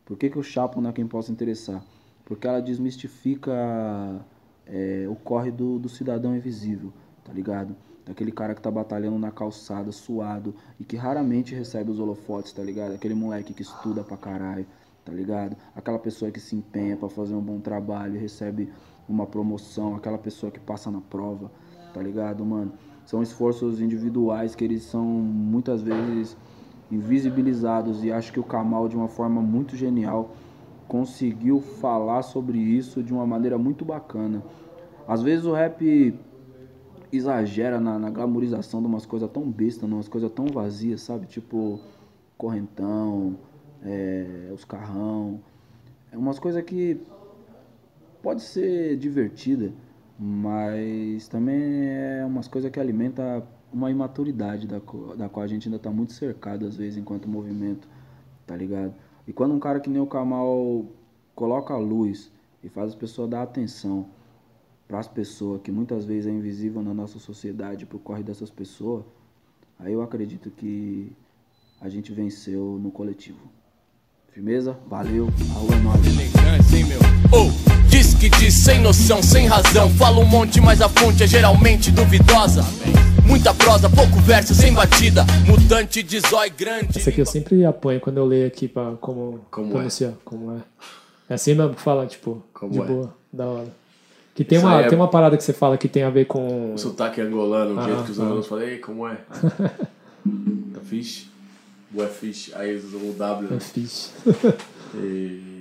Por 0.06 0.18
que, 0.18 0.30
que 0.30 0.38
eu 0.38 0.44
chapo 0.44 0.80
na 0.80 0.94
Quem 0.94 1.06
Possa 1.06 1.32
Interessar? 1.32 1.84
porque 2.26 2.48
ela 2.48 2.60
desmistifica 2.60 3.54
é, 4.68 5.06
o 5.10 5.16
corre 5.16 5.52
do, 5.52 5.80
do 5.80 5.90
cidadão 5.90 6.36
invisível, 6.36 6.92
tá 7.24 7.32
ligado? 7.32 7.76
Daquele 8.06 8.32
cara 8.32 8.54
que 8.54 8.62
tá 8.62 8.70
batalhando 8.70 9.18
na 9.18 9.32
calçada, 9.32 9.92
suado, 9.92 10.54
e 10.80 10.84
que 10.84 10.96
raramente 10.96 11.56
recebe 11.56 11.90
os 11.90 12.00
holofotes, 12.00 12.54
tá 12.54 12.64
ligado? 12.64 12.94
Aquele 12.94 13.16
moleque 13.16 13.54
que 13.54 13.62
estuda 13.62 14.04
pra 14.04 14.16
caralho, 14.16 14.66
tá 15.04 15.12
ligado? 15.12 15.56
Aquela 15.76 16.00
pessoa 16.00 16.32
que 16.32 16.40
se 16.40 16.56
empenha 16.56 16.96
pra 16.96 17.10
fazer 17.10 17.34
um 17.34 17.42
bom 17.42 17.60
trabalho 17.60 18.20
recebe 18.20 18.72
uma 19.08 19.26
promoção, 19.26 19.96
aquela 19.96 20.18
pessoa 20.18 20.52
que 20.52 20.60
passa 20.60 20.92
na 20.92 21.02
prova, 21.02 21.52
tá 21.94 22.02
ligado, 22.02 22.46
mano? 22.46 22.74
São 23.06 23.22
esforços 23.22 23.80
individuais 23.80 24.56
que 24.56 24.64
eles 24.64 24.84
são 24.84 25.06
muitas 25.06 25.82
vezes 25.82 26.36
invisibilizados 26.92 28.04
e 28.04 28.12
acho 28.12 28.32
que 28.32 28.40
o 28.40 28.44
Kamal 28.44 28.88
de 28.88 28.96
uma 28.96 29.08
forma 29.08 29.42
muito 29.42 29.76
genial 29.76 30.36
conseguiu 30.88 31.62
falar 31.62 32.22
sobre 32.22 32.58
isso 32.58 33.04
de 33.04 33.14
uma 33.14 33.26
maneira 33.26 33.58
muito 33.58 33.84
bacana. 33.84 34.44
Às 35.08 35.22
vezes 35.22 35.46
o 35.46 35.54
rap 35.54 36.14
exagera 37.12 37.80
na, 37.80 37.98
na 37.98 38.10
glamorização 38.10 38.82
de 38.82 38.88
umas 38.88 39.06
coisas 39.06 39.30
tão 39.32 39.50
bestas, 39.50 39.84
umas 39.84 40.08
coisas 40.08 40.32
tão 40.32 40.48
vazias, 40.48 41.02
sabe? 41.02 41.28
Tipo, 41.28 41.80
correntão, 42.38 43.36
é, 43.84 44.52
os 44.54 44.66
carrão. 44.66 45.40
É 46.12 46.18
umas 46.18 46.40
coisas 46.40 46.64
que 46.64 47.00
pode 48.22 48.42
ser 48.42 48.98
divertida, 48.98 49.72
mas 50.20 51.28
também 51.28 51.88
é 51.88 52.24
umas 52.26 52.48
coisas 52.48 52.72
que 52.72 52.80
alimenta 52.80 53.44
uma 53.72 53.92
imaturidade 53.92 54.68
da, 54.68 54.80
da 55.18 55.28
qual 55.30 55.44
a 55.44 55.48
gente 55.48 55.68
ainda 55.68 55.78
tá 55.78 55.92
muito 55.92 56.14
cercado 56.14 56.66
às 56.66 56.78
vezes 56.78 56.98
enquanto 56.98 57.28
movimento, 57.28 57.88
tá 58.48 58.56
ligado? 58.56 58.94
E 59.28 59.34
quando 59.34 59.54
um 59.54 59.60
cara 59.60 59.80
que 59.80 59.90
nem 59.90 60.02
o 60.02 60.08
Kamal 60.08 60.86
coloca 61.36 61.74
a 61.74 61.78
luz 61.78 62.32
e 62.64 62.70
faz 62.70 62.90
as 62.90 62.96
pessoas 62.96 63.30
dar 63.30 63.42
atenção 63.42 64.06
para 64.88 65.00
as 65.00 65.08
pessoas 65.08 65.62
que 65.62 65.72
muitas 65.72 66.06
vezes 66.06 66.28
é 66.28 66.32
invisível 66.32 66.82
na 66.82 66.94
nossa 66.94 67.18
sociedade 67.18 67.86
pro 67.86 67.98
corre 67.98 68.22
dessas 68.22 68.52
pessoas, 68.52 69.04
aí 69.80 69.94
eu 69.94 70.02
acredito 70.02 70.52
que 70.52 71.12
a 71.82 71.90
gente 71.90 72.12
venceu 72.14 72.80
no 72.82 72.92
coletivo. 72.92 73.40
Firmeza? 74.32 74.78
Valeu, 74.88 75.28
a 75.52 75.60
rua 75.60 75.76
é 75.76 76.76
hein, 76.76 76.86
meu? 76.86 77.00
Ou, 77.32 77.50
diz 77.90 78.14
que 78.14 78.30
diz 78.30 78.54
sem 78.54 78.82
noção, 78.82 79.24
sem 79.24 79.48
razão. 79.48 79.90
Fala 79.92 80.20
um 80.20 80.26
monte, 80.26 80.60
mas 80.60 80.82
a 80.82 80.90
fonte 80.90 81.24
é 81.24 81.28
geralmente 81.28 81.90
duvidosa. 81.92 82.64
Muita 83.28 83.54
prosa, 83.54 83.90
pouco 83.90 84.20
verso, 84.22 84.54
sem 84.54 84.74
batida. 84.74 85.26
Mutante 85.48 86.02
de 86.04 86.20
zói 86.20 86.50
grande. 86.50 86.98
Essa 87.00 87.10
aqui 87.10 87.20
eu 87.20 87.26
sempre 87.26 87.66
apanho 87.66 88.00
quando 88.00 88.18
eu 88.18 88.26
leio 88.26 88.48
aqui 88.48 88.68
pra 88.68 88.92
como, 89.02 89.40
Como 89.52 89.72
pronunciar. 89.72 90.14
Como 90.24 90.52
é. 90.52 90.60
É 91.30 91.34
assim 91.34 91.54
mesmo 91.56 91.74
que 91.74 91.82
fala, 91.82 92.06
tipo, 92.06 92.44
Como 92.54 92.72
de 92.72 92.80
é. 92.80 92.84
boa, 92.86 93.14
da 93.34 93.46
hora. 93.46 93.68
Que 94.36 94.44
tem 94.44 94.58
Isso 94.58 94.68
uma, 94.68 94.82
é- 94.82 94.88
tem 94.88 94.98
uma 94.98 95.08
parada 95.08 95.38
que 95.38 95.44
você 95.44 95.54
fala 95.54 95.78
que 95.78 95.88
tem 95.88 96.04
a 96.04 96.10
ver 96.10 96.26
com. 96.26 96.74
O 96.74 96.78
sotaque 96.78 97.22
angolano, 97.22 97.76
o 97.76 97.80
Ah, 97.80 97.84
jeito 97.86 98.04
que 98.04 98.12
os 98.12 98.20
ah. 98.20 98.24
angolanos 98.24 98.48
falam, 98.48 98.64
ei, 98.66 98.78
como 98.78 99.08
é? 99.08 99.16
tá 100.74 100.80
fish? 100.84 101.30
Boa 101.90 102.08
fish. 102.08 102.52
Aí 102.56 102.70
eles 102.72 102.84
usam 102.86 103.10
o 103.10 103.14
W. 103.14 103.48
É 103.50 103.54
né? 103.54 103.60
fixe. 103.60 104.10
E 104.96 105.55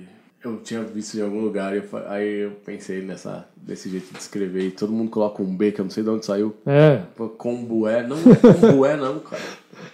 eu 0.47 0.57
tinha 0.57 0.81
visto 0.81 1.17
em 1.17 1.21
algum 1.21 1.41
lugar, 1.41 1.73
e 1.75 1.77
eu 1.77 1.83
aí 2.07 2.43
eu 2.43 2.51
pensei 2.65 3.01
nessa, 3.01 3.47
desse 3.55 3.89
jeito 3.89 4.11
de 4.13 4.19
escrever. 4.19 4.67
E 4.67 4.71
todo 4.71 4.91
mundo 4.91 5.09
coloca 5.09 5.41
um 5.41 5.55
B, 5.55 5.71
que 5.71 5.81
eu 5.81 5.85
não 5.85 5.89
sei 5.91 6.03
de 6.03 6.09
onde 6.09 6.25
saiu. 6.25 6.55
É. 6.65 7.01
Pô, 7.15 7.29
Combué, 7.29 8.05
não 8.05 8.17
é 8.17 8.53
combué 8.53 8.95
não, 8.95 9.19
cara. 9.19 9.41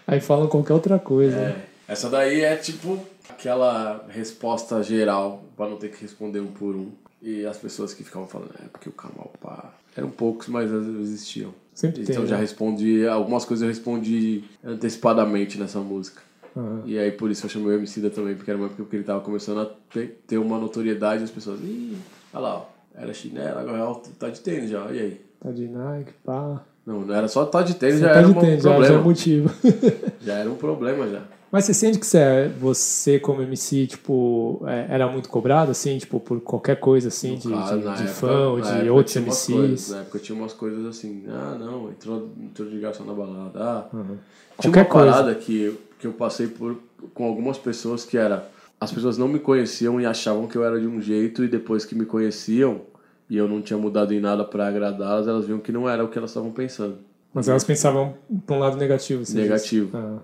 Aí 0.05 0.19
falam 0.19 0.47
qualquer 0.47 0.73
outra 0.73 0.99
coisa. 0.99 1.37
É, 1.37 1.65
essa 1.87 2.09
daí 2.09 2.41
é 2.41 2.55
tipo 2.55 2.99
aquela 3.29 4.05
resposta 4.09 4.81
geral, 4.83 5.43
pra 5.55 5.67
não 5.67 5.77
ter 5.77 5.89
que 5.89 6.01
responder 6.01 6.39
um 6.39 6.47
por 6.47 6.75
um. 6.75 6.91
E 7.21 7.45
as 7.45 7.57
pessoas 7.57 7.93
que 7.93 8.03
ficavam 8.03 8.27
falando, 8.27 8.51
é 8.63 8.67
porque 8.71 8.89
o 8.89 8.91
Kamal 8.91 9.31
pá. 9.39 9.73
Eram 9.95 10.09
poucos, 10.09 10.47
mas 10.47 10.71
existiam. 10.71 11.53
Sempre 11.73 12.01
então 12.03 12.17
tem, 12.17 12.27
já 12.27 12.35
né? 12.35 12.41
respondi, 12.41 13.07
algumas 13.07 13.45
coisas 13.45 13.61
eu 13.61 13.69
respondi 13.69 14.43
antecipadamente 14.63 15.57
nessa 15.57 15.79
música. 15.79 16.21
Aham. 16.55 16.81
E 16.85 16.97
aí 16.97 17.11
por 17.11 17.29
isso 17.31 17.45
eu 17.45 17.49
chamei 17.49 17.69
o 17.69 17.73
Emicida 17.77 18.09
também, 18.09 18.35
porque 18.35 18.49
era 18.51 18.57
uma 18.59 18.67
época 18.67 18.83
que 18.85 18.95
ele 18.95 19.03
tava 19.03 19.21
começando 19.21 19.61
a 19.61 19.65
ter, 19.93 20.21
ter 20.27 20.37
uma 20.37 20.57
notoriedade 20.57 21.23
as 21.23 21.31
pessoas, 21.31 21.59
ih, 21.61 21.95
olha 22.33 22.41
lá, 22.43 22.55
ó, 22.57 22.65
era 22.95 23.13
chinelo, 23.13 23.59
agora 23.59 23.99
tá 24.19 24.29
de 24.29 24.39
tênis 24.41 24.69
já, 24.69 24.85
e 24.91 24.99
aí? 24.99 25.21
Tá 25.39 25.51
de 25.51 25.67
Nike, 25.67 26.11
pá. 26.23 26.61
Não, 26.85 27.01
não 27.01 27.13
era 27.15 27.27
só 27.27 27.45
tá 27.45 27.61
de 27.61 27.75
tênis, 27.75 27.95
Você 27.95 28.01
já 28.01 28.09
tá 28.13 28.19
era 28.19 28.27
de 28.27 28.37
um 28.37 28.39
tênis, 28.39 28.63
já, 28.63 28.69
problema. 28.69 28.93
já 28.95 28.99
é 28.99 29.03
motivo. 29.03 29.51
Já 30.21 30.33
era 30.35 30.49
um 30.51 30.55
problema 30.55 31.07
já. 31.07 31.21
Mas 31.51 31.65
você 31.65 31.73
sente 31.73 31.99
que 31.99 32.05
você, 32.05 32.17
é- 32.19 32.47
você 32.47 33.19
como 33.19 33.41
MC, 33.41 33.85
tipo, 33.87 34.61
é, 34.67 34.85
era 34.89 35.07
muito 35.07 35.27
cobrado, 35.29 35.69
assim, 35.71 35.97
tipo, 35.97 36.19
por 36.19 36.39
qualquer 36.41 36.79
coisa, 36.79 37.07
assim, 37.09 37.35
de, 37.35 37.47
Claro, 37.49 37.77
de, 37.77 37.83
de 37.83 37.89
época- 37.89 38.07
fã 38.07 38.47
ou 38.49 38.61
de 38.61 38.89
outros 38.89 39.15
MCs? 39.17 39.45
coisas, 39.57 39.89
na 39.89 39.97
época 40.01 40.19
tinha 40.19 40.37
umas 40.37 40.53
coisas 40.53 40.85
assim, 40.85 41.23
ah, 41.27 41.57
não, 41.59 41.89
entrou, 41.89 42.29
entrou 42.41 42.67
de 42.69 42.75
ligação 42.75 43.05
na 43.05 43.13
balada. 43.13 43.59
Ah. 43.59 43.87
Tinha 43.91 44.17
Qualquer 44.57 44.79
uma 44.81 44.85
coisa. 44.85 45.11
parada 45.11 45.35
que, 45.35 45.77
que 46.01 46.07
eu 46.07 46.13
passei 46.13 46.47
por, 46.47 46.77
com 47.13 47.23
algumas 47.25 47.57
pessoas 47.59 48.03
que 48.03 48.17
era, 48.17 48.49
as 48.79 48.91
pessoas 48.91 49.17
não 49.19 49.27
me 49.27 49.39
conheciam 49.39 50.01
e 50.01 50.05
achavam 50.05 50.47
que 50.47 50.57
eu 50.57 50.65
era 50.65 50.79
de 50.79 50.87
um 50.87 50.99
jeito 50.99 51.43
e 51.43 51.47
depois 51.47 51.85
que 51.85 51.93
me 51.93 52.05
conheciam 52.05 52.81
e 53.29 53.37
eu 53.37 53.47
não 53.47 53.61
tinha 53.61 53.77
mudado 53.77 54.11
em 54.13 54.19
nada 54.19 54.43
pra 54.43 54.67
agradá-las, 54.67 55.27
elas 55.27 55.45
viam 55.45 55.59
que 55.59 55.71
não 55.71 55.87
era 55.87 56.03
o 56.03 56.09
que 56.09 56.17
elas 56.17 56.31
estavam 56.31 56.51
pensando. 56.51 56.97
Mas 57.33 57.47
elas 57.47 57.63
pensavam 57.63 58.15
pra 58.45 58.55
um 58.55 58.59
lado 58.59 58.75
negativo. 58.75 59.25
você 59.25 59.37
Negativo. 59.39 59.85
disse. 59.85 59.97
Ah. 59.97 60.19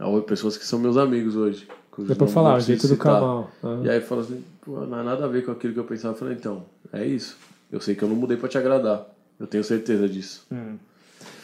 Há 0.00 0.20
pessoas 0.22 0.56
que 0.58 0.66
são 0.66 0.78
meus 0.78 0.96
amigos 0.96 1.36
hoje. 1.36 1.66
Dá 1.98 2.14
pra 2.14 2.16
nomes 2.16 2.32
falar, 2.34 2.56
o 2.56 2.60
jeito 2.60 2.88
do. 2.88 2.96
Kamal. 2.96 3.50
Ah. 3.62 3.80
E 3.84 3.88
aí 3.88 4.00
fala 4.00 4.22
assim, 4.22 4.42
pô, 4.62 4.80
não 4.80 4.98
há 4.98 5.02
nada 5.02 5.24
a 5.24 5.28
ver 5.28 5.44
com 5.44 5.52
aquilo 5.52 5.72
que 5.72 5.78
eu 5.78 5.84
pensava. 5.84 6.14
Eu 6.14 6.18
falei, 6.18 6.34
então, 6.34 6.64
é 6.92 7.06
isso. 7.06 7.36
Eu 7.70 7.80
sei 7.80 7.94
que 7.94 8.02
eu 8.02 8.08
não 8.08 8.16
mudei 8.16 8.36
pra 8.36 8.48
te 8.48 8.58
agradar. 8.58 9.06
Eu 9.38 9.46
tenho 9.46 9.62
certeza 9.62 10.08
disso. 10.08 10.44
Hum. 10.50 10.76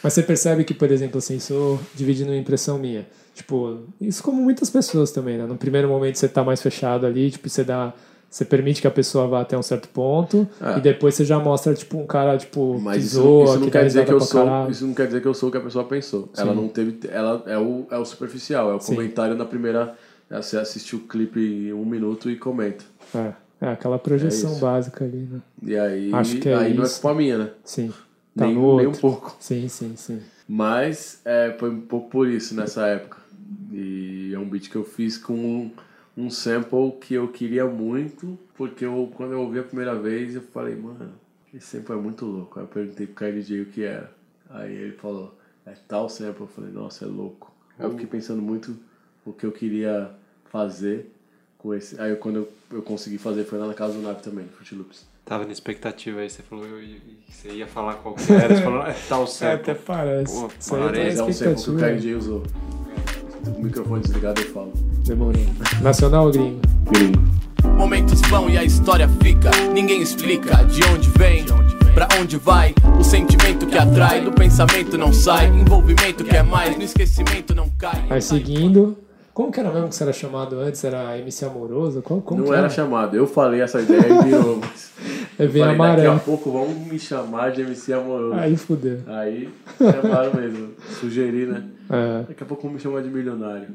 Mas 0.03 0.13
você 0.13 0.23
percebe 0.23 0.65
que, 0.65 0.75
por 0.75 0.91
exemplo, 0.91 1.19
assim, 1.19 1.37
isso 1.37 1.79
dividindo 1.95 2.31
uma 2.31 2.37
impressão 2.37 2.79
minha. 2.79 3.07
Tipo, 3.37 3.81
isso 4.01 4.23
como 4.23 4.41
muitas 4.43 4.71
pessoas 4.71 5.11
também, 5.13 5.37
né? 5.37 5.45
No 5.45 5.59
primeiro 5.59 5.87
momento 5.89 6.17
você 6.17 6.27
tá 6.27 6.43
mais 6.43 6.63
fechado 6.63 7.05
ali, 7.05 7.31
tipo, 7.31 7.49
você 7.51 7.63
dá. 7.63 7.93
Você 8.31 8.45
permite 8.47 8.81
que 8.81 8.87
a 8.89 8.91
pessoa 8.91 9.29
vá 9.29 9.43
até 9.43 9.57
um 9.57 9.63
certo 9.63 9.89
ponto 9.91 10.49
É. 10.61 10.79
e 10.79 10.81
depois 10.81 11.15
você 11.15 11.25
já 11.25 11.39
mostra, 11.39 11.73
tipo, 11.75 11.99
um 11.99 12.07
cara, 12.07 12.37
tipo, 12.39 12.79
Mas 12.81 12.97
que 12.97 13.03
isso, 13.05 13.15
zoa, 13.23 13.45
isso 13.45 13.55
não 13.59 13.65
que 13.67 13.71
quer 13.71 13.85
dizer 13.87 14.05
que 14.07 14.13
eu 14.13 14.21
sou. 14.21 14.45
caralho. 14.45 14.71
Isso 14.71 14.87
não 14.87 14.95
quer 14.95 15.07
dizer 15.07 15.21
que 15.21 15.29
eu 15.29 15.35
sou 15.35 15.49
o 15.51 15.53
que 15.53 15.59
a 15.59 15.61
pessoa 15.61 15.85
pensou. 15.85 16.31
Ela 16.37 16.53
Sim. 16.55 16.57
não 16.61 16.69
teve. 16.69 16.99
Ela 17.11 17.43
é 17.47 17.59
o, 17.59 17.87
é 17.91 17.99
o 17.99 18.05
superficial, 18.07 18.71
é 18.71 18.75
o 18.75 18.81
Sim. 18.81 18.95
comentário 18.97 19.37
na 19.37 19.45
primeira. 19.45 19.95
é 20.31 20.41
Você 20.43 20.57
assiste 20.59 20.97
o 20.97 21.01
clipe 21.01 21.39
em 21.39 21.73
um 21.75 21.85
minuto 21.85 22.31
e 22.31 22.37
comenta. 22.37 22.85
É, 23.15 23.33
é 23.61 23.69
aquela 23.69 23.99
projeção 23.99 24.51
É 24.51 24.53
isso. 24.55 24.61
básica 24.61 25.05
ali, 25.05 25.29
né? 25.31 25.41
E 25.63 25.77
aí, 25.79 26.11
Acho 26.13 26.39
que 26.39 26.49
é 26.49 26.55
aí 26.57 26.75
não 26.75 26.83
é 26.83 26.87
isso. 26.87 27.01
culpa 27.01 27.15
minha, 27.17 27.37
né? 27.39 27.51
Sim. 27.65 27.93
Tá 28.37 28.47
nem, 28.47 28.55
nem 28.57 28.87
um 28.87 28.93
pouco. 28.93 29.37
Sim, 29.39 29.69
sim, 29.69 29.93
sim. 29.95 30.21
Mas 30.49 31.21
é, 31.25 31.55
foi 31.59 31.71
um 31.71 31.81
pouco 31.81 32.09
por 32.11 32.29
isso 32.29 32.55
nessa 32.55 32.87
época. 32.87 33.19
E 33.77 34.33
é 34.35 34.39
um 34.39 34.49
beat 34.49 34.71
que 34.71 34.77
eu 34.77 34.85
fiz 34.85 35.19
com 35.19 35.35
um, 35.35 35.71
um 36.17 36.31
sample 36.31 36.93
que 37.01 37.15
eu 37.15 37.29
queria 37.29 37.67
muito, 37.67 38.39
porque 38.57 38.85
eu, 38.85 39.11
quando 39.15 39.33
eu 39.33 39.41
ouvi 39.41 39.59
a 39.59 39.63
primeira 39.63 39.95
vez, 39.95 40.35
eu 40.35 40.43
falei, 40.43 40.75
mano, 40.75 41.13
esse 41.53 41.67
sample 41.79 41.93
é 41.93 41.97
muito 41.97 42.25
louco. 42.25 42.59
Aí 42.59 42.65
eu 42.65 42.69
perguntei 42.69 43.07
pro 43.07 43.15
KLJ 43.17 43.61
o 43.63 43.67
que 43.67 43.83
era. 43.83 44.11
Aí 44.51 44.73
ele 44.75 44.93
falou, 44.93 45.37
é 45.67 45.73
tal 45.87 46.09
sample. 46.09 46.41
Eu 46.43 46.47
falei, 46.47 46.71
nossa, 46.73 47.05
é 47.05 47.09
louco. 47.09 47.53
Aí 47.79 47.85
eu 47.85 47.91
fiquei 47.91 48.07
pensando 48.07 48.41
muito 48.41 48.77
o 49.25 49.33
que 49.33 49.45
eu 49.45 49.53
queria 49.53 50.11
fazer 50.51 51.11
com 51.59 51.75
esse. 51.75 52.01
Aí 52.01 52.11
eu, 52.11 52.17
quando 52.17 52.37
eu, 52.37 52.53
eu 52.73 52.83
consegui 52.83 53.19
fazer 53.19 53.45
foi 53.45 53.59
lá 53.59 53.67
na 53.67 53.75
casa 53.75 53.93
do 53.93 54.01
Nave 54.01 54.23
também, 54.23 54.47
Fruit 54.49 54.75
Loops. 54.75 55.05
Tava 55.25 55.45
na 55.45 55.53
expectativa 55.53 56.21
aí, 56.21 56.31
você 56.31 56.41
falou 56.43 56.65
eu, 56.67 56.81
e- 56.81 57.03
e 57.29 57.33
você 57.33 57.51
ia 57.51 57.67
falar 57.67 57.95
qual 57.97 58.15
que 58.15 58.33
era, 58.33 58.55
você 58.57 58.63
falou, 58.63 58.87
é 58.87 58.95
tal 59.09 59.27
sample. 59.29 59.73
até 59.73 59.75
parece. 59.75 60.33
Pô, 60.33 60.47
aí 60.47 60.53
parece. 60.71 61.19
É 61.19 61.25
um 61.25 61.33
sample 61.33 61.63
que 61.65 61.71
o. 61.71 61.77
KLJ 61.77 62.15
usou. 62.15 62.43
O 63.47 63.63
microfone 63.63 64.03
desligado 64.03 64.41
eu 64.41 64.53
falo. 64.53 64.73
Demorou. 65.05 65.41
Nacional 65.81 66.27
ou 66.27 66.33
gringo? 66.33 66.61
Gringo. 66.91 67.23
Momentos 67.77 68.21
vão 68.23 68.49
e 68.49 68.57
a 68.57 68.65
história 68.65 69.09
fica. 69.23 69.51
Ninguém 69.73 70.01
explica 70.01 70.65
de 70.65 70.83
onde 70.85 71.09
vem, 71.11 71.45
pra 71.95 72.09
onde 72.21 72.37
vai. 72.37 72.75
O 72.99 73.05
sentimento 73.05 73.67
que 73.67 73.79
atrai, 73.79 74.23
do 74.23 74.33
pensamento 74.33 74.97
não 74.99 75.13
sai. 75.13 75.47
Envolvimento 75.49 76.25
que 76.25 76.37
é 76.37 76.43
mais, 76.43 76.77
no 76.77 76.83
esquecimento 76.83 77.55
não 77.55 77.69
cai. 77.71 78.05
Aí 78.11 78.23
seguindo. 78.23 78.97
Como 79.37 79.53
que 79.53 79.61
era 79.61 79.71
mesmo 79.71 79.91
que 79.91 79.95
você 79.95 80.03
era 80.03 80.15
chamado 80.15 80.59
antes? 80.61 80.83
Era 80.83 81.19
MC 81.19 81.45
Amoroso? 81.45 82.01
Como, 82.01 82.23
como 82.23 82.41
não 82.41 82.49
que 82.49 82.55
era 82.57 82.71
chamado, 82.71 83.15
eu 83.15 83.27
falei 83.27 83.61
essa 83.61 83.83
ideia 83.83 84.01
e 84.01 84.25
virou. 84.25 84.57
mas 84.65 84.91
É 85.39 85.45
eu 85.45 85.51
bem 85.53 85.63
falei, 85.63 85.77
daqui 85.77 85.83
amarelo. 85.83 86.17
a 86.17 86.19
pouco 86.21 86.51
vão 86.51 86.69
me 86.71 86.99
chamar 86.99 87.53
de 87.53 87.61
MC 87.61 87.93
Amoroso. 87.93 88.33
Aí 88.33 88.57
fudeu. 88.57 88.99
Aí 89.07 89.51
chamaram 89.77 90.33
mesmo. 90.41 90.69
Sugeri, 90.99 91.45
né? 91.45 91.65
É. 91.91 92.25
Daqui 92.29 92.43
a 92.43 92.47
pouco 92.47 92.63
vão 92.63 92.73
me 92.73 92.81
chamar 92.81 93.03
de 93.03 93.11
milionário. 93.11 93.67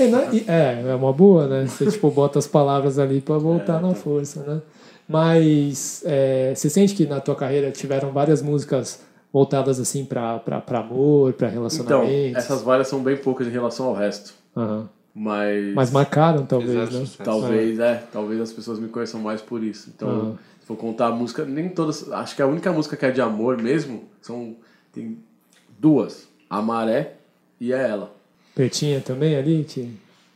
É, 0.00 0.04
é, 0.50 0.84
é 0.88 0.94
uma 0.94 1.12
boa, 1.12 1.46
né? 1.48 1.66
Você 1.66 1.84
tipo, 1.84 2.10
bota 2.10 2.38
as 2.38 2.46
palavras 2.46 2.98
ali 2.98 3.20
pra 3.20 3.36
voltar 3.36 3.80
É, 3.80 3.82
na 3.82 3.94
força, 3.94 4.42
né? 4.42 4.62
Mas 5.06 6.02
é, 6.06 6.54
você 6.56 6.70
sente 6.70 6.94
que 6.94 7.04
na 7.04 7.20
tua 7.20 7.34
carreira 7.36 7.70
tiveram 7.70 8.10
várias 8.10 8.40
músicas 8.40 9.02
voltadas 9.30 9.78
assim 9.78 10.02
pra 10.02 10.40
amor, 10.78 11.34
pra 11.34 11.48
Então, 11.48 11.52
relacionamentos? 11.60 12.36
essas 12.36 12.62
várias 12.62 12.88
são 12.88 13.02
bem 13.02 13.18
poucas 13.18 13.46
em 13.46 13.50
relação 13.50 13.84
ao 13.84 13.94
resto. 13.94 14.42
Aham. 14.56 14.88
Mas. 15.14 15.74
Mas 15.74 15.90
marcaram, 15.90 16.44
talvez, 16.44 16.88
Fizeram 16.88 17.04
né? 17.04 17.10
Talvez, 17.24 17.78
é. 17.78 18.04
Talvez 18.12 18.40
as 18.40 18.52
pessoas 18.52 18.78
me 18.78 18.88
conheçam 18.88 19.20
mais 19.20 19.40
por 19.40 19.62
isso. 19.62 19.90
Então, 19.94 20.08
Aham. 20.08 20.38
se 20.60 20.66
for 20.66 20.76
contar 20.76 21.08
a 21.08 21.12
música, 21.12 21.44
nem 21.44 21.68
todas. 21.68 22.10
Acho 22.12 22.34
que 22.34 22.42
a 22.42 22.46
única 22.46 22.72
música 22.72 22.96
que 22.96 23.06
é 23.06 23.10
de 23.10 23.20
amor 23.20 23.60
mesmo 23.60 24.04
são. 24.20 24.56
Tem 24.92 25.18
duas: 25.78 26.26
A 26.50 26.60
Maré 26.60 27.14
e 27.60 27.72
é 27.72 27.88
ela. 27.88 28.14
Pretinha 28.54 29.00
também 29.00 29.36
ali, 29.36 29.64
que 29.64 29.92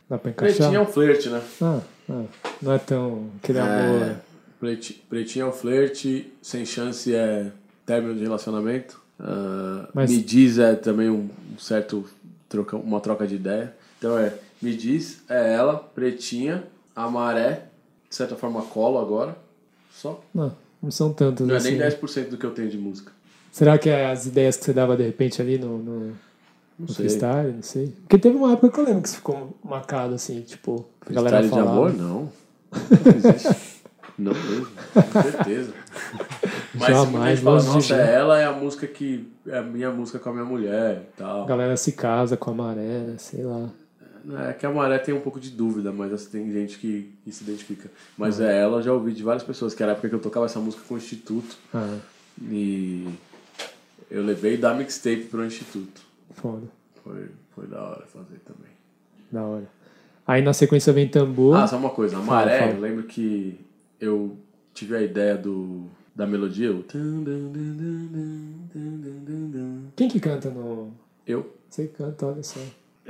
dá 0.09 0.17
pra 0.17 0.31
encaixar? 0.31 0.57
Pretinha 0.57 0.77
é 0.77 0.81
um 0.81 0.85
flerte, 0.85 1.29
né? 1.29 1.41
Ah, 1.61 1.79
ah, 2.09 2.23
não 2.61 2.71
é 2.73 2.77
tão 2.77 3.29
aquele 3.41 3.59
amor. 3.59 4.01
É, 4.03 4.15
preti- 4.59 5.01
pretinho 5.09 5.45
é 5.45 5.49
um 5.49 5.53
flerte, 5.53 6.31
sem 6.41 6.65
chance 6.65 7.13
é 7.13 7.51
término 7.85 8.15
de 8.15 8.21
relacionamento. 8.23 8.99
Ah, 9.19 9.87
Mas- 9.93 10.09
Me 10.11 10.21
diz 10.21 10.57
é 10.57 10.75
também 10.75 11.09
um, 11.09 11.29
um 11.53 11.59
certo 11.59 12.05
troca, 12.47 12.75
uma 12.77 12.99
troca 13.01 13.25
de 13.27 13.35
ideia. 13.35 13.73
Então 13.99 14.17
é, 14.17 14.33
me 14.61 14.75
diz 14.75 15.21
é 15.29 15.53
ela, 15.53 15.75
pretinha, 15.77 16.63
a 16.95 17.07
maré, 17.09 17.65
de 18.09 18.15
certa 18.15 18.35
forma 18.35 18.61
colo 18.63 18.97
agora, 18.97 19.37
só. 19.91 20.19
Não, 20.33 20.51
não 20.81 20.89
são 20.89 21.11
tantos 21.13 21.45
Não 21.45 21.53
é 21.53 21.57
assim. 21.57 21.77
nem 21.77 21.89
10% 21.89 22.29
do 22.29 22.37
que 22.37 22.45
eu 22.45 22.51
tenho 22.51 22.69
de 22.69 22.77
música. 22.77 23.11
Será 23.51 23.77
que 23.77 23.89
é 23.89 24.09
as 24.09 24.25
ideias 24.25 24.55
que 24.57 24.63
você 24.65 24.73
dava 24.73 24.95
de 24.95 25.03
repente 25.03 25.41
ali 25.41 25.57
no, 25.57 25.77
no, 25.77 25.99
Não 25.99 26.13
no 26.79 26.87
sei. 26.87 26.95
freestyle? 26.95 27.51
Não 27.53 27.61
sei. 27.63 27.87
Porque 28.01 28.17
teve 28.17 28.37
uma 28.37 28.53
época 28.53 28.69
que 28.71 28.79
eu 28.79 28.85
lembro 28.85 29.01
que 29.01 29.07
isso 29.09 29.17
ficou 29.17 29.57
marcado 29.63 30.15
assim, 30.15 30.41
tipo, 30.41 30.85
a 31.05 31.13
galera 31.13 31.37
Freestyle 31.39 31.61
de 31.63 31.67
falava. 31.67 31.87
amor? 31.89 31.93
Não. 31.93 32.31
Não. 32.71 33.53
Não 34.19 34.33
mesmo, 34.33 34.67
com 34.93 35.21
certeza. 35.21 35.73
Mas 36.75 36.83
se 36.87 36.91
Jamais, 36.91 37.39
gente 37.39 37.43
fala, 37.45 37.63
nossa, 37.63 37.95
mim." 37.95 38.01
ela 38.01 38.39
é 38.39 38.45
a 38.45 38.51
música 38.51 38.85
que. 38.85 39.31
É 39.47 39.57
a 39.59 39.61
minha 39.61 39.89
música 39.91 40.19
com 40.19 40.29
a 40.29 40.33
minha 40.33 40.43
mulher 40.45 41.03
e 41.07 41.17
tal. 41.17 41.43
A 41.43 41.45
galera 41.45 41.77
se 41.77 41.93
casa 41.93 42.35
com 42.35 42.51
a 42.51 42.53
maré, 42.53 42.81
né? 42.81 43.15
sei 43.17 43.45
lá. 43.45 43.69
É 44.37 44.53
que 44.53 44.65
a 44.65 44.71
Maré 44.71 44.97
tem 44.99 45.13
um 45.13 45.21
pouco 45.21 45.39
de 45.39 45.49
dúvida, 45.49 45.91
mas 45.91 46.11
assim, 46.13 46.29
tem 46.29 46.51
gente 46.51 46.77
que, 46.77 47.11
que 47.23 47.31
se 47.31 47.43
identifica. 47.43 47.89
Mas 48.17 48.39
é 48.39 48.59
ela, 48.61 48.77
eu 48.77 48.81
já 48.83 48.93
ouvi 48.93 49.13
de 49.13 49.23
várias 49.23 49.43
pessoas, 49.43 49.73
que 49.73 49.81
era 49.81 49.91
a 49.91 49.93
época 49.93 50.09
que 50.09 50.15
eu 50.15 50.19
tocava 50.19 50.45
essa 50.45 50.59
música 50.59 50.83
com 50.87 50.95
o 50.95 50.97
Instituto. 50.97 51.57
Ah, 51.73 51.97
E 52.41 53.07
eu 54.09 54.23
levei 54.23 54.57
da 54.57 54.73
mixtape 54.73 55.23
pro 55.23 55.45
Instituto. 55.45 56.01
foda. 56.33 56.67
Foi, 57.03 57.27
foi 57.55 57.67
da 57.67 57.81
hora 57.81 58.05
fazer 58.07 58.39
também. 58.45 58.71
Da 59.31 59.43
hora. 59.43 59.67
Aí 60.27 60.41
na 60.43 60.53
sequência 60.53 60.93
vem 60.93 61.07
tambor. 61.07 61.55
Ah, 61.55 61.65
só 61.67 61.77
uma 61.77 61.89
coisa, 61.89 62.17
a 62.17 62.21
Fala, 62.21 62.45
Maré, 62.45 62.59
fala. 62.59 62.71
eu 62.73 62.79
lembro 62.81 63.03
que 63.03 63.59
eu 63.99 64.37
tive 64.73 64.95
a 64.95 65.01
ideia 65.01 65.35
do, 65.35 65.85
da 66.15 66.27
melodia, 66.27 66.71
o... 66.71 66.83
Quem 69.95 70.07
que 70.07 70.19
canta 70.19 70.49
no. 70.49 70.93
Eu. 71.25 71.55
Você 71.69 71.87
canta, 71.87 72.25
olha 72.27 72.43
só. 72.43 72.59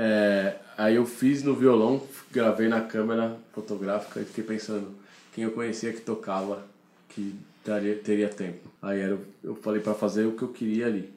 É, 0.01 0.55
aí 0.77 0.95
eu 0.95 1.05
fiz 1.05 1.43
no 1.43 1.53
violão, 1.53 2.01
gravei 2.31 2.69
na 2.69 2.79
câmera 2.79 3.35
fotográfica 3.51 4.21
e 4.21 4.23
fiquei 4.23 4.45
pensando 4.45 4.95
quem 5.35 5.43
eu 5.43 5.51
conhecia 5.51 5.91
que 5.91 5.99
tocava 5.99 6.65
que 7.09 7.35
daria, 7.65 7.97
teria 7.97 8.29
tempo. 8.29 8.71
Aí 8.81 9.01
era, 9.01 9.19
eu 9.43 9.55
falei 9.55 9.81
pra 9.81 9.93
fazer 9.93 10.25
o 10.25 10.31
que 10.31 10.41
eu 10.41 10.47
queria 10.47 10.87
ali. 10.87 11.11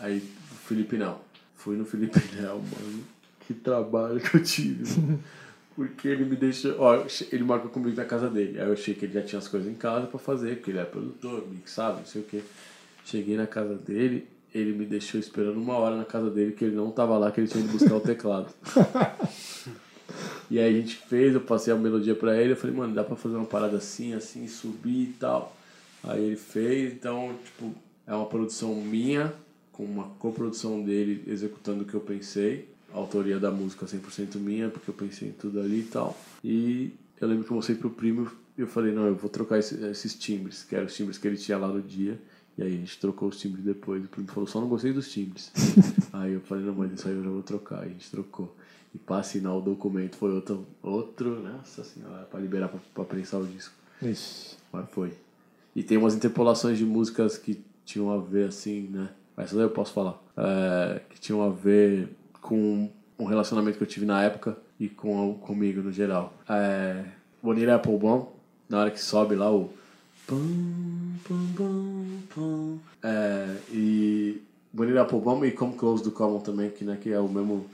Aí 0.00 0.18
o 0.50 0.54
Felipe 0.66 0.96
não. 0.96 1.20
Fui 1.54 1.76
no 1.76 1.84
Felipe 1.84 2.20
Nel, 2.34 2.58
mano. 2.58 3.04
Que 3.46 3.54
trabalho 3.54 4.18
que 4.18 4.36
eu 4.36 4.42
tive. 4.42 5.18
Porque 5.76 6.08
ele 6.08 6.24
me 6.24 6.34
deixou. 6.34 6.74
Ó, 6.80 7.06
ele 7.30 7.44
marcou 7.44 7.70
comigo 7.70 7.96
na 7.96 8.04
casa 8.04 8.28
dele. 8.28 8.60
Aí 8.60 8.66
eu 8.66 8.72
achei 8.72 8.94
que 8.94 9.04
ele 9.04 9.12
já 9.12 9.22
tinha 9.22 9.38
as 9.38 9.46
coisas 9.46 9.70
em 9.70 9.76
casa 9.76 10.08
pra 10.08 10.18
fazer, 10.18 10.56
porque 10.56 10.72
ele 10.72 10.78
é 10.78 10.84
produtor, 10.84 11.46
mixado, 11.48 11.98
não 11.98 12.06
sei 12.06 12.22
o 12.22 12.24
quê. 12.24 12.42
Cheguei 13.04 13.36
na 13.36 13.46
casa 13.46 13.76
dele, 13.76 14.26
ele 14.54 14.72
me 14.72 14.86
deixou 14.86 15.18
esperando 15.18 15.56
uma 15.60 15.74
hora 15.76 15.96
na 15.96 16.04
casa 16.04 16.30
dele, 16.30 16.52
que 16.52 16.64
ele 16.64 16.76
não 16.76 16.90
tava 16.90 17.18
lá, 17.18 17.30
que 17.32 17.40
ele 17.40 17.48
tinha 17.48 17.62
ido 17.64 17.72
buscar 17.72 17.96
o 17.96 18.00
teclado. 18.00 18.48
e 20.50 20.58
aí 20.58 20.76
a 20.76 20.80
gente 20.80 20.96
fez, 20.96 21.34
eu 21.34 21.40
passei 21.40 21.72
a 21.72 21.76
melodia 21.76 22.14
pra 22.14 22.40
ele, 22.40 22.52
eu 22.52 22.56
falei, 22.56 22.76
mano, 22.76 22.94
dá 22.94 23.02
pra 23.02 23.16
fazer 23.16 23.34
uma 23.36 23.46
parada 23.46 23.76
assim, 23.76 24.14
assim, 24.14 24.46
subir 24.46 25.02
e 25.10 25.14
tal. 25.18 25.56
Aí 26.02 26.22
ele 26.22 26.36
fez, 26.36 26.92
então, 26.92 27.34
tipo, 27.44 27.74
é 28.06 28.14
uma 28.14 28.26
produção 28.26 28.74
minha, 28.76 29.32
com 29.72 29.84
uma 29.84 30.04
coprodução 30.20 30.82
dele 30.82 31.24
executando 31.26 31.82
o 31.82 31.86
que 31.86 31.94
eu 31.94 32.00
pensei. 32.00 32.68
A 32.92 32.96
autoria 32.98 33.40
da 33.40 33.50
música 33.50 33.86
100% 33.86 34.36
minha, 34.36 34.68
porque 34.68 34.88
eu 34.88 34.94
pensei 34.94 35.28
em 35.28 35.32
tudo 35.32 35.58
ali 35.58 35.80
e 35.80 35.84
tal. 35.84 36.16
E 36.44 36.92
eu 37.20 37.26
lembro 37.26 37.44
que 37.44 37.50
eu 37.50 37.56
mostrei 37.56 37.76
pro 37.76 37.90
primo 37.90 38.30
eu 38.56 38.68
falei, 38.68 38.92
não, 38.92 39.04
eu 39.06 39.16
vou 39.16 39.28
trocar 39.28 39.58
esse- 39.58 39.74
esses 39.86 40.14
timbres, 40.14 40.62
que 40.62 40.76
eram 40.76 40.86
os 40.86 40.94
timbres 40.94 41.18
que 41.18 41.26
ele 41.26 41.36
tinha 41.36 41.58
lá 41.58 41.66
no 41.66 41.82
dia. 41.82 42.16
E 42.56 42.62
aí 42.62 42.68
a 42.74 42.76
gente 42.76 42.98
trocou 42.98 43.28
os 43.28 43.40
timbres 43.40 43.64
depois. 43.64 44.04
O 44.04 44.08
primo 44.08 44.28
falou, 44.28 44.46
só 44.46 44.60
não 44.60 44.68
gostei 44.68 44.92
dos 44.92 45.10
timbres. 45.10 45.50
aí 46.12 46.32
eu 46.32 46.40
falei, 46.40 46.64
não, 46.64 46.74
mas 46.74 46.92
isso 46.92 47.08
aí 47.08 47.14
eu 47.14 47.24
já 47.24 47.30
vou 47.30 47.42
trocar. 47.42 47.80
Aí 47.80 47.88
a 47.88 47.92
gente 47.92 48.10
trocou. 48.10 48.54
E 48.94 48.98
pra 48.98 49.18
assinar 49.18 49.56
o 49.56 49.60
documento 49.60 50.16
foi 50.16 50.32
outro, 50.32 50.64
outro 50.82 51.42
nossa 51.42 51.82
senhora, 51.82 52.24
pra 52.24 52.38
liberar 52.38 52.68
pra, 52.68 52.78
pra 52.94 53.04
prensar 53.04 53.40
o 53.40 53.46
disco. 53.46 53.74
Ixi. 54.00 54.56
Mas 54.72 54.88
foi. 54.90 55.12
E 55.74 55.82
tem 55.82 55.98
umas 55.98 56.14
interpolações 56.14 56.78
de 56.78 56.84
músicas 56.84 57.36
que 57.36 57.60
tinham 57.84 58.10
a 58.10 58.18
ver, 58.18 58.48
assim, 58.48 58.82
né? 58.82 59.10
Essa 59.36 59.56
daí 59.56 59.64
eu 59.64 59.70
posso 59.70 59.92
falar. 59.92 60.22
É, 60.36 61.00
que 61.10 61.20
tinham 61.20 61.42
a 61.42 61.50
ver 61.50 62.08
com 62.40 62.88
um 63.18 63.24
relacionamento 63.24 63.78
que 63.78 63.82
eu 63.82 63.88
tive 63.88 64.06
na 64.06 64.22
época 64.22 64.56
e 64.78 64.88
com 64.88 65.34
comigo 65.34 65.82
no 65.82 65.90
geral. 65.90 66.32
É, 66.48 67.04
Bonita 67.42 67.74
Applebaum, 67.74 68.28
na 68.68 68.78
hora 68.78 68.90
que 68.90 69.00
sobe 69.00 69.34
lá 69.34 69.50
o. 69.52 69.72
Pum, 70.26 71.03
pum. 72.34 72.78
É, 73.02 73.56
e 73.72 74.40
Bonita 74.72 75.02
Applebaum 75.02 75.44
e 75.44 75.52
Come 75.52 75.74
Close 75.76 76.02
do 76.02 76.10
Common 76.10 76.40
também, 76.40 76.70
que, 76.70 76.84
né, 76.84 76.98
que 77.00 77.10
é 77.10 77.18
o 77.20 77.28
mesmo. 77.28 77.66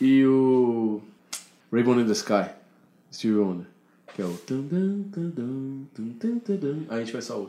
E 0.00 0.24
o 0.26 1.00
Rainbow 1.72 1.98
in 2.00 2.06
the 2.06 2.12
Sky, 2.12 2.50
Stevie 3.12 3.36
Wonder, 3.36 3.66
que 4.14 4.20
é 4.22 4.24
o. 4.24 4.32
Aí 6.88 6.96
a 7.00 7.04
gente 7.04 7.12
vai 7.12 7.22
só 7.22 7.40
o. 7.40 7.46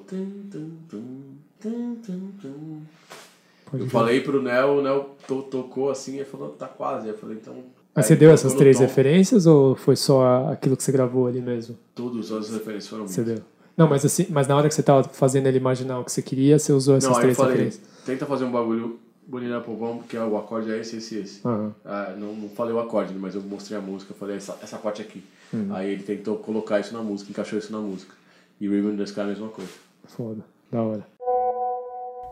Eu 3.73 3.89
falei 3.89 4.21
pro 4.21 4.41
Nel, 4.41 4.77
o 4.77 4.81
Nel 4.83 5.15
to- 5.27 5.43
tocou 5.43 5.89
assim 5.89 6.19
e 6.19 6.25
falou, 6.25 6.49
tá 6.49 6.67
quase. 6.67 7.07
Eu 7.07 7.17
falei, 7.17 7.37
então. 7.37 7.63
Mas 7.95 8.05
você 8.07 8.15
deu 8.15 8.29
tocou 8.29 8.33
essas 8.33 8.53
três 8.53 8.77
tom. 8.77 8.83
referências 8.83 9.45
ou 9.45 9.75
foi 9.75 9.95
só 9.95 10.49
aquilo 10.51 10.75
que 10.75 10.83
você 10.83 10.91
gravou 10.91 11.27
ali 11.27 11.41
mesmo? 11.41 11.77
Todas 11.93 12.31
as 12.31 12.49
referências 12.49 12.87
foram 12.87 13.07
Você 13.07 13.23
deu. 13.23 13.39
Não, 13.77 13.87
mas 13.87 14.03
assim, 14.05 14.27
mas 14.29 14.47
na 14.47 14.55
hora 14.55 14.67
que 14.67 14.73
você 14.75 14.83
tava 14.83 15.03
fazendo 15.03 15.47
ele 15.47 15.57
imaginar 15.57 15.99
o 15.99 16.03
que 16.03 16.11
você 16.11 16.21
queria, 16.21 16.57
você 16.59 16.71
usou 16.73 16.95
essas 16.95 17.09
Não, 17.11 17.19
três 17.19 17.35
falei, 17.37 17.51
referências. 17.53 17.83
tenta 18.05 18.25
fazer 18.25 18.45
um 18.45 18.51
bagulho 18.51 18.99
bonito 19.27 19.59
pro 19.61 19.73
bom, 19.73 19.97
porque 19.97 20.17
o 20.17 20.37
acorde 20.37 20.71
é 20.71 20.79
esse, 20.79 20.97
esse, 20.97 21.17
esse. 21.17 21.47
Aham. 21.47 21.73
Ah, 21.85 22.13
não, 22.17 22.33
não 22.33 22.49
falei 22.49 22.73
o 22.73 22.79
acorde, 22.79 23.13
mas 23.15 23.35
eu 23.35 23.41
mostrei 23.41 23.77
a 23.77 23.81
música, 23.81 24.11
eu 24.13 24.17
falei 24.17 24.35
essa, 24.37 24.57
essa 24.61 24.77
parte 24.77 25.01
aqui. 25.01 25.23
Uhum. 25.51 25.69
Aí 25.73 25.91
ele 25.91 26.03
tentou 26.03 26.37
colocar 26.37 26.79
isso 26.79 26.93
na 26.93 27.01
música, 27.01 27.31
encaixou 27.31 27.57
isso 27.57 27.71
na 27.71 27.79
música. 27.79 28.13
E 28.59 28.67
Ribbon 28.67 28.95
the 28.95 29.03
Sky 29.03 29.19
é 29.21 29.23
a 29.23 29.27
mesma 29.27 29.47
coisa. 29.49 29.71
Foda. 30.05 30.43
Da 30.71 30.81
hora. 30.81 31.07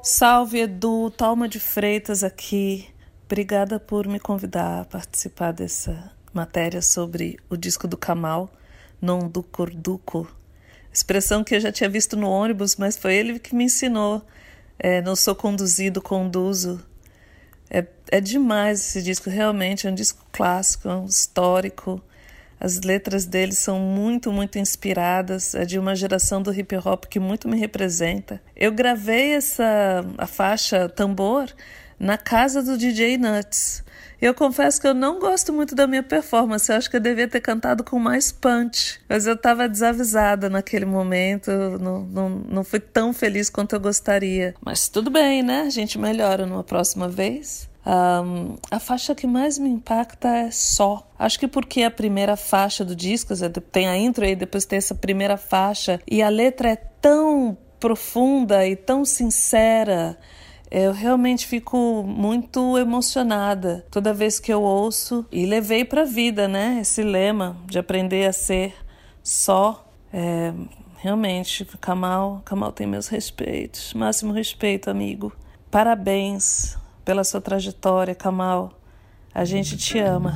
Salve, 0.04 0.60
Edu, 0.62 1.12
Talma 1.12 1.48
de 1.48 1.60
Freitas 1.60 2.24
aqui. 2.24 2.88
Obrigada 3.32 3.80
por 3.80 4.10
me 4.10 4.20
convidar 4.20 4.82
a 4.82 4.84
participar 4.84 5.54
dessa 5.54 6.12
matéria 6.34 6.82
sobre 6.82 7.40
o 7.50 7.56
disco 7.56 7.88
do 7.88 7.96
Kamal, 7.96 8.52
Non 9.02 9.30
do 9.30 9.42
Corduco. 9.42 10.30
Expressão 10.92 11.42
que 11.42 11.56
eu 11.56 11.62
já 11.62 11.72
tinha 11.72 11.90
visto 11.90 12.18
no 12.18 12.30
ônibus, 12.30 12.76
mas 12.76 12.98
foi 12.98 13.16
ele 13.16 13.40
que 13.40 13.56
me 13.56 13.64
ensinou. 13.64 14.22
É, 14.78 15.02
não 15.02 15.16
sou 15.16 15.34
conduzido, 15.34 16.02
conduzo. 16.02 16.84
É, 17.70 17.88
é 18.12 18.20
demais 18.20 18.82
esse 18.82 19.02
disco, 19.02 19.30
realmente. 19.30 19.88
É 19.88 19.90
um 19.90 19.96
disco 19.96 20.26
clássico, 20.34 20.90
é 20.90 20.94
um 20.94 21.06
histórico. 21.06 22.04
As 22.60 22.82
letras 22.82 23.26
dele 23.26 23.54
são 23.54 23.80
muito, 23.80 24.30
muito 24.30 24.60
inspiradas. 24.60 25.56
É 25.56 25.64
de 25.64 25.80
uma 25.80 25.96
geração 25.96 26.42
do 26.42 26.54
hip 26.54 26.76
hop 26.76 27.06
que 27.06 27.18
muito 27.18 27.48
me 27.48 27.58
representa. 27.58 28.42
Eu 28.58 28.74
gravei 28.74 29.36
essa 29.36 30.04
a 30.18 30.28
faixa 30.28 30.90
tambor 30.90 31.50
na 32.02 32.18
casa 32.18 32.64
do 32.64 32.78
DJ 32.78 33.18
Nuts. 33.18 33.84
Eu 34.20 34.34
confesso 34.34 34.82
que 34.82 34.88
eu 34.88 34.94
não 34.94 35.20
gosto 35.20 35.54
muito 35.54 35.74
da 35.74 35.88
minha 35.88 36.04
performance. 36.04 36.72
Eu 36.72 36.78
acho 36.78 36.90
que 36.90 36.96
eu 36.96 37.00
devia 37.00 37.28
ter 37.28 37.42
cantado 37.42 37.84
com 37.84 37.98
mais 37.98 38.32
punch. 38.32 39.00
Mas 39.08 39.26
eu 39.26 39.34
estava 39.34 39.68
desavisada 39.68 40.50
naquele 40.50 40.86
momento. 40.86 41.50
Não, 41.80 42.02
não, 42.02 42.30
não 42.30 42.64
fui 42.64 42.80
tão 42.80 43.14
feliz 43.14 43.50
quanto 43.50 43.76
eu 43.76 43.80
gostaria. 43.80 44.54
Mas 44.64 44.90
tudo 44.90 45.10
bem, 45.10 45.42
né? 45.42 45.62
A 45.62 45.70
gente 45.70 45.98
melhora 45.98 46.46
numa 46.46 46.64
próxima 46.64 47.08
vez. 47.08 47.70
Um, 47.84 48.58
a 48.70 48.80
faixa 48.80 49.16
que 49.16 49.26
mais 49.26 49.58
me 49.58 49.70
impacta 49.70 50.28
é 50.28 50.52
Só. 50.52 51.08
Acho 51.18 51.40
que 51.40 51.48
porque 51.48 51.82
a 51.82 51.90
primeira 51.90 52.36
faixa 52.36 52.86
do 52.86 52.96
disco, 52.96 53.34
tem 53.72 53.88
a 53.88 53.98
intro 53.98 54.24
e 54.24 54.36
depois 54.36 54.66
tem 54.66 54.78
essa 54.78 54.94
primeira 54.94 55.36
faixa, 55.36 56.00
e 56.08 56.22
a 56.22 56.30
letra 56.30 56.70
é 56.70 56.76
tão 56.76 57.58
profunda 57.80 58.68
e 58.68 58.76
tão 58.76 59.04
sincera. 59.04 60.16
Eu 60.72 60.94
realmente 60.94 61.46
fico 61.46 62.02
muito 62.02 62.78
emocionada 62.78 63.86
toda 63.92 64.14
vez 64.14 64.40
que 64.40 64.54
eu 64.54 64.64
ouço 64.64 65.26
e 65.30 65.46
levei 65.46 65.84
para 65.84 66.04
a 66.04 66.06
vida, 66.06 66.48
né? 66.48 66.80
Esse 66.80 67.04
lema 67.04 67.58
de 67.66 67.78
aprender 67.78 68.26
a 68.26 68.32
ser 68.32 68.74
só. 69.22 69.86
É, 70.14 70.54
realmente, 70.96 71.66
Kamal, 71.82 72.42
Kamal 72.46 72.72
tem 72.72 72.88
meus 72.88 73.10
respeitos, 73.10 73.94
máximo 73.94 74.32
respeito, 74.32 74.90
amigo. 74.90 75.34
Parabéns 75.70 76.78
pela 77.04 77.26
sua 77.26 77.42
trajetória, 77.42 78.16
Kamal. 78.16 78.72
A 79.34 79.46
gente 79.46 79.78
te 79.78 79.98
ama. 79.98 80.36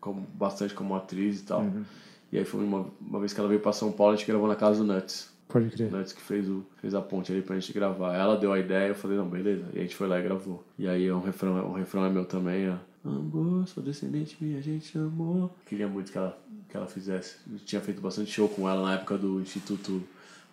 como, 0.00 0.26
bastante 0.34 0.74
como 0.74 0.94
atriz 0.96 1.40
e 1.40 1.44
tal. 1.44 1.60
Uhum. 1.60 1.84
E 2.32 2.38
aí 2.38 2.44
foi 2.44 2.64
uma, 2.64 2.86
uma 3.00 3.18
vez 3.18 3.32
que 3.32 3.38
ela 3.38 3.48
veio 3.48 3.60
pra 3.60 3.72
São 3.72 3.92
Paulo, 3.92 4.14
a 4.14 4.16
gente 4.16 4.26
gravou 4.26 4.48
na 4.48 4.56
casa 4.56 4.82
do 4.82 4.92
Nuts. 4.92 5.30
Pode 5.48 5.68
crer. 5.70 5.90
Nuts 5.90 6.12
que 6.12 6.20
fez, 6.20 6.48
o, 6.48 6.64
fez 6.80 6.94
a 6.94 7.00
ponte 7.00 7.30
ali 7.32 7.42
pra 7.42 7.58
gente 7.58 7.72
gravar. 7.72 8.16
Ela 8.16 8.36
deu 8.36 8.52
a 8.52 8.58
ideia, 8.58 8.88
eu 8.88 8.94
falei, 8.94 9.16
não, 9.16 9.28
beleza. 9.28 9.64
E 9.72 9.78
a 9.78 9.82
gente 9.82 9.96
foi 9.96 10.08
lá 10.08 10.18
e 10.18 10.22
gravou. 10.22 10.64
E 10.78 10.88
aí 10.88 11.10
um 11.10 11.20
refrão, 11.20 11.70
um 11.70 11.72
refrão 11.72 12.04
é 12.04 12.10
meu 12.10 12.24
também, 12.24 12.70
ó. 12.70 12.76
Amor, 13.04 13.66
sou 13.66 13.82
descendente, 13.82 14.36
minha 14.40 14.60
gente 14.60 14.96
amou. 14.98 15.50
Queria 15.66 15.88
muito 15.88 16.12
que 16.12 16.18
ela, 16.18 16.38
que 16.68 16.76
ela 16.76 16.86
fizesse. 16.86 17.36
Eu 17.50 17.58
tinha 17.58 17.80
feito 17.80 18.00
bastante 18.00 18.30
show 18.30 18.48
com 18.48 18.68
ela 18.68 18.82
na 18.82 18.94
época 18.94 19.16
do 19.16 19.40
Instituto 19.40 20.02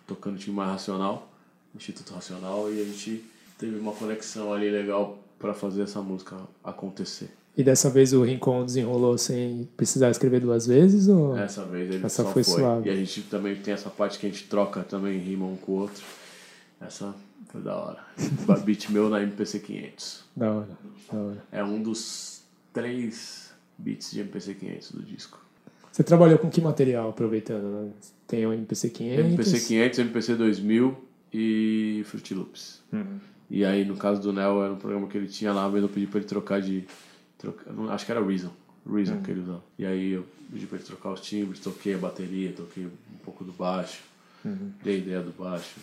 tocando 0.06 0.38
Time 0.38 0.56
Mais 0.56 0.70
Racional. 0.70 1.30
Instituto 1.74 2.14
Racional. 2.14 2.72
E 2.72 2.80
a 2.80 2.84
gente 2.84 3.22
teve 3.58 3.78
uma 3.78 3.92
conexão 3.92 4.52
ali 4.52 4.70
legal 4.70 5.18
pra 5.38 5.52
fazer 5.52 5.82
essa 5.82 6.00
música 6.00 6.36
acontecer. 6.64 7.30
E 7.54 7.62
dessa 7.62 7.90
vez 7.90 8.12
o 8.12 8.22
Rincon 8.22 8.64
desenrolou 8.64 9.18
sem 9.18 9.68
precisar 9.76 10.10
escrever 10.10 10.40
duas 10.40 10.66
vezes? 10.66 11.08
Ou... 11.08 11.36
Essa 11.36 11.64
vez 11.64 11.90
ele 11.90 12.06
Essa 12.06 12.22
só 12.22 12.32
foi 12.32 12.44
foi. 12.44 12.54
suave. 12.54 12.88
E 12.88 12.92
a 12.92 12.96
gente 12.96 13.22
também 13.22 13.56
tem 13.56 13.74
essa 13.74 13.90
parte 13.90 14.18
que 14.18 14.26
a 14.26 14.30
gente 14.30 14.44
troca 14.44 14.82
também, 14.82 15.18
rima 15.18 15.44
um 15.44 15.56
com 15.56 15.72
o 15.72 15.74
outro. 15.80 16.02
Essa 16.80 17.14
foi 17.48 17.60
da 17.60 17.76
hora. 17.76 17.98
Beat 18.64 18.88
meu 18.90 19.10
na 19.10 19.20
MPC 19.22 19.58
500. 19.58 20.24
Da 20.36 20.52
hora, 20.52 20.68
da 21.12 21.18
hora. 21.18 21.44
É 21.50 21.64
um 21.64 21.82
dos 21.82 22.37
três 22.78 23.52
beats 23.76 24.12
de 24.12 24.20
MPC 24.20 24.54
500 24.54 24.92
do 24.92 25.02
disco. 25.02 25.38
Você 25.90 26.04
trabalhou 26.04 26.38
com 26.38 26.48
que 26.48 26.60
material, 26.60 27.10
aproveitando? 27.10 27.64
Né? 27.64 27.90
Tem 28.26 28.46
o 28.46 28.52
MPC 28.52 28.90
500? 28.90 29.24
MPC 29.24 29.60
500, 29.66 29.98
MPC 29.98 30.34
2000 30.36 30.96
e 31.32 32.02
Fruity 32.06 32.34
Loops. 32.34 32.80
Uhum. 32.92 33.18
E 33.50 33.64
aí, 33.64 33.84
no 33.84 33.96
caso 33.96 34.20
do 34.20 34.32
Nel, 34.32 34.62
era 34.62 34.72
um 34.72 34.76
programa 34.76 35.08
que 35.08 35.16
ele 35.16 35.26
tinha 35.26 35.52
lá, 35.52 35.68
mas 35.68 35.82
eu 35.82 35.88
pedi 35.88 36.06
pra 36.06 36.18
ele 36.20 36.28
trocar 36.28 36.60
de... 36.60 36.84
Acho 37.90 38.04
que 38.06 38.12
era 38.12 38.24
Reason. 38.24 38.52
Reason 38.88 39.14
Uhum. 39.14 39.22
que 39.22 39.30
ele 39.30 39.40
usava. 39.40 39.64
E 39.78 39.84
aí 39.86 40.12
eu 40.12 40.24
pedi 40.52 40.66
pra 40.66 40.76
ele 40.76 40.86
trocar 40.86 41.12
os 41.12 41.20
timbres, 41.20 41.58
toquei 41.60 41.94
a 41.94 41.98
bateria, 41.98 42.52
toquei 42.52 42.84
um 42.86 43.18
pouco 43.24 43.42
do 43.44 43.52
baixo. 43.52 44.02
Uhum. 44.44 44.70
A 44.84 44.90
ideia 44.90 45.20
do 45.20 45.32
baixo. 45.32 45.76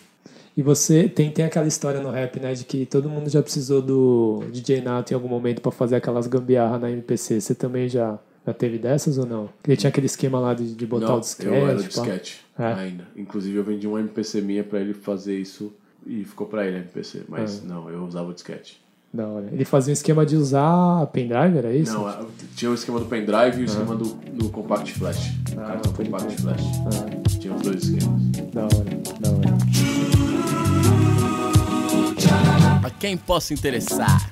E 0.56 0.62
você 0.62 1.08
tem, 1.08 1.30
tem 1.30 1.44
aquela 1.44 1.66
história 1.66 2.00
no 2.00 2.10
rap, 2.10 2.40
né? 2.40 2.54
De 2.54 2.64
que 2.64 2.86
todo 2.86 3.08
mundo 3.08 3.28
já 3.28 3.42
precisou 3.42 3.82
do 3.82 4.42
DJ 4.50 4.80
Nato 4.80 5.12
em 5.12 5.14
algum 5.14 5.28
momento 5.28 5.60
pra 5.60 5.70
fazer 5.70 5.96
aquelas 5.96 6.26
gambiarra 6.26 6.78
na 6.78 6.90
MPC. 6.90 7.40
Você 7.40 7.54
também 7.54 7.88
já, 7.88 8.18
já 8.46 8.54
teve 8.54 8.78
dessas 8.78 9.18
ou 9.18 9.26
não? 9.26 9.50
Ele 9.66 9.76
tinha 9.76 9.88
aquele 9.90 10.06
esquema 10.06 10.40
lá 10.40 10.54
de, 10.54 10.74
de 10.74 10.86
botar 10.86 11.08
Não, 11.08 11.16
o 11.18 11.20
disquete. 11.20 11.48
eu 11.48 11.54
era 11.68 11.74
pá. 11.76 11.86
disquete 11.86 12.44
É. 12.58 12.64
ainda. 12.72 13.04
Inclusive 13.14 13.56
eu 13.56 13.64
vendi 13.64 13.86
uma 13.86 14.00
MPC 14.00 14.40
minha 14.40 14.64
pra 14.64 14.80
ele 14.80 14.94
fazer 14.94 15.38
isso 15.38 15.72
e 16.06 16.24
ficou 16.24 16.46
pra 16.46 16.66
ele 16.66 16.76
a 16.76 16.80
MPC. 16.80 17.24
Mas 17.28 17.62
É. 17.62 17.66
não, 17.68 17.90
eu 17.90 18.02
usava 18.04 18.30
o 18.30 18.32
disquete. 18.34 18.80
Da 19.12 19.26
hora. 19.28 19.48
Ele 19.52 19.64
fazia 19.64 19.92
um 19.92 19.94
esquema 19.94 20.26
de 20.26 20.36
usar 20.36 21.06
pendrive, 21.08 21.56
era 21.58 21.72
isso? 21.74 21.92
Não, 21.94 22.26
tinha 22.54 22.70
o 22.70 22.74
esquema 22.74 22.98
do 22.98 23.06
pendrive 23.06 23.60
e 23.60 23.62
o 23.62 23.64
esquema 23.64 23.94
do, 23.94 24.04
do 24.32 24.48
compact 24.50 24.92
flash. 24.92 25.32
Ah, 25.56 25.62
cartão 25.66 25.92
compact 25.92 26.40
flash. 26.42 26.62
Ah, 26.86 27.25
Tinha 27.46 27.54
os 27.54 27.62
dois 27.62 27.84
esquemas. 27.84 28.22
da 28.52 28.64
hora, 28.64 28.90
da 29.20 29.30
hora. 29.30 29.56
A 32.84 32.90
quem 32.90 33.16
possa 33.16 33.54
interessar 33.54 34.28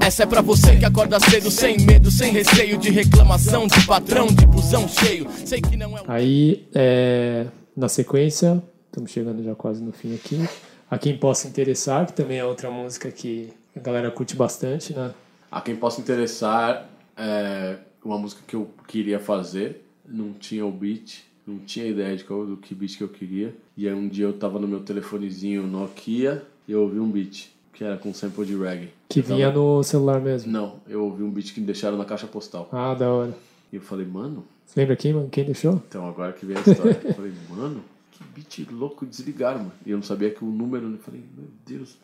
Essa 0.00 0.24
é 0.24 0.26
pra 0.26 0.40
você 0.40 0.74
que 0.76 0.84
acorda 0.84 1.20
cedo 1.20 1.52
sem 1.52 1.78
medo, 1.78 2.10
sem 2.10 2.32
receio 2.32 2.76
de 2.78 2.90
reclamação, 2.90 3.68
de 3.68 3.86
patrão, 3.86 4.26
de 4.26 4.44
busão 4.44 4.88
cheio. 4.88 5.28
Sei 5.44 5.60
que 5.60 5.76
não 5.76 5.96
é 5.96 6.02
um 6.02 6.04
Aí, 6.08 6.66
é, 6.74 7.46
na 7.76 7.88
sequência, 7.88 8.60
estamos 8.86 9.12
chegando 9.12 9.44
já 9.44 9.54
quase 9.54 9.80
no 9.84 9.92
fim 9.92 10.16
aqui. 10.16 10.44
A 10.90 10.98
quem 10.98 11.16
possa 11.16 11.46
interessar, 11.46 12.06
que 12.06 12.12
também 12.12 12.38
é 12.38 12.44
outra 12.44 12.72
música 12.72 13.08
que 13.12 13.52
a 13.76 13.78
galera 13.78 14.10
curte 14.10 14.34
bastante, 14.34 14.92
né? 14.92 15.12
A 15.48 15.60
quem 15.60 15.76
possa 15.76 16.00
interessar, 16.00 16.88
é 17.16 17.76
uma 18.04 18.18
música 18.18 18.42
que 18.46 18.54
eu 18.56 18.68
queria 18.86 19.18
fazer, 19.18 19.82
não 20.06 20.32
tinha 20.32 20.64
o 20.66 20.70
beat, 20.72 21.24
não 21.46 21.58
tinha 21.58 21.86
ideia 21.86 22.16
de 22.16 22.24
qual, 22.24 22.44
do 22.46 22.56
que 22.56 22.74
beat 22.74 22.96
que 22.96 23.02
eu 23.04 23.08
queria. 23.08 23.54
E 23.76 23.88
aí 23.88 23.94
um 23.94 24.08
dia 24.08 24.26
eu 24.26 24.32
tava 24.32 24.58
no 24.58 24.68
meu 24.68 24.80
telefonezinho 24.80 25.66
Nokia 25.66 26.44
e 26.68 26.72
eu 26.72 26.82
ouvi 26.82 26.98
um 27.00 27.10
beat, 27.10 27.48
que 27.72 27.82
era 27.84 27.96
com 27.96 28.12
sample 28.14 28.44
de 28.44 28.56
reggae. 28.56 28.90
Que 29.08 29.20
Eu 29.20 29.24
tava- 29.24 29.34
vinha 29.36 29.52
no 29.52 29.82
celular 29.82 30.20
mesmo. 30.20 30.50
Não, 30.52 30.76
eu 30.88 31.04
ouvi 31.04 31.22
um 31.22 31.30
beat 31.30 31.52
que 31.54 31.60
me 31.60 31.66
deixaram 31.66 31.96
na 31.96 32.04
caixa 32.04 32.26
postal. 32.26 32.68
Ah, 32.72 32.94
da 32.94 33.10
hora. 33.10 33.36
E 33.72 33.76
eu 33.76 33.82
falei, 33.82 34.06
mano, 34.06 34.44
Você 34.66 34.80
lembra 34.80 34.96
quem, 34.96 35.12
mano? 35.12 35.28
Quem 35.28 35.44
deixou? 35.44 35.82
então 35.88 36.08
agora 36.08 36.32
que 36.32 36.44
vem 36.46 36.56
a 36.56 36.60
história. 36.60 37.00
eu 37.04 37.14
falei, 37.14 37.32
mano, 37.50 37.82
que 38.12 38.22
beat 38.34 38.70
louco 38.72 39.04
desligaram, 39.04 39.58
mano. 39.60 39.72
E 39.84 39.90
eu 39.90 39.96
não 39.96 40.04
sabia 40.04 40.30
que 40.30 40.44
o 40.44 40.48
número, 40.48 40.90
eu 40.90 40.98
falei, 40.98 41.22
meu 41.36 41.46
Deus. 41.66 41.96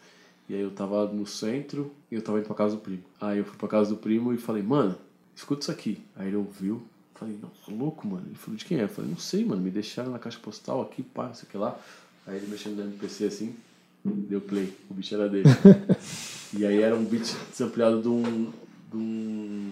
E 0.48 0.55
aí 0.55 0.61
eu 0.61 0.70
tava 0.72 1.07
no 1.07 1.24
centro 1.26 1.92
e 2.11 2.16
eu 2.16 2.22
tava 2.22 2.38
indo 2.38 2.46
pra 2.46 2.57
casa 2.57 2.74
do 2.74 2.80
primo. 2.82 3.03
Aí 3.20 3.38
eu 3.38 3.44
fui 3.44 3.57
pra 3.57 3.68
casa 3.68 3.90
do 3.90 3.96
primo 3.96 4.32
e 4.34 4.36
falei, 4.36 4.62
mano, 4.64 4.96
escuta 5.35 5.62
isso 5.62 5.70
aqui. 5.70 6.03
Aí 6.16 6.28
ele 6.28 6.37
ouviu, 6.37 6.83
falei, 7.14 7.39
nossa, 7.41 7.70
louco, 7.70 8.07
mano. 8.07 8.26
Ele 8.26 8.35
falou, 8.35 8.57
de 8.57 8.64
quem 8.64 8.78
é? 8.78 8.85
Eu 8.85 8.89
falei, 8.89 9.11
não 9.11 9.18
sei, 9.18 9.45
mano, 9.45 9.61
me 9.61 9.70
deixaram 9.70 10.11
na 10.11 10.18
caixa 10.18 10.39
postal 10.39 10.81
aqui, 10.81 11.03
pá, 11.03 11.26
não 11.26 11.35
sei 11.35 11.49
o 11.49 11.51
que 11.51 11.59
lá. 11.59 11.78
Aí 12.26 12.37
ele 12.37 12.47
mexendo 12.47 12.76
no 12.76 12.85
MPC 12.85 13.24
assim, 13.24 13.55
deu 14.05 14.41
play, 14.41 14.72
o 14.88 14.95
beat 14.95 15.13
era 15.13 15.29
dele. 15.29 15.49
e 16.57 16.64
aí 16.64 16.80
era 16.80 16.95
um 16.95 17.04
beat 17.04 17.34
desampliado 17.50 18.00
de 18.00 18.09
um, 18.09 18.50
de 18.91 18.96
um 18.96 19.71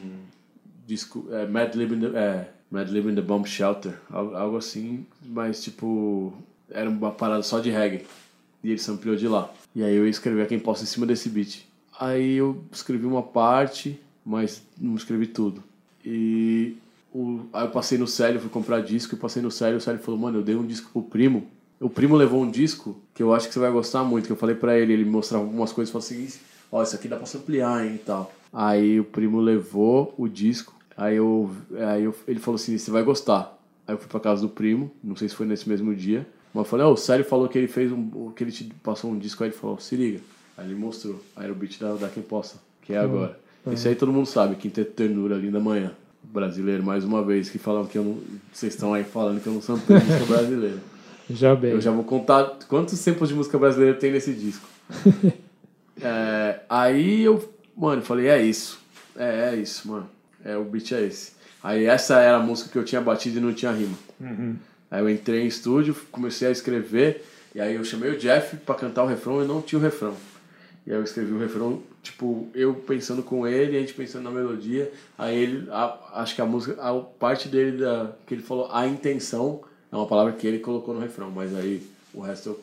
disco, 0.86 1.26
é, 1.30 1.46
Mad 1.46 1.74
Lib 1.74 1.92
in 1.94 2.00
the, 2.00 2.18
é, 2.18 2.50
Mad 2.70 2.88
Lib 2.90 3.08
in 3.08 3.14
the 3.14 3.22
Bomb 3.22 3.46
Shelter, 3.46 3.98
algo, 4.10 4.56
assim, 4.56 5.06
mas 5.24 5.62
tipo, 5.62 6.32
era 6.70 6.88
uma 6.88 7.10
parada 7.10 7.42
só 7.42 7.60
de 7.60 7.70
reggae. 7.70 8.06
E 8.62 8.70
ele 8.70 8.78
sampleou 8.78 9.16
de 9.16 9.28
lá. 9.28 9.52
E 9.74 9.84
aí 9.84 9.94
eu 9.94 10.08
escrevi 10.08 10.42
a 10.42 10.46
quem 10.46 10.58
possa 10.58 10.82
em 10.82 10.86
cima 10.86 11.06
desse 11.06 11.28
beat. 11.28 11.64
Aí 11.98 12.34
eu 12.34 12.64
escrevi 12.72 13.06
uma 13.06 13.22
parte, 13.22 14.00
mas 14.28 14.62
não 14.78 14.94
escrevi 14.94 15.26
tudo. 15.26 15.64
E 16.04 16.76
o, 17.12 17.40
aí 17.50 17.64
eu 17.64 17.70
passei 17.70 17.96
no 17.96 18.06
Célio, 18.06 18.38
fui 18.38 18.50
comprar 18.50 18.82
disco 18.82 19.14
e 19.14 19.18
passei 19.18 19.40
no 19.40 19.50
Célio. 19.50 19.78
O 19.78 19.80
Célio 19.80 20.00
falou, 20.00 20.20
mano, 20.20 20.38
eu 20.38 20.42
dei 20.42 20.54
um 20.54 20.66
disco 20.66 20.90
pro 20.92 21.02
primo. 21.02 21.46
O 21.80 21.88
primo 21.88 22.14
levou 22.14 22.42
um 22.42 22.50
disco 22.50 23.00
que 23.14 23.22
eu 23.22 23.32
acho 23.32 23.48
que 23.48 23.54
você 23.54 23.58
vai 23.58 23.70
gostar 23.70 24.04
muito, 24.04 24.26
que 24.26 24.32
eu 24.32 24.36
falei 24.36 24.54
pra 24.54 24.78
ele, 24.78 24.92
ele 24.92 25.04
me 25.04 25.10
mostrava 25.10 25.44
algumas 25.44 25.72
coisas 25.72 25.88
e 25.88 25.92
falou 25.92 26.04
assim, 26.04 26.40
ó, 26.70 26.82
isso 26.82 26.94
aqui 26.94 27.08
dá 27.08 27.16
pra 27.16 27.24
samplear, 27.24 27.86
hein, 27.86 27.94
e 27.94 27.98
tal. 27.98 28.30
Aí 28.52 29.00
o 29.00 29.04
primo 29.04 29.40
levou 29.40 30.14
o 30.18 30.28
disco, 30.28 30.74
aí, 30.96 31.16
eu, 31.16 31.50
aí 31.88 32.04
eu, 32.04 32.14
ele 32.26 32.40
falou 32.40 32.56
assim, 32.56 32.76
você 32.76 32.90
vai 32.90 33.02
gostar. 33.02 33.56
Aí 33.86 33.94
eu 33.94 33.98
fui 33.98 34.08
pra 34.08 34.20
casa 34.20 34.42
do 34.42 34.48
primo, 34.48 34.90
não 35.02 35.16
sei 35.16 35.28
se 35.28 35.34
foi 35.34 35.46
nesse 35.46 35.66
mesmo 35.68 35.94
dia, 35.94 36.26
mas 36.52 36.64
eu 36.66 36.70
falei, 36.70 36.84
ó, 36.84 36.92
o 36.92 36.96
Célio 36.96 37.24
falou 37.24 37.48
que 37.48 37.56
ele 37.56 37.68
fez 37.68 37.90
um, 37.92 38.30
que 38.32 38.44
ele 38.44 38.52
te 38.52 38.64
passou 38.82 39.10
um 39.10 39.18
disco, 39.18 39.42
aí 39.42 39.50
ele 39.50 39.56
falou, 39.56 39.78
se 39.78 39.96
liga. 39.96 40.20
Aí 40.56 40.66
ele 40.66 40.74
mostrou, 40.74 41.18
aí 41.36 41.44
era 41.44 41.52
o 41.52 41.56
beat 41.56 41.78
da, 41.78 41.94
da 41.94 42.08
Quem 42.08 42.22
Possa, 42.22 42.56
que 42.82 42.92
é 42.92 42.98
agora. 42.98 43.38
Esse 43.72 43.88
aí 43.88 43.94
todo 43.94 44.12
mundo 44.12 44.26
sabe, 44.26 44.56
Quinteto 44.56 44.92
Ternura, 44.92 45.36
Linda 45.36 45.60
Manhã. 45.60 45.92
Brasileiro, 46.22 46.82
mais 46.82 47.04
uma 47.04 47.22
vez, 47.22 47.48
que 47.48 47.58
falam 47.58 47.86
que 47.86 47.96
eu 47.96 48.04
não. 48.04 48.18
Vocês 48.52 48.74
estão 48.74 48.92
aí 48.92 49.04
falando 49.04 49.40
que 49.40 49.46
eu 49.46 49.52
não 49.54 49.62
samplei 49.62 49.98
música 49.98 50.24
brasileira. 50.26 50.78
Já 51.30 51.54
bem. 51.54 51.72
Eu 51.72 51.80
já 51.80 51.90
vou 51.90 52.04
contar 52.04 52.56
quantos 52.68 52.98
samples 52.98 53.28
de 53.28 53.34
música 53.34 53.58
brasileira 53.58 53.94
tem 53.94 54.10
nesse 54.10 54.32
disco. 54.32 54.66
É, 56.00 56.60
aí 56.70 57.24
eu, 57.24 57.52
mano, 57.76 58.02
falei, 58.02 58.28
é 58.28 58.40
isso. 58.40 58.78
É, 59.16 59.50
é 59.50 59.56
isso, 59.56 59.88
mano. 59.88 60.08
É, 60.44 60.56
o 60.56 60.62
beat 60.62 60.92
é 60.92 61.02
esse. 61.02 61.32
Aí 61.62 61.86
essa 61.86 62.20
era 62.20 62.36
a 62.36 62.40
música 62.40 62.70
que 62.70 62.78
eu 62.78 62.84
tinha 62.84 63.00
batido 63.00 63.38
e 63.38 63.40
não 63.40 63.52
tinha 63.52 63.72
rima. 63.72 63.96
Uhum. 64.20 64.54
Aí 64.90 65.00
eu 65.00 65.10
entrei 65.10 65.42
em 65.42 65.46
estúdio, 65.46 65.96
comecei 66.10 66.46
a 66.46 66.50
escrever, 66.50 67.24
e 67.54 67.60
aí 67.60 67.74
eu 67.74 67.84
chamei 67.84 68.10
o 68.10 68.16
Jeff 68.16 68.56
pra 68.58 68.74
cantar 68.74 69.02
o 69.02 69.06
refrão 69.06 69.42
e 69.42 69.46
não 69.46 69.60
tinha 69.60 69.78
o 69.78 69.82
refrão. 69.82 70.14
E 70.88 70.90
aí 70.90 70.96
eu 70.96 71.04
escrevi 71.04 71.34
o 71.34 71.38
refrão, 71.38 71.82
tipo, 72.02 72.48
eu 72.54 72.72
pensando 72.72 73.22
com 73.22 73.46
ele, 73.46 73.76
a 73.76 73.80
gente 73.80 73.92
pensando 73.92 74.24
na 74.24 74.30
melodia. 74.30 74.90
Aí 75.18 75.36
ele, 75.36 75.70
a- 75.70 75.98
acho 76.14 76.34
que 76.34 76.40
a 76.40 76.46
música, 76.46 76.80
a 76.80 76.98
parte 76.98 77.46
dele, 77.46 77.76
da, 77.76 78.10
que 78.26 78.32
ele 78.32 78.42
falou, 78.42 78.70
a 78.72 78.86
intenção, 78.86 79.60
é 79.92 79.94
uma 79.94 80.06
palavra 80.06 80.32
que 80.32 80.46
ele 80.46 80.60
colocou 80.60 80.94
no 80.94 81.00
refrão, 81.00 81.30
mas 81.30 81.54
aí 81.54 81.86
o 82.14 82.22
resto 82.22 82.48
eu 82.48 82.60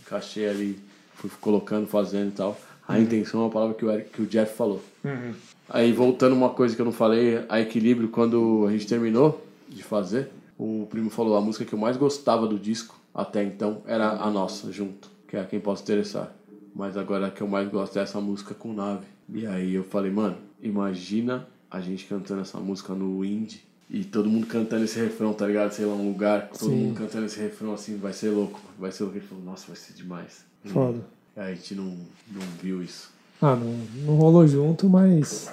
encaixei 0.00 0.48
ali, 0.48 0.80
fui 1.14 1.30
colocando, 1.40 1.86
fazendo 1.86 2.30
e 2.30 2.32
tal. 2.32 2.60
A 2.88 2.98
intenção 2.98 3.38
é 3.38 3.44
uma 3.44 3.50
palavra 3.50 3.76
que 3.76 3.84
o, 3.84 3.90
Eric, 3.92 4.10
que 4.10 4.22
o 4.22 4.26
Jeff 4.26 4.52
falou. 4.56 4.82
Uhum. 5.04 5.32
Aí 5.68 5.92
voltando 5.92 6.32
uma 6.34 6.50
coisa 6.50 6.74
que 6.74 6.82
eu 6.82 6.86
não 6.86 6.92
falei, 6.92 7.44
a 7.48 7.60
equilíbrio, 7.60 8.08
quando 8.08 8.66
a 8.66 8.72
gente 8.72 8.88
terminou 8.88 9.46
de 9.68 9.84
fazer, 9.84 10.28
o 10.58 10.88
primo 10.90 11.08
falou 11.08 11.36
a 11.36 11.40
música 11.40 11.64
que 11.64 11.72
eu 11.72 11.78
mais 11.78 11.96
gostava 11.96 12.48
do 12.48 12.58
disco 12.58 12.98
até 13.14 13.44
então 13.44 13.80
era 13.86 14.10
a 14.10 14.28
nossa, 14.28 14.72
junto, 14.72 15.08
que 15.28 15.36
é 15.36 15.40
a 15.40 15.44
quem 15.44 15.60
possa 15.60 15.84
interessar. 15.84 16.34
Mas 16.74 16.96
agora 16.96 17.26
a 17.26 17.30
que 17.30 17.40
eu 17.40 17.48
mais 17.48 17.68
gosto 17.68 17.98
é 17.98 18.02
essa 18.02 18.20
música 18.20 18.54
com 18.54 18.72
nave. 18.72 19.06
E 19.28 19.46
aí 19.46 19.74
eu 19.74 19.84
falei, 19.84 20.10
mano, 20.10 20.36
imagina 20.62 21.46
a 21.70 21.80
gente 21.80 22.06
cantando 22.06 22.40
essa 22.40 22.58
música 22.58 22.94
no 22.94 23.24
indie 23.24 23.62
e 23.88 24.04
todo 24.04 24.28
mundo 24.28 24.46
cantando 24.46 24.84
esse 24.84 24.98
refrão, 25.00 25.32
tá 25.32 25.46
ligado? 25.46 25.72
Sei 25.72 25.84
lá, 25.84 25.94
um 25.94 26.08
lugar, 26.08 26.48
todo 26.48 26.70
Sim. 26.70 26.76
mundo 26.76 26.98
cantando 26.98 27.26
esse 27.26 27.40
refrão 27.40 27.74
assim, 27.74 27.96
vai 27.96 28.12
ser 28.12 28.30
louco, 28.30 28.60
vai 28.78 28.92
ser 28.92 29.04
louco. 29.04 29.18
Ele 29.18 29.26
falou, 29.26 29.44
nossa, 29.44 29.66
vai 29.66 29.76
ser 29.76 29.92
demais. 29.94 30.44
Foda. 30.64 31.00
E 31.36 31.40
aí 31.40 31.52
a 31.52 31.54
gente 31.54 31.74
não, 31.74 31.96
não 32.28 32.42
viu 32.62 32.82
isso. 32.82 33.10
Ah, 33.42 33.56
não, 33.56 33.72
não 34.04 34.16
rolou 34.16 34.46
junto, 34.46 34.88
mas. 34.88 35.52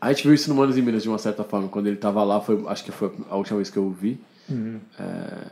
A 0.00 0.12
gente 0.12 0.24
viu 0.24 0.34
isso 0.34 0.48
no 0.48 0.56
Manos 0.56 0.76
em 0.78 0.82
Minas 0.82 1.02
de 1.02 1.08
uma 1.08 1.18
certa 1.18 1.44
forma. 1.44 1.68
Quando 1.68 1.86
ele 1.86 1.96
tava 1.96 2.22
lá, 2.24 2.40
foi, 2.40 2.64
acho 2.66 2.84
que 2.84 2.92
foi 2.92 3.12
a 3.28 3.36
última 3.36 3.58
vez 3.58 3.68
que 3.68 3.76
eu 3.76 3.90
vi. 3.90 4.18
Uhum. 4.48 4.78
É, 4.98 5.46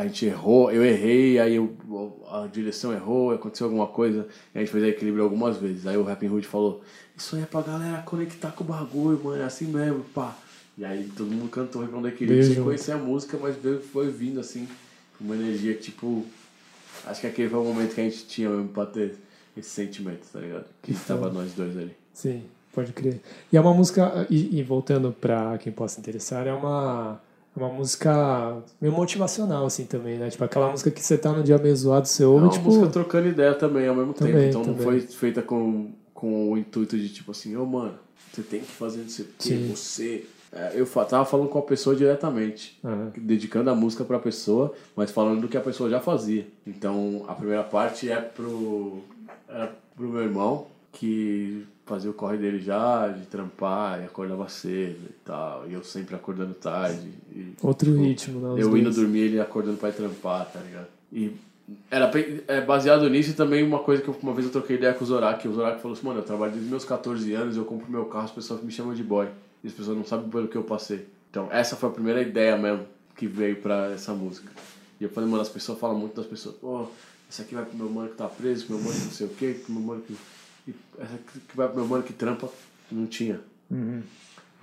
a 0.00 0.06
gente 0.06 0.26
errou, 0.26 0.70
eu 0.70 0.84
errei, 0.84 1.38
aí 1.38 1.54
eu- 1.56 1.76
a 2.30 2.46
direção 2.46 2.92
errou, 2.92 3.32
aconteceu 3.32 3.66
alguma 3.66 3.86
coisa, 3.86 4.26
e 4.54 4.58
a 4.58 4.60
gente 4.60 4.70
fez 4.72 4.84
equilíbrio 4.84 5.24
algumas 5.24 5.56
vezes. 5.56 5.86
Aí 5.86 5.96
o 5.96 6.02
Rapping 6.02 6.28
Hood 6.28 6.46
falou: 6.46 6.82
Isso 7.16 7.36
aí 7.36 7.42
é 7.42 7.46
pra 7.46 7.60
galera 7.62 8.02
conectar 8.02 8.50
com 8.52 8.64
o 8.64 8.66
bagulho, 8.66 9.20
mano, 9.22 9.42
é 9.42 9.44
assim 9.44 9.66
mesmo, 9.66 10.04
pá. 10.14 10.36
E 10.78 10.84
aí 10.84 11.10
todo 11.16 11.30
mundo 11.30 11.48
cantou 11.50 11.82
o 11.82 11.84
refrão 11.84 12.00
do 12.00 12.08
equilíbrio 12.08 12.42
sem 12.44 12.62
conhecer 12.64 12.92
a 12.92 12.96
música, 12.98 13.36
mas 13.40 13.54
veio, 13.56 13.80
foi 13.80 14.08
vindo 14.10 14.40
assim, 14.40 14.66
uma 15.20 15.34
energia 15.34 15.74
que, 15.74 15.82
tipo. 15.82 16.24
Acho 17.06 17.20
que 17.22 17.26
aquele 17.26 17.48
foi 17.48 17.58
o 17.58 17.64
momento 17.64 17.94
que 17.94 18.00
a 18.00 18.04
gente 18.04 18.26
tinha 18.26 18.48
mesmo 18.48 18.68
pra 18.68 18.84
ter 18.86 19.14
esse 19.56 19.70
sentimento, 19.70 20.20
tá 20.32 20.38
ligado? 20.40 20.64
Que 20.82 20.92
tava 20.94 21.22
foda. 21.28 21.32
nós 21.42 21.52
dois 21.52 21.76
ali. 21.76 21.94
Sim, 22.12 22.42
pode 22.72 22.92
crer. 22.92 23.20
E 23.52 23.56
é 23.56 23.60
uma 23.60 23.72
música, 23.74 24.26
e, 24.30 24.58
e 24.58 24.62
voltando 24.62 25.12
pra 25.18 25.56
quem 25.58 25.72
possa 25.72 25.98
interessar, 26.00 26.46
é 26.46 26.52
uma, 26.52 27.20
uma 27.56 27.68
música 27.68 28.56
meio 28.80 28.94
motivacional, 28.94 29.66
assim, 29.66 29.84
também, 29.84 30.18
né? 30.18 30.30
Tipo, 30.30 30.44
aquela 30.44 30.70
música 30.70 30.90
que 30.90 31.02
você 31.02 31.18
tá 31.18 31.32
no 31.32 31.42
dia 31.42 31.58
meio 31.58 31.74
zoado, 31.76 32.06
você 32.06 32.22
É 32.22 32.26
ouve, 32.26 32.44
uma 32.44 32.50
tipo... 32.52 32.64
música 32.64 32.86
trocando 32.88 33.28
ideia 33.28 33.54
também 33.54 33.88
ao 33.88 33.94
mesmo 33.94 34.12
tempo. 34.14 34.30
Também, 34.30 34.48
Então 34.48 34.62
não 34.62 34.74
também. 34.74 34.84
foi 34.84 35.00
feita 35.00 35.42
com, 35.42 35.90
com 36.14 36.50
o 36.52 36.56
intuito 36.58 36.96
de 36.96 37.08
tipo 37.08 37.32
assim, 37.32 37.56
ô 37.56 37.66
mano, 37.66 37.94
você 38.32 38.42
tem 38.42 38.60
que 38.60 38.70
fazer 38.70 39.02
não 39.02 39.08
sei 39.08 39.24
o 39.24 39.76
você. 39.76 40.26
É, 40.52 40.72
eu 40.74 40.84
tava 40.86 41.24
falando 41.24 41.48
com 41.48 41.58
a 41.60 41.62
pessoa 41.62 41.94
diretamente, 41.94 42.76
Aham. 42.84 43.12
dedicando 43.16 43.70
a 43.70 43.74
música 43.74 44.04
pra 44.04 44.18
pessoa, 44.18 44.74
mas 44.96 45.10
falando 45.12 45.42
do 45.42 45.48
que 45.48 45.56
a 45.56 45.60
pessoa 45.60 45.88
já 45.88 46.00
fazia. 46.00 46.44
Então 46.66 47.24
a 47.28 47.34
primeira 47.34 47.62
parte 47.62 48.10
é 48.10 48.20
pro, 48.20 48.98
era 49.48 49.72
pro 49.94 50.08
meu 50.08 50.22
irmão, 50.22 50.66
que 50.92 51.64
fazia 51.90 52.08
o 52.10 52.14
corre 52.14 52.36
dele 52.36 52.60
já, 52.60 53.08
de 53.08 53.26
trampar 53.26 54.00
e 54.00 54.04
acordava 54.04 54.48
cedo 54.48 55.00
e 55.10 55.12
tal. 55.24 55.64
E 55.68 55.74
eu 55.74 55.82
sempre 55.82 56.14
acordando 56.14 56.54
tarde. 56.54 57.08
E, 57.34 57.54
Outro 57.60 57.92
ritmo, 57.96 58.38
né? 58.54 58.62
eu 58.62 58.76
indo 58.76 58.92
dormir, 58.92 59.20
ele 59.22 59.40
acordando 59.40 59.76
pra 59.76 59.88
ir 59.88 59.94
trampar, 59.94 60.46
tá 60.52 60.60
ligado? 60.60 60.86
E 61.12 61.32
era 61.90 62.08
é, 62.46 62.60
baseado 62.60 63.08
nisso 63.10 63.30
e 63.30 63.32
também 63.34 63.64
uma 63.64 63.80
coisa 63.80 64.00
que 64.02 64.08
eu- 64.08 64.16
uma 64.22 64.32
vez 64.32 64.46
eu 64.46 64.52
troquei 64.52 64.76
ideia 64.76 64.94
com 64.94 65.02
o 65.04 65.06
Zorak, 65.06 65.46
o 65.48 65.52
Zorak 65.52 65.80
falou 65.82 65.96
assim, 65.96 66.06
mano, 66.06 66.20
eu 66.20 66.24
trabalho 66.24 66.52
desde 66.52 66.70
meus 66.70 66.84
14 66.84 67.32
anos, 67.32 67.56
eu 67.56 67.64
compro 67.64 67.90
meu 67.90 68.04
carro, 68.04 68.24
as 68.26 68.30
pessoas 68.30 68.62
me 68.62 68.70
chamam 68.70 68.94
de 68.94 69.02
boy. 69.02 69.26
E 69.64 69.66
as 69.66 69.72
pessoas 69.74 69.96
não 69.96 70.04
sabem 70.04 70.28
pelo 70.30 70.46
que 70.48 70.56
eu 70.56 70.62
passei. 70.64 71.06
Então 71.30 71.48
essa 71.50 71.74
foi 71.76 71.88
a 71.88 71.92
primeira 71.92 72.22
ideia 72.22 72.56
mesmo 72.56 72.84
que 73.16 73.26
veio 73.26 73.56
pra 73.56 73.90
essa 73.92 74.12
música. 74.12 74.50
E 75.00 75.04
eu 75.04 75.10
falei, 75.10 75.28
mano, 75.28 75.42
as 75.42 75.48
pessoas 75.48 75.78
falam 75.78 75.98
muito 75.98 76.14
das 76.16 76.26
pessoas, 76.26 76.54
pô, 76.56 76.86
essa 77.28 77.42
aqui 77.42 77.54
vai 77.54 77.64
pro 77.64 77.76
meu 77.76 77.88
mano 77.90 78.08
que 78.10 78.16
tá 78.16 78.26
preso, 78.28 78.66
pro 78.66 78.76
meu 78.76 78.84
mano 78.84 78.96
que 78.98 79.04
não 79.06 79.12
sei 79.12 79.26
o 79.26 79.30
quê, 79.30 79.56
pro 79.64 79.72
meu 79.74 79.82
mano 79.82 80.02
que... 80.02 80.16
E 80.68 80.74
essa 80.98 81.18
que 81.48 81.56
vai 81.56 81.66
pro 81.68 81.76
meu 81.78 81.86
mano 81.86 82.02
que 82.02 82.12
trampa, 82.12 82.48
não 82.90 83.06
tinha. 83.06 83.40
Uhum. 83.70 84.02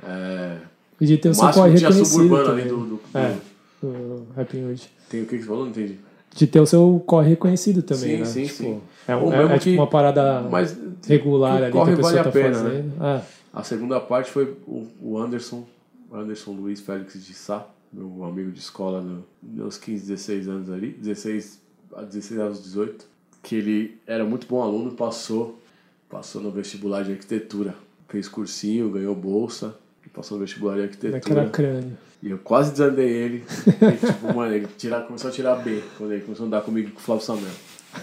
É... 0.04 0.58
De 1.00 1.18
ter 1.18 1.30
o 1.30 1.34
seu 1.34 1.50
corre 1.52 1.72
reconhecido 1.72 2.06
suburbano 2.06 2.52
ali 2.52 2.62
também. 2.64 2.68
do- 2.68 2.86
do- 2.86 2.96
do- 2.98 3.18
É, 3.18 3.38
do 3.82 4.28
Rapping 4.36 4.66
Hood. 4.70 4.90
Tem 5.10 5.22
o 5.22 5.26
que 5.26 5.36
que 5.38 5.42
você 5.44 5.48
falou? 5.48 5.64
Não 5.64 5.72
entendi. 5.72 6.00
De 6.36 6.48
ter 6.48 6.60
o 6.60 6.66
seu 6.66 7.04
corre 7.06 7.30
reconhecido 7.30 7.82
também, 7.82 8.16
Sim, 8.16 8.18
né? 8.20 8.26
sim, 8.26 8.44
tipo, 8.46 8.58
sim. 8.58 8.82
É, 9.08 9.16
Ou 9.16 9.34
é- 9.34 9.56
é 9.56 9.60
tipo 9.60 9.76
uma 9.78 9.88
parada 9.88 10.42
mas 10.42 10.76
regular 11.08 11.64
ali 11.64 11.72
corre 11.72 11.94
que 11.94 11.94
a 11.94 11.96
pessoa 11.98 12.12
vale 12.14 12.20
a 12.20 12.24
tá 12.24 12.32
pena, 12.32 12.56
fazendo. 12.56 12.98
né? 13.00 13.24
É. 13.24 13.38
A 13.54 13.64
segunda 13.64 14.00
parte 14.00 14.30
foi 14.32 14.56
o, 14.68 14.86
o 15.02 15.18
Anderson, 15.18 15.66
Anderson 16.14 16.52
Luiz 16.52 16.80
Félix 16.82 17.14
de 17.26 17.34
Sá, 17.34 17.66
meu 17.92 18.24
amigo 18.26 18.52
de 18.52 18.60
escola 18.60 19.02
no, 19.02 19.24
meus 19.42 19.78
15, 19.78 20.02
16 20.08 20.48
anos 20.48 20.70
ali, 20.70 20.90
16 20.92 21.60
a 21.96 22.02
16 22.02 22.40
aos 22.40 22.62
18, 22.64 23.06
que 23.42 23.56
ele 23.56 23.98
era 24.06 24.24
muito 24.26 24.46
bom 24.48 24.62
aluno, 24.62 24.92
passou, 24.92 25.60
passou 26.10 26.42
no 26.42 26.52
vestibular 26.52 27.04
de 27.04 27.12
arquitetura, 27.12 27.76
fez 28.08 28.28
cursinho, 28.28 28.90
ganhou 28.90 29.16
bolsa, 29.16 29.76
e 30.06 30.10
passou 30.10 30.38
no 30.38 30.46
vestibular 30.46 30.76
de 30.76 30.84
arquitetura. 30.84 31.50
crânio. 31.50 31.98
E 32.22 32.32
eu 32.32 32.38
quase 32.40 32.72
desandei 32.72 33.10
ele. 33.10 33.46
E, 33.68 34.08
tipo, 34.08 34.34
mano, 34.34 34.54
ele 34.54 34.68
tirar, 34.78 35.02
começou 35.02 35.30
a 35.30 35.34
tirar 35.34 35.56
B 35.56 35.84
quando 35.98 36.14
ele 36.14 36.24
começou 36.24 36.46
a 36.46 36.48
andar 36.48 36.62
comigo 36.62 36.92
com 36.92 37.00
o 37.00 37.02
Flávio 37.02 37.24
Samuel. 37.24 37.54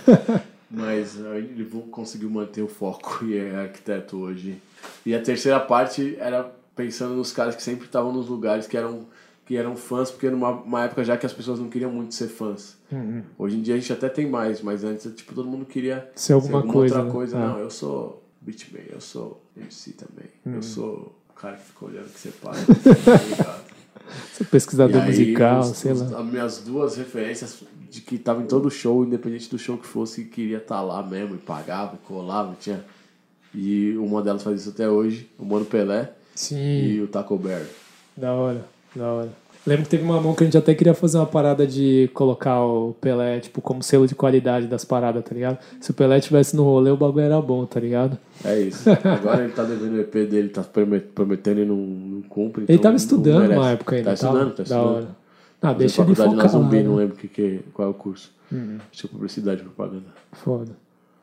Mas 0.70 1.16
ele 1.18 1.64
conseguiu 1.90 2.30
manter 2.30 2.62
o 2.62 2.68
foco 2.68 3.20
e 3.26 3.36
é 3.36 3.56
arquiteto 3.56 4.16
hoje. 4.16 4.60
E 5.04 5.14
a 5.14 5.22
terceira 5.22 5.60
parte 5.60 6.16
era 6.18 6.50
pensando 6.74 7.14
nos 7.14 7.32
caras 7.32 7.54
que 7.54 7.62
sempre 7.62 7.86
estavam 7.86 8.12
nos 8.12 8.28
lugares 8.28 8.66
que 8.66 8.76
eram, 8.76 9.06
que 9.46 9.56
eram 9.56 9.76
fãs, 9.76 10.10
porque 10.10 10.30
numa 10.30 10.50
uma 10.50 10.84
época 10.84 11.04
já 11.04 11.16
que 11.16 11.26
as 11.26 11.32
pessoas 11.32 11.58
não 11.60 11.68
queriam 11.68 11.90
muito 11.92 12.14
ser 12.14 12.28
fãs. 12.28 12.76
Uhum. 12.90 13.22
Hoje 13.38 13.56
em 13.58 13.62
dia 13.62 13.74
a 13.74 13.78
gente 13.78 13.92
até 13.92 14.08
tem 14.08 14.28
mais, 14.28 14.62
mas 14.62 14.84
antes 14.84 15.12
tipo, 15.14 15.34
todo 15.34 15.48
mundo 15.48 15.64
queria 15.66 16.10
Ser 16.14 16.32
alguma 16.32 16.62
coisa, 16.62 16.94
outra 16.96 17.04
né? 17.04 17.10
coisa. 17.12 17.36
Ah. 17.38 17.48
Não, 17.48 17.58
eu 17.58 17.70
sou 17.70 18.22
beatman, 18.40 18.82
eu 18.90 19.00
sou 19.00 19.42
MC 19.56 19.92
também. 19.92 20.30
Uhum. 20.46 20.54
Eu 20.54 20.62
sou 20.62 21.14
o 21.28 21.32
cara 21.34 21.56
que 21.56 21.64
fica 21.64 21.84
olhando 21.84 22.08
que 22.12 22.18
você 22.18 22.30
para. 22.30 22.52
tá 22.56 23.22
ligado? 23.22 23.64
Ser 24.32 24.44
pesquisador 24.44 25.00
aí, 25.02 25.06
musical, 25.08 25.60
os- 25.60 25.76
sei 25.76 25.92
os- 25.92 26.10
lá. 26.10 26.20
As 26.20 26.26
minhas 26.26 26.58
duas 26.60 26.96
referências 26.96 27.62
de 27.90 28.00
que 28.00 28.18
tava 28.18 28.42
em 28.42 28.46
todo 28.46 28.70
show, 28.70 29.04
independente 29.04 29.48
do 29.50 29.58
show 29.58 29.76
que 29.78 29.86
fosse, 29.86 30.24
queria 30.24 30.58
estar 30.58 30.80
lá 30.82 31.02
mesmo, 31.02 31.34
e 31.36 31.38
pagava, 31.38 31.94
e 31.96 32.06
colava, 32.06 32.54
tinha. 32.60 32.84
E 33.54 33.96
uma 33.98 34.20
delas 34.20 34.42
faz 34.42 34.60
isso 34.62 34.70
até 34.70 34.88
hoje, 34.88 35.30
o 35.38 35.44
Mano 35.44 35.64
Pelé 35.64 36.12
Sim. 36.34 36.56
e 36.86 37.00
o 37.00 37.06
Taco 37.06 37.38
Bear. 37.38 37.62
Da 38.16 38.32
hora, 38.32 38.64
da 38.94 39.06
hora. 39.12 39.28
Lembro 39.66 39.84
que 39.84 39.88
teve 39.90 40.04
uma 40.04 40.20
mão 40.20 40.34
que 40.34 40.42
a 40.42 40.46
gente 40.46 40.58
até 40.58 40.74
queria 40.74 40.92
fazer 40.92 41.16
uma 41.16 41.24
parada 41.24 41.66
de 41.66 42.10
colocar 42.12 42.62
o 42.62 42.94
Pelé, 43.00 43.40
tipo, 43.40 43.62
como 43.62 43.82
selo 43.82 44.06
de 44.06 44.14
qualidade 44.14 44.66
das 44.66 44.84
paradas, 44.84 45.24
tá 45.24 45.34
ligado? 45.34 45.58
Se 45.80 45.90
o 45.90 45.94
Pelé 45.94 46.20
tivesse 46.20 46.54
no 46.54 46.62
rolê, 46.64 46.90
o 46.90 46.96
bagulho 46.98 47.24
era 47.24 47.40
bom, 47.40 47.64
tá 47.64 47.80
ligado? 47.80 48.18
É 48.44 48.60
isso. 48.60 48.90
Agora 48.90 49.42
ele 49.44 49.54
tá 49.54 49.64
devendo 49.64 49.94
o 49.94 50.00
EP 50.02 50.12
dele, 50.28 50.50
tá 50.50 50.62
promet- 50.62 51.06
prometendo 51.14 51.60
e 51.60 51.64
não, 51.64 51.76
não 51.76 52.22
cumpre. 52.22 52.64
Ele 52.64 52.74
então 52.74 52.82
tava 52.82 52.90
não 52.92 52.96
estudando 52.96 53.50
uma 53.52 53.70
época 53.70 53.96
ainda, 53.96 54.10
Tá 54.10 54.14
estudando, 54.14 54.34
tava? 54.34 54.50
tá 54.50 54.56
Da 54.56 54.62
estudando. 54.64 54.86
hora. 54.96 55.08
Ah, 55.08 55.66
Fazendo 55.68 55.78
deixa 55.78 56.02
ele 56.02 56.14
faculdade 56.14 56.36
na 56.36 56.42
focar 56.42 56.60
Zumbi, 56.60 56.76
lá, 56.76 56.82
não 56.82 56.90
né? 56.96 56.98
lembro 57.00 57.16
que, 57.16 57.28
que, 57.28 57.60
qual 57.72 57.88
é 57.88 57.90
o 57.90 57.94
curso. 57.94 58.30
Uhum. 58.52 58.76
Acho 58.92 59.00
que 59.00 59.06
é 59.06 59.10
publicidade 59.10 59.60
e 59.62 59.64
propaganda. 59.64 60.04
Foda, 60.32 60.72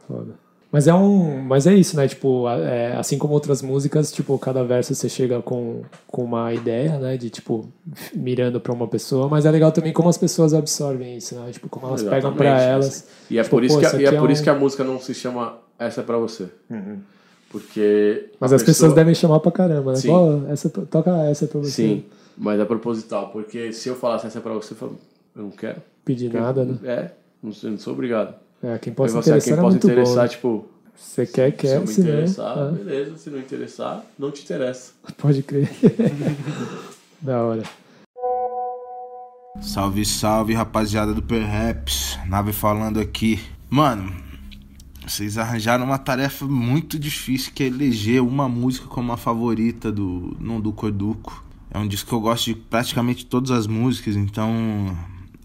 foda. 0.08 0.34
Mas 0.72 0.88
é 0.88 0.94
um, 0.94 1.42
mas 1.42 1.68
é 1.68 1.74
isso, 1.76 1.98
né? 1.98 2.08
Tipo, 2.08 2.48
é, 2.50 2.96
assim 2.96 3.18
como 3.18 3.34
outras 3.34 3.62
músicas, 3.62 4.10
tipo, 4.12 4.38
cada 4.40 4.64
verso 4.64 4.96
você 4.96 5.10
chega 5.10 5.42
com, 5.42 5.82
com 6.08 6.24
uma 6.24 6.54
ideia, 6.54 6.98
né? 6.98 7.18
De 7.18 7.30
tipo 7.30 7.68
mirando 8.14 8.60
pra 8.62 8.72
uma 8.72 8.88
pessoa, 8.88 9.28
mas 9.28 9.46
é 9.46 9.52
legal 9.52 9.72
também 9.74 9.92
como 9.92 10.08
as 10.08 10.18
pessoas 10.18 10.54
absorvem 10.54 11.18
isso, 11.18 11.36
né? 11.36 11.52
Tipo, 11.52 11.68
como 11.68 11.88
elas 11.88 12.02
pegam 12.04 12.34
pra 12.34 12.46
Exatamente. 12.46 12.72
elas. 12.72 13.08
E 13.30 13.38
é 13.38 13.44
Tipo, 13.44 13.56
por 13.58 13.64
isso, 13.66 13.80
que, 13.80 13.86
a, 13.86 13.94
e 14.00 14.06
é 14.06 14.08
aqui 14.08 14.18
por 14.18 14.30
um- 14.30 14.32
isso 14.32 14.44
que 14.44 14.50
a 14.50 14.56
música 14.56 14.84
não 14.84 14.98
se 15.00 15.14
chama 15.14 15.58
Essa 15.78 16.02
é 16.02 16.04
pra 16.04 16.18
você. 16.18 16.48
Uhum. 16.70 17.00
Porque. 17.50 18.30
Mas 18.40 18.54
as 18.54 18.64
pessoas 18.64 18.94
devem 18.94 19.14
chamar 19.14 19.40
pra 19.42 19.52
caramba, 19.52 19.92
né? 19.92 19.98
Sim. 19.98 20.08
Pô, 20.08 20.42
essa, 20.50 20.70
toca 20.70 21.12
essa 21.26 21.48
pra 21.48 21.60
você. 21.60 21.70
Sim, 21.72 22.06
mas 22.38 22.60
é 22.60 22.66
proposital. 22.66 23.30
Porque 23.30 23.74
se 23.74 23.90
eu 23.90 23.96
falasse 23.96 24.26
essa 24.28 24.38
é 24.40 24.42
pra 24.42 24.54
você, 24.54 24.74
eu 24.74 24.78
falo, 24.78 24.98
eu 25.36 25.44
não 25.44 25.52
quero. 25.52 25.82
Pedir 26.06 26.32
nada, 26.34 26.64
né? 26.64 26.78
É, 26.86 27.12
não 27.44 27.52
sou, 27.52 27.70
não 27.70 27.78
sou 27.78 27.94
obrigado. 27.94 28.36
É, 28.64 28.78
quem 28.78 28.94
possa 28.94 29.22
você, 29.22 29.30
interessar 29.30 29.54
quem 29.56 29.58
é 29.58 29.70
muito 29.70 29.88
bom, 29.88 29.94
interessar, 29.94 30.24
né? 30.24 30.30
tipo. 30.30 30.66
Você 30.96 31.26
quer, 31.26 31.52
se 31.52 31.58
quer, 31.58 31.76
eu 31.78 31.82
me 31.82 31.88
se 31.88 32.02
não, 32.02 32.08
interessar, 32.10 32.58
ah. 32.58 32.72
beleza. 32.72 33.18
Se 33.18 33.30
não 33.32 33.40
interessar, 33.40 34.06
não 34.20 34.32
te 34.32 34.44
interessa. 34.44 34.92
Pode 35.18 35.42
crer. 35.42 35.70
da 37.20 37.42
hora. 37.42 37.64
Salve, 39.62 40.06
salve, 40.06 40.54
rapaziada 40.54 41.14
do 41.14 41.24
Perhaps. 41.24 42.20
Nave 42.28 42.54
falando 42.54 43.00
aqui. 43.00 43.40
Mano, 43.70 44.14
vocês 45.06 45.38
arranjaram 45.38 45.86
uma 45.86 45.98
tarefa 45.98 46.46
muito 46.46 47.00
difícil 47.00 47.52
que 47.54 47.64
é 47.64 47.68
eleger 47.68 48.22
uma 48.22 48.48
música 48.48 48.88
como 48.88 49.12
a 49.12 49.18
favorita 49.18 49.92
do 49.92 50.38
Não 50.40 50.62
do 50.62 50.72
Corduco. 50.72 51.44
É 51.70 51.78
um 51.78 51.88
disco 51.88 52.10
que 52.10 52.16
eu 52.16 52.22
gosto 52.22 52.46
de 52.46 52.56
praticamente 52.56 53.26
todas 53.26 53.50
as 53.52 53.66
músicas, 53.66 54.16
então 54.16 54.96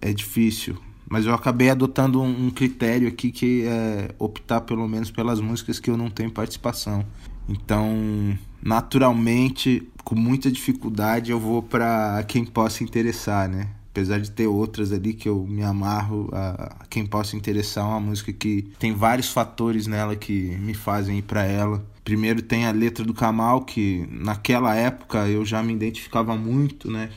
é 0.01 0.13
difícil. 0.13 0.77
Mas 1.09 1.24
eu 1.24 1.35
acabei 1.35 1.70
adotando 1.70 2.20
um, 2.20 2.47
um 2.47 2.51
critério 2.51 3.07
aqui 3.07 3.31
que 3.31 3.65
é 3.65 4.15
optar 4.19 4.62
pelo 4.62 4.89
menos 4.89 5.11
pelas 5.11 5.41
músicas 5.41 5.78
que 5.78 5.89
eu 5.89 5.97
não 5.97 6.11
tenho 6.11 6.31
participação. 6.31 7.05
Então, 7.49 8.37
naturalmente, 8.62 9.89
com 10.05 10.15
muita 10.15 10.51
dificuldade, 10.51 11.31
eu 11.31 11.39
vou 11.39 11.62
pra 11.62 12.24
quem 12.27 12.45
possa 12.45 12.83
interessar, 12.83 13.49
né? 13.49 13.69
Apesar 13.91 14.20
de 14.20 14.31
ter 14.31 14.47
outras 14.47 14.93
ali 14.93 15.15
que 15.15 15.28
eu 15.28 15.47
me 15.47 15.62
amarro, 15.62 16.28
a 16.33 16.85
quem 16.91 17.07
possa 17.07 17.35
interessar, 17.35 17.85
é 17.85 17.89
uma 17.89 18.01
música 18.01 18.33
que 18.33 18.69
tem 18.78 18.93
vários 18.93 19.31
fatores 19.31 19.87
nela 19.87 20.15
que 20.15 20.55
me 20.59 20.74
fazem 20.74 21.19
ir 21.19 21.23
pra 21.23 21.45
ela. 21.45 21.85
Primeiro 22.05 22.43
tem 22.43 22.66
a 22.66 22.73
letra 22.73 23.05
do 23.05 23.15
Kamal, 23.15 23.65
que 23.65 24.07
naquela 24.11 24.74
época 24.74 25.27
eu 25.28 25.47
já 25.47 25.62
me 25.62 25.73
identificava 25.73 26.37
muito, 26.37 26.91
né? 26.91 27.11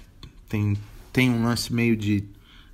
Tem, 0.48 0.78
tem 1.12 1.30
um 1.30 1.44
lance 1.44 1.74
meio 1.74 1.98
de 1.98 2.24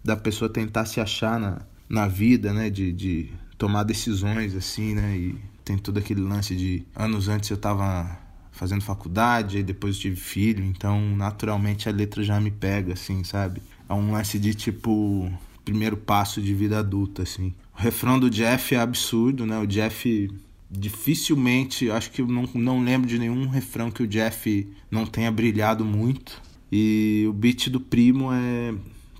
da 0.05 0.15
pessoa 0.15 0.47
tentar 0.47 0.85
se 0.85 1.01
achar 1.01 1.39
na, 1.39 1.61
na 1.89 2.07
vida, 2.07 2.53
né? 2.53 2.69
De, 2.69 2.93
de 2.93 3.33
tomar 3.57 3.83
decisões, 3.83 4.53
assim, 4.53 4.93
né? 4.93 5.17
E 5.17 5.35
tem 5.63 5.77
todo 5.79 5.97
aquele 5.97 6.21
lance 6.21 6.55
de 6.55 6.85
anos 6.95 7.27
antes 7.27 7.49
eu 7.49 7.57
tava 7.57 8.19
fazendo 8.51 8.81
faculdade, 8.81 9.57
aí 9.57 9.63
depois 9.63 9.95
eu 9.95 10.01
tive 10.01 10.15
filho, 10.15 10.63
então 10.63 11.01
naturalmente 11.17 11.89
a 11.89 11.91
letra 11.91 12.23
já 12.23 12.39
me 12.39 12.51
pega, 12.51 12.93
assim, 12.93 13.23
sabe? 13.23 13.61
É 13.89 13.93
um 13.93 14.11
lance 14.11 14.37
de 14.37 14.53
tipo 14.53 15.29
primeiro 15.65 15.97
passo 15.97 16.39
de 16.39 16.53
vida 16.53 16.77
adulta, 16.77 17.23
assim. 17.23 17.53
O 17.77 17.81
refrão 17.81 18.19
do 18.19 18.29
Jeff 18.29 18.75
é 18.75 18.79
absurdo, 18.79 19.45
né? 19.45 19.57
O 19.57 19.65
Jeff 19.65 20.29
dificilmente, 20.69 21.89
acho 21.89 22.11
que 22.11 22.21
eu 22.21 22.27
não, 22.27 22.47
não 22.53 22.83
lembro 22.83 23.07
de 23.07 23.17
nenhum 23.17 23.47
refrão 23.47 23.89
que 23.89 24.03
o 24.03 24.07
Jeff 24.07 24.67
não 24.91 25.05
tenha 25.05 25.31
brilhado 25.31 25.83
muito. 25.83 26.41
E 26.71 27.25
o 27.27 27.33
beat 27.33 27.69
do 27.69 27.79
primo 27.79 28.31
é 28.31 28.73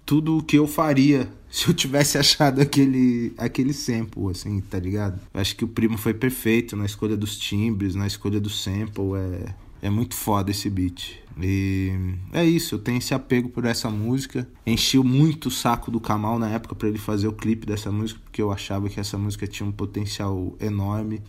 tudo 0.06 0.38
o 0.38 0.44
que 0.44 0.58
eu 0.58 0.68
faria 0.68 1.30
se 1.50 1.68
eu 1.70 1.74
tivesse 1.74 2.18
achado 2.18 2.62
aquele, 2.62 3.34
aquele 3.38 3.74
sample, 3.74 4.30
assim, 4.30 4.60
tá 4.62 4.78
ligado? 4.78 5.20
Acho 5.34 5.56
que 5.56 5.64
o 5.64 5.68
primo 5.68 5.98
foi 5.98 6.14
perfeito 6.14 6.76
na 6.76 6.86
escolha 6.86 7.16
dos 7.16 7.38
timbres, 7.38 7.96
na 7.96 8.06
escolha 8.06 8.40
do 8.40 8.50
sample. 8.50 9.16
É, 9.16 9.88
é 9.88 9.90
muito 9.90 10.16
foda 10.16 10.52
esse 10.52 10.70
beat. 10.70 11.18
E 11.42 11.94
é 12.32 12.44
isso, 12.46 12.76
eu 12.76 12.80
tenho 12.80 12.98
esse 12.98 13.14
apego 13.14 13.50
por 13.50 13.66
essa 13.66 13.90
música. 13.90 14.48
Enchi 14.66 14.98
muito 15.00 15.48
o 15.48 15.52
saco 15.52 15.92
do 15.92 16.00
Kamal 16.00 16.40
na 16.40 16.50
época 16.50 16.76
para 16.76 16.88
ele 16.88 16.98
fazer 16.98 17.28
o 17.28 17.34
clipe 17.34 17.66
dessa 17.66 17.92
música, 17.92 18.20
porque 18.24 18.42
eu 18.42 18.52
achava 18.52 18.90
que 18.90 19.00
essa 19.00 19.18
música 19.18 19.48
tinha 19.48 19.68
um 19.68 19.72
potencial 19.72 20.56
enorme, 20.60 21.22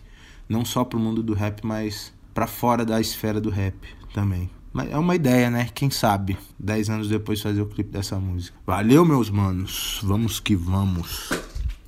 não 0.47 0.65
só 0.65 0.83
pro 0.83 0.99
mundo 0.99 1.21
do 1.21 1.33
rap, 1.33 1.65
mas 1.65 2.13
para 2.33 2.47
fora 2.47 2.85
da 2.85 2.99
esfera 2.99 3.39
do 3.39 3.49
rap 3.49 3.75
também. 4.13 4.49
Mas 4.73 4.91
é 4.91 4.97
uma 4.97 5.15
ideia, 5.15 5.49
né? 5.49 5.69
Quem 5.73 5.89
sabe, 5.89 6.37
dez 6.59 6.89
anos 6.89 7.09
depois 7.09 7.41
fazer 7.41 7.61
o 7.61 7.69
clipe 7.69 7.89
dessa 7.89 8.15
música. 8.15 8.57
Valeu, 8.65 9.05
meus 9.05 9.29
manos. 9.29 9.99
Vamos 10.03 10.39
que 10.39 10.55
vamos. 10.55 11.29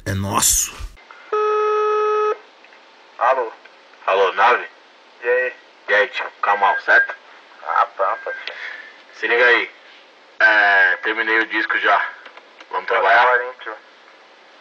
É 0.05 0.13
nosso. 0.13 0.73
Alô? 3.19 3.51
Alô, 4.07 4.31
nave? 4.33 4.65
E 5.23 5.27
aí? 5.27 5.53
E 5.89 5.93
aí, 5.93 6.07
tio? 6.07 6.25
Kamal, 6.41 6.79
certo? 6.81 7.15
Ah, 7.67 7.85
pampa, 7.97 8.33
tio. 8.45 8.55
Se 9.13 9.27
liga 9.27 9.45
aí. 9.45 9.69
É, 10.39 10.95
terminei 11.03 11.39
o 11.39 11.47
disco 11.47 11.77
já. 11.79 12.01
Vamos 12.71 12.87
trabalhar? 12.87 13.21
Agora, 13.21 13.43
hein, 13.43 13.51
tio? 13.61 13.73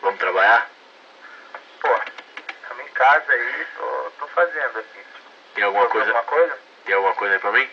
Vamos 0.02 0.18
trabalhar? 0.18 0.70
Pô, 1.80 1.88
estamos 1.88 2.84
em 2.84 2.92
casa 2.92 3.32
aí, 3.32 3.66
tô, 3.76 4.10
tô 4.18 4.26
fazendo 4.28 4.78
aqui. 4.78 4.98
Tem 5.54 5.64
alguma 5.64 5.86
Fazer 5.86 5.92
coisa? 5.92 6.18
Alguma 6.18 6.24
coisa? 6.24 6.58
Tem 6.84 6.94
alguma 6.94 7.14
coisa 7.14 7.34
aí 7.34 7.40
pra 7.40 7.52
mim? 7.52 7.68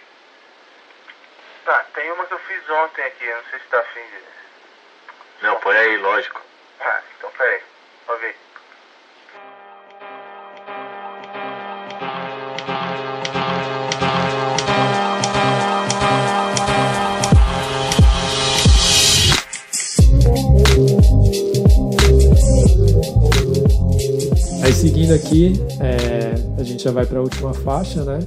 Ah, 1.67 1.83
tem 1.95 2.11
uma 2.11 2.23
que 2.27 2.33
eu 2.33 2.39
fiz 2.39 2.69
ontem 2.69 3.03
aqui, 3.03 3.25
não 3.25 3.43
sei 3.49 3.59
se 3.59 3.65
tá 3.65 3.79
afim 3.79 3.99
de... 3.99 5.43
Não, 5.43 5.55
põe 5.61 5.75
aí, 5.75 5.97
lógico. 5.97 6.39
Ah, 6.79 7.01
então 7.17 7.31
peraí. 7.31 7.59
Vou 8.05 8.17
ver. 8.19 8.35
Aí 24.63 24.71
seguindo 24.71 25.15
aqui, 25.15 25.53
é, 25.81 26.61
a 26.61 26.63
gente 26.63 26.83
já 26.83 26.91
vai 26.91 27.07
para 27.07 27.17
a 27.17 27.21
última 27.21 27.55
faixa, 27.55 28.03
né? 28.03 28.19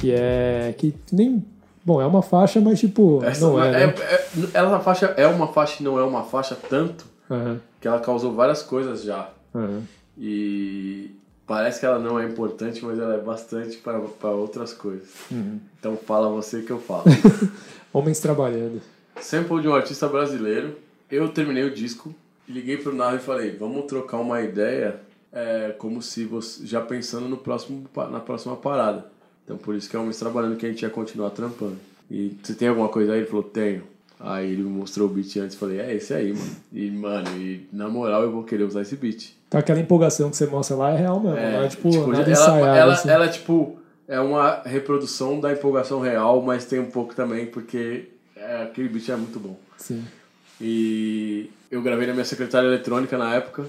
Que 0.00 0.14
é 0.14 0.72
que 0.78 0.94
nem 1.10 1.44
bom 1.84 2.00
é 2.00 2.06
uma 2.06 2.22
faixa, 2.22 2.60
mas 2.60 2.80
tipo 2.80 3.22
Essa 3.24 3.46
não 3.46 3.62
é, 3.62 3.68
é, 3.68 3.86
né? 3.88 3.94
é- 3.98 4.26
ela 4.54 4.80
faixa 4.80 5.06
é 5.16 5.26
uma 5.26 5.48
faixa 5.48 5.76
e 5.80 5.84
não 5.84 5.98
é 5.98 6.02
uma 6.02 6.22
faixa 6.24 6.56
tanto 6.68 7.04
Aham, 7.30 7.60
que 7.80 7.86
ela 7.88 8.00
causou 8.00 8.32
várias 8.32 8.62
coisas 8.62 9.02
já. 9.02 9.28
aham. 9.54 9.82
E 10.18 11.10
parece 11.46 11.80
que 11.80 11.86
ela 11.86 11.98
não 11.98 12.18
é 12.18 12.24
importante, 12.24 12.84
mas 12.84 12.98
ela 12.98 13.14
é 13.14 13.20
bastante 13.20 13.76
para 13.78 14.30
outras 14.30 14.72
coisas. 14.72 15.08
Uhum. 15.30 15.58
Então 15.78 15.96
fala 15.96 16.28
você 16.28 16.62
que 16.62 16.70
eu 16.70 16.78
falo. 16.80 17.04
Homens 17.92 18.20
trabalhando. 18.20 18.80
Sample 19.20 19.60
de 19.60 19.68
um 19.68 19.74
artista 19.74 20.08
brasileiro. 20.08 20.76
Eu 21.10 21.28
terminei 21.28 21.64
o 21.64 21.74
disco, 21.74 22.14
liguei 22.48 22.76
pro 22.76 22.94
Narro 22.94 23.16
e 23.16 23.20
falei, 23.20 23.56
vamos 23.56 23.84
trocar 23.86 24.16
uma 24.18 24.40
ideia, 24.42 25.00
é, 25.32 25.74
como 25.78 26.00
se 26.02 26.24
você 26.24 26.66
já 26.66 26.80
pensando 26.80 27.28
no 27.28 27.36
próximo 27.36 27.84
na 28.10 28.20
próxima 28.20 28.56
parada. 28.56 29.06
Então 29.44 29.56
por 29.56 29.74
isso 29.74 29.88
que 29.88 29.96
é 29.96 29.98
Homens 29.98 30.18
Trabalhando 30.18 30.56
que 30.56 30.66
a 30.66 30.68
gente 30.68 30.82
ia 30.82 30.90
continuar 30.90 31.30
trampando. 31.30 31.76
E 32.10 32.36
você 32.42 32.54
tem 32.54 32.68
alguma 32.68 32.88
coisa 32.88 33.12
aí? 33.12 33.20
Ele 33.20 33.26
falou, 33.26 33.42
tenho. 33.42 33.82
Aí 34.20 34.52
ele 34.52 34.62
me 34.62 34.70
mostrou 34.70 35.08
o 35.08 35.10
beat 35.10 35.36
antes 35.36 35.54
e 35.54 35.58
falei, 35.58 35.80
é 35.80 35.94
esse 35.94 36.14
aí, 36.14 36.32
mano. 36.32 36.56
E, 36.72 36.90
mano, 36.90 37.28
e 37.36 37.68
na 37.72 37.88
moral 37.88 38.22
eu 38.22 38.30
vou 38.30 38.44
querer 38.44 38.64
usar 38.64 38.82
esse 38.82 38.96
beat. 38.96 39.34
Então 39.48 39.60
aquela 39.60 39.80
empolgação 39.80 40.30
que 40.30 40.36
você 40.36 40.46
mostra 40.46 40.76
lá 40.76 40.92
é 40.92 40.96
real 40.96 41.20
mesmo, 41.20 41.36
É, 41.36 41.64
é 41.64 41.68
tipo, 41.68 41.90
tipo, 41.90 42.12
ela, 42.12 42.30
ensaiado. 42.30 42.76
ela, 42.76 42.92
assim. 42.92 43.08
ela, 43.08 43.28
tipo, 43.28 43.76
é 44.08 44.18
uma 44.20 44.62
reprodução 44.64 45.40
da 45.40 45.52
empolgação 45.52 46.00
real, 46.00 46.40
mas 46.42 46.64
tem 46.64 46.78
um 46.80 46.90
pouco 46.90 47.14
também, 47.14 47.46
porque 47.46 48.08
é, 48.36 48.62
aquele 48.62 48.88
beat 48.88 49.08
é 49.08 49.16
muito 49.16 49.38
bom. 49.38 49.58
Sim. 49.76 50.04
E 50.60 51.50
eu 51.70 51.82
gravei 51.82 52.06
na 52.06 52.12
minha 52.12 52.24
secretária 52.24 52.66
eletrônica 52.66 53.18
na 53.18 53.34
época, 53.34 53.66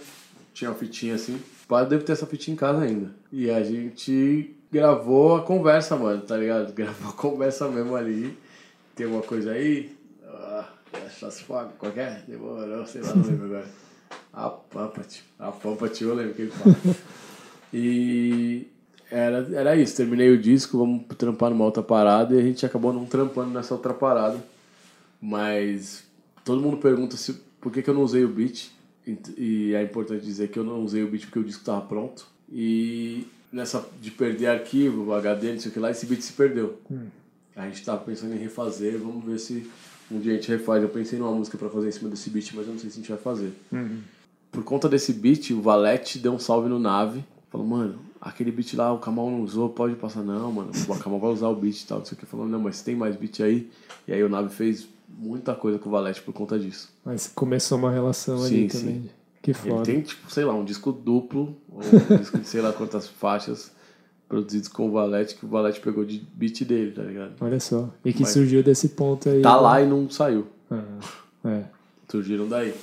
tinha 0.53 0.69
uma 0.69 0.77
fitinha 0.77 1.15
assim. 1.15 1.39
Pá, 1.68 1.84
devo 1.84 2.03
ter 2.03 2.11
essa 2.11 2.27
fitinha 2.27 2.53
em 2.53 2.57
casa 2.57 2.81
ainda. 2.81 3.11
E 3.31 3.49
a 3.49 3.64
gente 3.64 4.56
gravou 4.72 5.36
a 5.36 5.44
conversa, 5.44 5.96
mano, 5.96 6.22
tá 6.22 6.38
ligado? 6.38 6.72
Gravou 6.76 7.10
a 7.10 7.14
conversa 7.14 7.68
mesmo 7.68 7.96
ali. 7.96 8.38
Tem 8.96 9.06
alguma 9.06 9.24
coisa 9.24 9.52
aí? 9.52 9.96
Ah, 10.26 10.70
essas 11.06 11.42
fogas, 11.42 11.74
qualquer? 11.78 12.24
Demorou, 12.28 12.86
sei 12.86 13.02
lá, 13.02 13.16
não 13.16 13.26
lembro 13.26 13.46
agora. 13.46 13.68
A 14.34 14.50
pampa, 14.50 15.02
tio. 15.02 15.24
A 15.40 15.52
pampa, 15.52 15.90
tio, 15.90 16.10
eu 16.10 16.16
lembro 16.16 16.34
que 16.34 16.44
ele 16.44 16.52
fala. 16.52 16.76
E 17.74 18.68
era, 19.12 19.48
era 19.54 19.76
isso, 19.76 19.98
terminei 19.98 20.32
o 20.32 20.42
disco, 20.42 20.78
vamos 20.78 21.06
trampar 21.18 21.50
numa 21.50 21.66
outra 21.66 21.84
parada 21.84 22.34
e 22.36 22.40
a 22.40 22.42
gente 22.42 22.66
acabou 22.66 22.94
não 22.94 23.06
trampando 23.06 23.52
nessa 23.52 23.74
outra 23.74 23.94
parada. 23.94 24.42
Mas 25.22 26.04
todo 26.44 26.62
mundo 26.62 26.78
pergunta 26.78 27.18
se, 27.18 27.34
por 27.60 27.72
que, 27.72 27.82
que 27.82 27.90
eu 27.90 27.94
não 27.94 28.04
usei 28.04 28.24
o 28.24 28.30
beat. 28.30 28.72
E, 29.06 29.18
e 29.38 29.74
é 29.76 29.84
importante 29.84 30.24
dizer 30.24 30.50
que 30.50 30.58
eu 30.58 30.64
não 30.64 30.84
usei 30.84 31.04
o 31.04 31.08
beat 31.10 31.26
porque 31.26 31.40
o 31.40 31.44
disco 31.44 31.62
estava 31.62 31.82
pronto. 31.82 32.28
E 32.50 33.28
nessa 33.51 33.85
de 34.01 34.11
perder 34.11 34.47
arquivo, 34.47 35.13
HD, 35.13 35.53
não 35.53 35.59
sei 35.59 35.72
o 35.72 35.73
que 35.73 35.80
lá, 35.80 35.91
esse 35.91 36.05
beat 36.05 36.22
se 36.22 36.34
perdeu. 36.34 36.80
Hum. 36.89 37.07
A 37.55 37.65
gente 37.67 37.84
tava 37.85 38.03
pensando 38.03 38.34
em 38.34 38.38
refazer, 38.38 38.99
vamos 38.99 39.23
ver 39.23 39.39
se 39.39 39.69
um 40.11 40.19
dia 40.19 40.34
a 40.34 40.35
gente 40.35 40.49
refaz. 40.49 40.84
Eu 40.84 40.89
pensei 40.89 41.17
numa 41.17 41.31
música 41.31 41.57
pra 41.57 41.69
fazer 41.69 41.88
em 41.88 41.91
cima 41.91 42.09
desse 42.09 42.30
beat, 42.30 42.51
mas 42.53 42.67
eu 42.67 42.73
não 42.73 42.80
sei 42.80 42.89
se 42.89 42.97
a 42.97 43.01
gente 43.01 43.09
vai 43.09 43.17
fazer. 43.17 43.53
Uhum. 43.72 44.01
Por 44.51 44.63
conta 44.63 44.89
desse 44.89 45.13
beat, 45.13 45.51
o 45.51 45.61
Valete 45.61 46.19
deu 46.19 46.34
um 46.34 46.39
salve 46.39 46.69
no 46.69 46.80
Nave. 46.80 47.23
Falou, 47.49 47.65
mano, 47.65 47.99
aquele 48.19 48.51
beat 48.51 48.73
lá 48.73 48.91
o 48.91 48.99
Kamal 48.99 49.30
não 49.30 49.41
usou, 49.41 49.69
pode 49.69 49.95
passar. 49.95 50.22
Não, 50.22 50.51
mano, 50.51 50.72
o 50.88 50.99
Kamal 50.99 51.19
vai 51.19 51.31
usar 51.31 51.47
o 51.47 51.55
beat 51.55 51.81
e 51.81 51.88
tal, 51.88 51.99
não 51.99 52.05
sei 52.05 52.15
o 52.15 52.19
que. 52.19 52.26
Falou, 52.26 52.47
não, 52.47 52.59
mas 52.59 52.81
tem 52.81 52.95
mais 52.95 53.15
beat 53.15 53.39
aí. 53.41 53.69
E 54.07 54.13
aí 54.13 54.22
o 54.23 54.30
Nave 54.30 54.53
fez 54.53 54.88
muita 55.07 55.55
coisa 55.55 55.80
com 55.80 55.89
o 55.89 55.91
Valete 55.91 56.22
por 56.22 56.34
conta 56.34 56.59
disso. 56.59 56.91
Mas 57.03 57.27
começou 57.27 57.77
uma 57.77 57.91
relação 57.91 58.43
ali 58.43 58.67
também. 58.67 59.09
Que 59.45 59.51
Ele 59.51 59.57
foda. 59.59 59.84
tem, 59.84 60.01
tipo, 60.01 60.31
sei 60.31 60.43
lá, 60.43 60.55
um 60.55 60.65
disco 60.65 60.91
duplo, 60.91 61.55
ou 61.72 61.80
um 61.80 62.17
disco 62.17 62.39
de 62.39 62.47
sei 62.47 62.61
lá 62.61 62.73
quantas 62.73 63.07
faixas 63.07 63.72
produzidos 64.27 64.67
com 64.67 64.88
o 64.88 64.91
Valete, 64.91 65.35
que 65.35 65.45
o 65.45 65.47
Valete 65.47 65.80
pegou 65.80 66.03
de 66.03 66.17
beat 66.34 66.63
dele, 66.63 66.91
tá 66.91 67.03
ligado? 67.03 67.34
Olha 67.39 67.59
só. 67.59 67.89
E 68.03 68.11
que 68.11 68.23
Mas 68.23 68.31
surgiu 68.31 68.63
desse 68.63 68.89
ponto 68.89 69.30
aí. 69.30 69.43
Tá 69.43 69.55
lá 69.55 69.80
e 69.80 69.85
não 69.88 70.09
saiu. 70.09 70.47
Ah, 70.72 70.84
é. 71.45 71.63
Surgiram 72.09 72.47
daí. 72.47 72.73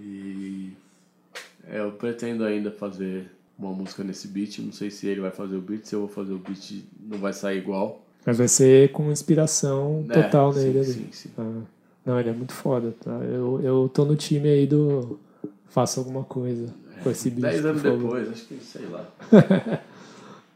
E 0.00 0.72
é, 1.68 1.80
eu 1.80 1.90
pretendo 1.92 2.44
ainda 2.44 2.70
fazer 2.70 3.28
uma 3.58 3.72
música 3.72 4.04
nesse 4.04 4.28
beat. 4.28 4.58
Não 4.60 4.70
sei 4.72 4.90
se 4.90 5.08
ele 5.08 5.20
vai 5.20 5.32
fazer 5.32 5.56
o 5.56 5.60
beat, 5.60 5.86
se 5.86 5.94
eu 5.96 6.00
vou 6.00 6.08
fazer 6.08 6.34
o 6.34 6.38
beat, 6.38 6.84
não 7.00 7.18
vai 7.18 7.32
sair 7.32 7.58
igual. 7.58 8.00
Mas 8.24 8.38
vai 8.38 8.46
ser 8.46 8.92
com 8.92 9.10
inspiração 9.10 10.04
É, 10.08 10.22
total 10.22 10.52
sim, 10.52 10.60
nele 10.60 10.78
ali. 10.78 10.92
sim, 10.92 11.08
sim. 11.10 11.30
Ah, 11.36 11.62
não, 12.04 12.20
ele 12.20 12.28
é 12.28 12.32
muito 12.32 12.52
foda, 12.52 12.94
tá? 13.02 13.10
Eu, 13.24 13.60
eu 13.60 13.90
tô 13.92 14.04
no 14.04 14.14
time 14.14 14.48
aí 14.48 14.66
do. 14.68 15.18
Faça 15.68 16.00
alguma 16.00 16.24
coisa 16.24 16.72
com 17.02 17.10
esse 17.10 17.28
bicho. 17.30 17.42
Dez 17.42 17.64
anos 17.64 17.82
por 17.82 17.98
depois, 17.98 18.30
acho 18.30 18.44
que 18.46 18.56
sei 18.56 18.86
lá. 18.86 19.04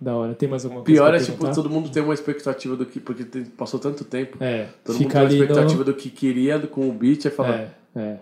da 0.01 0.15
hora. 0.15 0.35
Tem 0.35 0.49
mais 0.49 0.65
alguma 0.65 0.83
coisa? 0.83 1.01
Pior 1.01 1.15
é, 1.15 1.19
tipo, 1.23 1.55
todo 1.55 1.69
mundo 1.69 1.91
tem 1.91 2.03
uma 2.03 2.15
expectativa 2.15 2.77
do 2.77 2.87
que. 2.87 2.99
Porque 3.01 3.25
passou 3.57 3.79
tanto 3.79 4.05
tempo. 4.05 4.39
É, 4.43 4.69
Todo 4.85 4.99
mundo 4.99 5.11
tem 5.11 5.21
uma 5.21 5.27
ali 5.27 5.37
no- 5.39 5.45
expectativa 5.45 5.85
do 5.85 5.95
que 5.95 6.11
queria 6.11 6.59
com 6.67 6.89
o 6.89 6.93
beat 6.93 7.25
e 7.27 7.31
falar. 7.31 7.55
É, 7.55 7.71
é. 7.97 8.19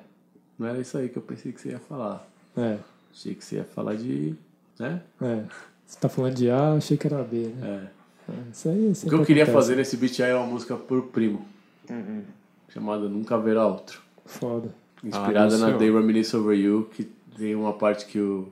Não 0.59 0.67
era 0.67 0.79
isso 0.81 0.99
aí 0.99 1.09
que 1.09 1.17
eu 1.17 1.23
pensei 1.23 1.53
que 1.53 1.61
você 1.61 1.69
ia 1.71 1.79
falar. 1.79 2.27
É. 2.57 2.79
Achei 3.13 3.35
que 3.35 3.45
você 3.45 3.57
ia 3.57 3.65
falar 3.65 3.95
de. 3.95 4.35
né? 4.79 5.01
É. 5.23 5.43
Você 5.87 5.99
tá 6.01 6.09
falando 6.09 6.35
de 6.35 6.51
A, 6.51 6.73
achei 6.73 6.97
que 6.97 7.07
era 7.07 7.23
B, 7.23 7.37
né? 7.57 7.89
É. 7.95 7.99
É, 8.31 8.35
Isso 8.53 8.69
aí 8.69 8.93
O 8.93 9.09
que 9.09 9.15
eu 9.15 9.25
queria 9.25 9.45
acontece. 9.45 9.53
fazer 9.67 9.77
nesse 9.77 9.97
beat 9.97 10.21
aí 10.21 10.31
é 10.33 10.35
uma 10.35 10.47
música 10.47 10.77
pro 10.77 11.05
primo. 11.05 11.47
Uhum. 11.89 12.23
Chamada 12.69 13.09
Nunca 13.09 13.37
Haverá 13.37 13.67
Outro. 13.67 14.03
Foda. 14.27 14.69
Inspirada 15.03 15.55
Ah, 15.55 15.59
na. 15.59 15.79
They 15.79 15.91
Reminisce 15.91 16.37
Over 16.37 16.59
You, 16.59 16.89
que 16.93 17.05
tem 17.37 17.55
uma 17.55 17.73
parte 17.73 18.07
que 18.07 18.19
o, 18.19 18.49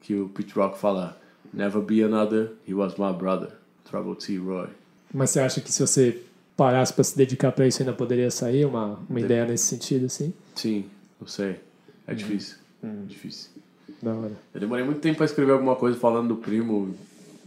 que 0.00 0.14
o 0.14 0.28
Pete 0.28 0.54
Rock 0.54 0.78
fala 0.78 1.18
Never 1.52 1.80
be 1.80 2.02
another, 2.02 2.52
he 2.66 2.74
was 2.74 2.96
my 2.98 3.12
brother. 3.12 3.50
Trouble 3.84 4.14
T. 4.16 4.36
Roy. 4.36 4.68
Mas 5.12 5.30
você 5.30 5.40
acha 5.40 5.60
que 5.60 5.72
se 5.72 5.80
você 5.80 6.20
parasse 6.56 6.92
pra 6.92 7.02
se 7.02 7.16
dedicar 7.16 7.52
pra 7.52 7.66
isso 7.66 7.80
ainda 7.80 7.92
poderia 7.94 8.30
sair 8.30 8.66
uma, 8.66 8.98
uma 9.08 9.20
ideia 9.20 9.46
nesse 9.46 9.64
sentido, 9.64 10.06
assim? 10.06 10.34
Sim, 10.54 10.84
não 11.18 11.26
sei. 11.26 11.56
É 12.06 12.14
difícil. 12.14 12.56
Difícil. 13.06 13.50
Da 14.02 14.12
hora. 14.12 14.32
Eu 14.52 14.60
demorei 14.60 14.84
muito 14.84 15.00
tempo 15.00 15.16
pra 15.16 15.24
escrever 15.26 15.52
alguma 15.52 15.74
coisa 15.76 15.98
falando 15.98 16.28
do 16.28 16.36
primo. 16.36 16.94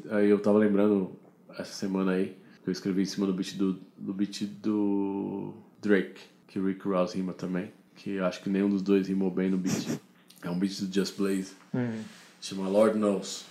Aí 0.09 0.29
eu 0.29 0.39
tava 0.39 0.57
lembrando 0.57 1.11
essa 1.57 1.71
semana 1.73 2.13
aí 2.13 2.35
que 2.63 2.69
eu 2.69 2.71
escrevi 2.71 3.03
em 3.03 3.05
cima 3.05 3.27
do 3.27 3.33
beat 3.33 3.55
do, 3.55 3.77
do 3.97 4.13
beat 4.13 4.43
do 4.45 5.53
Drake, 5.81 6.21
que 6.47 6.57
o 6.59 6.65
Rick 6.65 6.87
Ross 6.87 7.13
rima 7.13 7.33
também. 7.33 7.71
Que 8.01 8.13
eu 8.13 8.25
acho 8.25 8.41
que 8.41 8.49
nenhum 8.49 8.67
dos 8.67 8.81
dois 8.81 9.07
rimou 9.07 9.29
bem 9.29 9.47
no 9.47 9.57
beat. 9.57 9.99
É 10.41 10.49
um 10.49 10.57
beat 10.57 10.81
do 10.81 10.91
Just 10.91 11.15
Blaze. 11.17 11.51
Hum. 11.71 12.01
Chama 12.41 12.67
Lord 12.67 12.97
Knows. 12.97 13.45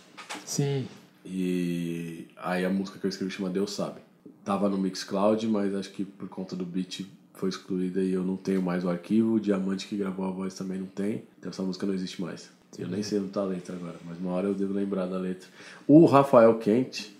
Sim. 0.44 0.88
E 1.24 2.26
aí 2.36 2.64
a 2.64 2.68
música 2.68 2.98
que 2.98 3.06
eu 3.06 3.08
escrevi 3.08 3.30
chama 3.30 3.48
Deus 3.48 3.72
Sabe. 3.72 4.00
Tava 4.44 4.68
no 4.68 4.76
Mixcloud, 4.76 5.46
mas 5.46 5.72
acho 5.72 5.90
que 5.92 6.04
por 6.04 6.28
conta 6.28 6.56
do 6.56 6.64
beat 6.64 7.06
foi 7.34 7.48
excluída 7.48 8.02
e 8.02 8.12
eu 8.12 8.24
não 8.24 8.36
tenho 8.36 8.60
mais 8.60 8.84
o 8.84 8.90
arquivo. 8.90 9.34
O 9.34 9.40
Diamante 9.40 9.86
que 9.86 9.96
gravou 9.96 10.26
a 10.26 10.30
voz 10.32 10.52
também 10.54 10.78
não 10.78 10.86
tem. 10.86 11.22
Então 11.38 11.50
essa 11.50 11.62
música 11.62 11.86
não 11.86 11.94
existe 11.94 12.20
mais. 12.20 12.50
Eu 12.76 12.88
nem 12.88 13.04
sei 13.04 13.20
onde 13.20 13.30
tá 13.30 13.42
a 13.42 13.44
letra 13.44 13.76
agora, 13.76 13.98
mas 14.04 14.18
uma 14.18 14.32
hora 14.32 14.48
eu 14.48 14.54
devo 14.54 14.72
lembrar 14.72 15.06
da 15.06 15.18
letra. 15.18 15.48
O 15.86 16.06
Rafael 16.06 16.58
Kent 16.58 17.10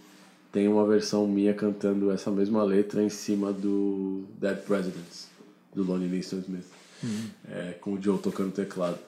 tem 0.51 0.67
uma 0.67 0.85
versão 0.85 1.29
minha 1.29 1.55
cantando 1.55 2.11
essa 2.11 2.29
mesma 2.29 2.65
letra 2.65 3.05
em 3.05 3.09
cima 3.09 3.53
do 3.53 4.25
Dead 4.41 4.59
Presidents, 4.65 5.29
do 5.73 5.85
Lonnie 5.85 6.09
Liston 6.09 6.39
Smith. 6.39 6.80
É, 7.49 7.75
com 7.81 7.95
o 7.95 8.03
Joe 8.03 8.19
tocando 8.19 8.53
teclado. 8.53 8.99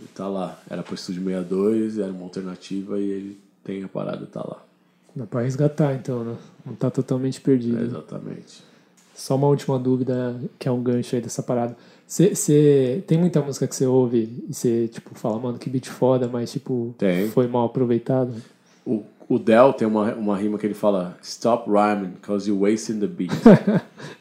E 0.00 0.04
tá 0.06 0.28
lá. 0.28 0.60
Era 0.68 0.82
pro 0.82 0.94
Estúdio 0.94 1.24
62, 1.24 1.98
era 1.98 2.12
uma 2.12 2.22
alternativa 2.24 2.98
e 3.00 3.10
ele 3.10 3.40
tem 3.64 3.82
a 3.82 3.88
parada, 3.88 4.26
tá 4.26 4.40
lá. 4.40 4.62
Dá 5.14 5.26
pra 5.26 5.42
resgatar, 5.42 5.94
então, 5.94 6.22
né? 6.22 6.36
Não 6.64 6.74
tá 6.74 6.90
totalmente 6.90 7.40
perdido. 7.40 7.78
É, 7.78 7.82
exatamente. 7.82 8.62
Só 9.14 9.34
uma 9.34 9.48
última 9.48 9.78
dúvida, 9.78 10.40
que 10.58 10.68
é 10.68 10.70
um 10.70 10.80
gancho 10.80 11.16
aí 11.16 11.20
dessa 11.20 11.42
parada. 11.42 11.76
Você 12.06 13.02
tem 13.06 13.18
muita 13.18 13.42
música 13.42 13.66
que 13.66 13.74
você 13.74 13.84
ouve 13.84 14.44
e 14.48 14.54
você, 14.54 14.86
tipo, 14.88 15.14
fala, 15.14 15.38
mano, 15.38 15.58
que 15.58 15.68
beat 15.68 15.88
foda, 15.88 16.28
mas, 16.28 16.52
tipo, 16.52 16.94
Tem. 16.96 17.28
foi 17.28 17.48
mal 17.48 17.66
aproveitado? 17.66 18.32
O, 18.86 19.02
o 19.28 19.38
Del 19.38 19.72
tem 19.74 19.86
uma, 19.86 20.14
uma 20.14 20.36
rima 20.36 20.58
que 20.58 20.66
ele 20.66 20.74
fala 20.74 21.18
Stop 21.22 21.70
rhyming, 21.70 22.14
cause 22.22 22.48
you're 22.48 22.64
wasting 22.64 22.98
the 22.98 23.06
beat. 23.06 23.30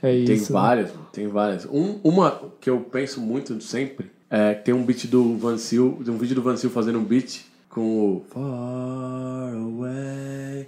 É 0.02 0.26
tem 0.26 0.36
isso. 0.36 0.52
né? 0.54 0.60
várias, 0.60 0.92
mano, 0.92 1.08
tem 1.12 1.28
várias. 1.28 1.66
Um, 1.66 2.00
uma 2.04 2.52
que 2.60 2.70
eu 2.70 2.80
penso 2.82 3.22
muito 3.22 3.60
sempre 3.62 4.12
é 4.30 4.54
que 4.54 4.66
tem 4.66 4.74
um 4.74 4.84
beat 4.84 5.08
do 5.08 5.38
Van 5.38 5.58
Seal, 5.58 6.00
tem 6.04 6.14
um 6.14 6.18
vídeo 6.18 6.36
do 6.36 6.42
Van 6.42 6.58
Seal 6.58 6.72
fazendo 6.72 7.00
um 7.00 7.04
beat 7.04 7.46
com 7.70 7.82
o 7.82 8.26
Far 8.30 9.56
Away. 9.56 10.68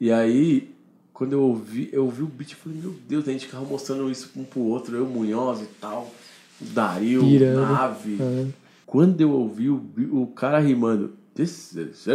E 0.00 0.10
aí, 0.10 0.70
quando 1.12 1.34
eu 1.34 1.42
ouvi, 1.42 1.88
eu 1.92 2.04
ouvi 2.04 2.22
o 2.22 2.26
beat 2.26 2.52
e 2.52 2.54
falei, 2.54 2.78
meu 2.78 2.94
Deus, 3.08 3.28
a 3.28 3.32
gente 3.32 3.46
ficava 3.46 3.64
mostrando 3.64 4.10
isso 4.10 4.30
um 4.36 4.44
pro 4.44 4.60
outro, 4.60 4.96
eu, 4.96 5.06
Munhoz 5.06 5.60
e 5.60 5.66
tal, 5.80 6.12
o 6.60 6.64
Dario, 6.64 7.20
Pirando. 7.20 7.60
Nave. 7.60 8.18
É. 8.20 8.46
Quando 8.84 9.20
eu 9.20 9.30
ouvi 9.30 9.70
o, 9.70 9.82
o 10.12 10.26
cara 10.26 10.58
rimando, 10.58 11.12
This 11.40 11.72
is 11.74 12.06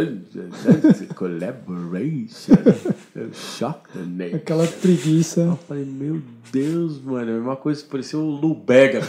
a 1.10 1.14
collaboration. 1.14 2.54
Eu 3.16 3.32
choque 3.34 3.90
the 3.92 4.04
name. 4.04 4.34
Aquela 4.36 4.64
preguiça. 4.68 5.40
Eu 5.40 5.56
falei, 5.56 5.84
meu 5.84 6.22
Deus, 6.52 7.02
mano, 7.02 7.28
é 7.30 7.34
a 7.34 7.36
mesma 7.38 7.56
coisa, 7.56 7.84
parecia 7.90 8.16
o 8.20 8.22
Lubega 8.22 9.00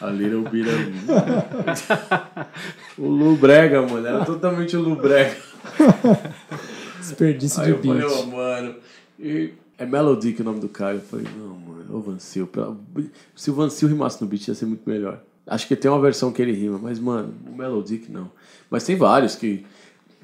a 0.00 0.10
Little 0.10 0.42
Bit 0.50 0.68
of 0.68 0.92
O 2.98 3.06
Lubrega, 3.06 3.82
mano, 3.82 4.04
era 4.04 4.24
totalmente 4.24 4.76
o 4.76 4.80
Lubrega. 4.80 5.36
Desperdício 6.98 7.60
Aí 7.60 7.66
de 7.66 7.72
eu 7.72 7.82
falei, 7.82 8.02
beat. 8.02 8.12
ô, 8.12 8.26
mano, 8.26 8.74
e 9.20 9.52
é 9.78 9.86
Melody 9.86 10.32
que 10.32 10.40
é 10.40 10.42
o 10.42 10.46
nome 10.46 10.58
do 10.58 10.68
cara. 10.68 10.94
Eu 10.96 11.00
falei, 11.02 11.26
não, 11.38 11.54
mano, 11.56 11.96
ô 11.96 12.00
Vancil, 12.00 12.48
pela- 12.48 12.76
se 13.36 13.48
o 13.48 13.54
Vancil 13.54 13.86
rimasse 13.88 14.20
no 14.20 14.26
beat 14.26 14.48
ia 14.48 14.54
ser 14.56 14.66
muito 14.66 14.82
melhor. 14.90 15.20
Acho 15.46 15.68
que 15.68 15.76
tem 15.76 15.88
uma 15.90 16.00
versão 16.00 16.32
que 16.32 16.40
ele 16.42 16.52
rima, 16.52 16.78
mas, 16.82 16.98
mano, 16.98 17.32
o 17.46 17.54
Melodic 17.54 18.10
não. 18.10 18.28
Mas 18.74 18.82
tem 18.82 18.96
vários 18.96 19.36
que. 19.36 19.64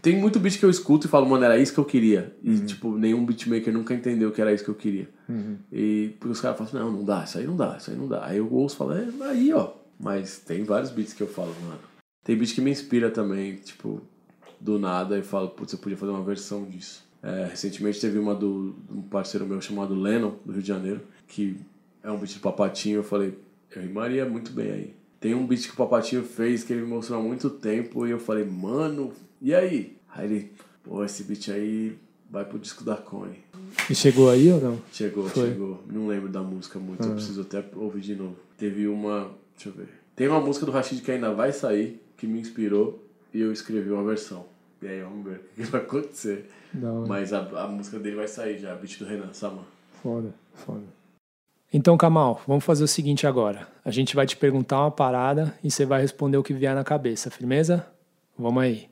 Tem 0.02 0.18
muito 0.18 0.40
beat 0.40 0.58
que 0.58 0.64
eu 0.64 0.70
escuto 0.70 1.06
e 1.06 1.10
falo, 1.10 1.24
mano, 1.24 1.44
era 1.44 1.56
isso 1.56 1.72
que 1.72 1.78
eu 1.78 1.84
queria. 1.84 2.34
E, 2.42 2.58
tipo, 2.60 2.98
nenhum 2.98 3.24
beatmaker 3.24 3.72
nunca 3.72 3.94
entendeu 3.94 4.32
que 4.32 4.40
era 4.40 4.52
isso 4.52 4.64
que 4.64 4.70
eu 4.70 4.74
queria. 4.74 5.08
Uhum. 5.28 5.58
E 5.70 6.16
porque 6.18 6.32
os 6.32 6.40
caras 6.40 6.56
falam 6.58 6.68
assim, 6.68 6.78
não, 6.78 6.98
não 6.98 7.04
dá, 7.04 7.22
isso 7.22 7.38
aí 7.38 7.46
não 7.46 7.54
dá, 7.54 7.76
isso 7.76 7.92
aí 7.92 7.96
não 7.96 8.08
dá. 8.08 8.26
Aí 8.26 8.38
eu 8.38 8.52
ouço 8.52 8.74
e 8.74 8.78
falo, 8.78 8.92
é, 8.94 9.06
aí, 9.28 9.52
ó. 9.52 9.72
Mas 10.00 10.38
tem 10.38 10.64
vários 10.64 10.90
beats 10.90 11.12
que 11.12 11.22
eu 11.22 11.28
falo, 11.28 11.54
mano. 11.62 11.78
Tem 12.24 12.36
beat 12.36 12.52
que 12.52 12.60
me 12.60 12.72
inspira 12.72 13.08
também, 13.08 13.54
tipo, 13.56 14.00
do 14.58 14.80
nada, 14.80 15.16
e 15.16 15.22
falo, 15.22 15.50
putz, 15.50 15.74
eu 15.74 15.78
podia 15.78 15.96
fazer 15.96 16.10
uma 16.10 16.24
versão 16.24 16.64
disso. 16.64 17.04
É, 17.22 17.46
recentemente 17.50 18.00
teve 18.00 18.18
uma 18.18 18.34
do, 18.34 18.74
de 18.90 18.98
um 18.98 19.02
parceiro 19.02 19.46
meu 19.46 19.60
chamado 19.60 19.94
Lennon, 19.94 20.32
do 20.44 20.52
Rio 20.52 20.62
de 20.62 20.68
Janeiro, 20.68 21.02
que 21.28 21.56
é 22.02 22.10
um 22.10 22.18
beat 22.18 22.34
do 22.34 22.40
Papatinho, 22.40 22.96
eu 22.96 23.04
falei, 23.04 23.38
eu 23.76 23.82
rimaria 23.82 24.24
muito 24.24 24.50
bem 24.50 24.72
aí. 24.72 24.99
Tem 25.20 25.34
um 25.34 25.46
beat 25.46 25.66
que 25.66 25.72
o 25.74 25.76
Papatinho 25.76 26.24
fez 26.24 26.64
que 26.64 26.72
ele 26.72 26.80
me 26.82 26.88
mostrou 26.88 27.18
há 27.20 27.22
muito 27.22 27.50
tempo 27.50 28.06
e 28.06 28.10
eu 28.10 28.18
falei, 28.18 28.44
mano, 28.44 29.12
e 29.40 29.54
aí? 29.54 29.96
Aí 30.14 30.24
ele, 30.26 30.52
pô, 30.82 31.04
esse 31.04 31.24
beat 31.24 31.50
aí 31.50 31.96
vai 32.30 32.44
pro 32.44 32.58
disco 32.58 32.82
da 32.82 32.96
Cone. 32.96 33.38
E 33.88 33.94
chegou 33.94 34.30
aí 34.30 34.50
ou 34.50 34.60
não? 34.60 34.80
Chegou, 34.92 35.28
Foi. 35.28 35.48
chegou. 35.50 35.82
Não 35.86 36.06
lembro 36.06 36.28
da 36.30 36.40
música 36.42 36.78
muito, 36.78 37.04
eu 37.04 37.12
Ah. 37.12 37.14
preciso 37.14 37.42
até 37.42 37.62
ouvir 37.76 38.00
de 38.00 38.14
novo. 38.14 38.36
Teve 38.56 38.86
uma, 38.88 39.30
deixa 39.54 39.68
eu 39.68 39.72
ver. 39.72 39.88
Tem 40.16 40.26
uma 40.26 40.40
música 40.40 40.64
do 40.64 40.72
Rashid 40.72 41.02
que 41.02 41.10
ainda 41.12 41.32
vai 41.34 41.52
sair, 41.52 42.02
que 42.16 42.26
me 42.26 42.40
inspirou, 42.40 43.04
e 43.32 43.40
eu 43.40 43.52
escrevi 43.52 43.90
uma 43.90 44.02
versão. 44.04 44.46
E 44.82 44.86
aí, 44.88 45.02
vamos 45.02 45.24
ver 45.24 45.36
o 45.52 45.54
que 45.56 45.62
vai 45.70 45.80
acontecer. 45.82 46.48
Hora. 46.82 47.06
Mas 47.06 47.32
a, 47.34 47.40
a 47.64 47.66
música 47.68 47.98
dele 47.98 48.16
vai 48.16 48.28
sair 48.28 48.58
já, 48.58 48.72
a 48.72 48.76
beat 48.76 48.98
do 48.98 49.04
Renan 49.04 49.32
Saman. 49.34 49.64
Foda, 50.02 50.34
foda. 50.54 50.82
Então, 51.72 51.96
Kamal, 51.96 52.42
vamos 52.46 52.64
fazer 52.64 52.82
o 52.82 52.88
seguinte 52.88 53.26
agora. 53.26 53.68
A 53.84 53.90
gente 53.90 54.16
vai 54.16 54.26
te 54.26 54.36
perguntar 54.36 54.80
uma 54.80 54.90
parada 54.90 55.54
e 55.62 55.70
você 55.70 55.86
vai 55.86 56.00
responder 56.00 56.36
o 56.36 56.42
que 56.42 56.52
vier 56.52 56.74
na 56.74 56.82
cabeça, 56.82 57.30
firmeza? 57.30 57.86
Vamos 58.36 58.62
aí. 58.62 58.88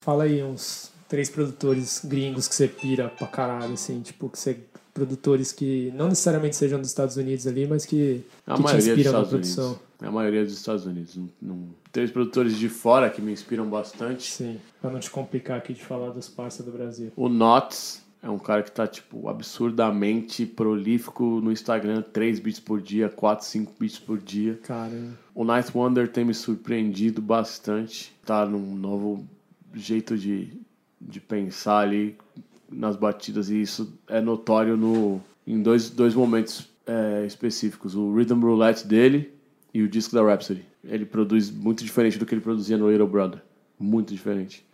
Fala 0.00 0.24
aí 0.24 0.42
uns 0.42 0.90
três 1.08 1.28
produtores 1.28 2.02
gringos 2.04 2.48
que 2.48 2.54
você 2.54 2.66
pira 2.66 3.08
pra 3.08 3.26
caralho, 3.26 3.74
assim, 3.74 4.00
tipo, 4.00 4.28
que 4.28 4.38
você. 4.38 4.58
Produtores 4.94 5.50
que 5.50 5.92
não 5.96 6.06
necessariamente 6.06 6.54
sejam 6.54 6.78
dos 6.78 6.88
Estados 6.88 7.16
Unidos 7.16 7.48
ali, 7.48 7.66
mas 7.66 7.84
que, 7.84 8.24
A 8.46 8.54
que 8.54 8.58
te 8.58 8.62
maioria 8.62 8.76
dos 8.76 8.86
inspiram 8.86 9.12
na 9.12 9.18
Estados 9.18 9.28
produção. 9.28 9.66
Unidos. 9.66 9.84
A 10.00 10.10
maioria 10.12 10.44
dos 10.44 10.52
Estados 10.52 10.86
Unidos. 10.86 11.16
Não, 11.16 11.28
não... 11.42 11.68
Três 11.90 12.12
produtores 12.12 12.56
de 12.56 12.68
fora 12.68 13.10
que 13.10 13.20
me 13.20 13.32
inspiram 13.32 13.68
bastante. 13.68 14.30
Sim, 14.30 14.60
pra 14.80 14.92
não 14.92 15.00
te 15.00 15.10
complicar 15.10 15.58
aqui 15.58 15.74
de 15.74 15.82
falar 15.82 16.10
dos 16.10 16.28
parceiros 16.28 16.72
do 16.72 16.78
Brasil. 16.78 17.12
O 17.16 17.28
Nots 17.28 18.03
é 18.24 18.30
um 18.30 18.38
cara 18.38 18.62
que 18.62 18.72
tá, 18.72 18.86
tipo, 18.86 19.28
absurdamente 19.28 20.46
prolífico 20.46 21.42
no 21.42 21.52
Instagram. 21.52 22.00
3 22.00 22.40
beats 22.40 22.58
por 22.58 22.80
dia, 22.80 23.10
4, 23.10 23.44
5 23.44 23.74
beats 23.78 23.98
por 23.98 24.18
dia. 24.18 24.58
Caramba. 24.62 25.12
O 25.34 25.44
Night 25.44 25.70
Wonder 25.76 26.08
tem 26.08 26.24
me 26.24 26.32
surpreendido 26.32 27.20
bastante. 27.20 28.16
Tá 28.24 28.46
num 28.46 28.74
novo 28.74 29.28
jeito 29.74 30.16
de, 30.16 30.58
de 30.98 31.20
pensar 31.20 31.80
ali 31.80 32.16
nas 32.72 32.96
batidas. 32.96 33.50
E 33.50 33.60
isso 33.60 33.92
é 34.08 34.22
notório 34.22 34.74
no, 34.74 35.20
em 35.46 35.60
dois, 35.60 35.90
dois 35.90 36.14
momentos 36.14 36.66
é, 36.86 37.26
específicos. 37.26 37.94
O 37.94 38.14
Rhythm 38.14 38.40
Roulette 38.40 38.86
dele 38.86 39.34
e 39.74 39.82
o 39.82 39.88
disco 39.88 40.14
da 40.14 40.22
Rhapsody. 40.22 40.64
Ele 40.82 41.04
produz 41.04 41.50
muito 41.50 41.84
diferente 41.84 42.18
do 42.18 42.24
que 42.24 42.34
ele 42.34 42.40
produzia 42.40 42.78
no 42.78 42.90
Little 42.90 43.06
Brother. 43.06 43.42
Muito 43.78 44.14
diferente. 44.14 44.64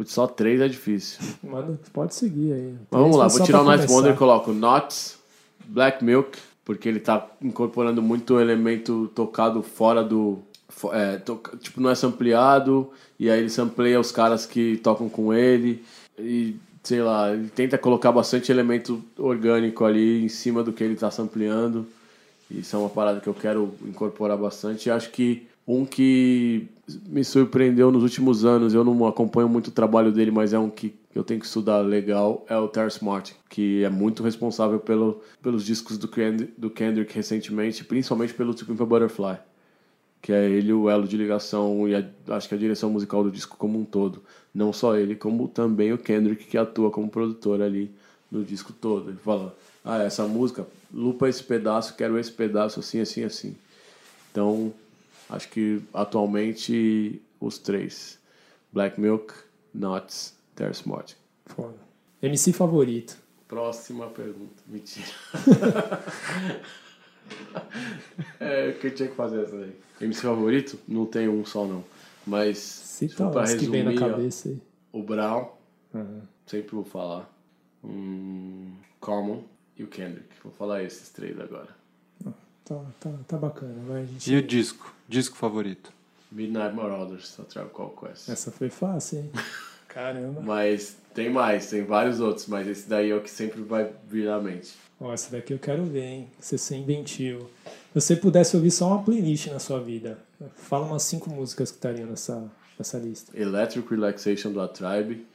Putz, 0.00 0.12
só 0.14 0.26
três 0.26 0.62
é 0.62 0.66
difícil. 0.66 1.18
Mano, 1.44 1.78
pode 1.92 2.14
seguir 2.14 2.54
aí. 2.54 2.74
Vamos 2.90 3.18
lá, 3.18 3.28
vou 3.28 3.44
tirar 3.44 3.60
o 3.60 3.64
Night. 3.64 3.86
Wonder 3.92 4.14
e 4.14 4.16
coloco 4.16 4.50
Nuts, 4.50 5.18
Black 5.66 6.02
Milk, 6.02 6.38
porque 6.64 6.88
ele 6.88 7.00
tá 7.00 7.26
incorporando 7.42 8.00
muito 8.00 8.40
elemento 8.40 9.10
tocado 9.14 9.62
fora 9.62 10.02
do. 10.02 10.38
É, 10.90 11.18
toca- 11.18 11.54
tipo, 11.58 11.82
não 11.82 11.90
é 11.90 11.94
sampleado, 11.94 12.88
e 13.18 13.28
aí 13.28 13.40
ele 13.40 13.50
sampleia 13.50 14.00
os 14.00 14.10
caras 14.10 14.46
que 14.46 14.78
tocam 14.78 15.06
com 15.06 15.34
ele, 15.34 15.84
e 16.18 16.56
sei 16.82 17.02
lá, 17.02 17.30
ele 17.34 17.50
tenta 17.50 17.76
colocar 17.76 18.10
bastante 18.10 18.50
elemento 18.50 19.04
orgânico 19.18 19.84
ali 19.84 20.24
em 20.24 20.30
cima 20.30 20.62
do 20.62 20.72
que 20.72 20.82
ele 20.82 20.96
tá 20.96 21.10
sampleando. 21.10 21.86
Isso 22.50 22.74
é 22.74 22.78
uma 22.78 22.88
parada 22.88 23.20
que 23.20 23.28
eu 23.28 23.34
quero 23.34 23.74
incorporar 23.84 24.38
bastante. 24.38 24.86
E 24.88 24.90
acho 24.90 25.10
que 25.10 25.46
um 25.72 25.84
que 25.84 26.66
me 27.08 27.22
surpreendeu 27.22 27.92
nos 27.92 28.02
últimos 28.02 28.44
anos, 28.44 28.74
eu 28.74 28.82
não 28.84 29.06
acompanho 29.06 29.48
muito 29.48 29.68
o 29.68 29.70
trabalho 29.70 30.10
dele, 30.10 30.30
mas 30.30 30.52
é 30.52 30.58
um 30.58 30.68
que 30.68 30.92
eu 31.14 31.22
tenho 31.22 31.38
que 31.40 31.46
estudar 31.46 31.78
legal, 31.78 32.44
é 32.48 32.56
o 32.56 32.66
Terrence 32.68 33.04
Martin, 33.04 33.34
que 33.48 33.84
é 33.84 33.88
muito 33.88 34.22
responsável 34.22 34.80
pelo, 34.80 35.20
pelos 35.42 35.64
discos 35.64 35.96
do, 35.96 36.08
Kend- 36.08 36.48
do 36.58 36.70
Kendrick 36.70 37.14
recentemente, 37.14 37.84
principalmente 37.84 38.34
pelo 38.34 38.50
a 38.52 38.84
Butterfly, 38.84 39.38
que 40.22 40.32
é 40.32 40.48
ele 40.50 40.72
o 40.72 40.90
elo 40.90 41.06
de 41.06 41.16
ligação 41.16 41.88
e 41.88 41.94
a- 41.94 42.04
acho 42.36 42.48
que 42.48 42.54
a 42.54 42.58
direção 42.58 42.90
musical 42.90 43.22
do 43.22 43.30
disco 43.30 43.56
como 43.56 43.78
um 43.78 43.84
todo. 43.84 44.22
Não 44.54 44.72
só 44.72 44.96
ele, 44.96 45.14
como 45.14 45.46
também 45.48 45.92
o 45.92 45.98
Kendrick, 45.98 46.44
que 46.46 46.58
atua 46.58 46.90
como 46.90 47.08
produtor 47.08 47.62
ali 47.62 47.90
no 48.30 48.42
disco 48.44 48.72
todo. 48.72 49.10
Ele 49.10 49.18
fala, 49.18 49.56
ah, 49.84 50.02
essa 50.02 50.26
música, 50.26 50.66
lupa 50.92 51.28
esse 51.28 51.42
pedaço, 51.42 51.94
quero 51.96 52.18
esse 52.18 52.30
pedaço 52.32 52.80
assim, 52.80 53.00
assim, 53.00 53.22
assim. 53.24 53.56
Então, 54.30 54.72
acho 55.30 55.48
que 55.48 55.82
atualmente 55.94 57.20
os 57.40 57.58
três. 57.58 58.18
Black 58.72 59.00
Milk, 59.00 59.32
Nuts, 59.74 60.34
Terrace 60.54 60.88
Martin. 60.88 61.16
Foda. 61.46 61.78
MC 62.22 62.52
favorito. 62.52 63.16
Próxima 63.48 64.06
pergunta. 64.08 64.62
Mentira. 64.68 65.06
é, 68.38 68.72
que 68.72 68.86
eu 68.88 68.94
tinha 68.94 69.08
que 69.08 69.14
fazer 69.14 69.42
essa 69.42 69.56
daí. 69.56 69.74
MC 70.00 70.22
favorito? 70.22 70.78
Não 70.86 71.06
tem 71.06 71.28
um 71.28 71.44
só, 71.44 71.64
não. 71.66 71.84
Mas, 72.26 72.58
se 72.58 73.08
Cita 73.08 73.28
pra 73.30 73.42
os 73.44 73.54
que 73.54 73.66
vem 73.66 73.82
na 73.82 73.90
resumir, 73.90 74.10
cabeça 74.12 74.48
aí. 74.50 74.60
o 74.92 75.02
Brown, 75.02 75.48
Aham. 75.94 76.22
sempre 76.46 76.74
vou 76.74 76.84
falar. 76.84 77.28
Hum, 77.82 78.74
Common 79.00 79.42
e 79.76 79.82
o 79.82 79.86
Kendrick. 79.88 80.28
Vou 80.44 80.52
falar 80.52 80.82
esses 80.82 81.08
três 81.08 81.38
agora. 81.40 81.79
Tá, 82.70 82.80
tá, 83.00 83.10
tá 83.26 83.36
bacana, 83.36 83.74
vai, 83.84 84.02
a 84.02 84.04
gente... 84.04 84.32
E 84.32 84.36
o 84.36 84.42
disco? 84.46 84.94
Disco 85.08 85.36
favorito? 85.36 85.92
Midnight 86.30 86.72
Marauders, 86.72 87.34
da 87.36 87.42
Tribe 87.42 87.70
Called 87.70 87.96
Quest. 87.96 88.28
Essa 88.28 88.52
foi 88.52 88.70
fácil, 88.70 89.18
hein? 89.18 89.30
Caramba. 89.88 90.40
Mas 90.40 90.96
tem 91.12 91.28
mais, 91.28 91.68
tem 91.68 91.82
vários 91.82 92.20
outros, 92.20 92.46
mas 92.46 92.68
esse 92.68 92.88
daí 92.88 93.10
é 93.10 93.16
o 93.16 93.20
que 93.20 93.28
sempre 93.28 93.60
vai 93.60 93.90
vir 94.08 94.26
na 94.26 94.38
mente. 94.40 94.74
Ó, 95.00 95.12
essa 95.12 95.32
daqui 95.32 95.52
eu 95.52 95.58
quero 95.58 95.82
ver, 95.82 96.04
hein? 96.04 96.28
Você 96.38 96.56
ser 96.56 96.76
inventivo. 96.76 97.50
Se 97.64 97.72
você 97.92 98.14
pudesse 98.14 98.54
ouvir 98.54 98.70
só 98.70 98.86
uma 98.86 99.02
playlist 99.02 99.48
na 99.48 99.58
sua 99.58 99.80
vida, 99.80 100.20
fala 100.54 100.86
umas 100.86 101.02
cinco 101.02 101.28
músicas 101.28 101.72
que 101.72 101.76
estariam 101.76 102.08
nessa, 102.08 102.48
nessa 102.78 102.98
lista. 102.98 103.36
Electric 103.36 103.90
Relaxation 103.90 104.52
do 104.52 104.60
A 104.60 104.68
Tribe, 104.68 105.26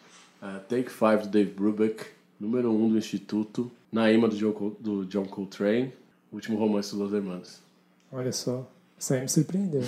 uh, 0.42 0.62
Take 0.70 0.90
Five 0.90 1.24
do 1.24 1.28
Dave 1.28 1.52
Brubeck, 1.52 2.06
número 2.40 2.72
1 2.72 2.82
um 2.82 2.90
do 2.92 2.98
Instituto, 2.98 3.70
Naima 3.92 4.30
do 4.30 4.38
John, 4.38 4.74
do 4.80 5.06
John 5.06 5.26
Coltrane, 5.26 5.92
Último 6.32 6.58
Romance 6.58 6.92
dos 6.92 7.00
Los 7.00 7.14
Hermanos. 7.14 7.60
Olha 8.12 8.32
só, 8.32 8.66
isso 8.98 9.14
aí 9.14 9.22
me 9.22 9.30
surpreendeu. 9.30 9.84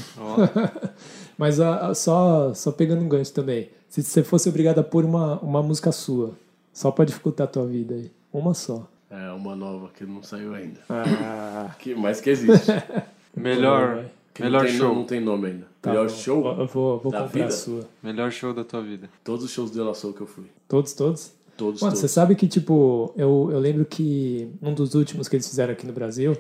Mas 1.38 1.60
ah, 1.60 1.90
ah, 1.90 1.94
só, 1.94 2.54
só 2.54 2.72
pegando 2.72 3.02
um 3.02 3.10
gancho 3.10 3.34
também. 3.34 3.70
Se 3.90 4.04
você 4.04 4.24
fosse 4.24 4.50
obrigado 4.50 4.80
a 4.80 4.84
pôr 4.84 5.06
uma, 5.06 5.40
uma 5.40 5.62
música 5.64 5.92
sua, 5.92 6.32
só 6.74 6.92
pra 6.92 7.06
dificultar 7.06 7.48
a 7.48 7.50
tua 7.50 7.66
vida 7.66 7.96
aí. 7.96 8.12
Uma 8.32 8.54
só. 8.54 8.88
É 9.10 9.32
uma 9.32 9.56
nova 9.56 9.90
que 9.96 10.06
não 10.06 10.22
saiu 10.22 10.54
ainda. 10.54 10.80
Ah. 10.90 11.74
que, 11.80 11.96
mas 11.96 12.20
que 12.20 12.30
existe. 12.30 12.72
Melhor, 13.36 14.06
Que 14.34 14.42
melhor 14.44 14.64
não 14.64 14.68
tem, 14.70 14.78
show. 14.78 14.96
Não 14.96 15.04
tem 15.06 15.20
nome 15.22 15.48
ainda. 15.48 15.68
Tá 15.82 15.92
Melhor 15.92 16.08
bom. 16.08 16.14
show 16.16 16.60
Eu 16.60 16.68
vou, 16.68 17.00
vou 17.00 17.12
da 17.12 17.22
comprar 17.22 17.28
vida? 17.28 17.46
a 17.48 17.52
sua. 17.52 17.88
Melhor 18.02 18.32
show 18.32 18.54
da 18.54 18.64
tua 18.64 18.82
vida. 18.82 19.10
Todos 19.24 19.46
os 19.46 19.52
shows 19.52 19.72
de 19.72 19.80
La 19.80 19.94
Soul 19.94 20.14
que 20.14 20.22
eu 20.22 20.28
fui. 20.28 20.46
Todos, 20.68 20.94
todos? 20.94 21.32
Todos, 21.58 21.82
Mano, 21.82 21.92
todos. 21.92 22.00
você 22.00 22.08
sabe 22.08 22.36
que, 22.36 22.48
tipo, 22.48 23.12
eu, 23.18 23.50
eu 23.52 23.60
lembro 23.60 23.84
que 23.84 24.50
num 24.62 24.74
dos 24.74 24.94
últimos 24.94 25.28
que 25.28 25.36
eles 25.36 25.48
fizeram 25.48 25.74
aqui 25.74 25.86
no 25.88 25.94
Brasil, 25.94 26.38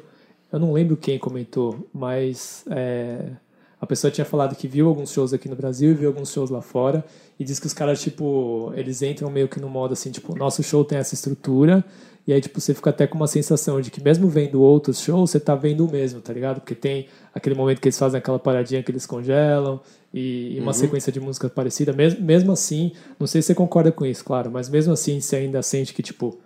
eu 0.52 0.60
não 0.60 0.72
lembro 0.72 0.95
quem 0.95 1.18
comentou, 1.18 1.88
mas 1.94 2.64
é, 2.69 3.31
a 3.79 3.85
pessoa 3.85 4.09
tinha 4.11 4.25
falado 4.25 4.55
que 4.55 4.67
viu 4.67 4.87
alguns 4.87 5.11
shows 5.11 5.33
aqui 5.33 5.47
no 5.47 5.55
Brasil 5.55 5.91
e 5.91 5.93
viu 5.93 6.09
alguns 6.09 6.31
shows 6.31 6.49
lá 6.49 6.61
fora, 6.61 7.05
e 7.39 7.43
diz 7.43 7.59
que 7.59 7.67
os 7.67 7.73
caras, 7.73 8.01
tipo, 8.01 8.71
eles 8.75 9.01
entram 9.01 9.29
meio 9.29 9.47
que 9.47 9.59
no 9.59 9.69
modo 9.69 9.93
assim, 9.93 10.11
tipo, 10.11 10.35
nosso 10.35 10.63
show 10.63 10.83
tem 10.83 10.97
essa 10.97 11.13
estrutura, 11.13 11.83
e 12.25 12.33
aí, 12.33 12.41
tipo, 12.41 12.59
você 12.59 12.73
fica 12.73 12.89
até 12.89 13.07
com 13.07 13.15
uma 13.15 13.27
sensação 13.27 13.79
de 13.79 13.89
que 13.89 14.03
mesmo 14.03 14.27
vendo 14.27 14.61
outros 14.61 14.99
shows, 14.99 15.31
você 15.31 15.39
tá 15.39 15.55
vendo 15.55 15.85
o 15.85 15.91
mesmo, 15.91 16.19
tá 16.19 16.33
ligado? 16.33 16.59
Porque 16.59 16.75
tem 16.75 17.07
aquele 17.33 17.55
momento 17.55 17.79
que 17.79 17.87
eles 17.87 17.97
fazem 17.97 18.17
aquela 18.17 18.37
paradinha 18.37 18.83
que 18.83 18.91
eles 18.91 19.05
congelam, 19.05 19.79
e, 20.13 20.55
e 20.55 20.59
uma 20.59 20.67
Uhum. 20.67 20.73
sequência 20.73 21.11
de 21.11 21.19
música 21.19 21.47
parecida. 21.47 21.93
Mesmo, 21.93 22.21
mesmo 22.21 22.51
assim, 22.51 22.91
não 23.19 23.27
sei 23.27 23.41
se 23.41 23.47
você 23.47 23.55
concorda 23.55 23.91
com 23.93 24.05
isso, 24.05 24.25
claro, 24.25 24.49
mas 24.51 24.67
mesmo 24.67 24.91
assim 24.91 25.21
você 25.21 25.37
ainda 25.37 25.61
sente 25.61 25.93
que, 25.93 26.01
tipo, 26.03 26.37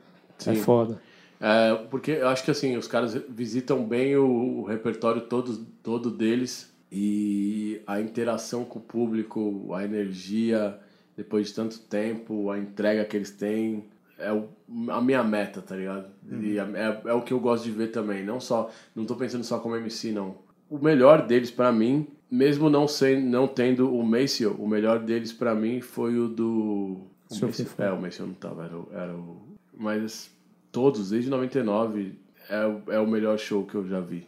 é 0.46 0.54
Sim. 0.54 0.62
foda. 0.62 1.02
É, 1.40 1.74
porque 1.90 2.12
eu 2.12 2.28
acho 2.28 2.44
que 2.44 2.52
assim, 2.52 2.78
os 2.78 2.88
caras 2.88 3.18
visitam 3.30 3.84
bem 3.84 4.16
o, 4.16 4.60
o 4.60 4.64
repertório 4.66 5.22
todo, 5.22 5.66
todo 5.82 6.12
deles 6.12 6.71
e 6.92 7.82
a 7.88 8.00
interação 8.02 8.66
com 8.66 8.80
o 8.80 8.82
público, 8.82 9.74
a 9.74 9.84
energia, 9.84 10.78
depois 11.16 11.48
de 11.48 11.54
tanto 11.54 11.80
tempo, 11.80 12.50
a 12.52 12.60
entrega 12.60 13.06
que 13.06 13.16
eles 13.16 13.32
têm, 13.32 13.86
é 14.20 14.32
o- 14.32 14.50
a 14.90 15.02
minha 15.02 15.24
meta, 15.24 15.62
tá 15.62 15.76
ligado? 15.76 16.08
E 16.30 16.58
é, 16.58 17.02
é- 17.10 17.14
o 17.14 17.22
que 17.22 17.32
eu 17.34 17.40
gosto 17.40 17.64
de 17.64 17.72
ver 17.72 17.88
também. 17.92 18.24
Não 18.26 18.40
só, 18.40 18.70
não 18.96 19.06
tô 19.06 19.16
pensando 19.16 19.44
só 19.44 19.60
como 19.60 19.76
MC, 19.76 20.12
não. 20.12 20.36
O 20.70 20.78
melhor 20.78 21.26
deles 21.26 21.50
pra 21.52 21.72
mim, 21.72 22.08
mesmo 22.30 22.70
não, 22.70 22.88
sendo, 22.88 23.26
não 23.26 23.48
tendo 23.48 23.94
o 23.94 24.04
Maceo, 24.04 24.54
o 24.60 24.68
melhor 24.68 25.00
deles 25.00 25.34
pra 25.34 25.54
mim 25.56 25.82
foi 25.82 26.18
o 26.18 26.28
do. 26.28 26.98
O 27.30 27.34
Maceo, 27.48 27.66
é, 27.86 27.92
o 27.92 28.02
Maceo 28.02 28.28
não 28.28 28.34
tava, 28.34 28.66
era 28.66 28.78
o, 28.78 28.90
era 28.94 29.14
o. 29.16 29.38
Mas 29.78 30.30
todos, 30.72 31.10
desde 31.10 31.30
99, 31.30 32.14
é, 32.50 32.96
é 32.96 33.00
o 33.00 33.08
melhor 33.08 33.38
show 33.38 33.66
que 33.66 33.76
eu 33.76 33.88
já 33.88 34.00
vi. 34.00 34.28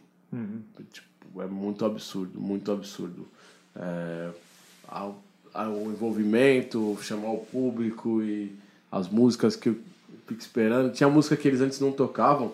Tipo, 0.92 1.06
é 1.42 1.46
muito 1.46 1.84
absurdo, 1.84 2.40
muito 2.40 2.70
absurdo. 2.72 3.26
É, 3.76 4.30
a- 4.88 5.10
a- 5.52 5.68
o 5.68 5.90
envolvimento, 5.90 6.96
chamar 7.02 7.30
o 7.32 7.38
público 7.38 8.22
e 8.22 8.52
as 8.90 9.08
músicas 9.08 9.56
que 9.56 9.68
eu 9.70 9.76
fico 10.26 10.40
esperando. 10.40 10.92
Tinha 10.92 11.08
música 11.08 11.36
que 11.36 11.48
eles 11.48 11.60
antes 11.60 11.80
não 11.80 11.92
tocavam, 11.92 12.52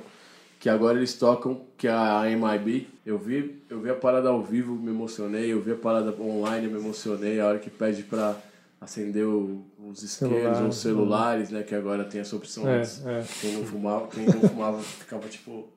que 0.59 0.69
agora 0.69 0.99
eles 0.99 1.15
tocam, 1.15 1.61
que 1.77 1.87
é 1.89 1.91
a 1.93 2.23
MIB. 2.27 2.89
Eu 3.07 3.19
vi, 3.19 3.63
eu 3.69 3.81
vi 3.81 3.91
a 3.91 3.95
parada 3.95 4.29
ao 4.29 4.43
vivo, 4.43 4.75
me 4.75 4.91
emocionei. 4.91 5.53
Eu 5.53 5.61
vi 5.61 5.73
a 5.73 5.77
parada 5.77 6.15
online, 6.21 6.69
me 6.69 6.79
emocionei. 6.79 7.41
A 7.41 7.47
hora 7.47 7.59
que 7.59 7.71
pede 7.71 8.03
pra 8.03 8.37
acender 8.81 9.27
o- 9.27 9.63
os 9.89 10.03
isqueiros 10.03 10.59
os 10.69 10.77
celulares, 10.77 11.51
né? 11.51 11.63
Que 11.63 11.75
agora 11.75 12.05
tem 12.05 12.21
essa 12.21 12.35
opção 12.37 12.67
É, 13.07 13.21
é. 13.21 13.25
Quem 13.41 13.53
não 13.53 13.65
fumava, 13.65 14.07
quem 14.09 14.25
não 14.27 14.41
fumava 14.49 14.79
ficava 14.83 15.29
tipo 15.29 15.69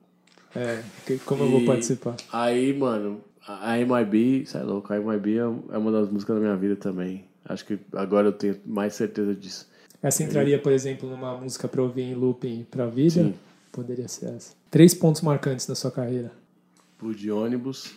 É, 0.55 0.83
como 1.25 1.43
eu 1.43 1.49
vou 1.49 1.61
e 1.61 1.65
participar? 1.65 2.15
Aí, 2.31 2.73
mano, 2.73 3.21
a 3.47 3.75
MIB, 3.77 4.45
sai 4.45 4.63
louco, 4.63 4.93
a 4.93 4.99
MIB 4.99 5.37
é 5.37 5.41
é 5.41 5.77
uma 5.77 5.91
das 5.91 6.09
músicas 6.09 6.35
da 6.35 6.41
minha 6.41 6.55
vida 6.55 6.75
também. 6.75 7.25
Acho 7.45 7.65
que 7.65 7.79
agora 7.93 8.27
eu 8.27 8.33
tenho 8.33 8.59
mais 8.65 8.93
certeza 8.93 9.33
disso. 9.35 9.67
Essa 10.01 10.23
entraria, 10.23 10.59
por 10.59 10.71
exemplo, 10.71 11.09
numa 11.09 11.37
música 11.37 11.67
pra 11.67 11.81
ouvir 11.81 12.03
em 12.03 12.13
looping 12.13 12.65
pra 12.69 12.85
vida? 12.85 13.23
Sim. 13.23 13.33
Poderia 13.71 14.07
ser 14.07 14.27
essa. 14.27 14.53
Três 14.69 14.93
pontos 14.93 15.21
marcantes 15.21 15.67
na 15.67 15.75
sua 15.75 15.91
carreira. 15.91 16.31
Por 16.97 17.15
de 17.15 17.31
ônibus, 17.31 17.91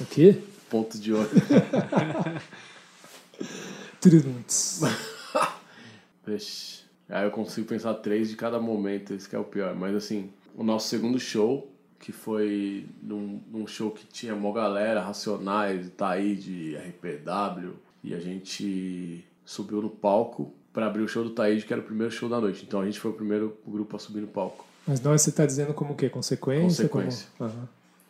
O 0.00 0.04
quê? 0.04 0.36
ponto 0.70 0.98
de 0.98 1.12
ônibus. 1.12 1.42
Vixe. 6.26 6.80
Aí 7.08 7.24
eu 7.24 7.30
consigo 7.30 7.66
pensar 7.66 7.94
três 7.94 8.28
de 8.28 8.36
cada 8.36 8.60
momento, 8.60 9.12
esse 9.12 9.28
que 9.28 9.34
é 9.34 9.38
o 9.38 9.44
pior. 9.44 9.74
Mas 9.74 9.94
assim, 9.96 10.30
o 10.54 10.62
nosso 10.62 10.88
segundo 10.88 11.18
show, 11.18 11.68
que 12.00 12.12
foi 12.12 12.86
num, 13.02 13.40
num 13.52 13.66
show 13.66 13.90
que 13.90 14.06
tinha 14.06 14.34
mó 14.34 14.50
galera, 14.52 15.02
Racionais, 15.02 15.88
Taíde, 15.96 16.76
RPW, 16.76 17.74
e 18.02 18.14
a 18.14 18.18
gente 18.18 19.22
subiu 19.44 19.82
no 19.82 19.90
palco 19.90 20.52
pra 20.72 20.86
abrir 20.86 21.02
o 21.02 21.08
show 21.08 21.22
do 21.22 21.30
Taíde, 21.30 21.66
que 21.66 21.72
era 21.72 21.82
o 21.82 21.84
primeiro 21.84 22.10
show 22.10 22.28
da 22.28 22.40
noite. 22.40 22.64
Então 22.66 22.80
a 22.80 22.86
gente 22.86 22.98
foi 22.98 23.10
o 23.10 23.14
primeiro 23.14 23.56
grupo 23.66 23.96
a 23.96 23.98
subir 23.98 24.20
no 24.20 24.28
palco. 24.28 24.64
Mas 24.86 25.00
nós 25.02 25.20
você 25.20 25.30
tá 25.30 25.44
dizendo 25.44 25.74
como 25.74 25.92
o 25.92 25.96
quê? 25.96 26.08
Consequência? 26.08 26.88
Consequência. 26.88 27.28
Como... 27.36 27.50
Aham. 27.50 27.68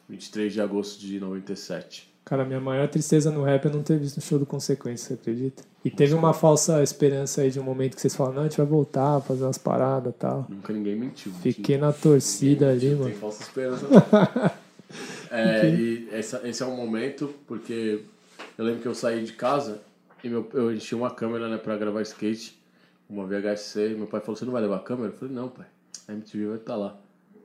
23 0.09 0.53
de 0.53 0.61
agosto 0.61 1.01
de 1.01 1.19
97. 1.21 2.10
Cara, 2.25 2.45
minha 2.45 2.61
maior 2.61 2.87
tristeza 2.89 3.31
no 3.31 3.43
rap 3.43 3.67
é 3.67 3.71
não 3.71 3.83
ter 3.83 3.99
visto 3.99 4.19
o 4.19 4.21
show 4.21 4.39
do 4.39 4.47
Consequência, 4.47 5.09
você 5.09 5.15
acredita? 5.15 5.63
E 5.85 5.91
teve 5.91 6.15
uma 6.15 6.33
falsa 6.33 6.83
esperança 6.83 7.41
aí 7.41 7.51
de 7.51 7.59
um 7.59 7.63
momento 7.65 7.95
que 7.97 8.01
vocês 8.01 8.15
falam, 8.15 8.35
não, 8.35 8.41
a 8.43 8.45
gente 8.45 8.59
vai 8.59 8.67
voltar, 8.67 9.21
fazer 9.23 9.45
umas 9.45 9.59
paradas 9.59 10.13
e 10.13 10.17
tal. 10.17 10.47
Nunca 10.49 10.73
ninguém 10.73 10.95
mentiu. 10.95 11.33
Fiquei 11.43 11.77
na 11.79 11.93
torcida 11.93 12.71
ali, 12.71 12.91
Não 12.91 12.99
mano. 12.99 13.11
tem 13.11 13.19
falsa 13.19 13.43
esperança. 13.43 13.87
não. 13.89 14.51
é, 15.37 15.71
e 15.71 16.09
essa, 16.13 16.47
esse 16.47 16.63
é 16.63 16.67
um 16.67 16.77
momento 16.77 17.35
porque 17.47 18.03
eu 18.57 18.65
lembro 18.65 18.81
que 18.83 18.89
eu 18.89 18.95
saí 18.95 19.25
de 19.25 19.33
casa 19.33 19.81
e 20.23 20.29
meu, 20.29 20.49
eu 20.53 20.73
enchi 20.73 20.95
uma 20.95 21.11
câmera 21.11 21.49
né, 21.49 21.57
pra 21.57 21.77
gravar 21.77 22.03
skate, 22.03 22.61
uma 23.09 23.27
VHC. 23.27 23.95
Meu 23.97 24.07
pai 24.07 24.21
falou: 24.21 24.37
Você 24.37 24.45
não 24.45 24.53
vai 24.53 24.63
levar 24.63 24.77
a 24.77 24.81
câmera? 24.81 25.09
Eu 25.09 25.17
falei: 25.17 25.35
Não, 25.35 25.49
pai, 25.49 25.67
a 26.07 26.13
MTV 26.13 26.47
vai 26.47 26.57
estar 26.59 26.77
lá. 26.77 26.97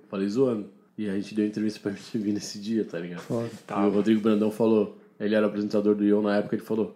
Falei 0.10 0.28
zoando. 0.28 0.70
E 0.98 1.10
a 1.10 1.14
gente 1.16 1.36
deu 1.36 1.46
entrevista 1.46 1.80
pra 1.80 1.92
MTV 2.14 2.32
nesse 2.32 2.60
dia, 2.60 2.86
tá 2.86 3.00
ligado? 3.00 3.22
Foda. 3.22 3.50
E 3.70 3.74
o 3.74 3.90
Rodrigo 3.90 4.22
Brandão 4.22 4.52
falou: 4.52 4.98
Ele 5.20 5.36
era 5.36 5.46
apresentador 5.46 5.96
do 5.96 6.04
Ion 6.04 6.22
na 6.22 6.38
época, 6.38 6.56
ele 6.56 6.64
falou: 6.64 6.96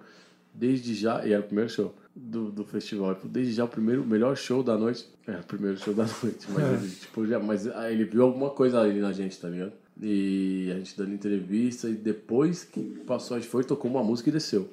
Desde 0.54 0.94
já, 0.96 1.26
e 1.26 1.32
era 1.34 1.42
o 1.42 1.46
primeiro 1.46 1.70
show 1.70 1.94
do, 2.16 2.52
do 2.52 2.64
festival. 2.66 3.12
Ele 3.12 3.16
falou, 3.16 3.32
desde 3.32 3.54
já 3.54 3.66
o 3.66 3.68
primeiro, 3.68 4.06
melhor 4.06 4.36
show 4.36 4.62
da 4.64 4.78
noite. 4.78 5.08
É, 5.28 5.34
o 5.38 5.44
primeiro 5.44 5.78
show 5.78 5.94
da 5.94 6.06
noite. 6.24 6.48
Mas, 6.50 6.64
É. 6.64 6.74
ele, 6.74 6.90
tipo, 6.96 7.28
já, 7.28 7.40
mas 7.40 7.68
ah, 7.68 7.92
ele 7.92 8.04
viu 8.06 8.24
alguma 8.24 8.50
coisa 8.50 8.80
ali 8.82 9.00
na 9.00 9.12
gente, 9.14 9.38
tá 9.40 9.48
ligado? 9.48 9.74
E 10.02 10.72
a 10.74 10.78
gente 10.78 10.98
dando 10.98 11.14
entrevista. 11.14 11.88
E 11.90 11.94
depois 11.94 12.64
que 12.64 12.82
passou, 13.06 13.38
a 13.38 13.40
gente 13.40 13.50
foi, 13.50 13.64
tocou 13.64 13.90
uma 13.92 14.04
música 14.04 14.30
e 14.30 14.34
desceu. 14.34 14.70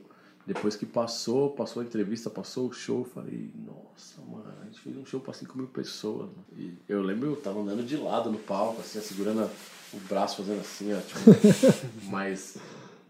Depois 0.47 0.77
que 0.77 0.86
passou, 0.86 1.51
passou 1.51 1.82
a 1.82 1.85
entrevista, 1.85 2.31
passou 2.31 2.68
o 2.68 2.73
show, 2.73 3.01
eu 3.01 3.05
falei, 3.05 3.51
nossa, 3.66 4.20
mano, 4.23 4.44
a 4.62 4.64
gente 4.66 4.81
fez 4.81 4.97
um 4.97 5.05
show 5.05 5.18
pra 5.18 5.35
5 5.35 5.59
mil 5.59 5.66
pessoas. 5.66 6.28
Mano. 6.28 6.44
E 6.56 6.73
eu 6.89 7.02
lembro, 7.02 7.31
eu 7.31 7.36
tava 7.36 7.60
andando 7.60 7.85
de 7.85 7.97
lado 7.97 8.31
no 8.31 8.39
palco, 8.39 8.81
assim, 8.81 9.01
segurando 9.01 9.51
o 9.93 9.98
braço, 10.09 10.36
fazendo 10.36 10.60
assim, 10.60 10.94
ó, 10.94 11.01
tipo, 11.01 11.20
mas 12.09 12.59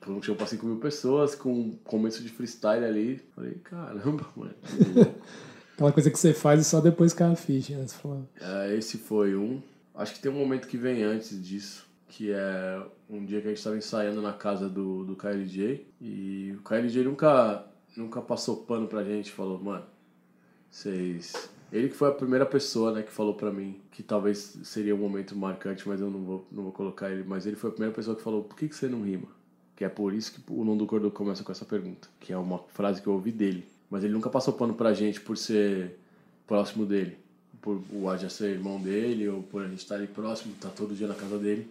foi 0.00 0.14
um 0.14 0.22
show 0.22 0.34
pra 0.34 0.46
5 0.46 0.64
mil 0.64 0.76
pessoas, 0.76 1.34
com 1.34 1.72
começo 1.84 2.22
de 2.22 2.30
freestyle 2.30 2.84
ali. 2.84 3.20
Falei, 3.34 3.54
caramba, 3.64 4.26
mano. 4.34 4.54
Aquela 5.74 5.92
coisa 5.92 6.10
que 6.10 6.18
você 6.18 6.32
faz 6.32 6.60
e 6.60 6.64
só 6.64 6.80
depois 6.80 7.12
cai 7.12 7.30
a 7.30 7.36
ficha, 7.36 7.76
né? 7.76 7.86
Você 7.86 7.98
É, 8.40 8.76
esse 8.76 8.96
foi 8.96 9.36
um. 9.36 9.60
Acho 9.94 10.14
que 10.14 10.20
tem 10.20 10.32
um 10.32 10.38
momento 10.38 10.68
que 10.68 10.78
vem 10.78 11.02
antes 11.02 11.42
disso, 11.42 11.86
que 12.08 12.30
é 12.30 12.82
um 13.08 13.24
dia 13.24 13.40
que 13.40 13.46
a 13.46 13.50
gente 13.50 13.58
estava 13.58 13.76
ensaiando 13.76 14.22
na 14.22 14.32
casa 14.32 14.68
do, 14.68 15.04
do 15.04 15.16
KLJ 15.16 15.86
e 16.00 16.54
o 16.58 16.62
KLJ 16.62 17.04
nunca, 17.04 17.64
nunca 17.96 18.20
passou 18.20 18.58
pano 18.58 18.86
pra 18.86 19.04
gente, 19.04 19.32
falou, 19.32 19.58
mano, 19.58 19.84
vocês... 20.70 21.50
Ele 21.72 21.88
que 21.88 21.96
foi 21.96 22.08
a 22.08 22.12
primeira 22.12 22.46
pessoa, 22.46 22.92
né, 22.92 23.02
que 23.02 23.12
falou 23.12 23.34
pra 23.34 23.50
mim 23.50 23.80
que 23.90 24.02
talvez 24.02 24.56
seria 24.62 24.94
um 24.94 24.98
momento 24.98 25.34
marcante, 25.34 25.86
mas 25.88 26.00
eu 26.00 26.10
não 26.10 26.20
vou, 26.20 26.46
não 26.52 26.62
vou 26.62 26.72
colocar 26.72 27.10
ele, 27.10 27.24
mas 27.26 27.44
ele 27.44 27.56
foi 27.56 27.70
a 27.70 27.72
primeira 27.72 27.94
pessoa 27.94 28.14
que 28.16 28.22
falou, 28.22 28.44
por 28.44 28.56
que, 28.56 28.68
que 28.68 28.76
você 28.76 28.88
não 28.88 29.02
rima? 29.02 29.26
Que 29.74 29.84
é 29.84 29.88
por 29.88 30.14
isso 30.14 30.32
que 30.32 30.40
o 30.48 30.64
nome 30.64 30.78
do 30.78 30.86
Cordo 30.86 31.10
começa 31.10 31.42
com 31.42 31.50
essa 31.50 31.64
pergunta, 31.64 32.08
que 32.20 32.32
é 32.32 32.38
uma 32.38 32.58
frase 32.58 33.02
que 33.02 33.08
eu 33.08 33.12
ouvi 33.12 33.32
dele. 33.32 33.66
Mas 33.90 34.04
ele 34.04 34.12
nunca 34.12 34.30
passou 34.30 34.54
pano 34.54 34.74
pra 34.74 34.92
gente 34.94 35.20
por 35.20 35.36
ser 35.36 35.98
próximo 36.46 36.86
dele. 36.86 37.18
Por 37.60 37.80
o 37.92 38.08
Adja 38.08 38.28
ser 38.28 38.50
irmão 38.52 38.80
dele, 38.80 39.28
ou 39.28 39.42
por 39.42 39.62
a 39.62 39.68
gente 39.68 39.80
estar 39.80 39.96
ali 39.96 40.06
próximo, 40.06 40.54
estar 40.54 40.70
todo 40.70 40.94
dia 40.94 41.06
na 41.06 41.14
casa 41.14 41.38
dele. 41.38 41.68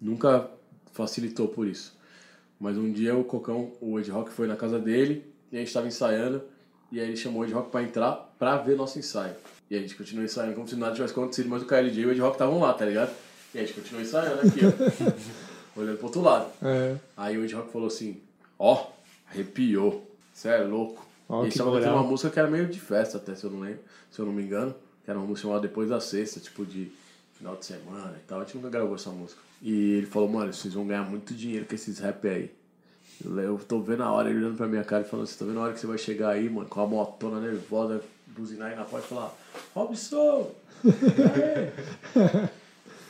Nunca 0.00 0.48
facilitou 0.92 1.48
por 1.48 1.66
isso. 1.66 1.96
Mas 2.60 2.76
um 2.76 2.90
dia 2.90 3.16
o 3.16 3.24
Cocão, 3.24 3.72
o 3.80 3.98
Ed 3.98 4.10
Rock 4.10 4.30
foi 4.30 4.46
na 4.46 4.56
casa 4.56 4.78
dele, 4.78 5.24
e 5.52 5.56
a 5.56 5.60
gente 5.60 5.68
estava 5.68 5.86
ensaiando, 5.86 6.42
e 6.90 7.00
aí 7.00 7.06
ele 7.06 7.16
chamou 7.16 7.42
o 7.42 7.44
Ed 7.44 7.52
Rock 7.52 7.70
pra 7.70 7.82
entrar 7.82 8.12
pra 8.38 8.56
ver 8.56 8.76
nosso 8.76 8.98
ensaio. 8.98 9.34
E 9.70 9.76
a 9.76 9.80
gente 9.80 9.94
continuou 9.94 10.24
ensaiando 10.24 10.54
como 10.54 10.66
se 10.66 10.76
nada 10.76 10.94
tivesse 10.94 11.12
acontecido, 11.12 11.48
mas 11.48 11.62
o 11.62 11.66
KLJ 11.66 12.02
e 12.02 12.06
o 12.06 12.10
Ed 12.10 12.20
Rock 12.20 12.34
estavam 12.34 12.58
lá, 12.58 12.72
tá 12.72 12.84
ligado? 12.84 13.14
E 13.54 13.58
a 13.58 13.60
gente 13.60 13.74
continuou 13.74 14.02
ensaiando 14.02 14.40
aqui, 14.40 14.60
ó. 14.64 15.78
olhando 15.78 15.96
pro 15.96 16.06
outro 16.06 16.20
lado. 16.20 16.50
É. 16.62 16.96
Aí 17.16 17.38
o 17.38 17.44
Ed 17.44 17.54
Rock 17.54 17.70
falou 17.70 17.88
assim, 17.88 18.20
ó, 18.58 18.86
arrepiou. 19.30 20.04
Você 20.32 20.48
é 20.48 20.58
louco. 20.58 21.06
Ó, 21.28 21.44
e 21.44 21.48
estavam 21.48 21.74
cantando 21.74 21.94
uma 21.94 22.02
música 22.02 22.30
que 22.30 22.38
era 22.38 22.48
meio 22.48 22.66
de 22.66 22.80
festa 22.80 23.18
até, 23.18 23.34
se 23.34 23.44
eu 23.44 23.50
não 23.50 23.60
lembro, 23.60 23.80
se 24.10 24.18
eu 24.18 24.26
não 24.26 24.32
me 24.32 24.42
engano. 24.42 24.74
Que 25.04 25.10
era 25.10 25.18
uma 25.18 25.26
música 25.26 25.48
chamada 25.48 25.66
Depois 25.66 25.88
da 25.88 26.00
Sexta, 26.00 26.40
tipo 26.40 26.64
de 26.64 26.90
final 27.34 27.54
de 27.56 27.64
semana 27.64 28.16
e 28.16 28.26
tal. 28.26 28.40
A 28.40 28.44
gente 28.44 28.56
nunca 28.56 28.70
gravou 28.70 28.94
essa 28.94 29.10
música. 29.10 29.40
E 29.60 29.94
ele 29.94 30.06
falou, 30.06 30.28
mano, 30.28 30.52
vocês 30.52 30.74
vão 30.74 30.86
ganhar 30.86 31.02
muito 31.02 31.34
dinheiro 31.34 31.66
com 31.66 31.74
esses 31.74 31.98
rap 31.98 32.26
aí. 32.28 32.50
Eu, 33.24 33.58
tô 33.58 33.80
vendo 33.80 34.04
a 34.04 34.12
hora, 34.12 34.30
ele 34.30 34.38
olhando 34.38 34.56
pra 34.56 34.68
minha 34.68 34.84
cara 34.84 35.04
e 35.04 35.08
falando 35.08 35.24
assim, 35.24 35.38
tô 35.38 35.46
vendo 35.46 35.58
a 35.58 35.62
hora 35.62 35.72
que 35.72 35.80
você 35.80 35.86
vai 35.86 35.98
chegar 35.98 36.30
aí, 36.30 36.48
mano, 36.48 36.68
com 36.68 36.80
a 36.80 36.86
motona 36.86 37.40
nervosa, 37.40 38.00
buzinar 38.26 38.70
aí 38.70 38.76
na 38.76 38.84
porta 38.84 39.06
e 39.06 39.08
falar, 39.08 39.36
Robson! 39.74 40.54
e 40.84 40.88
aí?" 40.88 42.48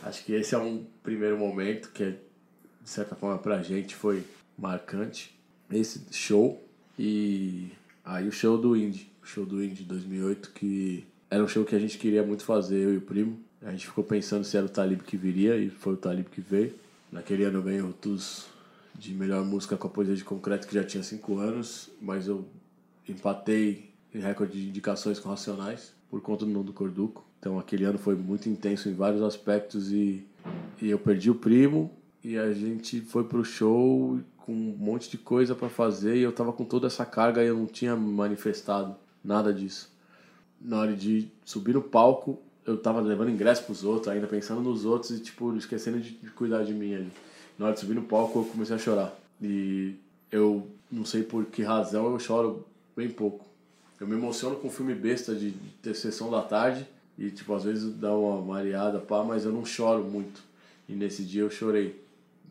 Acho 0.03 0.25
que 0.25 0.33
esse 0.33 0.55
é 0.55 0.59
um 0.59 0.87
primeiro 1.03 1.37
momento 1.37 1.91
que, 1.91 2.13
de 2.13 2.89
certa 2.89 3.15
forma, 3.15 3.39
pra 3.39 3.63
gente 3.63 3.95
foi 3.95 4.25
marcante. 4.57 5.39
Esse 5.71 6.01
show 6.11 6.63
e 6.99 7.71
aí 8.05 8.27
o 8.27 8.33
show 8.33 8.57
do 8.57 8.75
Indie, 8.75 9.13
o 9.23 9.27
show 9.27 9.45
do 9.45 9.63
Indie 9.63 9.83
de 9.83 9.85
2008, 9.85 10.51
que 10.53 11.07
era 11.31 11.45
um 11.45 11.49
show 11.49 11.65
que 11.65 11.75
a 11.75 11.79
gente 11.79 11.99
queria 11.99 12.23
muito 12.23 12.45
fazer, 12.45 12.79
eu 12.79 12.95
e 12.95 12.97
o 12.97 13.03
primo. 13.03 13.39
A 13.63 13.71
gente 13.71 13.87
ficou 13.87 14.05
pensando 14.05 14.45
se 14.45 14.57
era 14.57 14.67
o 14.67 14.69
Talib 14.69 15.03
que 15.03 15.17
viria 15.17 15.57
e 15.57 15.69
foi 15.69 15.95
o 15.95 15.97
Talib 15.97 16.27
que 16.27 16.41
veio. 16.41 16.75
Naquele 17.11 17.45
ano 17.45 17.59
eu 17.59 17.63
ganhei 17.63 17.81
o 17.81 17.93
TUS 17.93 18.47
de 18.95 19.15
melhor 19.15 19.45
música 19.45 19.77
com 19.77 19.87
a 19.87 19.91
poesia 19.91 20.15
de 20.15 20.25
concreto, 20.25 20.67
que 20.67 20.75
já 20.75 20.85
tinha 20.85 21.03
5 21.03 21.39
anos, 21.39 21.91
mas 22.01 22.29
eu 22.29 22.47
empatei 23.09 23.91
em 24.15 24.21
recorde 24.21 24.61
de 24.61 24.69
indicações 24.69 25.19
com 25.19 25.29
Racionais 25.29 25.93
por 26.11 26.21
conta 26.21 26.45
do 26.45 26.51
nome 26.51 26.67
do 26.67 26.73
Corduco. 26.73 27.25
Então 27.39 27.59
aquele 27.59 27.85
ano 27.85 27.99
foi 27.99 28.15
muito 28.15 28.49
intenso 28.49 28.89
em 28.89 28.95
vários 28.95 29.23
aspectos 29.23 29.93
e, 29.93 30.27
e 30.81 30.91
eu 30.91 30.99
perdi 30.99 31.31
o 31.31 31.35
primo 31.35 31.91
e 32.23 32.37
a 32.37 32.53
gente 32.53 33.01
foi 33.01 33.25
pro 33.25 33.45
show 33.45 34.21
com 34.39 34.53
um 34.53 34.77
monte 34.77 35.11
de 35.11 35.19
coisa 35.19 35.55
para 35.55 35.69
fazer 35.69 36.17
e 36.17 36.23
eu 36.23 36.33
tava 36.33 36.53
com 36.53 36.65
toda 36.65 36.87
essa 36.87 37.05
carga 37.05 37.43
e 37.43 37.49
eu 37.49 37.57
não 37.57 37.67
tinha 37.67 37.95
manifestado 37.95 38.97
nada 39.23 39.53
disso. 39.53 39.91
Na 40.61 40.81
hora 40.81 40.97
de 40.97 41.31
subir 41.45 41.75
no 41.75 41.83
palco, 41.83 42.43
eu 42.69 42.77
tava 42.77 43.01
levando 43.01 43.31
ingresso 43.31 43.65
pros 43.65 43.83
outros, 43.83 44.09
ainda 44.09 44.27
pensando 44.27 44.61
nos 44.61 44.85
outros 44.85 45.11
e 45.11 45.21
tipo 45.21 45.57
esquecendo 45.57 45.99
de, 45.99 46.13
cuidar 46.33 46.65
de 46.65 46.75
mim 46.75 46.95
ali. 46.95 47.11
Na 47.59 47.65
hora 47.65 47.75
de 47.75 47.81
subir 47.81 47.95
no 47.95 48.03
palco, 48.03 48.41
eu 48.41 48.45
comecei 48.45 48.77
a 48.77 48.79
chorar. 48.79 49.19
E 49.41 49.95
eu 50.31 50.69
não 50.93 51.03
sei 51.07 51.23
por 51.23 51.47
que 51.47 51.63
razão 51.63 52.13
eu 52.13 52.19
choro 52.19 52.67
bem 52.95 53.09
pouco. 53.09 53.47
Eu 53.99 54.07
me 54.07 54.15
emociono 54.15 54.57
com 54.57 54.71
filme 54.71 54.95
besta 54.95 55.35
de, 55.35 55.51
de 55.51 55.69
ter 55.83 55.95
sessão 55.95 56.31
da 56.31 56.43
tarde 56.43 56.87
e, 57.19 57.31
tipo, 57.31 57.55
às 57.55 57.65
vezes 57.65 57.91
dá 57.95 58.15
uma 58.15 58.43
mareada, 58.43 58.99
pá, 58.99 59.25
mas 59.25 59.47
eu 59.47 59.53
não 59.53 59.65
choro 59.65 60.05
muito. 60.05 60.43
E 60.87 60.93
nesse 60.93 61.25
dia 61.25 61.41
eu 61.41 61.51
chorei 61.51 61.99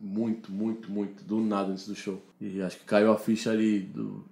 muito, 0.02 0.50
muito, 0.50 0.90
muito, 0.90 1.22
do 1.22 1.40
nada 1.40 1.70
antes 1.70 1.86
do 1.86 1.94
show. 1.94 2.20
E 2.40 2.60
acho 2.60 2.76
que 2.76 2.84
caiu 2.84 3.12
a 3.12 3.16
ficha 3.16 3.52
ali 3.52 3.78
do, 3.78 4.24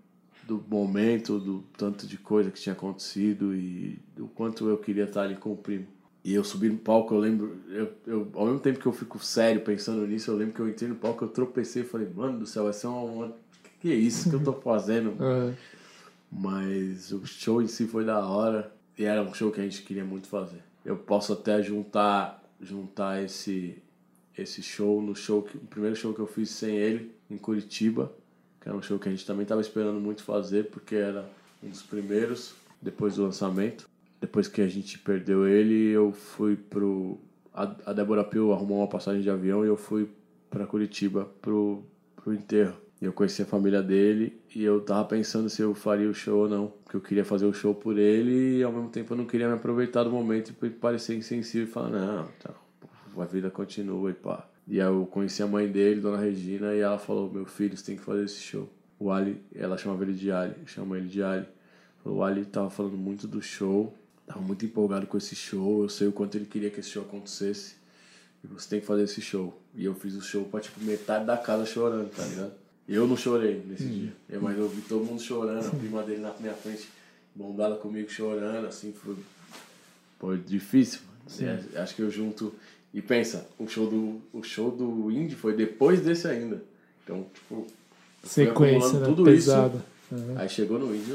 do 0.47 0.65
momento, 0.69 1.39
do 1.39 1.65
tanto 1.77 2.07
de 2.07 2.17
coisa 2.17 2.51
que 2.51 2.61
tinha 2.61 2.73
acontecido 2.73 3.55
e 3.55 3.99
do 4.15 4.29
quanto 4.29 4.69
eu 4.69 4.79
queria 4.79 5.05
estar 5.05 5.23
ali 5.23 5.37
com 5.37 5.53
o 5.53 5.57
primo. 5.57 5.87
E 6.25 6.35
eu 6.35 6.43
subi 6.43 6.69
no 6.69 6.79
palco, 6.79 7.15
eu 7.15 7.19
lembro, 7.19 7.61
eu, 7.69 7.93
eu, 8.07 8.29
ao 8.35 8.47
mesmo 8.47 8.61
tempo 8.61 8.81
que 8.81 8.87
eu 8.87 8.93
fico 8.93 9.19
sério 9.19 9.61
pensando 9.61 10.07
nisso, 10.07 10.31
eu 10.31 10.37
lembro 10.37 10.55
que 10.55 10.61
eu 10.61 10.69
entrei 10.69 10.89
no 10.89 10.97
palco, 10.97 11.25
eu 11.25 11.29
tropecei 11.29 11.83
e 11.83 11.87
falei, 11.87 12.09
mano 12.09 12.41
do 12.41 12.47
céu, 12.47 12.65
vai 12.65 12.73
ser 12.73 12.87
uma. 12.87 13.03
uma 13.03 13.37
que 13.81 13.93
é 13.93 13.95
isso 13.95 14.29
que 14.29 14.35
eu 14.35 14.43
tô 14.43 14.53
fazendo? 14.61 15.17
É. 15.23 15.55
Mas 16.31 17.13
o 17.13 17.25
show 17.25 17.63
em 17.63 17.69
si 17.69 17.87
foi 17.87 18.05
da 18.05 18.27
hora 18.27 18.73
e 18.99 19.05
era 19.05 19.23
um 19.23 19.33
show 19.33 19.51
que 19.51 19.61
a 19.61 19.65
gente 19.65 19.83
queria 19.83 20.05
muito 20.05 20.29
fazer. 20.29 20.63
Eu 20.85 20.97
posso 20.97 21.33
até 21.33 21.63
juntar 21.63 22.43
juntar 22.61 23.23
esse 23.23 23.83
esse 24.37 24.63
show 24.63 25.01
no 25.01 25.15
show 25.15 25.43
que, 25.43 25.57
o 25.57 25.61
primeiro 25.61 25.97
show 25.97 26.13
que 26.13 26.21
eu 26.21 26.27
fiz 26.27 26.51
sem 26.51 26.77
ele 26.77 27.15
em 27.31 27.39
Curitiba, 27.39 28.13
que 28.67 28.69
era 28.69 28.77
um 28.77 28.83
show 28.83 28.99
que 28.99 29.09
a 29.09 29.13
gente 29.13 29.25
também 29.25 29.45
estava 29.45 29.61
esperando 29.61 30.01
muito 30.01 30.25
fazer 30.25 30.65
porque 30.71 30.97
era 30.97 31.25
um 31.63 31.69
dos 31.69 31.83
primeiros 31.83 32.53
depois 32.83 33.15
do 33.15 33.23
lançamento. 33.23 33.89
Depois 34.21 34.49
que 34.49 34.61
a 34.61 34.67
gente 34.67 34.99
perdeu 34.99 35.47
ele, 35.47 35.91
eu 35.91 36.11
fui 36.11 36.57
pro 36.57 37.17
a, 37.55 37.93
Débora 37.93 38.25
Pio 38.25 38.53
arrumou 38.53 38.79
uma 38.79 38.89
passagem 38.89 39.23
de 39.23 39.31
avião 39.31 39.65
e 39.65 39.69
eu 39.69 39.77
fui 39.77 40.09
para 40.51 40.67
Curitiba 40.67 41.31
pro 41.41 41.85
pro 42.17 42.35
enterro. 42.35 42.77
E 43.01 43.05
eu 43.05 43.13
conheci 43.13 43.43
a 43.43 43.47
família 43.47 43.83
dele 43.83 44.41
e 44.53 44.65
eu 44.65 44.81
tava 44.81 45.05
pensando 45.05 45.49
se 45.49 45.63
eu 45.63 45.73
faria 45.73 46.09
o 46.09 46.15
show 46.15 46.41
ou 46.41 46.49
não. 46.49 46.73
Porque 46.83 46.97
eu 46.97 47.01
queria 47.01 47.25
fazer 47.25 47.47
o 47.47 47.53
show 47.53 47.73
por 47.73 47.97
ele 47.97 48.59
e 48.59 48.63
ao 48.65 48.73
mesmo 48.73 48.89
tempo 48.89 49.13
eu 49.13 49.17
não 49.17 49.27
queria 49.27 49.47
me 49.47 49.55
aproveitar 49.55 50.03
do 50.03 50.11
momento 50.11 50.53
e 50.61 50.71
parecer 50.71 51.15
insensível 51.15 51.69
e 51.69 51.71
falar, 51.71 51.91
não, 51.91 52.29
tá, 52.43 52.53
a 53.17 53.25
vida 53.27 53.49
continua 53.49 54.11
e 54.11 54.15
pá. 54.15 54.49
E 54.69 54.81
aí 54.81 54.87
eu 54.87 55.07
conheci 55.07 55.43
a 55.43 55.47
mãe 55.47 55.69
dele, 55.69 56.01
Dona 56.01 56.19
Regina, 56.19 56.75
e 56.75 56.81
ela 56.81 56.99
falou, 56.99 57.31
meu 57.31 57.47
filho, 57.47 57.77
você 57.77 57.85
tem 57.85 57.97
que 57.97 58.03
fazer 58.03 58.25
esse 58.25 58.41
show. 58.41 58.69
O 58.99 59.11
Ali, 59.11 59.41
ela 59.55 59.79
chamava 59.79 60.03
ele 60.03 60.15
de 60.15 60.33
Ali, 60.33 60.55
chama 60.67 60.97
ele 60.97 61.09
de 61.09 61.23
Ali. 61.23 61.47
O 62.05 62.23
Ali 62.23 62.45
tava 62.45 62.69
falando 62.71 62.97
muito 62.97 63.29
do 63.29 63.41
show, 63.41 63.95
tava 64.27 64.41
muito 64.41 64.65
empolgado 64.65 65.07
com 65.07 65.17
esse 65.17 65.37
show, 65.37 65.83
eu 65.83 65.89
sei 65.89 66.09
o 66.09 66.13
quanto 66.13 66.37
ele 66.37 66.47
queria 66.47 66.71
que 66.71 66.81
esse 66.81 66.91
show 66.91 67.03
acontecesse. 67.03 67.77
E 68.43 68.47
você 68.47 68.69
tem 68.69 68.81
que 68.81 68.87
fazer 68.87 69.05
esse 69.05 69.21
show. 69.21 69.61
E 69.75 69.85
eu 69.85 69.95
fiz 69.95 70.15
o 70.15 70.23
show 70.23 70.45
pra, 70.45 70.61
tipo, 70.61 70.83
metade 70.83 71.25
da 71.25 71.37
casa 71.37 71.65
chorando, 71.65 72.11
tá 72.11 72.25
ligado? 72.25 72.53
Eu 72.89 73.07
não 73.07 73.17
chorei 73.17 73.63
nesse 73.67 73.85
dia, 73.85 74.13
eu, 74.29 74.41
mas 74.41 74.57
eu 74.57 74.69
vi 74.69 74.81
todo 74.83 75.05
mundo 75.05 75.21
chorando, 75.21 75.67
a 75.67 75.71
prima 75.71 76.03
dele 76.05 76.21
na 76.21 76.33
minha 76.39 76.55
frente, 76.55 76.89
bondada 77.35 77.75
comigo 77.75 78.09
chorando, 78.09 78.67
assim, 78.67 78.93
foi, 78.93 79.17
foi 80.21 80.39
difícil. 80.39 81.01
É, 81.41 81.81
acho 81.81 81.97
que 81.97 82.03
eu 82.03 82.11
junto. 82.11 82.55
E 82.97 83.03
pensa, 83.03 83.47
o 83.59 83.69
show 83.69 83.87
do, 83.91 84.23
o 84.33 84.43
show 84.43 84.71
do 84.71 85.11
Indy 85.11 85.35
foi 85.35 85.55
depois 85.55 86.01
desse 86.01 86.27
ainda. 86.27 86.63
Então, 87.05 87.27
tipo, 87.35 87.67
Sequência, 88.25 89.01
né? 89.01 89.07
tudo 89.07 89.23
Pesada. 89.25 89.77
isso. 89.77 90.15
Uhum. 90.15 90.39
Aí 90.39 90.49
chegou 90.49 90.79
no 90.79 90.97
Indy, 90.97 91.15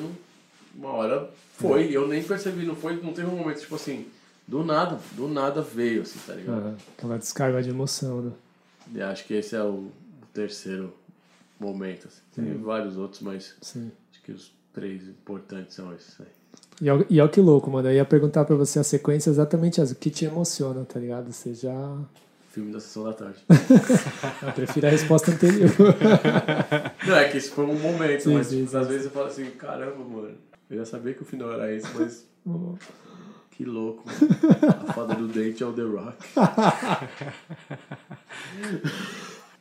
uma 0.75 0.89
hora 0.89 1.27
foi, 1.57 1.89
e 1.89 1.93
eu 1.95 2.07
nem 2.07 2.21
percebi, 2.21 2.67
não 2.67 2.75
foi, 2.75 3.01
não 3.01 3.13
teve 3.13 3.27
um 3.27 3.35
momento, 3.35 3.61
tipo 3.61 3.73
assim, 3.73 4.05
do 4.47 4.63
nada, 4.63 4.99
do 5.13 5.27
nada 5.27 5.63
veio, 5.63 6.03
assim, 6.03 6.19
tá 6.27 6.35
ligado? 6.35 6.65
Uhum. 6.67 6.75
Aquela 6.95 7.17
descarga 7.17 7.63
de 7.63 7.71
emoção, 7.71 8.21
né? 8.21 8.31
E 8.93 9.01
acho 9.01 9.25
que 9.25 9.33
esse 9.33 9.55
é 9.55 9.63
o, 9.63 9.89
terceiro 10.31 10.93
momento. 11.59 12.07
Assim. 12.07 12.21
Tem 12.35 12.45
Uhum. 12.53 12.61
vários 12.61 12.95
outros, 12.95 13.21
mas 13.21 13.55
Sim. 13.59 13.91
acho 14.11 14.21
que 14.21 14.31
os 14.31 14.51
três 14.71 15.07
importantes 15.07 15.75
são 15.75 15.91
esses 15.95 16.19
aí. 16.21 16.27
E 16.79 16.89
olha 16.89 17.05
e 17.09 17.19
olha 17.19 17.29
que 17.29 17.41
louco, 17.41 17.69
mano. 17.69 17.89
Eu 17.89 17.93
ia 17.95 18.05
perguntar 18.05 18.45
pra 18.45 18.55
você 18.55 18.79
a 18.79 18.83
sequência 18.83 19.29
exatamente 19.29 19.81
essa. 19.81 19.93
O 19.93 19.95
que 19.95 20.09
te 20.09 20.25
emociona, 20.25 20.85
tá 20.85 20.99
ligado? 20.99 21.31
Você 21.31 21.53
já. 21.53 21.97
Filme 22.51 22.73
da 22.73 22.79
Sessão 22.79 23.05
da 23.05 23.13
Tarde. 23.13 23.39
Eu 24.45 24.51
prefiro 24.53 24.87
a 24.87 24.89
resposta 24.89 25.31
anterior. 25.31 25.71
Não, 27.07 27.15
é 27.15 27.29
que 27.29 27.37
isso 27.37 27.51
foi 27.53 27.65
um 27.65 27.79
momento, 27.79 28.23
Sim, 28.23 28.33
mas 28.33 28.47
sim, 28.47 28.65
tipo, 28.65 28.77
às 28.77 28.87
vezes 28.87 29.05
eu 29.05 29.11
falo 29.11 29.27
assim, 29.27 29.45
caramba, 29.51 30.03
mano, 30.03 30.35
eu 30.69 30.77
já 30.77 30.85
sabia 30.85 31.13
que 31.13 31.21
o 31.21 31.25
final 31.25 31.51
era 31.53 31.73
esse, 31.73 31.87
mas 31.97 32.25
que 33.51 33.63
louco, 33.63 34.03
mano. 34.05 34.85
A 34.89 34.93
fada 34.93 35.15
do 35.15 35.27
dente 35.27 35.63
é 35.63 35.65
o 35.65 35.71
The 35.71 35.81
Rock. 35.81 36.17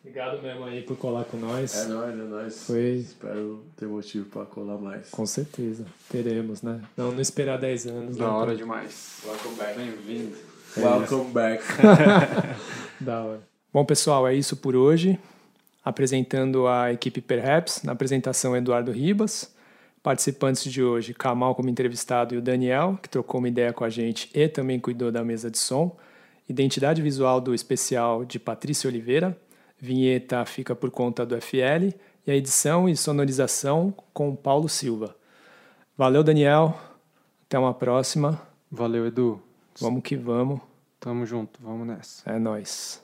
Obrigado 0.03 0.41
mesmo 0.43 0.65
aí 0.65 0.83
por 0.83 0.97
colar 0.97 1.25
com 1.25 1.37
nós. 1.37 1.77
É 1.77 1.89
nóis, 1.89 2.13
é 2.19 2.23
nóis. 2.23 2.67
Foi- 2.67 2.97
Espero 2.97 3.63
ter 3.77 3.87
motivo 3.87 4.25
pra 4.31 4.47
colar 4.47 4.79
mais. 4.79 5.11
Com 5.11 5.27
certeza. 5.27 5.85
Teremos, 6.09 6.63
né? 6.63 6.81
Não, 6.97 7.13
não 7.13 7.21
esperar 7.21 7.59
10 7.59 7.87
anos. 7.87 8.17
Da 8.17 8.25
né? 8.27 8.31
hora 8.31 8.57
demais. 8.57 9.19
Welcome 9.27 9.57
back. 9.57 9.79
Bem-vindo. 9.79 10.37
Welcome 10.77 11.31
back. 11.33 11.63
Da 13.01 13.23
hora. 13.23 13.41
Bom, 13.73 13.85
pessoal, 13.85 14.27
é 14.29 14.35
isso 14.35 14.57
por 14.57 14.75
hoje. 14.77 15.19
Apresentando 15.85 16.67
a 16.67 16.93
equipe 16.93 17.21
Perhaps, 17.21 17.83
na 17.83 17.93
apresentação 17.93 18.57
Eduardo 18.57 18.91
Ribas. 18.93 19.55
Participantes 20.03 20.65
de 20.71 20.83
hoje, 20.83 21.13
Kamal 21.15 21.55
como 21.55 21.69
entrevistado 21.69 22.35
e 22.35 22.39
o 22.39 22.43
Daniel, 22.43 22.99
que 23.03 23.09
trocou 23.09 23.39
uma 23.39 23.49
ideia 23.49 23.73
com 23.73 23.85
a 23.85 23.91
gente 23.91 24.31
e 24.35 24.49
também 24.49 24.79
cuidou 24.81 25.11
da 25.13 25.23
mesa 25.23 25.51
de 25.51 25.59
som. 25.59 25.95
identidade 26.49 27.01
visual 27.03 27.41
do 27.41 27.55
especial 27.55 28.25
de 28.25 28.39
Patrícia 28.39 28.89
Oliveira, 28.89 29.37
vinheta 29.81 30.45
fica 30.45 30.75
por 30.75 30.91
conta 30.91 31.25
do 31.25 31.41
FL 31.41 31.95
e 32.27 32.31
a 32.31 32.35
edição 32.35 32.89
e 32.89 32.97
sonorização 32.97 33.95
com 34.13 34.37
Paulo 34.37 34.69
Silva. 34.69 35.17
Valeu, 35.97 36.23
Daniel. 36.23 36.79
Até 37.47 37.59
uma 37.59 37.75
próxima. 37.75 38.41
Valeu, 38.71 39.07
Edu. 39.07 39.43
Vamos 39.81 40.03
que 40.03 40.17
vamos. 40.17 40.61
Tamo 40.99 41.25
junto, 41.25 41.59
vamos 41.63 41.87
nessa. 41.87 42.31
É 42.31 42.39
nóis. 42.39 43.03